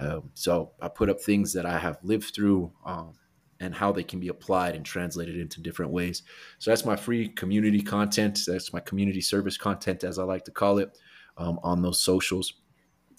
Um, 0.03 0.31
so 0.35 0.73
I 0.81 0.89
put 0.89 1.09
up 1.09 1.21
things 1.21 1.53
that 1.53 1.67
I 1.67 1.79
have 1.79 1.99
lived 2.03 2.35
through 2.35 2.73
um, 2.85 3.13
and 3.61 3.75
how 3.75 3.93
they 3.93 4.03
can 4.03 4.19
be 4.19 4.29
applied 4.29 4.75
and 4.75 4.85
translated 4.85 5.37
into 5.37 5.61
different 5.61 5.93
ways. 5.93 6.23
So 6.59 6.71
that's 6.71 6.85
my 6.85 6.97
free 6.97 7.29
community 7.29 7.81
content. 7.81 8.41
That's 8.47 8.73
my 8.73 8.81
community 8.81 9.21
service 9.21 9.57
content, 9.57 10.03
as 10.03 10.19
I 10.19 10.25
like 10.25 10.45
to 10.45 10.51
call 10.51 10.79
it, 10.79 10.99
um, 11.37 11.61
on 11.63 11.83
those 11.83 12.01
socials. 12.01 12.55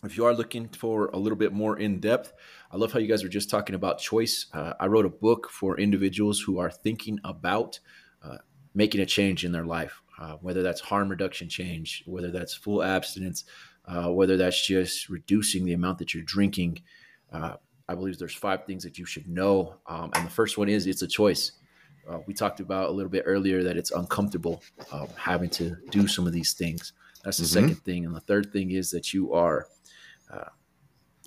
If 0.04 0.18
you 0.18 0.26
are 0.26 0.34
looking 0.34 0.68
for 0.68 1.08
a 1.14 1.18
little 1.18 1.38
bit 1.38 1.54
more 1.54 1.80
in 1.80 2.02
depth, 2.02 2.34
I 2.72 2.76
love 2.76 2.92
how 2.92 3.00
you 3.00 3.08
guys 3.08 3.24
were 3.24 3.30
just 3.30 3.50
talking 3.50 3.76
about 3.76 4.00
choice. 4.00 4.48
Uh, 4.54 4.74
I 4.80 4.88
wrote 4.88 5.06
a 5.06 5.10
book 5.10 5.50
for 5.50 5.80
individuals 5.80 6.42
who 6.42 6.60
are 6.60 6.72
thinking 6.72 7.20
about 7.24 7.80
uh, 8.22 8.40
making 8.74 9.00
a 9.00 9.06
change 9.06 9.46
in 9.46 9.54
their 9.54 9.66
life, 9.66 10.02
uh, 10.20 10.34
whether 10.42 10.62
that's 10.62 10.82
harm 10.82 11.08
reduction 11.08 11.48
change, 11.48 12.04
whether 12.06 12.32
that's 12.32 12.54
full 12.54 12.84
abstinence, 12.84 13.46
uh, 13.86 14.10
whether 14.12 14.38
that's 14.38 14.66
just 14.66 15.10
reducing 15.10 15.66
the 15.66 15.74
amount 15.74 15.98
that 16.00 16.14
you're 16.14 16.24
drinking. 16.24 16.82
Uh, 17.32 17.56
I 17.90 17.96
believe 17.96 18.18
there's 18.18 18.36
five 18.36 18.66
things 18.66 18.84
that 18.84 18.98
you 18.98 19.06
should 19.06 19.28
know. 19.28 19.76
Um, 19.88 20.12
and 20.16 20.26
the 20.26 20.32
first 20.32 20.58
one 20.58 20.70
is 20.70 20.88
it's 20.88 21.02
a 21.02 21.08
choice. 21.08 21.54
Uh, 22.10 22.20
we 22.28 22.34
talked 22.34 22.60
about 22.60 22.90
a 22.90 22.92
little 22.92 23.12
bit 23.12 23.24
earlier 23.26 23.64
that 23.64 23.78
it's 23.78 23.92
uncomfortable 23.92 24.62
um, 24.92 25.08
having 25.18 25.50
to 25.50 25.76
do 25.90 26.08
some 26.08 26.28
of 26.28 26.34
these 26.34 26.54
things. 26.54 26.94
That's 27.24 27.38
the 27.38 27.44
mm-hmm. 27.44 27.68
second 27.68 27.84
thing. 27.84 28.06
And 28.06 28.16
the 28.16 28.22
third 28.22 28.52
thing 28.52 28.72
is 28.72 28.92
that 28.92 29.14
you 29.14 29.34
are 29.34 29.68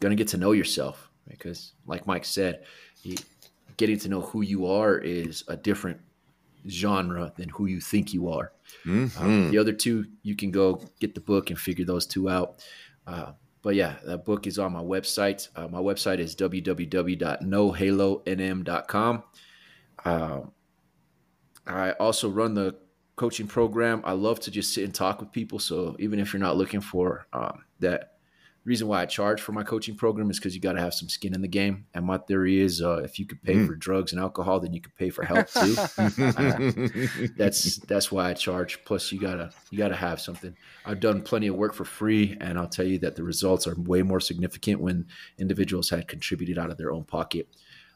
going 0.00 0.10
to 0.10 0.16
get 0.16 0.28
to 0.28 0.36
know 0.36 0.52
yourself 0.52 1.10
because 1.28 1.72
like 1.86 2.06
mike 2.06 2.24
said 2.24 2.64
he, 3.00 3.18
getting 3.76 3.98
to 3.98 4.08
know 4.08 4.20
who 4.20 4.42
you 4.42 4.66
are 4.66 4.98
is 4.98 5.44
a 5.48 5.56
different 5.56 6.00
genre 6.68 7.32
than 7.36 7.48
who 7.48 7.66
you 7.66 7.80
think 7.80 8.12
you 8.12 8.28
are. 8.28 8.52
Mm-hmm. 8.84 9.22
um, 9.22 9.50
the 9.50 9.58
other 9.58 9.72
two 9.72 10.06
you 10.22 10.34
can 10.34 10.50
go 10.50 10.82
get 11.00 11.14
the 11.14 11.20
book 11.20 11.50
and 11.50 11.58
figure 11.58 11.84
those 11.84 12.06
two 12.06 12.28
out. 12.28 12.64
Uh, 13.06 13.32
but 13.62 13.74
yeah 13.74 13.96
that 14.04 14.24
book 14.24 14.46
is 14.46 14.58
on 14.58 14.72
my 14.72 14.82
website. 14.82 15.48
Uh, 15.56 15.68
my 15.68 15.80
website 15.80 16.18
is 16.18 16.34
www.nohalonm.com 16.36 19.22
uh, 20.04 20.40
i 21.66 21.92
also 21.92 22.28
run 22.28 22.54
the 22.54 22.76
coaching 23.16 23.46
program. 23.46 24.02
I 24.04 24.12
love 24.12 24.40
to 24.40 24.50
just 24.50 24.72
sit 24.72 24.84
and 24.84 24.94
talk 24.94 25.20
with 25.20 25.32
people. 25.32 25.58
So 25.58 25.96
even 25.98 26.20
if 26.20 26.32
you're 26.32 26.40
not 26.40 26.56
looking 26.56 26.82
for 26.82 27.26
um, 27.32 27.64
that 27.80 28.15
reason 28.66 28.88
why 28.88 29.00
I 29.00 29.06
charge 29.06 29.40
for 29.40 29.52
my 29.52 29.62
coaching 29.62 29.94
program 29.94 30.28
is 30.28 30.38
because 30.38 30.54
you 30.54 30.60
got 30.60 30.72
to 30.72 30.80
have 30.80 30.92
some 30.92 31.08
skin 31.08 31.34
in 31.34 31.40
the 31.40 31.48
game. 31.48 31.86
And 31.94 32.04
my 32.04 32.18
theory 32.18 32.60
is, 32.60 32.82
uh, 32.82 32.96
if 32.96 33.18
you 33.18 33.24
could 33.24 33.40
pay 33.42 33.54
mm. 33.54 33.66
for 33.66 33.76
drugs 33.76 34.12
and 34.12 34.20
alcohol, 34.20 34.58
then 34.58 34.72
you 34.72 34.80
could 34.80 34.94
pay 34.96 35.08
for 35.08 35.24
health 35.24 35.54
too. 35.54 35.76
uh, 35.98 37.28
that's 37.36 37.76
that's 37.78 38.10
why 38.10 38.30
I 38.30 38.34
charge. 38.34 38.84
Plus, 38.84 39.10
you 39.12 39.20
gotta 39.20 39.50
you 39.70 39.78
gotta 39.78 39.94
have 39.94 40.20
something. 40.20 40.54
I've 40.84 41.00
done 41.00 41.22
plenty 41.22 41.46
of 41.46 41.54
work 41.54 41.74
for 41.74 41.84
free, 41.84 42.36
and 42.40 42.58
I'll 42.58 42.68
tell 42.68 42.86
you 42.86 42.98
that 42.98 43.14
the 43.14 43.22
results 43.22 43.66
are 43.68 43.74
way 43.80 44.02
more 44.02 44.20
significant 44.20 44.80
when 44.80 45.06
individuals 45.38 45.88
had 45.88 46.08
contributed 46.08 46.58
out 46.58 46.70
of 46.70 46.76
their 46.76 46.92
own 46.92 47.04
pocket. 47.04 47.48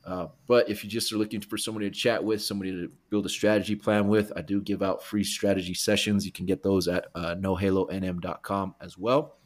Uh, 0.05 0.29
but 0.47 0.71
if 0.71 0.83
you 0.83 0.89
just 0.89 1.13
are 1.13 1.19
looking 1.19 1.41
for 1.41 1.59
somebody 1.59 1.91
to 1.91 1.95
chat 1.95 2.23
with, 2.23 2.41
somebody 2.41 2.71
to 2.71 2.91
build 3.11 3.27
a 3.27 3.29
strategy 3.29 3.77
plan 3.77 4.09
with, 4.09 4.33
I 4.35 4.41
do 4.41 4.61
give 4.61 4.83
out 4.83 5.03
free 5.03 5.25
strategy 5.25 5.75
sessions. 5.75 6.25
You 6.25 6.33
can 6.33 6.47
get 6.47 6.63
those 6.63 6.89
at 6.89 7.09
uh, 7.15 7.35
nohalonm.com 7.35 8.77
as 8.81 8.97
well. 8.97 9.40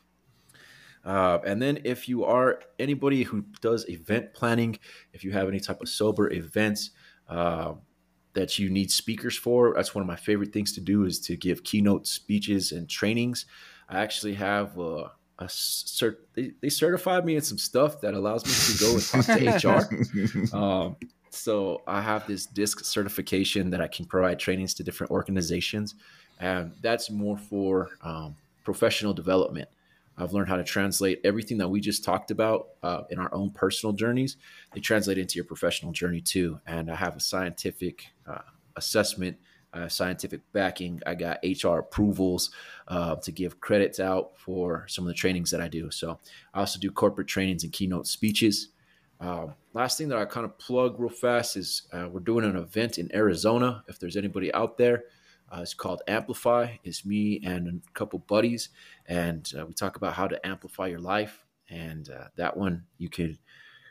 Uh, 1.05 1.39
and 1.45 1.61
then 1.61 1.81
if 1.85 2.09
you 2.09 2.25
are 2.25 2.61
anybody 2.79 3.25
who 3.25 3.45
does 3.61 3.89
event 3.89 4.33
planning, 4.33 4.79
if 5.13 5.23
you 5.23 5.33
have 5.33 5.49
any 5.49 5.61
type 5.61 5.81
of 5.83 5.89
sober 5.89 6.33
events 6.33 6.91
uh, 7.29 7.75
that 8.33 8.59
you 8.59 8.71
need 8.71 8.91
speakers 8.91 9.37
for, 9.37 9.75
that's 9.75 9.95
one 9.95 10.03
of 10.03 10.09
my 10.09 10.17
favorite 10.17 10.53
things 10.53 10.73
to 10.73 10.81
do 10.81 11.05
is 11.05 11.21
to 11.21 11.37
give 11.37 11.63
keynote 11.63 12.07
speeches 12.07 12.73
and 12.73 12.89
trainings. 12.89 13.45
I 13.89 14.01
actually 14.01 14.35
have 14.35 14.79
uh, 14.79 15.09
a 15.39 15.45
cert. 15.45 16.17
They, 16.35 16.53
they 16.63 16.71
certified 16.71 17.25
me 17.25 17.37
in 17.37 17.43
some 17.43 17.59
stuff 17.59 18.01
that 18.01 18.15
allows 18.15 18.45
me 18.47 18.53
to 18.53 18.85
go 18.85 18.95
and 18.95 19.05
talk 19.05 19.63
to 19.63 20.49
HR. 20.53 20.57
Um, 20.57 20.97
so 21.31 21.83
I 21.87 22.01
have 22.01 22.27
this 22.29 22.47
DISC 22.47 22.85
certification 22.85 23.71
that 23.71 23.81
I 23.81 23.89
can 23.89 24.05
provide 24.07 24.39
trainings 24.39 24.73
to 24.75 24.85
different 24.85 25.11
organizations, 25.11 25.97
and 26.39 26.73
that's 26.81 27.11
more 27.11 27.37
for 27.37 27.91
um, 28.03 28.37
professional 28.65 29.13
development. 29.13 29.69
I've 30.17 30.33
learned 30.33 30.49
how 30.49 30.57
to 30.57 30.65
translate 30.65 31.21
everything 31.25 31.59
that 31.59 31.69
we 31.69 31.81
just 31.81 32.05
talked 32.05 32.31
about 32.31 32.69
uh, 32.83 33.03
in 33.11 33.19
our 33.19 33.33
own 33.35 33.51
personal 33.51 33.93
journeys. 33.93 34.37
They 34.73 34.81
translate 34.81 35.19
into 35.19 35.37
your 35.37 35.45
professional 35.45 35.93
journey 35.93 36.21
too. 36.21 36.61
And 36.67 36.91
I 36.91 36.95
have 36.95 37.17
a 37.17 37.21
scientific 37.21 38.07
uh, 38.27 38.39
assessment, 38.77 39.39
uh, 39.73 39.89
scientific 39.89 40.41
backing. 40.53 41.01
I 41.05 41.15
got 41.15 41.41
HR 41.45 41.79
approvals 41.79 42.51
uh, 42.87 43.17
to 43.17 43.33
give 43.33 43.61
credits 43.61 43.99
out 43.99 44.39
for 44.39 44.87
some 44.89 45.05
of 45.05 45.09
the 45.09 45.15
trainings 45.15 45.51
that 45.51 45.61
I 45.61 45.69
do. 45.69 45.91
So 45.91 46.19
I 46.53 46.61
also 46.61 46.79
do 46.79 46.91
corporate 46.91 47.27
trainings 47.27 47.65
and 47.65 47.73
keynote 47.73 48.07
speeches. 48.07 48.69
Uh, 49.21 49.47
last 49.73 49.99
thing 49.99 50.09
that 50.09 50.19
I 50.19 50.25
kind 50.27 50.45
of 50.45 50.59
plug 50.59 50.99
real 50.99 51.09
fast 51.09 51.57
is 51.57 51.83
uh, 51.93 52.09
we're 52.11 52.21
doing 52.21 52.45
an 52.45 52.57
event 52.57 52.99
in 52.99 53.15
Arizona. 53.15 53.83
If 53.89 53.99
there's 53.99 54.17
anybody 54.17 54.53
out 54.55 54.77
there, 54.77 55.05
uh, 55.53 55.61
it's 55.61 55.75
called 55.75 56.03
Amplify. 56.09 56.77
It's 56.85 57.05
me 57.05 57.41
and 57.45 57.83
a 57.87 57.93
couple 57.93 58.19
buddies, 58.21 58.71
and 59.07 59.51
uh, 59.59 59.67
we 59.67 59.75
talk 59.75 59.97
about 59.97 60.15
how 60.15 60.29
to 60.29 60.47
amplify 60.47 60.87
your 60.89 61.01
life. 61.01 61.45
And 61.71 62.09
uh, 62.11 62.29
that 62.37 62.57
one 62.57 62.85
you 62.99 63.09
can 63.09 63.39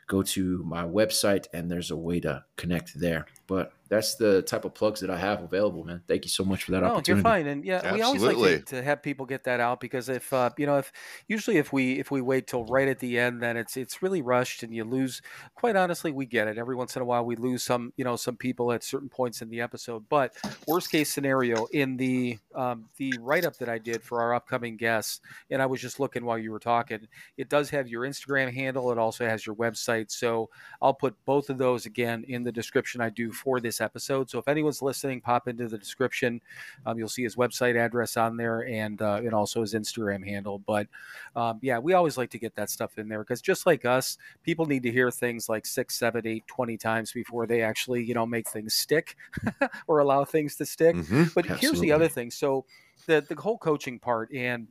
go 0.06 0.22
to 0.22 0.62
my 0.64 0.84
website, 0.84 1.46
and 1.52 1.70
there's 1.70 1.90
a 1.90 1.96
way 1.96 2.20
to 2.20 2.44
connect 2.56 2.98
there. 2.98 3.26
But 3.46 3.72
that's 3.94 4.16
the 4.16 4.42
type 4.42 4.64
of 4.64 4.74
plugs 4.74 5.00
that 5.00 5.10
I 5.10 5.16
have 5.16 5.42
available, 5.42 5.84
man. 5.84 6.02
Thank 6.06 6.24
you 6.24 6.28
so 6.30 6.44
much 6.44 6.64
for 6.64 6.72
that 6.72 6.80
no, 6.80 6.86
opportunity. 6.86 7.10
you're 7.12 7.22
fine, 7.22 7.46
and 7.46 7.64
yeah, 7.64 7.92
we 7.92 8.02
always 8.02 8.22
like 8.22 8.36
to, 8.36 8.60
to 8.76 8.82
have 8.82 9.02
people 9.02 9.24
get 9.24 9.44
that 9.44 9.60
out 9.60 9.80
because 9.80 10.08
if 10.08 10.32
uh, 10.32 10.50
you 10.58 10.66
know, 10.66 10.78
if 10.78 10.92
usually 11.28 11.56
if 11.56 11.72
we 11.72 11.98
if 11.98 12.10
we 12.10 12.20
wait 12.20 12.46
till 12.46 12.64
right 12.64 12.88
at 12.88 12.98
the 12.98 13.18
end, 13.18 13.42
then 13.42 13.56
it's 13.56 13.76
it's 13.76 14.02
really 14.02 14.22
rushed 14.22 14.62
and 14.62 14.74
you 14.74 14.84
lose. 14.84 15.22
Quite 15.54 15.76
honestly, 15.76 16.10
we 16.10 16.26
get 16.26 16.48
it. 16.48 16.58
Every 16.58 16.74
once 16.74 16.96
in 16.96 17.02
a 17.02 17.04
while, 17.04 17.24
we 17.24 17.36
lose 17.36 17.62
some 17.62 17.92
you 17.96 18.04
know 18.04 18.16
some 18.16 18.36
people 18.36 18.72
at 18.72 18.82
certain 18.82 19.08
points 19.08 19.42
in 19.42 19.48
the 19.48 19.60
episode. 19.60 20.04
But 20.08 20.34
worst 20.66 20.90
case 20.90 21.12
scenario 21.12 21.66
in 21.66 21.96
the 21.96 22.38
um, 22.54 22.86
the 22.96 23.14
write 23.20 23.44
up 23.44 23.56
that 23.58 23.68
I 23.68 23.78
did 23.78 24.02
for 24.02 24.20
our 24.20 24.34
upcoming 24.34 24.76
guests, 24.76 25.20
and 25.50 25.62
I 25.62 25.66
was 25.66 25.80
just 25.80 26.00
looking 26.00 26.24
while 26.24 26.38
you 26.38 26.50
were 26.50 26.58
talking. 26.58 27.06
It 27.36 27.48
does 27.48 27.70
have 27.70 27.88
your 27.88 28.02
Instagram 28.02 28.52
handle. 28.52 28.90
It 28.90 28.98
also 28.98 29.26
has 29.26 29.46
your 29.46 29.54
website. 29.54 30.10
So 30.10 30.50
I'll 30.82 30.94
put 30.94 31.14
both 31.24 31.50
of 31.50 31.58
those 31.58 31.86
again 31.86 32.24
in 32.26 32.42
the 32.42 32.52
description 32.52 33.00
I 33.00 33.10
do 33.10 33.30
for 33.32 33.60
this 33.60 33.80
episode. 33.84 34.28
So 34.30 34.38
if 34.38 34.48
anyone's 34.48 34.82
listening, 34.82 35.20
pop 35.20 35.46
into 35.46 35.68
the 35.68 35.78
description. 35.78 36.40
Um, 36.86 36.98
you'll 36.98 37.08
see 37.08 37.22
his 37.22 37.36
website 37.36 37.76
address 37.76 38.16
on 38.16 38.36
there 38.36 38.66
and 38.66 39.00
uh, 39.00 39.20
and 39.22 39.32
also 39.32 39.60
his 39.60 39.74
Instagram 39.74 40.26
handle. 40.26 40.58
But 40.58 40.88
um, 41.36 41.58
yeah, 41.62 41.78
we 41.78 41.92
always 41.92 42.16
like 42.18 42.30
to 42.30 42.38
get 42.38 42.54
that 42.56 42.70
stuff 42.70 42.98
in 42.98 43.08
there 43.08 43.20
because 43.20 43.40
just 43.40 43.66
like 43.66 43.84
us, 43.84 44.18
people 44.42 44.66
need 44.66 44.82
to 44.82 44.90
hear 44.90 45.10
things 45.10 45.48
like 45.48 45.66
six, 45.66 45.96
seven, 45.96 46.26
eight, 46.26 46.46
twenty 46.46 46.76
times 46.76 47.12
before 47.12 47.46
they 47.46 47.62
actually 47.62 48.02
you 48.02 48.14
know 48.14 48.26
make 48.26 48.48
things 48.48 48.74
stick 48.74 49.16
or 49.86 49.98
allow 50.00 50.24
things 50.24 50.56
to 50.56 50.66
stick. 50.66 50.96
Mhm. 50.96 51.32
But 51.34 51.46
here's 51.46 51.80
the 51.80 51.92
other 51.92 52.08
thing. 52.08 52.30
So 52.30 52.64
the 53.06 53.24
the 53.28 53.40
whole 53.40 53.58
coaching 53.58 53.98
part 53.98 54.32
and 54.32 54.66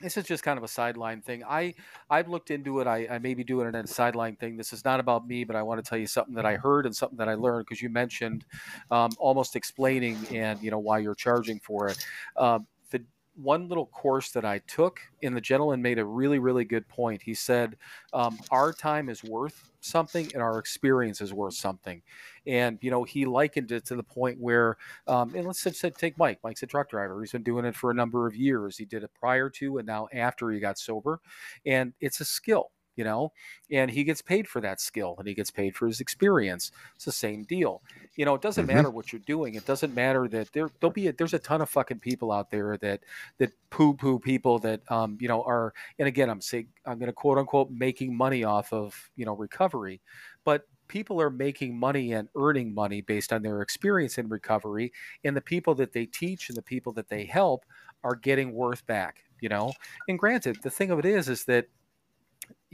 this 0.00 0.16
is 0.16 0.24
just 0.24 0.42
kind 0.42 0.58
of 0.58 0.64
a 0.64 0.68
sideline 0.68 1.20
thing. 1.22 1.44
I 1.44 1.74
I've 2.10 2.28
looked 2.28 2.50
into 2.50 2.80
it. 2.80 2.86
I, 2.86 3.06
I 3.10 3.18
may 3.18 3.34
be 3.34 3.44
doing 3.44 3.68
it 3.68 3.74
as 3.74 3.90
a 3.90 3.94
sideline 3.94 4.36
thing. 4.36 4.56
This 4.56 4.72
is 4.72 4.84
not 4.84 4.98
about 5.00 5.26
me, 5.26 5.44
but 5.44 5.56
I 5.56 5.62
want 5.62 5.82
to 5.84 5.88
tell 5.88 5.98
you 5.98 6.06
something 6.06 6.34
that 6.34 6.46
I 6.46 6.56
heard 6.56 6.86
and 6.86 6.94
something 6.94 7.18
that 7.18 7.28
I 7.28 7.34
learned 7.34 7.66
because 7.66 7.80
you 7.80 7.88
mentioned 7.88 8.44
um, 8.90 9.12
almost 9.18 9.54
explaining 9.54 10.18
and 10.32 10.60
you 10.62 10.70
know 10.70 10.80
why 10.80 10.98
you're 10.98 11.14
charging 11.14 11.60
for 11.60 11.88
it. 11.88 12.04
Um, 12.36 12.66
the 12.90 13.04
one 13.36 13.68
little 13.68 13.86
course 13.86 14.32
that 14.32 14.44
I 14.44 14.58
took, 14.66 15.00
and 15.22 15.36
the 15.36 15.40
gentleman 15.40 15.80
made 15.80 15.98
a 15.98 16.04
really 16.04 16.40
really 16.40 16.64
good 16.64 16.88
point. 16.88 17.22
He 17.22 17.34
said 17.34 17.76
um, 18.12 18.38
our 18.50 18.72
time 18.72 19.08
is 19.08 19.22
worth 19.22 19.70
something 19.80 20.28
and 20.34 20.42
our 20.42 20.58
experience 20.58 21.20
is 21.20 21.32
worth 21.32 21.54
something. 21.54 22.02
And 22.46 22.78
you 22.82 22.90
know 22.90 23.04
he 23.04 23.24
likened 23.24 23.72
it 23.72 23.84
to 23.86 23.96
the 23.96 24.02
point 24.02 24.38
where 24.40 24.76
um, 25.06 25.34
and 25.34 25.46
let's 25.46 25.62
just 25.62 25.84
take 25.98 26.18
Mike. 26.18 26.38
Mike's 26.44 26.62
a 26.62 26.66
truck 26.66 26.90
driver. 26.90 27.20
He's 27.20 27.32
been 27.32 27.42
doing 27.42 27.64
it 27.64 27.74
for 27.74 27.90
a 27.90 27.94
number 27.94 28.26
of 28.26 28.36
years. 28.36 28.76
He 28.76 28.84
did 28.84 29.02
it 29.02 29.10
prior 29.18 29.48
to 29.50 29.78
and 29.78 29.86
now 29.86 30.08
after 30.12 30.50
he 30.50 30.60
got 30.60 30.78
sober. 30.78 31.20
And 31.66 31.92
it's 32.00 32.20
a 32.20 32.24
skill, 32.24 32.70
you 32.96 33.04
know, 33.04 33.32
and 33.70 33.90
he 33.90 34.04
gets 34.04 34.22
paid 34.22 34.48
for 34.48 34.60
that 34.60 34.80
skill 34.80 35.14
and 35.18 35.26
he 35.28 35.34
gets 35.34 35.50
paid 35.50 35.76
for 35.76 35.86
his 35.86 36.00
experience. 36.00 36.70
It's 36.94 37.04
the 37.04 37.12
same 37.12 37.44
deal. 37.44 37.82
You 38.16 38.24
know, 38.24 38.34
it 38.34 38.42
doesn't 38.42 38.66
Mhm. 38.66 38.66
matter 38.66 38.90
what 38.90 39.12
you're 39.12 39.20
doing. 39.20 39.54
It 39.54 39.64
doesn't 39.64 39.94
matter 39.94 40.28
that 40.28 40.52
there 40.52 40.70
there'll 40.80 40.92
be 40.92 41.08
a, 41.08 41.12
there's 41.12 41.34
a 41.34 41.38
ton 41.38 41.60
of 41.60 41.70
fucking 41.70 42.00
people 42.00 42.30
out 42.32 42.50
there 42.50 42.76
that 42.78 43.04
that 43.38 43.52
poo 43.70 43.94
poo 43.94 44.18
people 44.18 44.58
that 44.60 44.88
um 44.90 45.18
you 45.20 45.28
know 45.28 45.42
are 45.42 45.74
and 45.98 46.06
again 46.08 46.30
I'm 46.30 46.40
saying 46.40 46.68
I'm 46.86 46.98
going 46.98 47.08
to 47.08 47.12
quote 47.12 47.38
unquote 47.38 47.70
making 47.70 48.16
money 48.16 48.44
off 48.44 48.72
of 48.72 49.10
you 49.16 49.24
know 49.24 49.34
recovery, 49.34 50.00
but 50.44 50.68
people 50.88 51.20
are 51.20 51.30
making 51.30 51.78
money 51.78 52.12
and 52.12 52.28
earning 52.36 52.74
money 52.74 53.00
based 53.00 53.32
on 53.32 53.42
their 53.42 53.62
experience 53.62 54.18
in 54.18 54.28
recovery 54.28 54.92
and 55.24 55.36
the 55.36 55.40
people 55.40 55.74
that 55.74 55.92
they 55.92 56.04
teach 56.06 56.48
and 56.50 56.56
the 56.58 56.62
people 56.62 56.92
that 56.92 57.08
they 57.08 57.24
help 57.24 57.64
are 58.02 58.14
getting 58.14 58.52
worth 58.52 58.84
back 58.86 59.24
you 59.40 59.48
know 59.48 59.76
and 60.08 60.18
granted 60.18 60.60
the 60.62 60.70
thing 60.70 60.90
of 60.90 60.98
it 60.98 61.06
is 61.06 61.28
is 61.28 61.46
that 61.46 61.68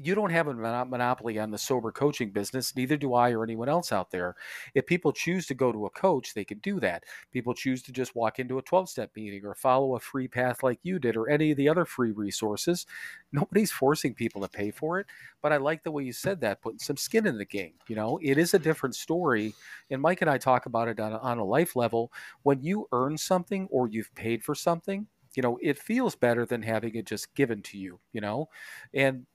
you 0.04 0.14
don't 0.14 0.30
have 0.30 0.48
a 0.48 0.54
mono- 0.54 0.84
monopoly 0.84 1.38
on 1.38 1.50
the 1.50 1.58
sober 1.58 1.92
coaching 1.92 2.30
business 2.30 2.74
neither 2.76 2.96
do 2.96 3.14
i 3.14 3.30
or 3.32 3.42
anyone 3.44 3.68
else 3.68 3.92
out 3.92 4.10
there. 4.10 4.34
If 4.74 4.86
people 4.86 5.12
choose 5.12 5.46
to 5.46 5.54
go 5.54 5.72
to 5.72 5.86
a 5.86 5.90
coach 5.90 6.34
they 6.34 6.44
can 6.44 6.58
do 6.58 6.80
that. 6.80 7.04
People 7.32 7.54
choose 7.54 7.82
to 7.84 7.92
just 7.92 8.14
walk 8.16 8.38
into 8.38 8.58
a 8.58 8.62
12-step 8.62 9.10
meeting 9.16 9.44
or 9.44 9.54
follow 9.54 9.96
a 9.96 10.00
free 10.00 10.28
path 10.28 10.62
like 10.62 10.78
you 10.82 10.98
did 10.98 11.16
or 11.16 11.28
any 11.28 11.50
of 11.50 11.56
the 11.56 11.68
other 11.68 11.84
free 11.84 12.12
resources. 12.12 12.86
Nobody's 13.32 13.70
forcing 13.72 14.14
people 14.14 14.40
to 14.42 14.48
pay 14.48 14.70
for 14.70 14.98
it 15.00 15.06
but 15.42 15.52
i 15.52 15.56
like 15.56 15.82
the 15.82 15.90
way 15.90 16.02
you 16.02 16.12
said 16.12 16.40
that 16.40 16.60
putting 16.60 16.78
some 16.78 16.96
skin 16.96 17.26
in 17.26 17.38
the 17.38 17.44
game 17.44 17.74
you 17.88 17.96
know? 17.96 18.18
It 18.22 18.38
is 18.38 18.54
a 18.54 18.58
different 18.58 18.94
story 18.96 19.54
and 19.90 20.00
mike 20.02 20.20
and 20.20 20.30
i 20.30 20.38
talk 20.38 20.66
about 20.66 20.88
it 20.88 21.00
on, 21.00 21.12
a- 21.12 21.18
on 21.18 21.38
a 21.38 21.44
life 21.44 21.76
level. 21.76 22.12
When 22.42 22.62
you 22.62 22.88
earn 22.92 23.16
something 23.18 23.68
or 23.70 23.88
you've 23.88 24.14
paid 24.14 24.42
for 24.44 24.54
something 24.54 25.06
you 25.34 25.42
know 25.42 25.58
it 25.62 25.78
feels 25.78 26.16
better 26.16 26.44
than 26.44 26.62
having 26.62 26.94
it 26.96 27.06
just 27.06 27.34
given 27.34 27.62
to 27.62 27.78
you 27.78 28.00
you 28.12 28.20
know? 28.20 28.48
And 28.94 29.26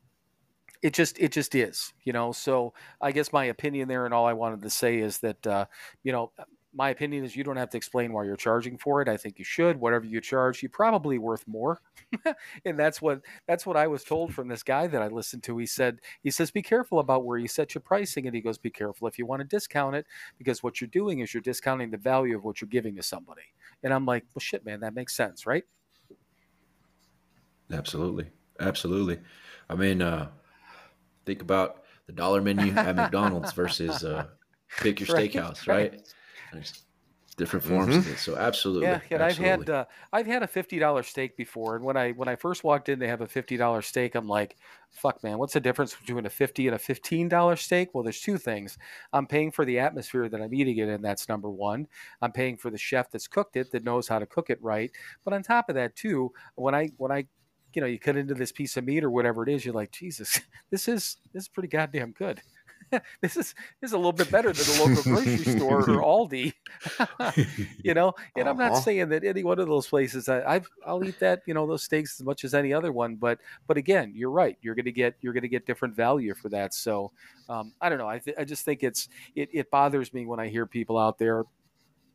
it 0.82 0.94
just 0.94 1.20
it 1.20 1.32
just 1.32 1.56
is 1.56 1.94
you 2.04 2.14
know? 2.14 2.32
So 2.32 2.74
i 3.02 3.12
guess 3.12 3.34
my 3.34 3.46
opinion 3.46 3.88
there 3.88 4.06
and 4.06 4.14
all 4.14 4.26
i 4.26 4.34
wanted 4.34 4.62
to 4.62 4.70
say 4.70 5.00
is 5.00 5.20
that 5.20 5.46
uh, 5.48 5.66
you 6.04 6.12
know 6.12 6.32
my 6.78 6.90
opinion 6.90 7.24
is 7.24 7.38
you 7.38 7.44
don't 7.44 7.56
have 7.56 7.70
to 7.70 7.78
explain 7.78 8.12
why 8.12 8.26
you're 8.26 8.36
charging 8.36 8.78
for 8.78 9.02
it. 9.02 9.08
I 9.08 9.16
think 9.16 9.40
you 9.40 9.46
should. 9.46 9.80
Whatever 9.80 10.06
you 10.06 10.20
charge 10.20 10.62
you're 10.62 10.70
probably 10.70 11.18
worth 11.18 11.48
more. 11.48 11.80
And 12.66 12.78
that's 12.78 13.02
what 13.02 13.22
that's 13.48 13.66
what 13.66 13.78
i 13.78 13.88
was 13.88 14.04
told 14.04 14.34
from 14.34 14.48
this 14.48 14.64
guy 14.64 14.88
that 14.88 15.02
i 15.02 15.08
listened 15.08 15.44
to. 15.44 15.58
He 15.58 15.66
said 15.66 16.00
he 16.22 16.32
says 16.32 16.52
be 16.52 16.62
careful 16.62 17.00
about 17.00 17.24
where 17.24 17.38
you 17.38 17.48
set 17.48 17.74
your 17.74 17.82
pricing. 17.82 18.28
And 18.28 18.36
he 18.36 18.42
goes 18.42 18.58
be 18.58 18.70
careful 18.70 19.08
if 19.08 19.18
you 19.18 19.26
want 19.26 19.42
to 19.42 19.48
discount 19.48 19.96
it 19.96 20.06
because 20.38 20.64
what 20.64 20.82
you're 20.82 20.90
doing 20.90 21.20
is 21.20 21.34
you're 21.34 21.42
discounting 21.42 21.92
the 21.92 21.98
value 21.98 22.36
of 22.36 22.44
what 22.44 22.60
you're 22.60 22.68
giving 22.68 22.96
to 22.98 23.04
somebody. 23.04 23.54
And 23.84 23.94
i'm 23.94 24.06
like 24.06 24.26
well 24.34 24.42
shit 24.42 24.66
man 24.66 24.82
that 24.82 24.96
makes 24.96 25.16
sense 25.16 25.46
right? 25.46 25.64
Absolutely. 27.72 28.28
Absolutely. 28.60 29.20
I 29.70 29.76
mean, 29.76 30.02
uh, 30.02 30.30
think 31.26 31.42
about 31.42 31.84
the 32.08 32.14
dollar 32.14 32.42
menu 32.42 32.74
at 32.74 32.96
McDonald's 32.96 33.52
versus 33.54 34.04
uh, 34.04 34.26
Pick 34.80 35.00
Your 35.00 35.16
Right, 35.16 35.32
Steakhouse, 35.32 35.68
right. 35.68 35.92
right? 35.92 36.14
There's 36.54 36.86
different 37.38 37.66
forms 37.66 37.96
of 37.98 38.08
it. 38.08 38.18
So 38.18 38.38
absolutely. 38.38 38.88
Yeah, 38.88 39.02
and 39.12 39.22
I've 39.22 39.38
had 39.38 39.70
uh, 39.70 39.86
I've 40.14 40.28
had 40.28 40.44
a 40.44 40.48
fifty 40.48 40.80
dollar 40.80 41.04
steak 41.04 41.36
before, 41.36 41.76
and 41.76 41.84
when 41.84 41.98
I 41.98 42.12
when 42.12 42.28
I 42.28 42.36
first 42.36 42.64
walked 42.64 42.90
in, 42.90 43.00
they 43.00 43.08
have 43.08 43.22
a 43.22 43.28
fifty 43.28 43.58
dollar 43.58 43.82
steak. 43.82 44.16
I'm 44.16 44.28
like, 44.28 44.56
fuck, 44.92 45.24
man, 45.24 45.38
what's 45.38 45.54
the 45.54 45.60
difference 45.60 45.96
between 45.96 46.26
a 46.26 46.30
fifty 46.30 46.68
and 46.68 46.76
a 46.76 46.80
fifteen 46.80 47.28
dollar 47.28 47.56
steak? 47.56 47.90
Well, 47.94 48.04
there's 48.04 48.22
two 48.22 48.38
things. 48.38 48.78
I'm 49.12 49.28
paying 49.28 49.52
for 49.52 49.66
the 49.66 49.80
atmosphere 49.80 50.30
that 50.30 50.42
I'm 50.42 50.54
eating 50.54 50.78
it 50.78 50.88
in. 50.88 51.02
That's 51.02 51.28
number 51.28 51.50
one. 51.50 51.88
I'm 52.22 52.32
paying 52.32 52.58
for 52.58 52.70
the 52.70 52.78
chef 52.78 53.12
that's 53.12 53.28
cooked 53.28 53.58
it 53.58 53.72
that 53.72 53.84
knows 53.84 54.08
how 54.08 54.20
to 54.20 54.26
cook 54.26 54.50
it 54.50 54.62
right. 54.62 54.92
But 55.24 55.34
on 55.34 55.44
top 55.44 55.70
of 55.70 55.76
that, 55.76 55.96
too, 55.96 56.32
when 56.56 56.76
I 56.76 56.90
when 56.98 57.12
I 57.12 57.26
you 57.76 57.82
know 57.82 57.88
you 57.88 58.00
cut 58.00 58.18
into 58.18 58.34
this 58.36 58.52
piece 58.52 58.78
of 58.78 58.86
meat 58.86 59.04
or 59.04 59.12
whatever 59.12 59.44
it 59.44 59.50
is, 59.50 59.66
you're 59.66 59.74
like, 59.74 59.92
Jesus, 59.92 60.40
this 60.72 60.88
is 60.88 61.18
this 61.34 61.44
is 61.44 61.50
pretty 61.50 61.70
goddamn 61.70 62.12
good. 62.12 62.42
this 63.22 63.36
is 63.38 63.54
this 63.82 63.90
is 63.90 63.94
a 63.94 63.98
little 63.98 64.14
bit 64.14 64.32
better 64.32 64.54
than 64.54 64.68
the 64.68 64.74
local 64.74 65.04
grocery 65.04 65.46
store 65.46 65.86
or 65.90 66.02
Aldi. 66.04 66.54
you 67.84 67.94
know, 67.94 68.14
and 68.36 68.48
I'm 68.48 68.58
not 68.58 68.76
Uh-huh. 68.76 68.82
saying 68.84 69.10
that 69.10 69.24
any 69.24 69.44
one 69.44 69.60
of 69.60 69.68
those 69.68 69.88
places 69.88 70.30
I, 70.30 70.44
I've 70.44 70.70
I'll 70.86 71.04
eat 71.04 71.20
that 71.20 71.42
you 71.46 71.54
know 71.54 71.68
those 71.68 71.84
steaks 71.84 72.20
as 72.20 72.26
much 72.26 72.44
as 72.44 72.54
any 72.54 72.74
other 72.74 72.92
one, 72.92 73.16
but 73.16 73.40
but 73.68 73.78
again, 73.78 74.12
you're 74.16 74.32
right. 74.32 74.58
You're 74.62 74.76
gonna 74.76 74.92
get 74.92 75.16
you're 75.22 75.34
gonna 75.34 75.48
get 75.48 75.66
different 75.66 75.96
value 75.96 76.34
for 76.36 76.50
that. 76.50 76.74
So 76.74 77.12
um, 77.50 77.74
I 77.82 77.90
don't 77.90 77.98
know. 78.00 78.08
I 78.10 78.20
th- 78.20 78.38
I 78.40 78.44
just 78.44 78.66
think 78.66 78.84
it's 78.84 79.10
it, 79.36 79.50
it 79.54 79.72
bothers 79.72 80.14
me 80.14 80.26
when 80.26 80.40
I 80.40 80.48
hear 80.48 80.66
people 80.66 80.98
out 80.98 81.18
there, 81.18 81.44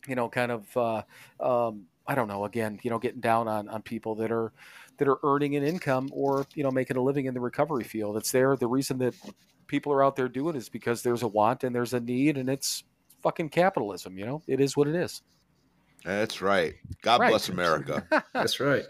you 0.07 0.15
know, 0.15 0.28
kind 0.28 0.53
of 0.53 0.77
uh, 0.77 1.03
um, 1.41 1.87
I 2.07 2.15
don't 2.15 2.28
know. 2.28 2.45
Again, 2.45 2.78
you 2.82 2.91
know, 2.91 2.99
getting 2.99 3.20
down 3.20 3.49
on 3.49 3.69
on 3.69 3.82
people 3.82 4.16
that 4.16 4.32
are 4.32 4.53
that 5.01 5.09
are 5.09 5.18
earning 5.24 5.56
an 5.56 5.64
income 5.64 6.09
or 6.12 6.47
you 6.55 6.62
know 6.62 6.70
making 6.70 6.97
a 6.97 7.02
living 7.02 7.24
in 7.27 7.35
the 7.35 7.40
recovery 7.40 7.82
field. 7.82 8.16
It's 8.16 8.31
there. 8.31 8.55
The 8.55 8.68
reason 8.68 8.98
that 8.98 9.14
people 9.66 9.93
are 9.93 10.05
out 10.05 10.14
there 10.14 10.28
doing 10.28 10.55
it 10.55 10.59
is 10.59 10.68
because 10.68 11.02
there's 11.02 11.22
a 11.22 11.28
want 11.28 11.64
and 11.64 11.74
there's 11.74 11.94
a 11.94 12.01
need, 12.01 12.36
and 12.36 12.48
it's 12.48 12.85
fucking 13.22 13.48
capitalism. 13.48 14.16
You 14.18 14.27
know, 14.27 14.43
it 14.47 14.60
is 14.60 14.77
what 14.77 14.86
it 14.86 14.94
is. 14.94 15.22
That's 16.05 16.40
right. 16.40 16.74
God 17.02 17.20
Right. 17.20 17.31
bless 17.31 17.48
America. 17.48 18.06
That's 18.32 18.60
right. 18.60 18.85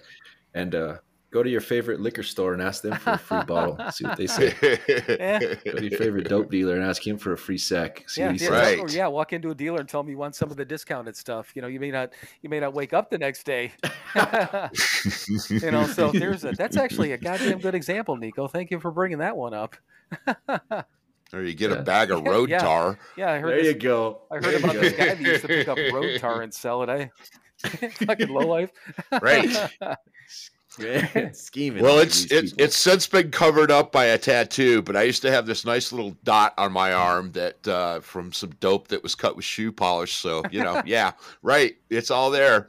And 0.54 0.74
uh, 0.74 0.96
go 1.30 1.42
to 1.42 1.48
your 1.50 1.60
favorite 1.60 2.00
liquor 2.00 2.22
store 2.22 2.52
and 2.52 2.60
ask 2.62 2.82
them 2.82 2.98
for 2.98 3.10
a 3.12 3.18
free 3.18 3.42
bottle. 3.46 3.78
See 3.92 4.04
what 4.04 4.16
they 4.16 4.26
say. 4.26 4.50
Go 4.50 5.76
to 5.76 5.88
your 5.88 5.98
favorite 5.98 6.28
dope 6.28 6.50
dealer 6.50 6.74
and 6.74 6.84
ask 6.84 7.06
him 7.06 7.18
for 7.18 7.32
a 7.32 7.38
free 7.38 7.58
sack. 7.58 8.04
See 8.08 8.20
yeah, 8.20 8.28
what 8.28 8.36
he 8.40 8.44
yeah, 8.44 8.50
says. 8.50 8.62
Right. 8.62 8.78
or 8.78 8.88
yeah. 8.88 9.06
Walk 9.06 9.32
into 9.32 9.50
a 9.50 9.54
dealer 9.54 9.80
and 9.80 9.88
tell 9.88 10.02
me 10.02 10.12
you 10.12 10.18
want 10.18 10.34
some 10.34 10.50
of 10.50 10.56
the 10.56 10.64
discounted 10.64 11.16
stuff. 11.16 11.52
You 11.54 11.62
know, 11.62 11.68
you 11.68 11.80
may 11.80 11.90
not, 11.90 12.12
you 12.42 12.48
may 12.48 12.60
not 12.60 12.74
wake 12.74 12.92
up 12.92 13.10
the 13.10 13.18
next 13.18 13.44
day. 13.44 13.72
you 15.48 15.70
know, 15.70 15.86
so 15.86 16.10
there's 16.10 16.44
a. 16.44 16.52
That's 16.52 16.76
actually 16.76 17.12
a 17.12 17.18
goddamn 17.18 17.60
good 17.60 17.74
example, 17.74 18.16
Nico. 18.16 18.48
Thank 18.48 18.70
you 18.70 18.80
for 18.80 18.90
bringing 18.90 19.18
that 19.18 19.36
one 19.36 19.54
up. 19.54 19.76
or 21.32 21.42
you 21.42 21.54
get 21.54 21.70
Yeah. 21.70 21.76
a 21.76 21.82
bag 21.82 22.10
of 22.10 22.24
road 22.24 22.48
Yeah. 22.50 22.58
tar. 22.58 22.98
Yeah, 23.16 23.32
I 23.32 23.38
heard. 23.38 23.50
There 23.50 23.62
this, 23.62 23.74
you 23.74 23.78
go. 23.80 24.22
I 24.30 24.40
There 24.40 24.50
heard 24.50 24.58
you 24.60 24.64
about 24.64 24.74
go. 24.74 24.80
this 24.80 24.92
guy 24.94 25.14
that 25.14 25.20
used 25.20 25.42
to 25.42 25.48
pick 25.48 25.68
up 25.68 25.78
road 25.92 26.18
tar 26.18 26.42
and 26.42 26.52
sell 26.52 26.82
it. 26.82 26.88
I 26.90 27.10
fucking 27.62 28.28
low 28.28 28.46
life. 28.46 28.70
Right. 29.22 29.48
scheming. 31.32 31.82
Well, 31.82 31.98
it's 31.98 32.22
these 32.22 32.32
it's 32.32 32.50
people. 32.52 32.64
it's 32.64 32.76
since 32.76 33.06
been 33.06 33.30
covered 33.30 33.70
up 33.70 33.92
by 33.92 34.06
a 34.06 34.18
tattoo, 34.18 34.82
but 34.82 34.96
I 34.96 35.02
used 35.02 35.22
to 35.22 35.30
have 35.30 35.46
this 35.46 35.64
nice 35.64 35.92
little 35.92 36.16
dot 36.24 36.54
on 36.58 36.72
my 36.72 36.92
arm 36.92 37.32
that 37.32 37.66
uh, 37.68 38.00
from 38.00 38.32
some 38.32 38.50
dope 38.60 38.88
that 38.88 39.02
was 39.02 39.14
cut 39.14 39.36
with 39.36 39.44
shoe 39.44 39.72
polish. 39.72 40.14
So 40.14 40.42
you 40.50 40.62
know, 40.62 40.82
yeah, 40.86 41.12
right, 41.42 41.76
it's 41.88 42.10
all 42.10 42.30
there. 42.30 42.68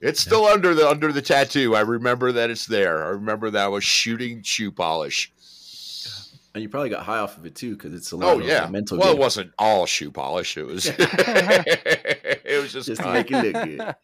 It's 0.00 0.20
still 0.20 0.46
under 0.46 0.74
the 0.74 0.88
under 0.88 1.12
the 1.12 1.22
tattoo. 1.22 1.76
I 1.76 1.80
remember 1.80 2.32
that 2.32 2.50
it's 2.50 2.66
there. 2.66 3.04
I 3.04 3.08
remember 3.08 3.50
that 3.50 3.64
I 3.64 3.68
was 3.68 3.84
shooting 3.84 4.42
shoe 4.42 4.72
polish. 4.72 5.32
and 6.54 6.62
you 6.62 6.68
probably 6.68 6.90
got 6.90 7.04
high 7.04 7.18
off 7.18 7.36
of 7.36 7.46
it 7.46 7.54
too 7.54 7.76
because 7.76 7.94
it's 7.94 8.10
a 8.10 8.16
lot 8.16 8.36
Oh 8.36 8.40
of 8.40 8.46
yeah. 8.46 8.66
mental. 8.68 8.98
Well, 8.98 9.12
it 9.12 9.18
wasn't 9.18 9.52
all 9.58 9.86
shoe 9.86 10.10
polish. 10.10 10.56
It 10.56 10.66
was. 10.66 10.86
it 10.98 12.60
was 12.60 12.72
just. 12.72 12.88
just 12.88 13.02
to 13.02 13.12
make 13.12 13.30
it 13.30 13.54
look 13.78 13.96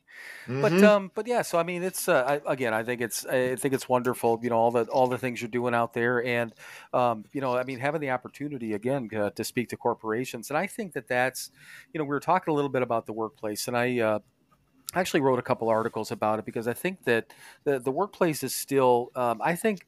good. 0.48 0.62
But 0.62 0.82
um, 0.82 1.10
but 1.14 1.26
yeah. 1.26 1.42
So 1.42 1.58
I 1.58 1.62
mean, 1.62 1.82
it's 1.82 2.08
uh, 2.08 2.40
I, 2.46 2.52
again, 2.52 2.74
I 2.74 2.82
think 2.82 3.00
it's 3.00 3.24
I 3.24 3.54
think 3.54 3.74
it's 3.74 3.88
wonderful. 3.88 4.40
You 4.42 4.50
know, 4.50 4.56
all 4.56 4.70
the 4.70 4.84
all 4.86 5.06
the 5.06 5.18
things 5.18 5.40
you're 5.40 5.48
doing 5.48 5.74
out 5.74 5.92
there, 5.92 6.24
and 6.24 6.52
um, 6.92 7.24
you 7.32 7.40
know, 7.40 7.56
I 7.56 7.64
mean, 7.64 7.78
having 7.78 8.00
the 8.00 8.10
opportunity 8.10 8.72
again 8.72 9.08
uh, 9.16 9.30
to 9.30 9.44
speak 9.44 9.68
to 9.68 9.76
corporations, 9.76 10.50
and 10.50 10.58
I 10.58 10.66
think 10.66 10.94
that 10.94 11.06
that's, 11.06 11.50
you 11.92 11.98
know, 11.98 12.04
we 12.04 12.10
were 12.10 12.20
talking 12.20 12.50
a 12.50 12.54
little 12.54 12.70
bit 12.70 12.82
about 12.82 13.06
the 13.06 13.12
workplace, 13.12 13.68
and 13.68 13.76
I. 13.76 14.00
Uh, 14.00 14.18
I 14.94 15.00
actually 15.00 15.20
wrote 15.20 15.38
a 15.38 15.42
couple 15.42 15.68
articles 15.68 16.12
about 16.12 16.38
it 16.38 16.46
because 16.46 16.66
I 16.66 16.72
think 16.72 17.04
that 17.04 17.26
the 17.64 17.78
the 17.78 17.90
workplace 17.90 18.42
is 18.42 18.54
still. 18.54 19.10
Um, 19.14 19.38
I 19.44 19.54
think 19.54 19.86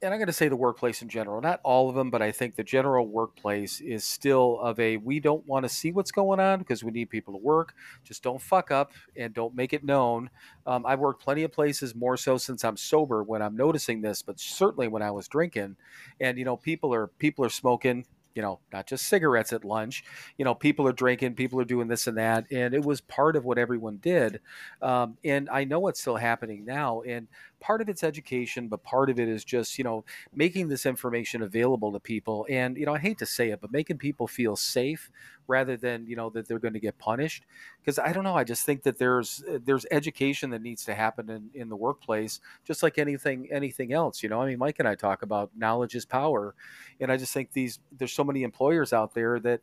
and 0.00 0.14
I'm 0.14 0.18
going 0.18 0.28
to 0.28 0.32
say 0.32 0.48
the 0.48 0.56
workplace 0.56 1.02
in 1.02 1.08
general, 1.08 1.40
not 1.40 1.60
all 1.64 1.88
of 1.88 1.94
them, 1.96 2.10
but 2.10 2.22
I 2.22 2.30
think 2.30 2.54
the 2.54 2.62
general 2.62 3.06
workplace 3.06 3.80
is 3.80 4.04
still 4.04 4.60
of 4.60 4.78
a 4.78 4.96
we 4.96 5.18
don't 5.20 5.46
want 5.46 5.64
to 5.64 5.68
see 5.68 5.90
what's 5.90 6.12
going 6.12 6.38
on 6.40 6.60
because 6.60 6.84
we 6.84 6.92
need 6.92 7.10
people 7.10 7.34
to 7.34 7.38
work. 7.38 7.74
Just 8.04 8.22
don't 8.22 8.40
fuck 8.40 8.70
up 8.70 8.92
and 9.16 9.34
don't 9.34 9.54
make 9.54 9.72
it 9.72 9.84
known. 9.84 10.30
Um, 10.66 10.86
I've 10.86 11.00
worked 11.00 11.22
plenty 11.22 11.42
of 11.42 11.52
places, 11.52 11.94
more 11.94 12.16
so 12.16 12.38
since 12.38 12.64
I'm 12.64 12.76
sober 12.76 13.22
when 13.22 13.42
I'm 13.42 13.56
noticing 13.56 14.00
this, 14.00 14.22
but 14.22 14.38
certainly 14.38 14.88
when 14.88 15.02
I 15.02 15.10
was 15.10 15.26
drinking. 15.26 15.76
And 16.20 16.38
you 16.38 16.44
know, 16.44 16.56
people 16.56 16.94
are 16.94 17.08
people 17.08 17.44
are 17.44 17.50
smoking. 17.50 18.06
You 18.34 18.42
know, 18.42 18.60
not 18.72 18.86
just 18.86 19.08
cigarettes 19.08 19.52
at 19.52 19.64
lunch. 19.64 20.04
You 20.36 20.44
know, 20.44 20.54
people 20.54 20.86
are 20.86 20.92
drinking, 20.92 21.34
people 21.34 21.60
are 21.60 21.64
doing 21.64 21.88
this 21.88 22.06
and 22.06 22.18
that, 22.18 22.44
and 22.52 22.72
it 22.72 22.84
was 22.84 23.00
part 23.00 23.34
of 23.34 23.44
what 23.44 23.58
everyone 23.58 23.96
did. 23.96 24.38
Um, 24.80 25.18
and 25.24 25.48
I 25.50 25.64
know 25.64 25.88
it's 25.88 26.00
still 26.00 26.14
happening 26.14 26.64
now. 26.64 27.02
And 27.02 27.26
part 27.60 27.80
of 27.80 27.88
it's 27.88 28.04
education, 28.04 28.68
but 28.68 28.82
part 28.82 29.10
of 29.10 29.18
it 29.18 29.28
is 29.28 29.44
just, 29.44 29.78
you 29.78 29.84
know, 29.84 30.04
making 30.34 30.68
this 30.68 30.86
information 30.86 31.42
available 31.42 31.92
to 31.92 32.00
people. 32.00 32.46
And, 32.48 32.76
you 32.76 32.86
know, 32.86 32.94
I 32.94 32.98
hate 32.98 33.18
to 33.18 33.26
say 33.26 33.50
it, 33.50 33.60
but 33.60 33.72
making 33.72 33.98
people 33.98 34.26
feel 34.26 34.56
safe 34.56 35.10
rather 35.46 35.76
than, 35.76 36.06
you 36.06 36.16
know, 36.16 36.30
that 36.30 36.46
they're 36.46 36.58
going 36.58 36.74
to 36.74 36.80
get 36.80 36.98
punished. 36.98 37.44
Because 37.80 37.98
I 37.98 38.12
don't 38.12 38.24
know, 38.24 38.36
I 38.36 38.44
just 38.44 38.64
think 38.64 38.82
that 38.84 38.98
there's 38.98 39.42
eh, 39.48 39.58
there's 39.64 39.86
education 39.90 40.50
that 40.50 40.62
needs 40.62 40.84
to 40.84 40.94
happen 40.94 41.28
in, 41.30 41.50
in 41.54 41.68
the 41.68 41.76
workplace, 41.76 42.40
just 42.64 42.82
like 42.82 42.98
anything 42.98 43.48
anything 43.50 43.92
else. 43.92 44.22
You 44.22 44.28
know, 44.28 44.40
I 44.40 44.46
mean, 44.46 44.58
Mike 44.58 44.76
and 44.78 44.88
I 44.88 44.94
talk 44.94 45.22
about 45.22 45.50
knowledge 45.56 45.94
is 45.94 46.04
power. 46.04 46.54
And 47.00 47.10
I 47.10 47.16
just 47.16 47.32
think 47.32 47.52
these 47.52 47.80
there's 47.96 48.12
so 48.12 48.24
many 48.24 48.42
employers 48.42 48.92
out 48.92 49.14
there 49.14 49.40
that, 49.40 49.60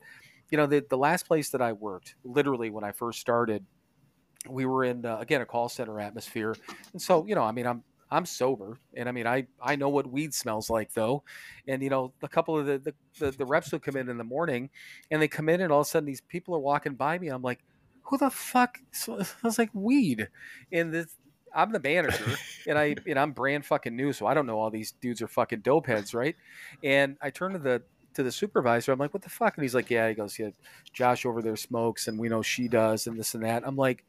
you 0.50 0.58
know, 0.58 0.68
the, 0.68 0.86
the 0.90 0.98
last 0.98 1.28
place 1.28 1.50
that 1.50 1.62
I 1.62 1.74
worked, 1.74 2.16
literally 2.24 2.70
when 2.70 2.84
I 2.84 2.92
first 2.92 3.20
started, 3.20 3.66
we 4.50 4.66
were 4.66 4.84
in 4.84 5.06
uh, 5.06 5.18
again 5.20 5.42
a 5.42 5.46
call 5.46 5.70
center 5.70 6.00
atmosphere 6.00 6.56
and 6.94 7.02
so 7.02 7.26
you 7.26 7.36
know 7.36 7.44
i 7.44 7.52
mean 7.52 7.66
i'm 7.66 7.84
i'm 8.12 8.26
sober 8.26 8.78
and 8.96 9.10
i 9.10 9.12
mean 9.12 9.28
i 9.28 9.46
i 9.62 9.76
know 9.76 9.90
what 9.90 10.10
weed 10.10 10.34
smells 10.34 10.70
like 10.70 10.94
though 10.94 11.24
and 11.68 11.82
you 11.82 11.90
know 11.90 12.14
a 12.22 12.28
couple 12.28 12.58
of 12.58 12.66
the 12.66 12.94
the, 13.20 13.32
the, 13.32 13.46
reps 13.46 13.72
would 13.72 13.82
come 13.82 13.98
in 13.98 14.10
in 14.10 14.18
the 14.18 14.24
morning 14.24 14.70
and 15.12 15.22
they 15.22 15.28
come 15.28 15.50
in 15.50 15.62
and 15.62 15.72
all 15.72 15.82
of 15.82 15.88
a 15.88 15.90
sudden 15.90 16.06
these 16.06 16.22
people 16.22 16.56
are 16.56 16.60
walking 16.60 16.94
by 16.94 17.18
me 17.18 17.28
i'm 17.30 17.42
like 17.42 17.64
who 18.04 18.18
the 18.18 18.30
fuck 18.30 18.78
so, 18.92 19.20
i 19.20 19.26
was 19.44 19.58
like 19.58 19.70
weed 19.74 20.28
and 20.72 20.94
this 20.94 21.16
I'm 21.56 21.72
the 21.72 21.80
manager, 21.80 22.36
and 22.68 22.78
I 22.78 22.96
and 23.08 23.18
I'm 23.18 23.32
brand 23.32 23.66
fucking 23.66 23.96
new, 23.96 24.12
so 24.12 24.28
I 24.28 24.34
don't 24.34 24.46
know 24.46 24.60
all 24.60 24.70
these 24.70 24.92
dudes 25.00 25.22
are 25.22 25.28
fucking 25.28 25.62
dope 25.62 25.88
heads, 25.88 26.14
right? 26.14 26.36
And 26.84 27.16
I 27.22 27.30
turn 27.30 27.54
to 27.54 27.60
the 27.60 27.82
to 28.16 28.24
the 28.24 28.32
supervisor. 28.32 28.92
I'm 28.92 29.00
like, 29.00 29.14
"What 29.14 29.24
the 29.24 29.30
fuck?" 29.30 29.56
And 29.56 29.64
he's 29.64 29.74
like, 29.74 29.90
"Yeah." 29.90 30.10
He 30.10 30.16
goes, 30.16 30.38
"Yeah, 30.38 30.50
Josh 30.92 31.26
over 31.26 31.42
there 31.42 31.56
smokes, 31.56 32.08
and 32.08 32.20
we 32.20 32.28
know 32.28 32.42
she 32.42 32.68
does, 32.68 33.08
and 33.08 33.18
this 33.18 33.34
and 33.36 33.44
that." 33.44 33.64
I'm 33.66 33.78
like, 33.78 34.04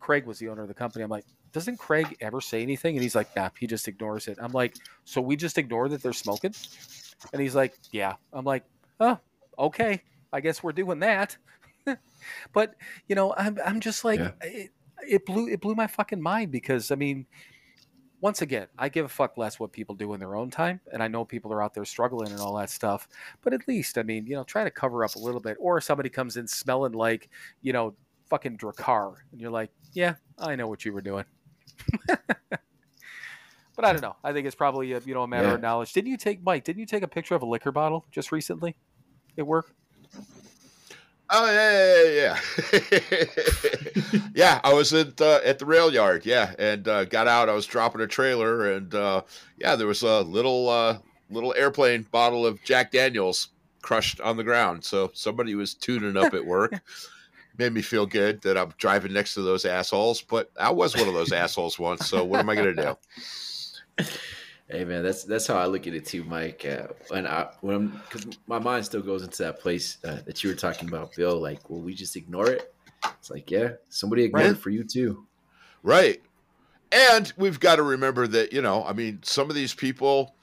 Craig 0.00 0.26
was 0.26 0.38
the 0.38 0.48
owner 0.48 0.62
of 0.62 0.68
the 0.68 0.74
company. 0.74 1.02
I'm 1.02 1.10
like, 1.10 1.24
doesn't 1.52 1.78
Craig 1.78 2.16
ever 2.20 2.40
say 2.40 2.62
anything? 2.62 2.96
And 2.96 3.02
he's 3.02 3.14
like, 3.14 3.34
nah, 3.34 3.50
he 3.58 3.66
just 3.66 3.88
ignores 3.88 4.28
it. 4.28 4.38
I'm 4.40 4.52
like, 4.52 4.76
so 5.04 5.20
we 5.20 5.36
just 5.36 5.58
ignore 5.58 5.88
that 5.88 6.02
they're 6.02 6.12
smoking? 6.12 6.54
And 7.32 7.42
he's 7.42 7.54
like, 7.54 7.74
yeah. 7.90 8.14
I'm 8.32 8.44
like, 8.44 8.64
oh, 9.00 9.18
okay. 9.58 10.02
I 10.32 10.40
guess 10.40 10.62
we're 10.62 10.72
doing 10.72 11.00
that. 11.00 11.36
but 12.52 12.74
you 13.08 13.14
know, 13.14 13.34
I'm 13.36 13.58
I'm 13.64 13.80
just 13.80 14.04
like, 14.04 14.20
Yeah. 14.20 14.32
it, 14.42 14.70
it 15.08 15.26
blew 15.26 15.48
it 15.48 15.60
blew 15.60 15.74
my 15.74 15.86
fucking 15.86 16.20
mind 16.20 16.52
because 16.52 16.90
I 16.90 16.96
mean, 16.96 17.26
once 18.20 18.42
again, 18.42 18.66
I 18.78 18.88
give 18.88 19.06
a 19.06 19.08
fuck 19.08 19.38
less 19.38 19.58
what 19.60 19.72
people 19.72 19.94
do 19.94 20.12
in 20.12 20.20
their 20.20 20.34
own 20.34 20.50
time, 20.50 20.80
and 20.92 21.02
I 21.02 21.08
know 21.08 21.24
people 21.24 21.52
are 21.52 21.62
out 21.62 21.72
there 21.74 21.84
struggling 21.84 22.32
and 22.32 22.40
all 22.40 22.56
that 22.56 22.68
stuff. 22.68 23.08
But 23.42 23.52
at 23.54 23.66
least, 23.68 23.96
I 23.96 24.02
mean, 24.02 24.26
you 24.26 24.34
know, 24.34 24.44
try 24.44 24.64
to 24.64 24.70
cover 24.70 25.04
up 25.04 25.14
a 25.14 25.20
little 25.20 25.40
bit. 25.40 25.56
Or 25.60 25.80
somebody 25.80 26.08
comes 26.08 26.36
in 26.36 26.46
smelling 26.48 26.92
like, 26.92 27.28
you 27.62 27.72
know, 27.72 27.94
fucking 28.30 28.58
Drakkar, 28.58 29.14
and 29.32 29.40
you're 29.40 29.50
like, 29.50 29.70
yeah, 29.92 30.14
I 30.38 30.56
know 30.56 30.68
what 30.68 30.84
you 30.84 30.92
were 30.92 31.00
doing. 31.00 31.24
but 32.06 33.84
I 33.84 33.92
don't 33.92 34.02
know. 34.02 34.16
I 34.24 34.32
think 34.32 34.46
it's 34.46 34.56
probably 34.56 34.92
a, 34.92 35.00
you 35.00 35.14
know 35.14 35.22
a 35.22 35.28
matter 35.28 35.48
Yeah. 35.48 35.54
of 35.54 35.60
knowledge. 35.60 35.92
Didn't 35.92 36.10
you 36.10 36.16
take 36.16 36.42
Mike? 36.42 36.64
Didn't 36.64 36.80
you 36.80 36.86
take 36.86 37.02
a 37.02 37.08
picture 37.08 37.34
of 37.34 37.42
a 37.42 37.46
liquor 37.46 37.72
bottle 37.72 38.04
just 38.10 38.32
recently 38.32 38.76
at 39.36 39.46
work? 39.46 39.72
Oh 41.30 41.50
yeah, 41.50 42.04
yeah, 42.04 42.38
yeah, 42.82 42.90
yeah. 44.12 44.20
yeah, 44.34 44.60
I 44.64 44.72
was 44.72 44.94
at 44.94 45.20
uh, 45.20 45.40
at 45.44 45.58
the 45.58 45.66
rail 45.66 45.92
yard, 45.92 46.24
yeah, 46.24 46.54
and 46.58 46.88
uh, 46.88 47.04
got 47.04 47.28
out. 47.28 47.50
I 47.50 47.52
was 47.52 47.66
dropping 47.66 48.00
a 48.00 48.06
trailer, 48.06 48.72
and 48.72 48.94
uh, 48.94 49.22
yeah, 49.58 49.76
there 49.76 49.86
was 49.86 50.02
a 50.02 50.22
little 50.22 50.70
uh, 50.70 50.98
little 51.28 51.54
airplane 51.56 52.06
bottle 52.10 52.46
of 52.46 52.62
Jack 52.64 52.92
Daniels 52.92 53.48
crushed 53.82 54.20
on 54.22 54.38
the 54.38 54.44
ground. 54.44 54.84
So 54.84 55.10
somebody 55.12 55.54
was 55.54 55.74
tuning 55.74 56.16
up 56.16 56.32
at 56.34 56.44
work. 56.44 56.72
Made 57.58 57.72
me 57.74 57.82
feel 57.82 58.06
good 58.06 58.40
that 58.42 58.56
I'm 58.56 58.72
driving 58.78 59.12
next 59.12 59.34
to 59.34 59.42
those 59.42 59.64
assholes, 59.64 60.22
but 60.22 60.50
I 60.58 60.70
was 60.70 60.96
one 60.96 61.08
of 61.08 61.14
those 61.14 61.32
assholes 61.44 61.78
once. 61.78 62.08
So 62.08 62.24
what 62.24 62.40
am 62.40 62.48
I 62.48 62.54
gonna 62.54 62.74
do? 62.74 62.96
Hey 64.70 64.84
man, 64.84 65.02
that's 65.02 65.24
that's 65.24 65.46
how 65.46 65.56
I 65.56 65.64
look 65.64 65.86
at 65.86 65.94
it 65.94 66.04
too, 66.04 66.24
Mike. 66.24 66.66
Uh, 66.66 66.88
when 67.08 67.26
I 67.26 67.48
when 67.62 67.74
I'm 67.74 67.88
because 67.88 68.26
my 68.46 68.58
mind 68.58 68.84
still 68.84 69.00
goes 69.00 69.22
into 69.22 69.42
that 69.44 69.60
place 69.60 69.96
uh, 70.04 70.18
that 70.26 70.44
you 70.44 70.50
were 70.50 70.54
talking 70.54 70.88
about, 70.88 71.14
Bill. 71.16 71.40
Like, 71.40 71.70
will 71.70 71.80
we 71.80 71.94
just 71.94 72.16
ignore 72.16 72.50
it? 72.50 72.74
It's 73.18 73.30
like, 73.30 73.50
yeah, 73.50 73.70
somebody 73.88 74.24
ignored 74.24 74.44
Right. 74.44 74.54
it 74.54 74.58
for 74.58 74.68
you 74.68 74.84
too. 74.84 75.26
Right. 75.82 76.20
And 76.92 77.32
we've 77.38 77.58
got 77.58 77.76
to 77.76 77.82
remember 77.82 78.26
that, 78.26 78.52
you 78.52 78.60
know, 78.60 78.84
I 78.84 78.92
mean, 78.92 79.20
some 79.22 79.48
of 79.48 79.56
these 79.56 79.72
people, 79.72 80.34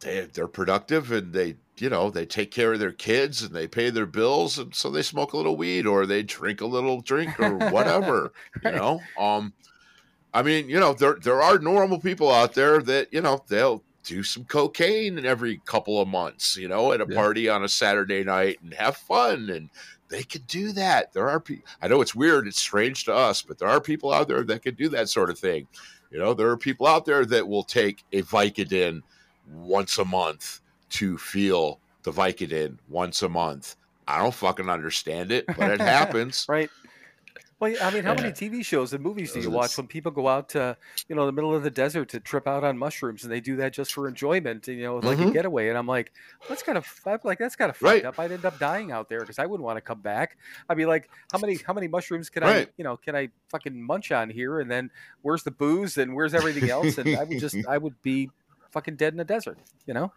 they, 0.00 0.28
they're 0.32 0.46
productive 0.46 1.10
and 1.12 1.32
they, 1.32 1.56
you 1.78 1.88
know, 1.90 2.10
they 2.10 2.26
take 2.26 2.50
care 2.50 2.72
of 2.74 2.78
their 2.80 2.92
kids 2.92 3.42
and 3.42 3.54
they 3.54 3.66
pay 3.66 3.90
their 3.90 4.06
bills. 4.06 4.58
And 4.58 4.74
so 4.74 4.90
they 4.90 5.02
smoke 5.02 5.32
a 5.32 5.36
little 5.36 5.56
weed 5.56 5.86
or 5.86 6.06
they 6.06 6.22
drink 6.22 6.60
a 6.60 6.66
little 6.66 7.00
drink 7.00 7.38
or 7.40 7.58
whatever, 7.58 8.32
you 8.62 8.72
know? 8.72 9.08
Um, 9.16 9.54
I 10.32 10.42
mean, 10.42 10.68
you 10.68 10.80
know, 10.80 10.94
there, 10.94 11.18
there 11.22 11.42
are 11.42 11.58
normal 11.58 12.00
people 12.00 12.30
out 12.30 12.54
there 12.54 12.82
that, 12.82 13.12
you 13.12 13.20
know, 13.20 13.44
they'll 13.48 13.84
do 14.02 14.22
some 14.22 14.44
cocaine 14.44 15.24
every 15.24 15.58
couple 15.58 16.00
of 16.00 16.08
months, 16.08 16.56
you 16.56 16.68
know, 16.68 16.92
at 16.92 17.00
a 17.00 17.06
Yeah. 17.06 17.14
party 17.14 17.48
on 17.48 17.64
a 17.64 17.68
Saturday 17.68 18.24
night 18.24 18.60
and 18.62 18.74
have 18.74 18.96
fun 18.96 19.48
and 19.50 19.70
they 20.08 20.22
could 20.22 20.46
do 20.46 20.72
that. 20.72 21.12
There 21.12 21.28
are 21.28 21.40
people. 21.40 21.64
I 21.80 21.88
know 21.88 22.00
it's 22.02 22.14
weird, 22.14 22.46
it's 22.46 22.60
strange 22.60 23.04
to 23.04 23.14
us, 23.14 23.42
but 23.42 23.58
there 23.58 23.68
are 23.68 23.80
people 23.80 24.12
out 24.12 24.28
there 24.28 24.44
that 24.44 24.62
can 24.62 24.74
do 24.74 24.88
that 24.90 25.08
sort 25.08 25.30
of 25.30 25.38
thing. 25.38 25.68
You 26.10 26.18
know, 26.18 26.34
there 26.34 26.50
are 26.50 26.56
people 26.58 26.86
out 26.86 27.04
there 27.06 27.24
that 27.26 27.48
will 27.48 27.64
take 27.64 28.04
a 28.12 28.22
Vicodin 28.22 29.02
once 29.46 29.98
a 29.98 30.04
month 30.04 30.60
to 30.94 31.18
feel 31.18 31.80
the 32.02 32.12
Vicodin 32.12 32.78
once 32.88 33.22
a 33.22 33.28
month. 33.28 33.76
I 34.06 34.18
don't 34.18 34.34
fucking 34.34 34.68
understand 34.68 35.32
it, 35.32 35.54
but 35.54 35.68
it 35.68 35.80
happens. 35.80 36.48
right? 36.48 36.70
Well, 37.60 37.76
I 37.80 37.90
mean, 37.90 38.04
how 38.04 38.14
many 38.14 38.32
TV 38.32 38.62
shows 38.62 38.92
and 38.92 39.02
movies 39.02 39.32
do 39.32 39.40
you 39.40 39.50
watch 39.50 39.76
when 39.76 39.86
people 39.86 40.10
go 40.12 40.28
out 40.28 40.48
to, 40.50 40.76
you 41.08 41.14
know, 41.16 41.24
the 41.26 41.32
middle 41.32 41.54
of 41.54 41.62
the 41.62 41.70
desert 41.70 42.08
to 42.10 42.20
trip 42.20 42.46
out 42.48 42.64
on 42.64 42.76
mushrooms 42.76 43.22
and 43.22 43.32
they 43.32 43.40
do 43.40 43.56
that 43.56 43.72
just 43.72 43.92
for 43.94 44.08
enjoyment, 44.08 44.66
you 44.68 44.82
know, 44.82 44.96
like 44.98 45.20
a 45.22 45.26
Mhm. 45.26 45.32
getaway? 45.32 45.68
And 45.68 45.78
I'm 45.78 45.86
like, 45.86 46.12
that's 46.48 46.62
kind 46.62 46.76
of 46.76 46.86
I'm 47.06 47.20
like 47.24 47.38
that's 47.38 47.56
kind 47.56 47.70
of 47.70 47.76
fucked 47.76 48.04
Right. 48.04 48.04
up. 48.04 48.18
I'd 48.18 48.32
end 48.32 48.44
up 48.44 48.58
dying 48.58 48.90
out 48.92 49.08
there 49.08 49.20
because 49.20 49.38
I 49.38 49.46
wouldn't 49.46 49.64
want 49.64 49.76
to 49.76 49.80
come 49.82 50.00
back. 50.00 50.36
I'd 50.68 50.76
be 50.76 50.86
like, 50.86 51.10
how 51.30 51.38
many 51.38 51.58
how 51.66 51.72
many 51.74 51.88
mushrooms 51.88 52.28
can 52.28 52.42
I, 52.44 52.66
you 52.76 52.84
know, 52.84 52.96
can 52.96 53.14
I 53.16 53.30
fucking 53.50 53.80
munch 53.80 54.10
on 54.12 54.30
here? 54.30 54.58
And 54.60 54.70
then 54.70 54.90
where's 55.22 55.44
the 55.44 55.52
booze 55.52 55.96
and 55.96 56.14
where's 56.14 56.34
everything 56.34 56.68
else? 56.68 56.98
And 56.98 57.14
I 57.14 57.24
would 57.24 57.38
just 57.38 57.60
I 57.68 57.78
would 57.78 58.00
be 58.02 58.32
fucking 58.72 58.96
dead 58.96 59.12
in 59.14 59.18
the 59.18 59.24
desert, 59.24 59.60
you 59.86 59.94
know? 59.94 60.12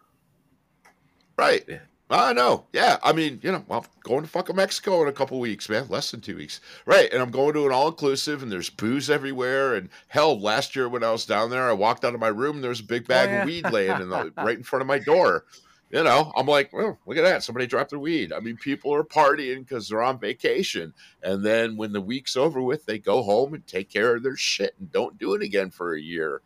Right. 1.38 1.64
Yeah. 1.68 1.78
I 2.10 2.32
know. 2.32 2.64
Yeah. 2.72 2.96
I 3.02 3.12
mean, 3.12 3.38
you 3.42 3.52
know, 3.52 3.64
I'm 3.70 3.82
going 4.02 4.22
to 4.22 4.28
fucking 4.28 4.56
Mexico 4.56 5.02
in 5.02 5.08
a 5.08 5.12
couple 5.12 5.38
weeks, 5.38 5.68
man. 5.68 5.86
Less 5.88 6.10
than 6.10 6.20
two 6.20 6.36
weeks. 6.36 6.60
Right. 6.86 7.12
And 7.12 7.22
I'm 7.22 7.30
going 7.30 7.52
to 7.54 7.66
an 7.66 7.72
all 7.72 7.88
inclusive 7.88 8.42
and 8.42 8.50
there's 8.50 8.70
booze 8.70 9.10
everywhere. 9.10 9.74
And 9.74 9.90
hell, 10.08 10.38
last 10.40 10.74
year 10.74 10.88
when 10.88 11.04
I 11.04 11.12
was 11.12 11.26
down 11.26 11.50
there, 11.50 11.68
I 11.68 11.74
walked 11.74 12.04
out 12.04 12.14
of 12.14 12.20
my 12.20 12.28
room 12.28 12.56
and 12.56 12.64
there 12.64 12.70
was 12.70 12.80
a 12.80 12.84
big 12.84 13.04
oh, 13.04 13.08
bag 13.08 13.28
yeah. 13.28 13.42
of 13.42 13.46
weed 13.46 13.70
laying 13.70 14.00
in 14.00 14.08
the, 14.08 14.32
right 14.38 14.56
in 14.56 14.64
front 14.64 14.80
of 14.80 14.86
my 14.86 14.98
door. 14.98 15.44
You 15.90 16.02
know, 16.02 16.32
I'm 16.36 16.46
like, 16.46 16.70
well, 16.72 16.98
look 17.06 17.16
at 17.16 17.24
that. 17.24 17.42
Somebody 17.42 17.66
dropped 17.66 17.90
their 17.90 17.98
weed. 17.98 18.32
I 18.32 18.40
mean, 18.40 18.56
people 18.56 18.92
are 18.94 19.04
partying 19.04 19.60
because 19.60 19.88
they're 19.88 20.02
on 20.02 20.18
vacation. 20.18 20.92
And 21.22 21.42
then 21.44 21.78
when 21.78 21.92
the 21.92 22.00
week's 22.00 22.36
over 22.36 22.60
with, 22.60 22.84
they 22.84 22.98
go 22.98 23.22
home 23.22 23.54
and 23.54 23.66
take 23.66 23.90
care 23.90 24.16
of 24.16 24.22
their 24.22 24.36
shit 24.36 24.74
and 24.78 24.92
don't 24.92 25.18
do 25.18 25.32
it 25.32 25.42
again 25.42 25.70
for 25.70 25.94
a 25.94 26.00
year. 26.00 26.42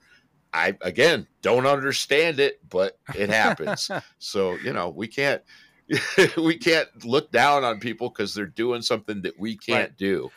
I 0.55 0.77
again 0.83 1.27
don't 1.41 1.67
understand 1.67 2.41
it, 2.41 2.61
but 2.69 2.99
it 3.15 3.31
happens. 3.31 3.91
so 4.19 4.59
you 4.63 4.73
know 4.73 4.91
we 4.91 5.09
can't 5.09 5.43
we 6.37 6.57
can't 6.57 6.89
look 7.05 7.31
down 7.33 7.65
on 7.65 7.81
people 7.81 8.09
because 8.09 8.35
they're 8.35 8.47
doing 8.47 8.83
something 8.83 9.23
that 9.23 9.39
we 9.39 9.57
can't 9.57 9.91
Right. 9.91 9.97
do. 9.97 10.31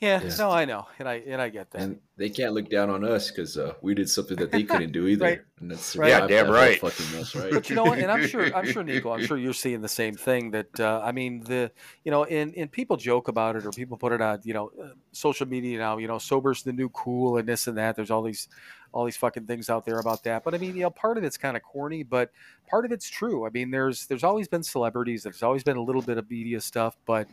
Yeah, 0.00 0.22
Yeah. 0.22 0.36
no, 0.38 0.50
I 0.50 0.64
know, 0.64 0.86
and 0.98 1.08
I 1.08 1.22
and 1.26 1.40
I 1.40 1.48
get 1.48 1.70
that. 1.70 1.82
And 1.82 2.00
they 2.18 2.30
can't 2.30 2.52
look 2.54 2.70
down 2.70 2.88
on 2.90 3.04
us 3.04 3.30
because 3.30 3.56
uh, 3.58 3.74
we 3.82 3.94
did 3.94 4.08
something 4.08 4.36
that 4.38 4.50
they 4.50 4.62
couldn't 4.70 4.92
do 4.92 5.06
either. 5.06 5.24
Right. 5.24 5.40
And 5.60 5.70
that's 5.70 5.96
Right. 5.96 6.08
Yeah, 6.08 6.16
survived 6.16 6.30
damn 6.30 6.50
right. 6.50 6.80
Fucking 6.80 7.12
mess, 7.12 7.34
right? 7.34 7.52
but 7.52 7.68
you 7.70 7.76
know 7.76 7.84
what 7.84 7.98
and 7.98 8.10
i'm 8.10 8.26
sure 8.26 8.54
i'm 8.54 8.66
sure 8.70 8.82
nico 8.82 9.10
i'm 9.10 9.24
sure 9.26 9.38
you're 9.38 9.54
seeing 9.54 9.80
the 9.80 9.88
same 9.88 10.14
thing 10.14 10.50
that 10.50 10.78
uh, 10.80 11.00
i 11.02 11.12
mean 11.12 11.40
the 11.44 11.70
you 12.04 12.10
know 12.10 12.24
and, 12.24 12.54
and 12.56 12.70
people 12.70 12.96
joke 12.98 13.28
about 13.28 13.56
it 13.56 13.64
or 13.64 13.70
people 13.70 13.96
put 13.96 14.12
it 14.12 14.20
on 14.20 14.38
you 14.44 14.52
know 14.52 14.70
uh, 14.82 14.88
social 15.12 15.46
media 15.48 15.78
now 15.78 15.96
you 15.96 16.06
know 16.08 16.18
sober's 16.18 16.62
the 16.62 16.72
new 16.74 16.90
cool 16.90 17.38
and 17.38 17.48
this 17.48 17.66
and 17.68 17.78
that 17.78 17.96
there's 17.96 18.10
all 18.10 18.22
these 18.22 18.48
all 18.92 19.04
these 19.06 19.16
fucking 19.16 19.46
things 19.46 19.70
out 19.70 19.84
there 19.86 19.98
about 19.98 20.22
that 20.24 20.44
but 20.44 20.54
i 20.54 20.58
mean 20.58 20.76
you 20.76 20.82
know 20.82 20.90
part 20.90 21.16
of 21.16 21.24
it's 21.24 21.38
kind 21.38 21.56
of 21.56 21.62
corny 21.62 22.02
but 22.02 22.30
part 22.68 22.84
of 22.84 22.92
it's 22.92 23.08
true 23.08 23.46
i 23.46 23.50
mean 23.50 23.70
there's 23.70 24.06
there's 24.06 24.24
always 24.24 24.46
been 24.48 24.62
celebrities 24.62 25.22
there's 25.22 25.42
always 25.42 25.62
been 25.62 25.76
a 25.78 25.82
little 25.82 26.02
bit 26.02 26.18
of 26.18 26.30
media 26.30 26.60
stuff 26.60 26.96
but 27.06 27.26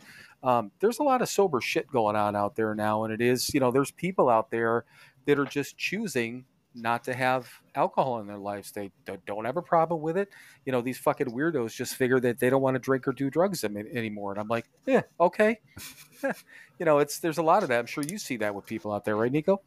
um, 0.44 0.70
there's 0.80 0.98
a 0.98 1.02
lot 1.02 1.22
of 1.22 1.28
sober 1.28 1.60
shit 1.60 1.86
going 1.88 2.14
on 2.16 2.36
out 2.36 2.54
there 2.54 2.74
now 2.74 3.04
and 3.04 3.12
it 3.12 3.20
is 3.20 3.52
you 3.52 3.60
know 3.60 3.70
there's 3.70 3.90
people 3.90 4.28
out 4.28 4.50
there 4.50 4.84
that 5.26 5.38
are 5.38 5.46
just 5.46 5.76
choosing 5.76 6.44
not 6.74 7.04
to 7.04 7.14
have 7.14 7.48
alcohol 7.74 8.18
in 8.20 8.26
their 8.26 8.38
lives. 8.38 8.72
They 8.72 8.90
don't 9.26 9.44
have 9.44 9.56
a 9.56 9.62
problem 9.62 10.00
with 10.00 10.16
it. 10.16 10.28
You 10.66 10.72
know, 10.72 10.80
these 10.80 10.98
fucking 10.98 11.28
weirdos 11.28 11.74
just 11.74 11.94
figure 11.94 12.18
that 12.20 12.40
they 12.40 12.50
don't 12.50 12.62
want 12.62 12.74
to 12.74 12.80
drink 12.80 13.06
or 13.06 13.12
do 13.12 13.30
drugs 13.30 13.64
anymore. 13.64 14.32
And 14.32 14.40
I'm 14.40 14.48
like, 14.48 14.66
yeah, 14.86 15.02
okay. 15.20 15.60
you 16.22 16.84
know, 16.84 16.98
it's 16.98 17.20
there's 17.20 17.38
a 17.38 17.42
lot 17.42 17.62
of 17.62 17.68
that. 17.68 17.78
I'm 17.78 17.86
sure 17.86 18.02
you 18.04 18.18
see 18.18 18.36
that 18.38 18.54
with 18.54 18.66
people 18.66 18.92
out 18.92 19.04
there, 19.04 19.16
right, 19.16 19.30
Nico? 19.30 19.60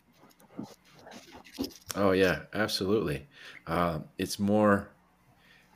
Oh 1.95 2.11
yeah, 2.11 2.41
absolutely. 2.53 3.27
Um, 3.65 4.03
it's 4.17 4.37
more, 4.37 4.89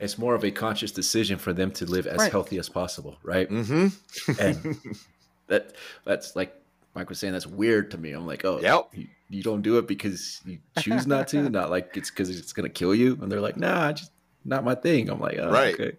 it's 0.02 0.18
more 0.18 0.34
of 0.34 0.44
a 0.44 0.50
conscious 0.50 0.92
decision 0.92 1.38
for 1.38 1.52
them 1.52 1.70
to 1.72 1.86
live 1.86 2.06
as 2.06 2.18
Right. 2.18 2.30
healthy 2.30 2.58
as 2.58 2.68
possible, 2.68 3.16
right? 3.22 3.48
Mm-hmm. 3.48 4.40
And 4.40 4.78
that 5.46 5.72
that's 6.04 6.34
like 6.36 6.54
Mike 6.94 7.08
was 7.08 7.18
saying. 7.18 7.32
That's 7.32 7.46
weird 7.46 7.90
to 7.92 7.98
me. 7.98 8.12
I'm 8.12 8.26
like, 8.26 8.44
oh, 8.44 8.60
Yep. 8.60 8.88
you, 8.94 9.06
you 9.30 9.42
don't 9.42 9.62
do 9.62 9.78
it 9.78 9.86
because 9.86 10.40
you 10.44 10.58
choose 10.78 11.06
not 11.06 11.28
to, 11.28 11.48
not 11.48 11.70
like 11.70 11.96
it's 11.96 12.10
because 12.10 12.28
it's 12.36 12.52
gonna 12.52 12.68
kill 12.68 12.94
you. 12.94 13.18
And 13.22 13.30
they're 13.32 13.40
like, 13.40 13.56
nah, 13.56 13.88
I 13.88 13.92
just 13.92 14.12
not 14.44 14.64
my 14.64 14.74
thing. 14.74 15.08
I'm 15.08 15.20
like, 15.20 15.38
oh, 15.38 15.50
Right. 15.50 15.74
okay. 15.74 15.96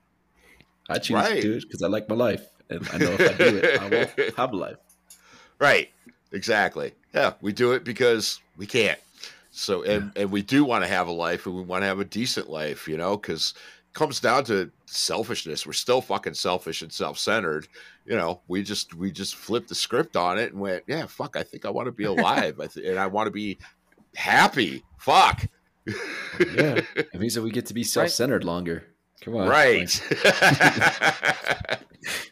I 0.90 1.00
choose 1.00 1.16
Right. 1.16 1.36
to 1.36 1.42
do 1.42 1.54
it 1.54 1.64
because 1.64 1.82
I 1.82 1.88
like 1.88 2.08
my 2.10 2.16
life, 2.16 2.46
and 2.70 2.88
I 2.92 2.98
know 2.98 3.12
if 3.18 3.22
I 3.22 3.38
do 3.38 3.58
it, 3.58 3.80
I 3.80 3.90
won't 3.90 4.36
have 4.38 4.52
a 4.54 4.56
life. 4.56 4.78
Right. 5.60 5.90
Exactly. 6.34 6.94
Yeah, 7.14 7.34
we 7.42 7.54
do 7.54 7.72
it 7.74 7.84
because 7.84 8.42
we 8.58 8.66
can't. 8.66 9.00
So 9.52 9.84
and 9.84 10.12
and 10.16 10.32
we 10.32 10.42
do 10.42 10.66
want 10.66 10.84
to 10.84 10.88
have 10.90 11.08
a 11.08 11.12
life 11.12 11.46
and 11.46 11.56
we 11.56 11.62
want 11.62 11.84
to 11.84 11.86
have 11.88 12.00
a 12.00 12.06
decent 12.06 12.50
life, 12.50 12.88
you 12.88 12.98
know, 12.98 13.16
because 13.18 13.54
it 13.56 13.83
comes 13.94 14.20
down 14.20 14.44
to 14.46 14.72
selfishness. 14.86 15.66
We're 15.66 15.74
still 15.74 16.02
fucking 16.02 16.34
selfish 16.34 16.82
and 16.82 16.92
self-centered. 16.92 17.68
You 18.06 18.16
know, 18.16 18.42
we 18.48 18.64
just 18.64 18.94
we 18.94 19.12
just 19.12 19.36
flipped 19.36 19.70
the 19.70 19.76
script 19.76 20.16
on 20.16 20.38
it 20.38 20.52
and 20.52 20.62
went, 20.62 20.84
yeah, 20.88 21.06
fuck, 21.06 21.36
I 21.36 21.44
think 21.44 21.66
I 21.66 21.70
want 21.70 21.86
to 21.88 21.92
be 21.92 22.06
alive. 22.06 22.60
I 22.60 22.68
th- 22.68 22.86
and 22.86 23.00
I 23.00 23.08
want 23.08 23.28
to 23.28 23.32
be 23.32 23.58
happy. 24.16 24.84
Fuck. 24.98 25.48
Yeah, 25.86 26.82
it 26.96 27.14
means 27.20 27.36
that 27.36 27.42
we 27.42 27.52
get 27.52 27.68
to 27.68 27.74
be 27.74 27.84
self-centered 27.84 28.44
longer. 28.44 28.88
Come 29.24 29.36
on, 29.38 29.48
right. 29.48 30.02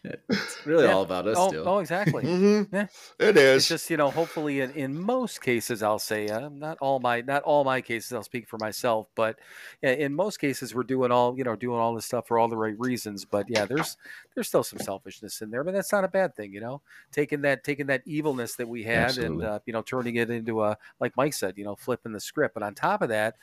It's 0.04 0.66
really 0.66 0.86
Yeah. 0.86 0.94
all 0.94 1.04
about 1.04 1.28
us 1.28 1.38
Oh, 1.38 1.54
oh, 1.66 1.80
exactly. 1.80 2.24
Mhm. 2.24 2.68
Yeah. 2.74 2.88
It 3.20 3.38
It's 3.38 3.68
just 3.68 3.90
you 3.90 3.96
know, 3.98 4.10
hopefully, 4.12 4.60
in, 4.60 4.72
in 4.72 5.00
most 5.00 5.42
cases, 5.42 5.82
I'll 5.82 6.00
say 6.00 6.28
uh, 6.28 6.50
not 6.50 6.78
all 6.82 7.00
my 7.00 7.22
not 7.22 7.44
all 7.44 7.64
my 7.64 7.80
cases. 7.82 8.12
I'll 8.12 8.24
speak 8.24 8.48
for 8.50 8.58
myself, 8.58 9.08
but 9.16 9.40
yeah, 9.82 9.92
in 9.92 10.14
most 10.14 10.38
cases, 10.38 10.76
we're 10.76 10.84
doing 10.84 11.12
all 11.12 11.38
you 11.38 11.44
know, 11.46 11.56
doing 11.56 11.80
all 11.80 11.96
this 11.96 12.06
stuff 12.06 12.28
for 12.28 12.38
all 12.38 12.50
the 12.50 12.58
right 12.58 12.78
reasons. 12.80 13.24
But 13.26 13.50
yeah, 13.50 13.66
there's 13.66 13.96
there's 14.36 14.48
still 14.48 14.64
some 14.64 14.80
selfishness 14.80 15.42
in 15.42 15.52
there, 15.52 15.64
but 15.64 15.74
that's 15.74 15.92
not 15.92 16.04
a 16.04 16.10
bad 16.10 16.36
thing, 16.36 16.54
you 16.54 16.60
know. 16.62 16.82
Taking 17.14 17.42
that 17.42 17.64
taking 17.64 17.88
that 17.88 18.02
evilness 18.06 18.56
that 18.56 18.68
we 18.68 18.84
had 18.84 19.06
Absolutely. 19.10 19.46
and 19.46 19.54
uh, 19.56 19.60
you 19.66 19.74
know, 19.74 19.82
turning 19.82 20.16
it 20.16 20.30
into 20.30 20.64
a 20.64 20.78
like 21.00 21.16
Mike 21.16 21.34
said, 21.34 21.58
you 21.58 21.64
know, 21.64 21.76
flipping 21.76 22.12
the 22.12 22.20
script. 22.20 22.54
But 22.56 22.64
on 22.64 22.76
top 22.76 23.02
of 23.02 23.10
that, 23.10 23.36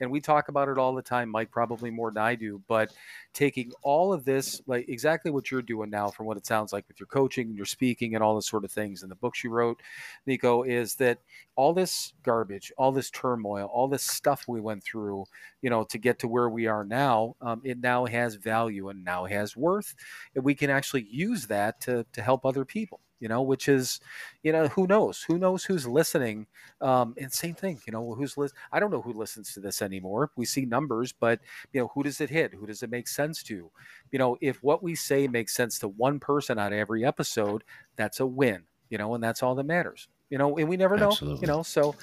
and 0.00 0.10
we 0.10 0.20
talk 0.20 0.48
about 0.48 0.68
it 0.68 0.78
all 0.78 0.94
the 0.94 1.02
time, 1.02 1.28
Mike 1.28 1.50
probably 1.50 1.90
more 1.90 2.10
than 2.10 2.22
I 2.22 2.34
do, 2.34 2.60
but 2.68 2.92
taking 3.32 3.72
all 3.82 4.12
of 4.12 4.24
this, 4.24 4.60
like 4.66 4.88
exactly 4.88 5.30
what 5.30 5.50
you're 5.50 5.62
doing 5.62 5.90
now, 5.90 6.08
from 6.08 6.26
what 6.26 6.36
it 6.36 6.46
sounds 6.46 6.72
like 6.72 6.86
with 6.88 7.00
your 7.00 7.06
coaching, 7.06 7.48
and 7.48 7.56
your 7.56 7.66
speaking, 7.66 8.14
and 8.14 8.22
all 8.22 8.34
this 8.36 8.48
sort 8.48 8.64
of 8.64 8.72
things, 8.72 9.02
and 9.02 9.10
the 9.10 9.16
books 9.16 9.42
you 9.44 9.50
wrote, 9.50 9.80
Nico, 10.26 10.62
is 10.62 10.94
that 10.96 11.18
all 11.56 11.72
this 11.72 12.12
garbage, 12.22 12.72
all 12.76 12.92
this 12.92 13.10
turmoil, 13.10 13.66
all 13.72 13.88
this 13.88 14.04
stuff 14.04 14.44
we 14.48 14.60
went 14.60 14.82
through, 14.82 15.24
you 15.62 15.70
know, 15.70 15.84
to 15.84 15.98
get 15.98 16.18
to 16.20 16.28
where 16.28 16.48
we 16.48 16.66
are 16.66 16.84
now, 16.84 17.36
um, 17.40 17.60
it 17.64 17.78
now 17.78 18.06
has 18.06 18.34
value 18.34 18.88
and 18.88 19.04
now 19.04 19.24
has 19.24 19.56
worth, 19.56 19.94
and 20.34 20.44
we 20.44 20.54
can 20.54 20.70
actually 20.70 21.06
use 21.10 21.46
that 21.46 21.80
to 21.80 22.04
to 22.12 22.22
help 22.22 22.44
other 22.44 22.64
people. 22.64 23.00
You 23.24 23.30
know, 23.30 23.40
which 23.40 23.70
is, 23.70 24.00
you 24.42 24.52
know, 24.52 24.68
who 24.68 24.86
knows? 24.86 25.22
Who 25.22 25.38
knows 25.38 25.64
who's 25.64 25.86
listening? 25.86 26.46
Um, 26.82 27.14
and 27.16 27.32
same 27.32 27.54
thing, 27.54 27.80
you 27.86 27.92
know, 27.94 28.12
who's 28.12 28.36
lis- 28.36 28.52
I 28.70 28.80
don't 28.80 28.90
know 28.90 29.00
who 29.00 29.14
listens 29.14 29.54
to 29.54 29.60
this 29.60 29.80
anymore. 29.80 30.30
We 30.36 30.44
see 30.44 30.66
numbers, 30.66 31.14
but 31.18 31.40
you 31.72 31.80
know, 31.80 31.90
who 31.94 32.02
does 32.02 32.20
it 32.20 32.28
hit? 32.28 32.52
Who 32.52 32.66
does 32.66 32.82
it 32.82 32.90
make 32.90 33.08
sense 33.08 33.42
to? 33.44 33.70
You 34.10 34.18
know, 34.18 34.36
if 34.42 34.62
what 34.62 34.82
we 34.82 34.94
say 34.94 35.26
makes 35.26 35.54
sense 35.54 35.78
to 35.78 35.88
one 35.88 36.20
person 36.20 36.58
on 36.58 36.74
every 36.74 37.02
episode, 37.02 37.64
that's 37.96 38.20
a 38.20 38.26
win. 38.26 38.64
You 38.90 38.98
know, 38.98 39.14
and 39.14 39.24
that's 39.24 39.42
all 39.42 39.54
that 39.54 39.64
matters. 39.64 40.06
You 40.28 40.36
know, 40.36 40.58
and 40.58 40.68
we 40.68 40.76
never 40.76 40.98
know. 40.98 41.06
Absolutely. 41.08 41.40
You 41.40 41.46
know, 41.46 41.62
so 41.62 41.94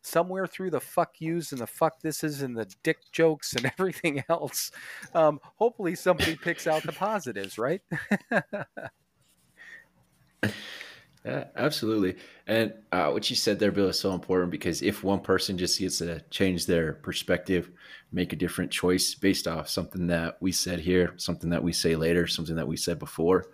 somewhere 0.00 0.46
through 0.46 0.70
the 0.70 0.80
fuck 0.80 1.20
yous 1.20 1.52
and 1.52 1.60
the 1.60 1.66
fuck 1.66 2.00
thises 2.00 2.42
and 2.42 2.56
the 2.56 2.72
dick 2.82 3.00
jokes 3.12 3.52
and 3.52 3.66
everything 3.78 4.24
else, 4.30 4.70
um, 5.14 5.40
hopefully 5.56 5.94
somebody 5.94 6.36
picks 6.36 6.66
out 6.66 6.82
the 6.84 6.92
positives, 6.92 7.58
right? 7.58 7.82
Yeah, 11.24 11.44
absolutely. 11.54 12.16
And 12.46 12.72
uh, 12.92 13.10
what 13.10 13.28
you 13.28 13.36
said 13.36 13.58
there, 13.58 13.70
Bill, 13.70 13.88
is 13.88 13.98
so 13.98 14.12
important 14.12 14.50
because 14.50 14.80
if 14.80 15.04
one 15.04 15.20
person 15.20 15.58
just 15.58 15.78
gets 15.78 15.98
to 15.98 16.20
change 16.30 16.64
their 16.64 16.94
perspective, 16.94 17.70
make 18.10 18.32
a 18.32 18.36
different 18.36 18.70
choice 18.70 19.14
based 19.14 19.46
off 19.46 19.68
something 19.68 20.06
that 20.06 20.38
we 20.40 20.50
said 20.50 20.80
here, 20.80 21.12
something 21.18 21.50
that 21.50 21.62
we 21.62 21.72
say 21.72 21.94
later, 21.94 22.26
something 22.26 22.56
that 22.56 22.66
we 22.66 22.76
said 22.76 22.98
before, 22.98 23.50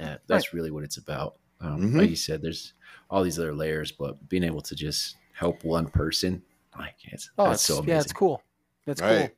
uh, 0.00 0.16
that's 0.26 0.54
really 0.54 0.70
what 0.70 0.84
it's 0.84 0.96
about. 0.96 1.36
Um, 1.60 1.92
Mhm. 1.92 1.98
Like 1.98 2.10
you 2.10 2.16
said, 2.16 2.40
there's 2.40 2.72
all 3.10 3.22
these 3.22 3.38
other 3.38 3.54
layers, 3.54 3.92
but 3.92 4.28
being 4.30 4.42
able 4.42 4.62
to 4.62 4.74
just 4.74 5.16
help 5.32 5.62
one 5.64 5.88
person, 5.88 6.42
like 6.78 6.96
it's, 7.04 7.30
Oh, 7.36 7.50
that's 7.50 7.56
it's, 7.56 7.62
so 7.64 7.74
amazing. 7.74 7.88
yeah, 7.90 8.00
it's 8.00 8.12
cool. 8.12 8.42
That's 8.86 9.00
cool. 9.02 9.28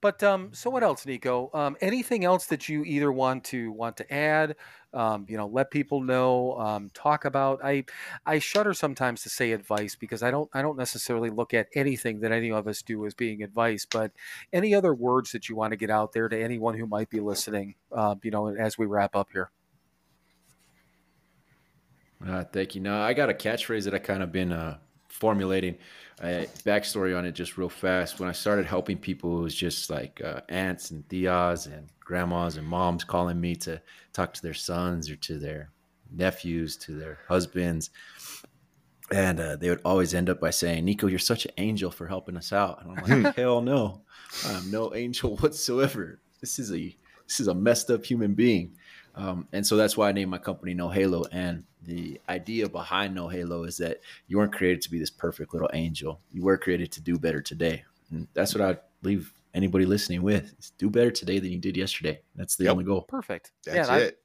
But 0.00 0.22
um, 0.22 0.50
so 0.52 0.70
what 0.70 0.82
else, 0.82 1.06
Nico? 1.06 1.50
Um, 1.54 1.76
anything 1.80 2.24
else 2.24 2.46
that 2.46 2.68
you 2.68 2.84
either 2.84 3.10
want 3.10 3.44
to 3.44 3.72
want 3.72 3.96
to 3.98 4.12
add? 4.12 4.56
Um, 4.92 5.26
you 5.28 5.36
know, 5.36 5.46
let 5.46 5.70
people 5.70 6.00
know, 6.00 6.58
um, 6.58 6.90
talk 6.94 7.24
about. 7.24 7.60
I 7.64 7.84
I 8.24 8.38
shudder 8.38 8.74
sometimes 8.74 9.22
to 9.22 9.28
say 9.28 9.52
advice 9.52 9.94
because 9.94 10.22
I 10.22 10.30
don't 10.30 10.48
I 10.54 10.62
don't 10.62 10.76
necessarily 10.78 11.30
look 11.30 11.54
at 11.54 11.68
anything 11.74 12.20
that 12.20 12.32
any 12.32 12.50
of 12.50 12.66
us 12.68 12.82
do 12.82 13.04
as 13.06 13.14
being 13.14 13.42
advice. 13.42 13.86
But 13.90 14.12
any 14.52 14.74
other 14.74 14.94
words 14.94 15.32
that 15.32 15.48
you 15.48 15.56
want 15.56 15.72
to 15.72 15.76
get 15.76 15.90
out 15.90 16.12
there 16.12 16.28
to 16.28 16.40
anyone 16.40 16.78
who 16.78 16.86
might 16.86 17.10
be 17.10 17.20
listening? 17.20 17.74
Uh, 17.90 18.14
you 18.22 18.30
know, 18.30 18.48
as 18.48 18.78
we 18.78 18.86
wrap 18.86 19.16
up 19.16 19.28
here. 19.32 19.50
Uh, 22.26 22.44
thank 22.44 22.74
you. 22.74 22.80
No, 22.80 23.00
I 23.00 23.12
got 23.12 23.28
a 23.28 23.34
catchphrase 23.34 23.84
that 23.84 23.94
I 23.94 23.98
kind 23.98 24.22
of 24.22 24.32
been 24.32 24.52
uh, 24.52 24.78
formulating. 25.16 25.76
Uh, 26.20 26.46
backstory 26.64 27.16
on 27.16 27.26
it, 27.26 27.32
just 27.32 27.58
real 27.58 27.68
fast. 27.68 28.18
When 28.18 28.28
I 28.28 28.32
started 28.32 28.64
helping 28.64 28.96
people, 28.96 29.38
it 29.38 29.42
was 29.42 29.54
just 29.54 29.90
like 29.90 30.22
uh, 30.24 30.40
aunts 30.48 30.90
and 30.90 31.06
tias 31.08 31.66
and 31.66 31.88
grandmas 32.00 32.56
and 32.56 32.66
moms 32.66 33.04
calling 33.04 33.38
me 33.38 33.54
to 33.56 33.80
talk 34.14 34.32
to 34.34 34.42
their 34.42 34.54
sons 34.54 35.10
or 35.10 35.16
to 35.16 35.38
their 35.38 35.70
nephews, 36.10 36.76
to 36.78 36.92
their 36.92 37.18
husbands, 37.28 37.90
and 39.10 39.38
uh, 39.38 39.56
they 39.56 39.68
would 39.68 39.82
always 39.84 40.14
end 40.14 40.30
up 40.30 40.40
by 40.40 40.50
saying, 40.50 40.84
"Nico, 40.84 41.06
you're 41.06 41.18
such 41.18 41.44
an 41.44 41.52
angel 41.58 41.90
for 41.90 42.06
helping 42.06 42.36
us 42.36 42.52
out." 42.52 42.82
And 42.82 42.98
I'm 42.98 43.22
like, 43.22 43.34
"Hell 43.36 43.60
no, 43.60 44.02
I'm 44.46 44.70
no 44.70 44.94
angel 44.94 45.36
whatsoever. 45.40 46.20
This 46.40 46.58
is 46.58 46.72
a 46.72 46.96
this 47.26 47.40
is 47.40 47.48
a 47.48 47.54
messed 47.54 47.90
up 47.90 48.04
human 48.04 48.34
being." 48.34 48.76
Um, 49.16 49.48
and 49.52 49.66
so 49.66 49.76
that's 49.76 49.96
why 49.96 50.08
I 50.08 50.12
named 50.12 50.30
my 50.30 50.38
company 50.38 50.74
No 50.74 50.88
Halo. 50.88 51.24
And 51.32 51.64
the 51.82 52.20
idea 52.28 52.68
behind 52.68 53.14
No 53.14 53.28
Halo 53.28 53.64
is 53.64 53.76
that 53.78 54.00
you 54.28 54.36
weren't 54.36 54.52
created 54.52 54.82
to 54.82 54.90
be 54.90 54.98
this 54.98 55.10
perfect 55.10 55.52
little 55.54 55.70
angel. 55.72 56.20
You 56.32 56.42
were 56.42 56.58
created 56.58 56.92
to 56.92 57.00
do 57.00 57.18
better 57.18 57.40
today. 57.40 57.84
And 58.10 58.28
that's 58.34 58.54
what 58.54 58.62
I 58.62 58.78
leave 59.02 59.32
anybody 59.54 59.86
listening 59.86 60.22
with: 60.22 60.54
is 60.58 60.70
do 60.78 60.90
better 60.90 61.10
today 61.10 61.38
than 61.38 61.50
you 61.50 61.58
did 61.58 61.76
yesterday. 61.76 62.20
That's 62.34 62.56
the 62.56 62.64
Yep. 62.64 62.72
only 62.72 62.84
goal. 62.84 63.02
Perfect. 63.02 63.52
That's 63.64 63.88
yeah, 63.88 63.94
I- 63.94 63.98
it. 64.00 64.18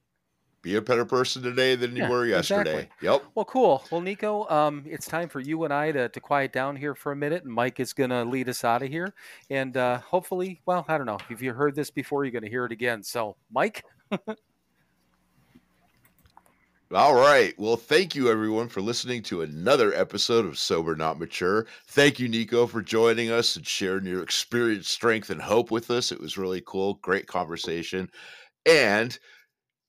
Be 0.63 0.75
a 0.75 0.81
better 0.81 1.05
person 1.05 1.41
today 1.41 1.73
than 1.73 1.95
you 1.95 2.03
Yeah, 2.03 2.09
were 2.09 2.23
yesterday. 2.27 2.81
exactly. 2.83 3.07
Yep. 3.07 3.23
Well, 3.33 3.45
cool. 3.45 3.83
Well, 3.89 3.99
Nico, 3.99 4.47
um, 4.47 4.83
it's 4.85 5.07
time 5.07 5.27
for 5.27 5.39
you 5.39 5.63
and 5.63 5.73
I 5.73 5.91
to, 5.91 6.07
to 6.09 6.19
quiet 6.19 6.53
down 6.53 6.75
here 6.75 6.93
for 6.93 7.11
a 7.11 7.15
minute, 7.15 7.43
and 7.45 7.51
Mike 7.51 7.79
is 7.79 7.93
going 7.93 8.11
to 8.11 8.23
lead 8.23 8.47
us 8.47 8.63
out 8.63 8.83
of 8.83 8.89
here. 8.89 9.11
And 9.49 9.75
uh, 9.75 10.01
hopefully, 10.01 10.61
well, 10.67 10.85
I 10.87 10.99
don't 10.99 11.07
know. 11.07 11.17
If 11.31 11.41
you 11.41 11.51
heard 11.53 11.73
this 11.73 11.89
before, 11.89 12.25
you're 12.25 12.31
going 12.31 12.43
to 12.43 12.49
hear 12.49 12.65
it 12.65 12.71
again. 12.71 13.01
So, 13.01 13.37
Mike, 13.51 13.83
All 16.93 17.15
right. 17.15 17.53
Well, 17.57 17.77
thank 17.77 18.15
you 18.15 18.29
everyone 18.29 18.67
for 18.67 18.81
listening 18.81 19.23
to 19.23 19.43
another 19.43 19.93
episode 19.93 20.45
of 20.45 20.59
Sober 20.59 20.93
Not 20.93 21.19
Mature. 21.19 21.65
Thank 21.87 22.19
you, 22.19 22.27
Nico, 22.27 22.67
for 22.67 22.81
joining 22.81 23.31
us 23.31 23.55
and 23.55 23.65
sharing 23.65 24.05
your 24.05 24.21
experience, 24.21 24.89
strength, 24.89 25.29
and 25.29 25.41
hope 25.41 25.71
with 25.71 25.89
us. 25.89 26.11
It 26.11 26.19
was 26.19 26.37
really 26.37 26.61
cool. 26.65 26.95
Great 26.95 27.27
conversation. 27.27 28.09
And 28.65 29.17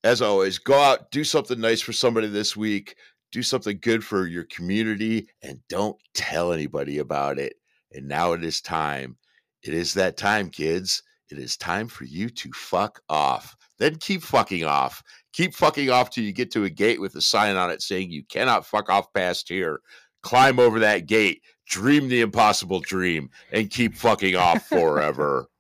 as 0.05 0.23
always, 0.23 0.59
go 0.59 0.79
out, 0.79 1.11
do 1.11 1.25
something 1.25 1.61
nice 1.61 1.81
for 1.81 1.93
somebody 1.93 2.29
this 2.29 2.57
week, 2.57 2.95
do 3.33 3.43
something 3.43 3.81
good 3.83 4.05
for 4.05 4.29
your 4.29 4.45
community, 4.45 5.29
and 5.43 5.59
don't 5.69 5.97
tell 6.15 6.53
anybody 6.53 6.99
about 6.99 7.37
it. 7.37 7.55
And 7.91 8.07
now 8.07 8.33
it 8.33 8.45
is 8.45 8.61
time. 8.61 9.17
It 9.65 9.75
is 9.75 9.93
that 9.95 10.17
time, 10.17 10.51
kids. 10.51 11.03
It 11.33 11.39
is 11.39 11.57
time 11.57 11.89
for 11.89 12.05
you 12.05 12.31
to 12.31 12.53
fuck 12.53 13.01
off. 13.09 13.57
Then 13.79 13.97
keep 13.97 14.23
fucking 14.23 14.63
off. 14.63 15.03
Keep 15.33 15.55
fucking 15.55 15.91
off 15.91 16.11
till 16.11 16.25
you 16.25 16.33
get 16.33 16.51
to 16.53 16.65
a 16.65 16.71
gate 16.71 17.01
with 17.01 17.15
a 17.15 17.23
sign 17.23 17.57
on 17.57 17.71
it 17.71 17.83
saying 17.83 18.11
you 18.11 18.25
cannot 18.25 18.67
fuck 18.67 18.89
off 18.89 19.13
past 19.13 19.49
here. 19.49 19.81
Climb 20.23 20.59
over 20.59 20.79
that 20.81 21.07
gate, 21.07 21.43
dream 21.67 22.09
the 22.09 22.21
impossible 22.21 22.81
dream, 22.81 23.31
and 23.51 23.71
keep 23.71 23.95
fucking 23.95 24.37
off 24.37 24.67
forever. 24.67 25.47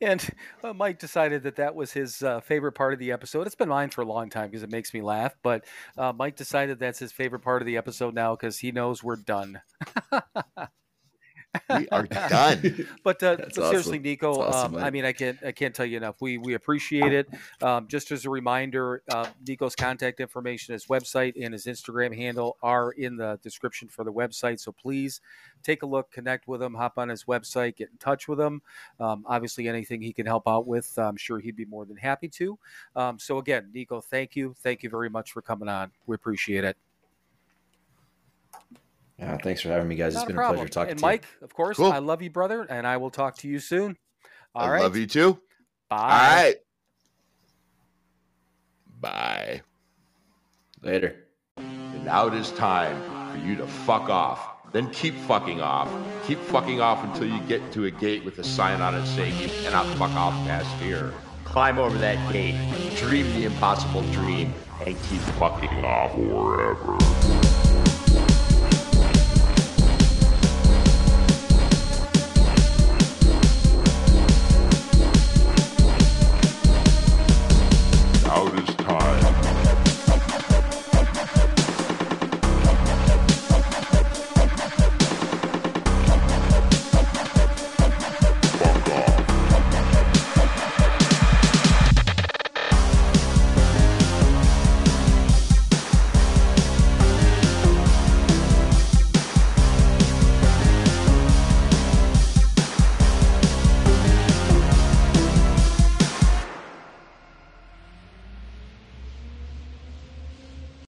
And 0.00 0.28
uh, 0.62 0.74
Mike 0.74 0.98
decided 0.98 1.44
that 1.44 1.56
that 1.56 1.74
was 1.74 1.92
his 1.92 2.22
uh, 2.22 2.40
favorite 2.40 2.72
part 2.72 2.92
of 2.92 2.98
the 2.98 3.12
episode. 3.12 3.46
It's 3.46 3.54
been 3.54 3.68
mine 3.68 3.88
for 3.90 4.02
a 4.02 4.06
long 4.06 4.28
time 4.28 4.50
because 4.50 4.62
it 4.62 4.70
makes 4.70 4.92
me 4.92 5.00
laugh. 5.00 5.34
But 5.42 5.64
uh, 5.96 6.12
Mike 6.14 6.36
decided 6.36 6.78
that's 6.78 6.98
his 6.98 7.12
favorite 7.12 7.40
part 7.40 7.62
of 7.62 7.66
the 7.66 7.78
episode 7.78 8.12
now 8.12 8.34
because 8.34 8.58
he 8.58 8.72
knows 8.72 9.02
we're 9.02 9.16
done. 9.16 9.62
we 11.76 11.88
are 11.88 12.02
done. 12.28 12.86
but, 13.02 13.22
uh, 13.22 13.36
That's 13.36 13.56
but 13.56 13.68
seriously. 13.70 13.98
Nico, 13.98 14.40
awesome, 14.40 14.76
um, 14.76 14.84
I 14.84 14.90
mean, 14.90 15.04
I 15.04 15.12
can't, 15.12 15.38
I 15.44 15.52
can't 15.52 15.74
tell 15.74 15.86
you 15.86 15.96
enough. 15.96 16.20
We 16.20 16.38
we 16.38 16.54
appreciate 16.54 17.12
it. 17.12 17.28
Um, 17.62 17.88
just 17.88 18.10
as 18.10 18.24
a 18.24 18.30
reminder, 18.30 19.02
uh, 19.10 19.26
Nico's 19.46 19.74
contact 19.74 20.20
information, 20.20 20.72
his 20.72 20.86
website, 20.86 21.34
and 21.42 21.52
his 21.52 21.66
Instagram 21.66 22.14
handle 22.14 22.56
are 22.62 22.92
in 22.92 23.16
the 23.16 23.38
description 23.42 23.88
for 23.88 24.04
the 24.04 24.12
website. 24.12 24.60
So 24.60 24.72
please 24.72 25.20
take 25.62 25.82
a 25.82 25.86
look, 25.86 26.10
connect 26.10 26.46
with 26.46 26.62
him, 26.62 26.74
hop 26.74 26.98
on 26.98 27.08
his 27.08 27.24
website, 27.24 27.76
get 27.76 27.90
in 27.90 27.98
touch 27.98 28.28
with 28.28 28.40
him. 28.40 28.62
Um, 29.00 29.24
obviously, 29.26 29.68
anything 29.68 30.00
he 30.02 30.12
can 30.12 30.26
help 30.26 30.46
out 30.46 30.66
with, 30.66 30.92
I'm 30.98 31.16
sure 31.16 31.38
he'd 31.38 31.56
be 31.56 31.64
more 31.64 31.84
than 31.84 31.96
happy 31.96 32.28
to. 32.28 32.58
Um, 32.96 33.18
so 33.18 33.38
again, 33.38 33.70
Nico, 33.72 34.00
thank 34.00 34.36
you, 34.36 34.54
thank 34.58 34.82
you 34.82 34.90
very 34.90 35.10
much 35.10 35.32
for 35.32 35.42
coming 35.42 35.68
on. 35.68 35.90
We 36.06 36.14
appreciate 36.14 36.64
it. 36.64 36.76
Yeah, 39.18 39.36
thanks 39.42 39.60
for 39.60 39.68
having 39.68 39.86
me, 39.88 39.94
guys. 39.94 40.14
Not 40.14 40.20
It's 40.22 40.26
been 40.26 40.36
a 40.36 40.38
problem. 40.38 40.56
pleasure 40.58 40.70
talking 40.70 40.90
and 40.92 40.98
to 40.98 41.04
Mike, 41.04 41.24
of 41.40 41.54
course, 41.54 41.76
Cool. 41.76 41.92
I 41.92 41.98
love 41.98 42.20
you, 42.20 42.30
brother, 42.30 42.62
and 42.62 42.86
I 42.86 42.96
will 42.96 43.10
talk 43.10 43.36
to 43.38 43.48
you 43.48 43.58
soon. 43.60 43.96
All 44.54 44.66
I 44.66 44.70
right, 44.70 44.82
love 44.82 44.96
you 44.96 45.06
too. 45.06 45.38
Bye. 45.88 45.96
All 45.98 46.08
right. 46.08 46.56
Bye. 49.00 49.62
Later. 50.82 51.16
And 51.56 52.04
now 52.04 52.26
it 52.26 52.34
is 52.34 52.50
time 52.52 52.96
for 53.32 53.38
you 53.46 53.54
to 53.56 53.66
fuck 53.66 54.08
off. 54.08 54.50
Then 54.72 54.90
keep 54.90 55.14
fucking 55.14 55.60
off. 55.60 55.88
Keep 56.26 56.38
fucking 56.40 56.80
off 56.80 57.04
until 57.04 57.26
you 57.28 57.40
get 57.42 57.72
to 57.72 57.84
a 57.84 57.90
gate 57.90 58.24
with 58.24 58.38
a 58.40 58.44
sign 58.44 58.80
on 58.80 58.94
it 58.94 59.06
saying 59.06 59.38
you 59.40 59.48
cannot 59.62 59.86
fuck 59.96 60.10
off 60.12 60.34
past 60.46 60.68
here. 60.82 61.12
Climb 61.44 61.78
over 61.78 61.96
that 61.98 62.32
gate, 62.32 62.56
dream 62.96 63.26
the 63.34 63.44
impossible 63.44 64.02
dream, 64.10 64.52
and 64.84 64.96
keep 65.04 65.20
fucking 65.38 65.84
off 65.84 66.12
forever. 66.14 67.43